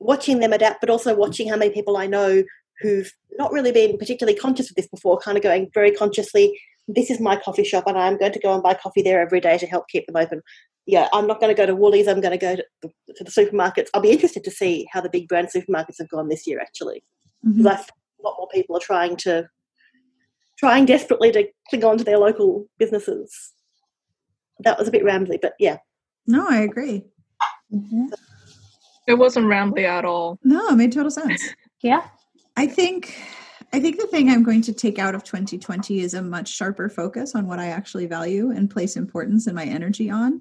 watching 0.00 0.40
them 0.40 0.52
adapt, 0.52 0.80
but 0.80 0.90
also 0.90 1.14
watching 1.14 1.48
how 1.48 1.56
many 1.56 1.70
people 1.70 1.96
I 1.96 2.06
know 2.06 2.42
who've 2.80 3.12
not 3.38 3.52
really 3.52 3.72
been 3.72 3.96
particularly 3.98 4.38
conscious 4.38 4.68
of 4.70 4.76
this 4.76 4.88
before, 4.88 5.18
kind 5.18 5.36
of 5.36 5.42
going 5.42 5.70
very 5.72 5.92
consciously. 5.92 6.58
This 6.88 7.10
is 7.10 7.20
my 7.20 7.36
coffee 7.36 7.64
shop, 7.64 7.84
and 7.86 7.98
I'm 7.98 8.18
going 8.18 8.32
to 8.32 8.40
go 8.40 8.52
and 8.52 8.62
buy 8.62 8.74
coffee 8.74 9.02
there 9.02 9.20
every 9.20 9.40
day 9.40 9.58
to 9.58 9.66
help 9.66 9.88
keep 9.88 10.06
them 10.06 10.16
open. 10.16 10.42
Yeah, 10.86 11.08
I'm 11.12 11.26
not 11.26 11.38
going 11.38 11.54
to 11.54 11.60
go 11.60 11.66
to 11.66 11.76
Woolies. 11.76 12.08
I'm 12.08 12.20
going 12.20 12.38
to 12.38 12.38
go 12.38 12.56
to 12.56 12.64
the, 12.82 12.88
to 13.16 13.24
the 13.24 13.30
supermarkets. 13.30 13.88
I'll 13.92 14.00
be 14.00 14.10
interested 14.10 14.42
to 14.44 14.50
see 14.50 14.88
how 14.90 15.00
the 15.02 15.10
big 15.10 15.28
brand 15.28 15.48
supermarkets 15.54 15.98
have 15.98 16.08
gone 16.08 16.28
this 16.28 16.46
year, 16.46 16.60
actually 16.60 17.02
Mhm. 17.46 17.66
I 17.66 17.76
feel 17.76 17.94
a 18.20 18.22
lot 18.22 18.34
more 18.38 18.48
people 18.52 18.76
are 18.76 18.80
trying 18.80 19.14
to 19.16 19.48
trying 20.58 20.86
desperately 20.86 21.30
to 21.30 21.46
cling 21.70 21.84
on 21.84 21.98
to 21.98 22.04
their 22.04 22.18
local 22.18 22.66
businesses. 22.78 23.52
That 24.60 24.76
was 24.76 24.88
a 24.88 24.90
bit 24.90 25.04
rambly, 25.04 25.38
but 25.40 25.52
yeah. 25.60 25.76
No, 26.26 26.46
I 26.48 26.62
agree. 26.62 27.04
It 29.06 29.14
wasn't 29.14 29.46
rambly 29.46 29.84
at 29.84 30.04
all. 30.04 30.38
No, 30.42 30.68
it 30.70 30.74
made 30.76 30.92
total 30.92 31.10
sense. 31.10 31.42
Yeah. 31.80 32.02
I 32.58 32.66
think 32.66 33.16
I 33.72 33.78
think 33.78 34.00
the 34.00 34.08
thing 34.08 34.28
I'm 34.28 34.42
going 34.42 34.62
to 34.62 34.72
take 34.72 34.98
out 34.98 35.14
of 35.14 35.22
2020 35.22 36.00
is 36.00 36.14
a 36.14 36.22
much 36.22 36.48
sharper 36.48 36.88
focus 36.88 37.36
on 37.36 37.46
what 37.46 37.60
I 37.60 37.68
actually 37.68 38.06
value 38.06 38.50
and 38.50 38.68
place 38.68 38.96
importance 38.96 39.46
and 39.46 39.54
my 39.54 39.64
energy 39.64 40.10
on. 40.10 40.40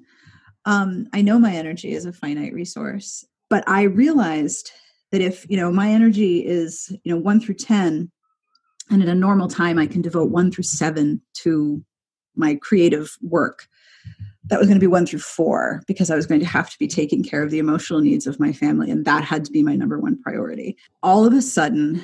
Um, 0.65 1.05
I 1.13 1.21
know 1.21 1.37
my 1.37 1.53
energy 1.53 1.91
is 1.91 2.05
a 2.05 2.13
finite 2.13 2.53
resource, 2.53 3.23
but 3.51 3.63
I 3.69 3.83
realized 3.83 4.71
that 5.11 5.21
if 5.21 5.45
you 5.47 5.57
know 5.57 5.71
my 5.71 5.91
energy 5.91 6.43
is 6.43 6.91
you 7.03 7.13
know 7.13 7.21
one 7.21 7.39
through 7.39 7.55
ten, 7.55 8.11
and 8.89 9.03
at 9.03 9.09
a 9.09 9.13
normal 9.13 9.47
time 9.47 9.77
I 9.77 9.85
can 9.85 10.01
devote 10.01 10.31
one 10.31 10.51
through 10.51 10.63
seven 10.63 11.21
to 11.43 11.85
my 12.35 12.55
creative 12.55 13.15
work. 13.21 13.67
That 14.49 14.59
was 14.59 14.67
going 14.67 14.79
to 14.79 14.83
be 14.83 14.87
one 14.87 15.05
through 15.05 15.19
four 15.19 15.81
because 15.87 16.09
I 16.09 16.15
was 16.15 16.25
going 16.25 16.39
to 16.39 16.47
have 16.47 16.69
to 16.69 16.79
be 16.79 16.87
taking 16.87 17.23
care 17.23 17.43
of 17.43 17.51
the 17.51 17.59
emotional 17.59 17.99
needs 17.99 18.27
of 18.27 18.39
my 18.39 18.53
family, 18.53 18.89
and 18.89 19.05
that 19.05 19.23
had 19.23 19.43
to 19.45 19.51
be 19.51 19.63
my 19.63 19.75
number 19.75 19.99
one 19.99 20.21
priority. 20.21 20.77
All 21.03 21.25
of 21.25 21.33
a 21.33 21.41
sudden, 21.41 22.03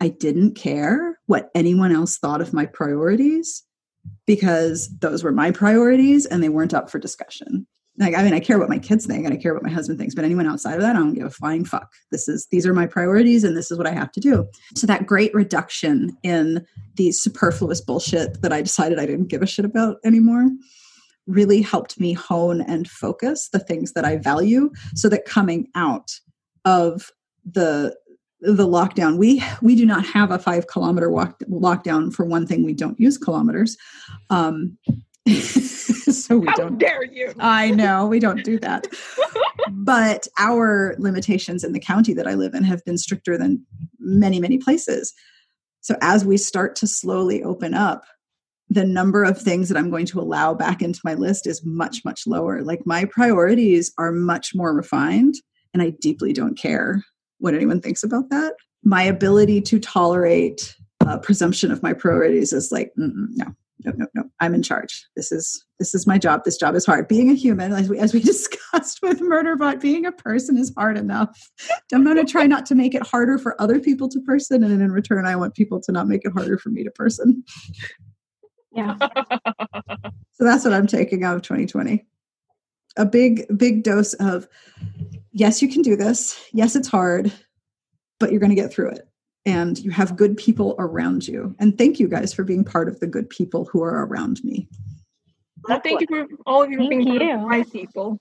I 0.00 0.08
didn't 0.08 0.54
care 0.54 1.18
what 1.26 1.50
anyone 1.54 1.92
else 1.92 2.18
thought 2.18 2.40
of 2.40 2.52
my 2.52 2.66
priorities 2.66 3.62
because 4.26 4.88
those 4.98 5.22
were 5.22 5.32
my 5.32 5.50
priorities 5.50 6.26
and 6.26 6.42
they 6.42 6.48
weren't 6.48 6.74
up 6.74 6.90
for 6.90 6.98
discussion. 6.98 7.66
Like, 7.98 8.16
I 8.16 8.22
mean, 8.22 8.32
I 8.32 8.40
care 8.40 8.58
what 8.58 8.70
my 8.70 8.78
kids 8.78 9.06
think 9.06 9.24
and 9.24 9.34
I 9.34 9.36
care 9.36 9.54
what 9.54 9.62
my 9.62 9.70
husband 9.70 9.98
thinks, 9.98 10.14
but 10.14 10.24
anyone 10.24 10.48
outside 10.48 10.74
of 10.74 10.80
that, 10.80 10.96
I 10.96 10.98
don't 10.98 11.14
give 11.14 11.26
a 11.26 11.30
flying 11.30 11.64
fuck. 11.64 11.92
This 12.10 12.26
is, 12.26 12.48
these 12.50 12.66
are 12.66 12.72
my 12.72 12.86
priorities 12.86 13.44
and 13.44 13.56
this 13.56 13.70
is 13.70 13.78
what 13.78 13.86
I 13.86 13.92
have 13.92 14.10
to 14.12 14.20
do. 14.20 14.48
So 14.74 14.86
that 14.86 15.06
great 15.06 15.32
reduction 15.34 16.16
in 16.22 16.66
the 16.96 17.12
superfluous 17.12 17.80
bullshit 17.80 18.40
that 18.42 18.52
I 18.52 18.62
decided 18.62 18.98
I 18.98 19.06
didn't 19.06 19.28
give 19.28 19.42
a 19.42 19.46
shit 19.46 19.64
about 19.64 19.98
anymore 20.04 20.48
really 21.26 21.62
helped 21.62 22.00
me 22.00 22.12
hone 22.12 22.60
and 22.60 22.88
focus 22.88 23.48
the 23.52 23.58
things 23.58 23.92
that 23.92 24.04
I 24.04 24.16
value 24.16 24.70
so 24.94 25.08
that 25.08 25.24
coming 25.24 25.68
out 25.74 26.10
of 26.64 27.10
the 27.44 27.96
the 28.40 28.66
lockdown 28.66 29.18
we 29.18 29.42
we 29.62 29.76
do 29.76 29.86
not 29.86 30.04
have 30.04 30.32
a 30.32 30.38
five 30.38 30.66
kilometer 30.66 31.08
walk, 31.08 31.38
lockdown 31.48 32.12
for 32.12 32.24
one 32.24 32.44
thing 32.44 32.64
we 32.64 32.74
don't 32.74 32.98
use 32.98 33.16
kilometers 33.16 33.76
um 34.30 34.76
so 35.28 36.38
we 36.38 36.46
How 36.48 36.54
don't 36.54 36.78
dare 36.78 37.04
you? 37.04 37.32
I 37.38 37.70
know 37.70 38.06
we 38.06 38.18
don't 38.18 38.42
do 38.42 38.58
that. 38.58 38.86
but 39.70 40.26
our 40.38 40.96
limitations 40.98 41.62
in 41.62 41.72
the 41.72 41.80
county 41.80 42.12
that 42.14 42.26
I 42.26 42.34
live 42.34 42.54
in 42.54 42.64
have 42.64 42.84
been 42.84 42.98
stricter 42.98 43.38
than 43.38 43.64
many, 44.00 44.40
many 44.40 44.58
places. 44.58 45.12
So 45.80 45.96
as 46.00 46.24
we 46.24 46.36
start 46.36 46.74
to 46.76 46.86
slowly 46.86 47.42
open 47.42 47.74
up, 47.74 48.04
the 48.68 48.84
number 48.84 49.24
of 49.24 49.38
things 49.38 49.68
that 49.68 49.76
I'm 49.76 49.90
going 49.90 50.06
to 50.06 50.20
allow 50.20 50.54
back 50.54 50.82
into 50.82 51.00
my 51.04 51.14
list 51.14 51.46
is 51.46 51.64
much, 51.64 52.04
much 52.04 52.26
lower. 52.26 52.62
Like 52.62 52.86
my 52.86 53.04
priorities 53.04 53.92
are 53.98 54.12
much 54.12 54.54
more 54.54 54.74
refined, 54.74 55.34
and 55.74 55.82
I 55.82 55.90
deeply 56.00 56.32
don't 56.32 56.56
care 56.56 57.04
what 57.38 57.54
anyone 57.54 57.80
thinks 57.80 58.02
about 58.02 58.30
that. 58.30 58.54
My 58.82 59.02
ability 59.02 59.60
to 59.62 59.78
tolerate 59.78 60.74
uh, 61.06 61.18
presumption 61.18 61.70
of 61.70 61.82
my 61.82 61.92
priorities 61.92 62.52
is 62.52 62.70
like, 62.72 62.92
no, 62.96 63.54
no, 63.84 63.92
no, 63.96 64.06
no. 64.14 64.24
I'm 64.40 64.54
in 64.54 64.62
charge. 64.62 65.06
This 65.16 65.32
is 65.32 65.64
this 65.78 65.94
is 65.94 66.06
my 66.06 66.18
job. 66.18 66.42
This 66.44 66.56
job 66.56 66.74
is 66.74 66.86
hard. 66.86 67.08
Being 67.08 67.30
a 67.30 67.34
human, 67.34 67.72
as 67.72 67.88
we 67.88 67.98
as 67.98 68.12
we 68.14 68.20
discussed 68.32 69.00
with 69.02 69.20
Murderbot, 69.20 69.80
being 69.80 70.06
a 70.06 70.12
person 70.12 70.56
is 70.56 70.72
hard 70.76 70.96
enough. 70.96 71.30
I'm 71.92 72.04
going 72.04 72.16
to 72.16 72.24
try 72.24 72.46
not 72.46 72.66
to 72.66 72.74
make 72.74 72.94
it 72.94 73.06
harder 73.06 73.38
for 73.38 73.60
other 73.60 73.80
people 73.80 74.08
to 74.10 74.20
person, 74.20 74.62
and 74.62 74.80
in 74.80 74.92
return, 74.92 75.26
I 75.26 75.36
want 75.36 75.54
people 75.54 75.80
to 75.82 75.92
not 75.92 76.08
make 76.08 76.24
it 76.24 76.32
harder 76.32 76.58
for 76.58 76.70
me 76.70 76.84
to 76.84 76.90
person. 76.90 77.44
Yeah. 78.74 78.96
So 80.42 80.44
that's 80.44 80.64
what 80.64 80.72
I'm 80.72 80.88
taking 80.88 81.22
out 81.22 81.36
of 81.36 81.42
2020. 81.42 82.04
A 82.96 83.06
big, 83.06 83.46
big 83.56 83.84
dose 83.84 84.12
of 84.14 84.48
yes, 85.30 85.62
you 85.62 85.68
can 85.68 85.82
do 85.82 85.94
this. 85.94 86.48
Yes, 86.52 86.74
it's 86.74 86.88
hard, 86.88 87.32
but 88.18 88.32
you're 88.32 88.40
going 88.40 88.50
to 88.50 88.56
get 88.56 88.72
through 88.72 88.90
it. 88.90 89.06
And 89.46 89.78
you 89.78 89.92
have 89.92 90.16
good 90.16 90.36
people 90.36 90.74
around 90.80 91.28
you. 91.28 91.54
And 91.60 91.78
thank 91.78 92.00
you 92.00 92.08
guys 92.08 92.34
for 92.34 92.42
being 92.42 92.64
part 92.64 92.88
of 92.88 92.98
the 92.98 93.06
good 93.06 93.30
people 93.30 93.66
who 93.66 93.84
are 93.84 94.04
around 94.06 94.42
me. 94.42 94.68
Well, 95.68 95.80
thank 95.80 96.00
you 96.00 96.08
for 96.08 96.26
all 96.44 96.64
of 96.64 96.72
you 96.72 96.78
Thank 96.78 96.90
being 96.90 97.06
part 97.06 97.22
you. 97.22 97.34
of 97.34 97.40
my 97.42 97.62
people. 97.62 98.18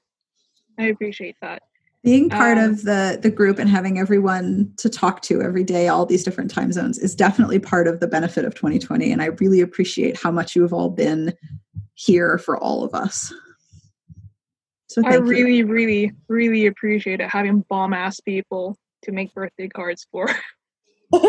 I 0.78 0.86
appreciate 0.86 1.38
that. 1.42 1.64
Being 2.04 2.30
part 2.30 2.58
Um, 2.58 2.72
of 2.72 2.84
the 2.84 3.20
the 3.22 3.30
group 3.30 3.60
and 3.60 3.70
having 3.70 4.00
everyone 4.00 4.74
to 4.78 4.90
talk 4.90 5.22
to 5.24 5.42
every 5.42 5.64
day, 5.64 5.88
all 5.88 6.06
these 6.06 6.24
different 6.24 6.50
time 6.50 6.72
zones, 6.72 6.98
is 6.98 7.14
definitely 7.14 7.60
part 7.60 7.88
of 7.88 8.00
the 8.00 8.08
benefit 8.08 8.44
of 8.44 8.56
2020. 8.56 9.12
And 9.12 9.22
I 9.22 9.28
really 9.28 9.62
appreciate 9.62 10.18
how 10.18 10.32
much 10.32 10.56
you 10.56 10.64
have 10.64 10.74
all 10.74 10.90
been 10.90 11.34
here 11.94 12.40
for 12.40 12.58
all 12.58 12.84
of 12.84 12.96
us. 12.96 13.32
So 14.88 15.02
I 15.06 15.12
thank 15.12 15.26
you. 15.26 15.30
really, 15.30 15.64
really, 15.64 16.12
really 16.28 16.66
appreciate 16.66 17.22
it 17.22 17.30
having 17.30 17.62
bomb 17.70 17.94
ass 17.94 18.20
people 18.20 18.78
to 19.04 19.12
make 19.12 19.34
birthday 19.34 19.70
cards 19.70 20.06
for. 20.12 20.28
Such 21.14 21.24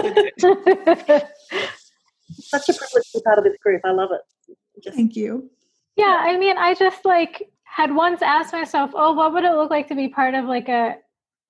a 2.68 2.72
privilege 2.72 3.10
to 3.12 3.18
be 3.18 3.22
part 3.24 3.38
of 3.38 3.44
this 3.44 3.56
group. 3.62 3.82
I 3.84 3.92
love 3.92 4.10
it. 4.12 4.20
Just, 4.82 4.96
Thank 4.96 5.16
you. 5.16 5.50
Yeah, 5.96 6.18
I 6.22 6.38
mean, 6.38 6.56
I 6.56 6.74
just 6.74 7.04
like 7.04 7.50
had 7.72 7.94
once 7.94 8.20
asked 8.20 8.52
myself, 8.52 8.90
"Oh, 8.94 9.12
what 9.14 9.32
would 9.32 9.44
it 9.44 9.54
look 9.54 9.70
like 9.70 9.88
to 9.88 9.94
be 9.94 10.08
part 10.08 10.34
of 10.34 10.44
like 10.44 10.68
a 10.68 10.96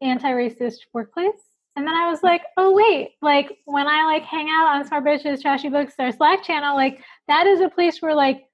anti-racist 0.01 0.78
workplace?" 0.93 1.43
And 1.74 1.86
then 1.86 1.94
I 1.94 2.09
was 2.09 2.23
like, 2.23 2.43
"Oh, 2.57 2.73
wait! 2.73 3.12
Like 3.23 3.59
when 3.65 3.89
I 3.89 4.05
like 4.05 4.23
hang 4.23 4.49
out 4.49 4.69
on 4.69 4.85
Smart 4.86 5.05
Bitches 5.05 5.43
Trashy 5.43 5.69
Books 5.69 5.94
our 5.99 6.12
Slack 6.12 6.44
channel, 6.44 6.77
like 6.77 7.01
that 7.27 7.47
is 7.49 7.61
a 7.61 7.69
place 7.69 8.01
where 8.01 8.15
like 8.15 8.44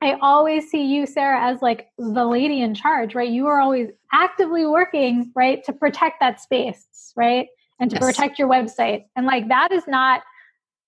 I 0.00 0.16
always 0.22 0.70
see 0.70 0.84
you, 0.84 1.06
Sarah, 1.06 1.42
as 1.42 1.60
like 1.60 1.88
the 1.98 2.24
lady 2.24 2.62
in 2.62 2.74
charge, 2.74 3.14
right? 3.14 3.28
You 3.30 3.46
are 3.46 3.60
always 3.60 3.90
actively 4.12 4.64
working, 4.66 5.32
right, 5.34 5.62
to 5.64 5.72
protect 5.74 6.20
that 6.20 6.40
space, 6.40 6.86
right, 7.16 7.48
and 7.78 7.90
to 7.90 7.96
Yes. 7.96 8.04
protect 8.04 8.38
your 8.38 8.48
website, 8.48 9.04
and 9.16 9.26
like 9.26 9.48
that 9.48 9.70
is 9.72 9.86
not." 9.86 10.22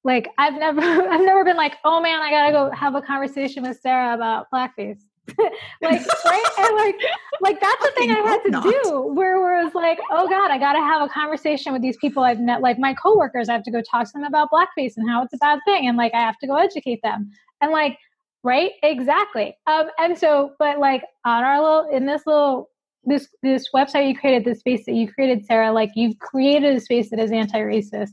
like 0.05 0.29
I've 0.39 0.55
never 0.55 0.81
I've 1.13 1.21
never 1.27 1.45
been 1.45 1.57
like, 1.57 1.75
oh 1.85 2.01
man, 2.01 2.21
I 2.23 2.31
gotta 2.31 2.53
go 2.53 2.71
have 2.71 2.95
a 2.95 3.03
conversation 3.03 3.65
with 3.65 3.79
Sarah 3.81 4.15
about 4.15 4.47
blackface. 4.55 5.01
like 5.83 6.07
right 6.25 6.45
and 6.59 6.77
like 6.77 6.97
like 7.41 7.61
that's 7.61 7.85
the 7.85 7.93
thing 7.97 8.11
I 8.11 8.21
had 8.21 8.43
to 8.45 8.61
hope 8.61 8.83
do 8.83 9.03
where, 9.15 9.41
where 9.41 9.61
it 9.61 9.65
was 9.65 9.75
like, 9.75 9.99
oh 10.11 10.29
God, 10.29 10.51
I 10.51 10.59
gotta 10.59 10.81
have 10.81 11.03
a 11.03 11.09
conversation 11.09 11.73
with 11.73 11.83
these 11.83 11.97
people 11.97 12.23
I've 12.23 12.41
met, 12.41 12.61
like 12.61 12.79
my 12.79 12.95
coworkers, 12.95 13.49
I 13.49 13.53
have 13.53 13.63
to 13.65 13.71
go 13.71 13.83
talk 13.83 14.07
to 14.07 14.13
them 14.15 14.25
about 14.25 14.51
blackface 14.51 14.95
and 14.97 15.09
how 15.09 15.23
it's 15.23 15.35
a 15.35 15.39
bad 15.39 15.61
thing. 15.65 15.89
And 15.89 15.97
like 15.97 16.15
I 16.15 16.21
have 16.21 16.39
to 16.39 16.47
go 16.47 16.57
educate 16.57 17.01
them. 17.03 17.31
And 17.61 17.73
like, 17.73 17.99
right? 18.43 18.73
Exactly. 18.83 19.57
Um, 19.67 19.89
and 19.99 20.17
so, 20.17 20.53
but 20.59 20.79
like 20.79 21.03
on 21.25 21.45
our 21.45 21.61
little 21.61 21.91
in 21.91 22.07
this 22.07 22.23
little 22.27 22.71
this 23.05 23.29
this 23.43 23.69
website 23.75 24.09
you 24.09 24.17
created, 24.19 24.45
this 24.45 24.61
space 24.61 24.87
that 24.87 24.95
you 24.95 25.11
created, 25.13 25.45
Sarah, 25.45 25.73
like 25.73 25.91
you've 25.95 26.19
created 26.19 26.77
a 26.77 26.81
space 26.81 27.11
that 27.11 27.19
is 27.19 27.31
anti-racist. 27.33 28.13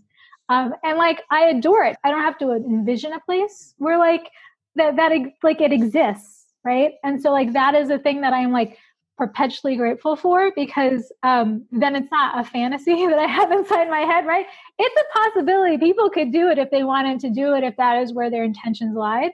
Um, 0.50 0.74
and 0.84 0.98
like 0.98 1.22
I 1.32 1.46
adore 1.46 1.84
it. 1.84 1.98
I 2.04 2.12
don't 2.12 2.22
have 2.22 2.38
to 2.40 2.52
envision 2.52 3.14
a 3.14 3.20
place 3.22 3.74
where 3.78 3.98
like 3.98 4.30
that 4.76 4.96
that 4.96 5.12
like 5.44 5.62
it 5.62 5.72
exists, 5.72 6.35
right? 6.66 6.94
And 7.04 7.22
so 7.22 7.32
like 7.32 7.54
that 7.54 7.76
is 7.76 7.90
a 7.90 8.00
thing 8.00 8.22
that 8.22 8.34
I'm 8.34 8.52
like 8.52 8.78
perpetually 9.18 9.78
grateful 9.78 10.16
for 10.16 10.52
because 10.56 11.12
um, 11.24 11.66
then 11.72 11.96
it's 11.96 12.12
not 12.12 12.40
a 12.40 12.50
fantasy 12.50 13.06
that 13.08 13.20
I 13.20 13.28
have 13.28 13.52
inside 13.52 13.90
my 13.90 14.00
head, 14.00 14.26
right? 14.26 14.46
It's 14.78 15.02
a 15.02 15.20
possibility. 15.20 15.78
People 15.78 16.10
could 16.10 16.32
do 16.32 16.50
it 16.50 16.58
if 16.58 16.72
they 16.72 16.84
wanted 16.84 17.20
to 17.22 17.30
do 17.30 17.54
it, 17.54 17.64
if 17.64 17.78
that 17.78 18.02
is 18.02 18.14
where 18.14 18.30
their 18.30 18.44
intentions 18.44 18.96
lied. 18.96 19.32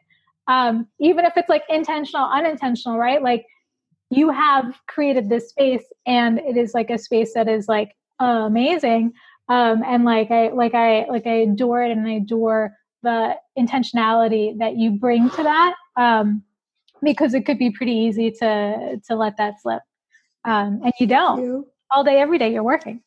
Um, 0.47 0.87
even 0.99 1.25
if 1.25 1.33
it's 1.37 1.49
like 1.49 1.63
intentional, 1.69 2.27
unintentional, 2.27 2.97
right? 2.97 3.21
Like 3.21 3.45
you 4.09 4.29
have 4.29 4.79
created 4.87 5.29
this 5.29 5.49
space 5.49 5.85
and 6.05 6.39
it 6.39 6.57
is 6.57 6.73
like 6.73 6.89
a 6.89 6.97
space 6.97 7.33
that 7.33 7.47
is 7.47 7.67
like 7.67 7.95
uh, 8.19 8.43
amazing. 8.45 9.13
Um, 9.47 9.83
and 9.85 10.03
like 10.03 10.31
I 10.31 10.49
like 10.49 10.73
I 10.73 11.05
like 11.09 11.25
I 11.25 11.35
adore 11.41 11.83
it 11.83 11.91
and 11.91 12.07
I 12.07 12.13
adore 12.13 12.73
the 13.03 13.35
intentionality 13.57 14.57
that 14.59 14.77
you 14.77 14.91
bring 14.91 15.29
to 15.31 15.43
that. 15.43 15.75
Um, 15.97 16.43
because 17.03 17.33
it 17.33 17.45
could 17.45 17.57
be 17.57 17.71
pretty 17.71 17.93
easy 17.93 18.31
to 18.31 18.99
to 19.07 19.15
let 19.15 19.37
that 19.37 19.55
slip 19.61 19.81
um, 20.45 20.81
and 20.83 20.93
you 20.99 21.07
don't 21.07 21.41
you. 21.41 21.67
all 21.91 22.03
day 22.03 22.19
every 22.19 22.37
day 22.37 22.51
you're 22.53 22.63
working 22.63 23.01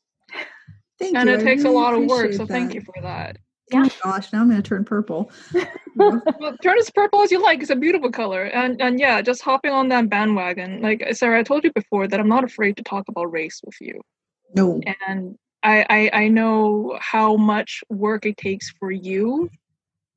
thank 0.99 1.17
and 1.17 1.29
you. 1.29 1.35
it 1.35 1.41
I 1.41 1.45
takes 1.45 1.65
really 1.65 1.77
a 1.77 1.79
lot 1.79 1.95
of 1.95 2.05
work 2.05 2.33
so 2.33 2.39
that. 2.39 2.49
thank 2.49 2.75
you 2.75 2.81
for 2.81 2.95
that 3.03 3.39
yeah. 3.73 3.85
Oh 3.87 4.11
gosh, 4.11 4.33
now 4.33 4.43
I'm 4.43 4.51
going 4.51 4.63
to 4.63 4.69
turn 4.69 4.85
purple. 4.85 5.31
well, 5.97 6.23
turn 6.63 6.79
as 6.79 6.91
purple 6.91 7.23
as 7.23 7.31
you 7.31 7.43
like. 7.43 7.61
It's 7.61 7.71
a 7.71 7.77
beautiful 7.77 8.11
color, 8.11 8.45
and 8.45 8.81
and 8.81 9.01
yeah, 9.01 9.23
just 9.23 9.43
hopping 9.43 9.73
on 9.73 9.89
that 9.89 10.11
bandwagon. 10.11 10.83
Like 10.83 11.07
Sarah, 11.13 11.41
I 11.41 11.43
told 11.43 11.65
you 11.65 11.73
before 11.73 12.07
that 12.09 12.21
I'm 12.21 12.29
not 12.29 12.45
afraid 12.45 12.77
to 12.77 12.83
talk 12.83 13.07
about 13.09 13.33
race 13.33 13.61
with 13.65 13.77
you. 13.81 14.01
No, 14.55 14.81
and 15.09 15.39
I 15.63 15.87
I, 15.89 16.25
I 16.25 16.29
know 16.29 16.99
how 17.01 17.37
much 17.37 17.83
work 17.89 18.27
it 18.27 18.37
takes 18.37 18.71
for 18.71 18.91
you 18.91 19.51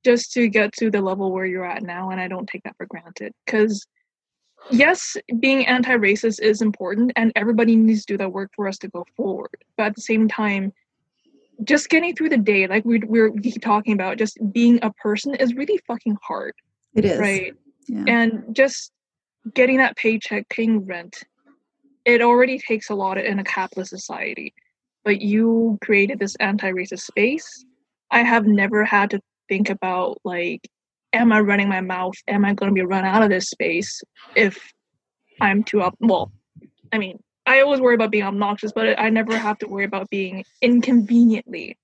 just 0.09 0.31
to 0.31 0.47
get 0.47 0.71
to 0.73 0.89
the 0.89 1.01
level 1.01 1.31
where 1.33 1.45
you're 1.45 1.71
at 1.75 1.83
now 1.83 2.03
and 2.11 2.19
i 2.21 2.27
don't 2.27 2.47
take 2.47 2.63
that 2.63 2.77
for 2.77 2.85
granted. 2.85 3.33
Because 3.45 3.85
yes 4.71 5.15
being 5.39 5.65
anti-racist 5.67 6.39
is 6.41 6.61
important 6.61 7.11
and 7.15 7.31
everybody 7.35 7.75
needs 7.75 8.05
to 8.05 8.13
do 8.13 8.17
that 8.17 8.31
work 8.37 8.49
for 8.55 8.67
us 8.67 8.77
to 8.79 8.87
go 8.89 9.05
forward. 9.15 9.57
But 9.75 9.87
at 9.87 9.95
the 9.95 10.07
same 10.11 10.27
time 10.27 10.73
just 11.63 11.89
getting 11.89 12.15
through 12.15 12.29
the 12.29 12.43
day 12.53 12.67
like 12.67 12.85
we, 12.85 12.99
we're 12.99 13.31
we 13.31 13.51
keep 13.51 13.61
talking 13.61 13.93
about 13.93 14.17
just 14.17 14.37
being 14.51 14.79
a 14.81 14.91
person 15.05 15.35
is 15.35 15.55
really 15.55 15.79
fucking 15.87 16.17
hard 16.21 16.53
it 16.95 17.05
is. 17.05 17.19
right? 17.19 17.53
Yeah. 17.87 18.03
and 18.07 18.55
just 18.61 18.91
getting 19.53 19.77
that 19.77 19.95
paycheck 19.97 20.47
paying 20.49 20.85
rent 20.85 21.23
it 22.07 22.21
already 22.21 22.57
takes 22.57 22.89
a 22.89 22.95
lot 22.95 23.17
in 23.17 23.37
a 23.37 23.43
capitalist 23.43 23.89
society. 23.89 24.53
But 25.03 25.19
you 25.21 25.77
created 25.83 26.19
this 26.19 26.35
anti-racist 26.37 27.01
space. 27.01 27.65
I 28.11 28.23
have 28.23 28.45
never 28.47 28.85
had 28.85 29.09
to 29.11 29.21
think 29.49 29.69
about 29.69 30.17
like 30.23 30.67
am 31.13 31.31
i 31.31 31.39
running 31.39 31.69
my 31.69 31.81
mouth 31.81 32.15
am 32.27 32.45
i 32.45 32.53
going 32.53 32.69
to 32.69 32.75
be 32.75 32.81
run 32.81 33.05
out 33.05 33.23
of 33.23 33.29
this 33.29 33.49
space 33.49 34.01
if 34.35 34.71
i'm 35.41 35.63
too 35.63 35.81
up 35.81 35.95
well 35.99 36.31
i 36.91 36.97
mean 36.97 37.19
i 37.45 37.61
always 37.61 37.79
worry 37.79 37.95
about 37.95 38.11
being 38.11 38.23
obnoxious 38.23 38.71
but 38.71 38.99
i 38.99 39.09
never 39.09 39.37
have 39.37 39.57
to 39.57 39.67
worry 39.67 39.85
about 39.85 40.09
being 40.09 40.43
inconveniently 40.61 41.77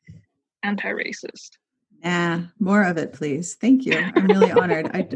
anti-racist 0.64 1.58
Yeah, 2.04 2.42
more 2.60 2.84
of 2.84 2.98
it, 2.98 3.14
please. 3.14 3.56
Thank 3.56 3.86
you. 3.86 3.94
I'm 3.94 4.28
really 4.28 4.52
honored. 4.62 4.92
I, 4.94 5.08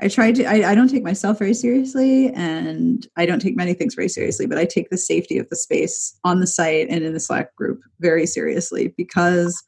I 0.00 0.08
try 0.08 0.32
to. 0.32 0.44
I, 0.44 0.70
I 0.70 0.74
don't 0.74 0.88
take 0.88 1.02
myself 1.02 1.38
very 1.38 1.52
seriously, 1.52 2.32
and 2.32 3.06
I 3.16 3.26
don't 3.26 3.40
take 3.40 3.56
many 3.56 3.74
things 3.74 3.94
very 3.94 4.08
seriously. 4.08 4.46
But 4.46 4.56
I 4.56 4.64
take 4.64 4.88
the 4.88 4.96
safety 4.96 5.36
of 5.36 5.46
the 5.50 5.56
space 5.56 6.18
on 6.24 6.40
the 6.40 6.46
site 6.46 6.88
and 6.88 7.04
in 7.04 7.12
the 7.12 7.20
Slack 7.20 7.54
group 7.56 7.80
very 8.00 8.26
seriously 8.26 8.94
because 8.96 9.62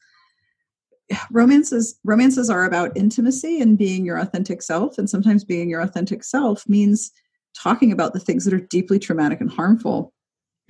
romances 1.31 1.99
romances 2.03 2.49
are 2.49 2.65
about 2.65 2.95
intimacy 2.95 3.59
and 3.59 3.77
being 3.77 4.05
your 4.05 4.17
authentic 4.17 4.61
self 4.61 4.97
and 4.97 5.09
sometimes 5.09 5.43
being 5.43 5.69
your 5.69 5.81
authentic 5.81 6.23
self 6.23 6.67
means 6.67 7.11
talking 7.55 7.91
about 7.91 8.13
the 8.13 8.19
things 8.19 8.45
that 8.45 8.53
are 8.53 8.59
deeply 8.59 8.99
traumatic 8.99 9.41
and 9.41 9.51
harmful. 9.51 10.13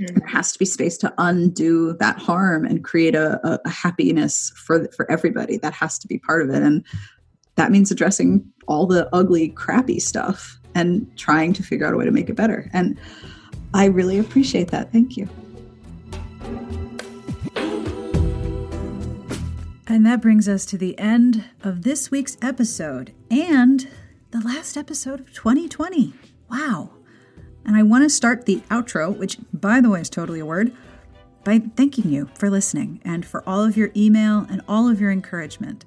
Mm-hmm. 0.01 0.17
there 0.17 0.27
has 0.27 0.51
to 0.51 0.57
be 0.57 0.65
space 0.65 0.97
to 0.97 1.13
undo 1.19 1.93
that 1.99 2.17
harm 2.17 2.65
and 2.65 2.83
create 2.83 3.13
a, 3.13 3.39
a, 3.47 3.59
a 3.63 3.69
happiness 3.69 4.51
for 4.55 4.87
for 4.91 5.09
everybody. 5.11 5.57
That 5.57 5.73
has 5.73 5.99
to 5.99 6.07
be 6.07 6.17
part 6.17 6.41
of 6.41 6.49
it 6.49 6.63
and 6.63 6.83
that 7.55 7.71
means 7.71 7.91
addressing 7.91 8.43
all 8.67 8.87
the 8.87 9.07
ugly 9.13 9.49
crappy 9.49 9.99
stuff 9.99 10.59
and 10.73 11.07
trying 11.17 11.53
to 11.53 11.61
figure 11.61 11.85
out 11.85 11.93
a 11.93 11.97
way 11.97 12.05
to 12.05 12.11
make 12.11 12.29
it 12.29 12.35
better 12.35 12.69
and 12.73 12.99
i 13.73 13.85
really 13.85 14.17
appreciate 14.17 14.69
that. 14.69 14.91
Thank 14.91 15.15
you 15.15 15.29
And 19.85 20.05
that 20.05 20.21
brings 20.21 20.47
us 20.47 20.65
to 20.67 20.77
the 20.77 20.97
end 20.97 21.43
of 21.61 21.81
this 21.81 22.09
week's 22.09 22.37
episode 22.41 23.13
and 23.29 23.89
the 24.31 24.39
last 24.39 24.77
episode 24.77 25.19
of 25.19 25.33
2020. 25.33 26.13
Wow. 26.49 26.91
And 27.65 27.75
I 27.75 27.83
want 27.83 28.03
to 28.03 28.09
start 28.09 28.45
the 28.45 28.61
outro, 28.69 29.15
which, 29.15 29.37
by 29.53 29.81
the 29.81 29.89
way, 29.89 29.99
is 29.99 30.09
totally 30.09 30.39
a 30.39 30.45
word, 30.45 30.71
by 31.43 31.59
thanking 31.59 32.09
you 32.09 32.29
for 32.35 32.49
listening 32.49 33.01
and 33.03 33.25
for 33.25 33.47
all 33.47 33.61
of 33.61 33.75
your 33.75 33.91
email 33.93 34.47
and 34.49 34.61
all 34.69 34.89
of 34.89 35.01
your 35.01 35.11
encouragement. 35.11 35.83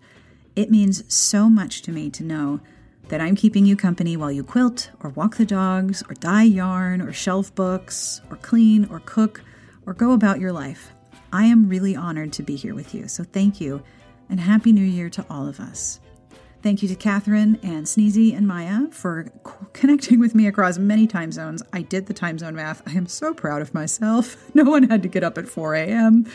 It 0.54 0.70
means 0.70 1.02
so 1.12 1.48
much 1.48 1.80
to 1.82 1.92
me 1.92 2.10
to 2.10 2.22
know 2.22 2.60
that 3.08 3.22
I'm 3.22 3.34
keeping 3.34 3.64
you 3.64 3.76
company 3.76 4.16
while 4.16 4.32
you 4.32 4.44
quilt 4.44 4.90
or 5.00 5.10
walk 5.10 5.36
the 5.36 5.46
dogs 5.46 6.02
or 6.08 6.14
dye 6.14 6.42
yarn 6.42 7.00
or 7.00 7.14
shelf 7.14 7.54
books 7.54 8.20
or 8.30 8.36
clean 8.36 8.86
or 8.90 9.00
cook 9.00 9.42
or 9.86 9.94
go 9.94 10.12
about 10.12 10.38
your 10.38 10.52
life. 10.52 10.92
I 11.32 11.44
am 11.46 11.68
really 11.68 11.96
honored 11.96 12.32
to 12.34 12.42
be 12.42 12.56
here 12.56 12.74
with 12.74 12.94
you. 12.94 13.08
So 13.08 13.24
thank 13.24 13.60
you 13.60 13.82
and 14.28 14.40
Happy 14.40 14.72
New 14.72 14.84
Year 14.84 15.10
to 15.10 15.24
all 15.30 15.46
of 15.46 15.60
us. 15.60 16.00
Thank 16.62 16.82
you 16.82 16.88
to 16.88 16.96
Catherine 16.96 17.60
and 17.62 17.86
Sneezy 17.86 18.36
and 18.36 18.48
Maya 18.48 18.88
for 18.90 19.30
connecting 19.72 20.18
with 20.18 20.34
me 20.34 20.46
across 20.46 20.78
many 20.78 21.06
time 21.06 21.30
zones. 21.30 21.62
I 21.72 21.82
did 21.82 22.06
the 22.06 22.14
time 22.14 22.38
zone 22.38 22.56
math. 22.56 22.82
I 22.88 22.92
am 22.92 23.06
so 23.06 23.32
proud 23.32 23.62
of 23.62 23.74
myself. 23.74 24.36
No 24.54 24.64
one 24.64 24.84
had 24.84 25.02
to 25.02 25.08
get 25.08 25.22
up 25.22 25.38
at 25.38 25.48
4 25.48 25.74
a.m. 25.74 26.26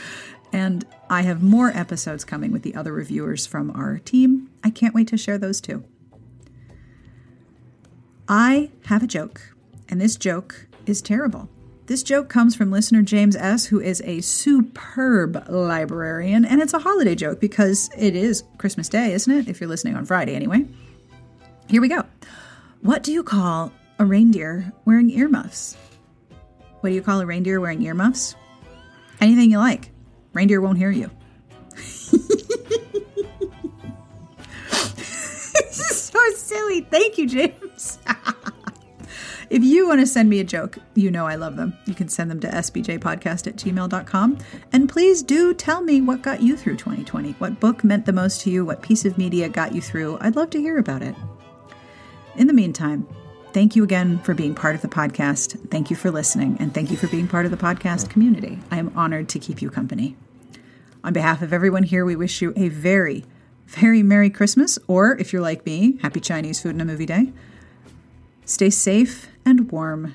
And 0.54 0.86
I 1.10 1.24
have 1.24 1.42
more 1.42 1.70
episodes 1.70 2.24
coming 2.24 2.52
with 2.52 2.62
the 2.62 2.76
other 2.76 2.94
reviewers 2.94 3.48
from 3.48 3.72
our 3.72 3.98
team. 4.00 4.50
I 4.64 4.70
can't 4.70 4.94
wait 4.94 5.08
to 5.08 5.18
share 5.18 5.38
those 5.38 5.60
too. 5.60 5.84
I 8.28 8.70
have 8.86 9.04
a 9.04 9.08
joke, 9.08 9.54
and 9.90 10.00
this 10.00 10.16
joke 10.16 10.68
is 10.86 11.02
terrible. 11.02 11.50
This 11.88 12.04
joke 12.04 12.30
comes 12.30 12.56
from 12.56 12.72
listener 12.72 13.02
James 13.02 13.36
S., 13.36 13.66
who 13.66 13.82
is 13.82 14.02
a 14.06 14.22
superb 14.22 15.44
librarian, 15.50 16.46
and 16.46 16.62
it's 16.62 16.74
a 16.74 16.80
holiday 16.80 17.16
joke 17.16 17.40
because 17.40 17.90
it 17.98 18.16
is 18.16 18.44
Christmas 18.58 18.88
Day, 18.88 19.14
isn't 19.14 19.34
it? 19.34 19.50
If 19.50 19.60
you're 19.60 19.70
listening 19.70 19.96
on 19.96 20.06
Friday, 20.06 20.36
anyway. 20.36 20.66
Here 21.68 21.82
we 21.82 21.88
go. 21.88 22.04
What 22.82 23.04
do 23.04 23.12
you 23.12 23.24
call 23.24 23.72
a 24.00 24.06
reindeer 24.06 24.72
wearing 24.86 25.10
earmuffs? 25.10 25.76
What 26.82 26.92
do 26.92 26.96
you 26.96 27.02
call 27.02 27.20
a 27.20 27.26
reindeer 27.26 27.60
wearing 27.60 27.82
earmuffs? 27.82 28.36
Anything 29.20 29.52
you 29.52 29.58
like. 29.58 29.92
Reindeer 30.34 30.62
won't 30.62 30.78
hear 30.78 30.92
you. 30.92 31.10
this 31.76 32.14
is 35.80 36.02
so 36.02 36.20
silly. 36.36 36.82
Thank 36.82 37.18
you, 37.18 37.28
James. 37.28 38.00
If 39.52 39.66
you 39.66 39.86
want 39.86 40.00
to 40.00 40.08
send 40.08 40.30
me 40.30 40.40
a 40.40 40.46
joke, 40.46 40.78
you 40.96 41.12
know 41.12 41.28
I 41.28 41.36
love 41.36 41.58
them. 41.58 41.78
You 41.86 41.94
can 41.94 42.08
send 42.08 42.32
them 42.32 42.40
to 42.40 42.48
sbtbpodcast 42.48 43.48
at 43.48 43.58
gmail.com. 43.58 44.38
And 44.72 44.88
please 44.88 45.22
do 45.22 45.54
tell 45.54 45.82
me 45.82 46.00
what 46.00 46.22
got 46.22 46.42
you 46.42 46.56
through 46.56 46.78
2020. 46.78 47.34
What 47.34 47.60
book 47.60 47.84
meant 47.84 48.06
the 48.06 48.14
most 48.14 48.40
to 48.42 48.50
you? 48.50 48.64
What 48.64 48.82
piece 48.82 49.04
of 49.04 49.18
media 49.18 49.50
got 49.50 49.76
you 49.76 49.82
through? 49.82 50.18
I'd 50.22 50.38
love 50.38 50.52
to 50.52 50.62
hear 50.62 50.78
about 50.78 51.02
it. 51.02 51.16
In 52.38 52.48
the 52.48 52.54
meantime, 52.54 53.06
thank 53.52 53.76
you 53.76 53.84
again 53.84 54.20
for 54.20 54.34
being 54.34 54.56
part 54.56 54.76
of 54.76 54.82
the 54.82 54.88
podcast. 54.88 55.70
Thank 55.70 55.90
you 55.90 55.98
for 55.98 56.12
listening. 56.12 56.56
And 56.62 56.74
thank 56.74 56.90
you 56.90 56.96
for 56.96 57.08
being 57.08 57.28
part 57.28 57.44
of 57.44 57.52
the 57.52 57.58
podcast 57.58 58.10
community. 58.10 58.60
I 58.72 58.78
am 58.78 58.94
honored 58.96 59.28
to 59.28 59.40
keep 59.40 59.62
you 59.62 59.70
company. 59.70 60.16
On 61.04 61.12
behalf 61.12 61.42
of 61.42 61.52
everyone 61.52 61.84
here, 61.84 62.06
we 62.06 62.16
wish 62.16 62.42
you 62.42 62.54
a 62.56 62.70
very, 62.70 63.26
very 63.68 64.02
Merry 64.02 64.30
Christmas, 64.30 64.80
or 64.88 65.18
if 65.18 65.34
you're 65.34 65.42
like 65.42 65.66
me, 65.66 66.00
Happy 66.02 66.22
Chinese 66.22 66.62
Food 66.62 66.76
and 66.76 66.82
a 66.82 66.86
Movie 66.86 67.06
Day. 67.06 67.34
Stay 68.52 68.70
safe 68.70 69.30
and 69.46 69.72
warm, 69.72 70.14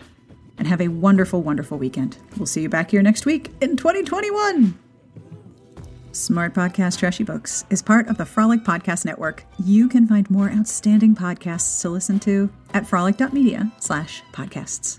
and 0.58 0.68
have 0.68 0.82
a 0.82 0.88
wonderful, 0.88 1.40
wonderful 1.42 1.78
weekend. 1.78 2.18
We'll 2.36 2.44
see 2.44 2.60
you 2.60 2.68
back 2.68 2.90
here 2.90 3.00
next 3.00 3.24
week 3.24 3.50
in 3.62 3.78
2021. 3.78 4.78
Smart 6.12 6.52
Podcast 6.52 6.98
Trashy 6.98 7.24
Books 7.24 7.64
is 7.70 7.80
part 7.80 8.08
of 8.08 8.18
the 8.18 8.26
Frolic 8.26 8.60
Podcast 8.60 9.06
Network. 9.06 9.46
You 9.64 9.88
can 9.88 10.06
find 10.06 10.28
more 10.30 10.50
outstanding 10.50 11.14
podcasts 11.14 11.80
to 11.80 11.88
listen 11.88 12.20
to 12.20 12.50
at 12.74 12.86
frolic.media 12.86 13.72
slash 13.78 14.22
podcasts. 14.32 14.98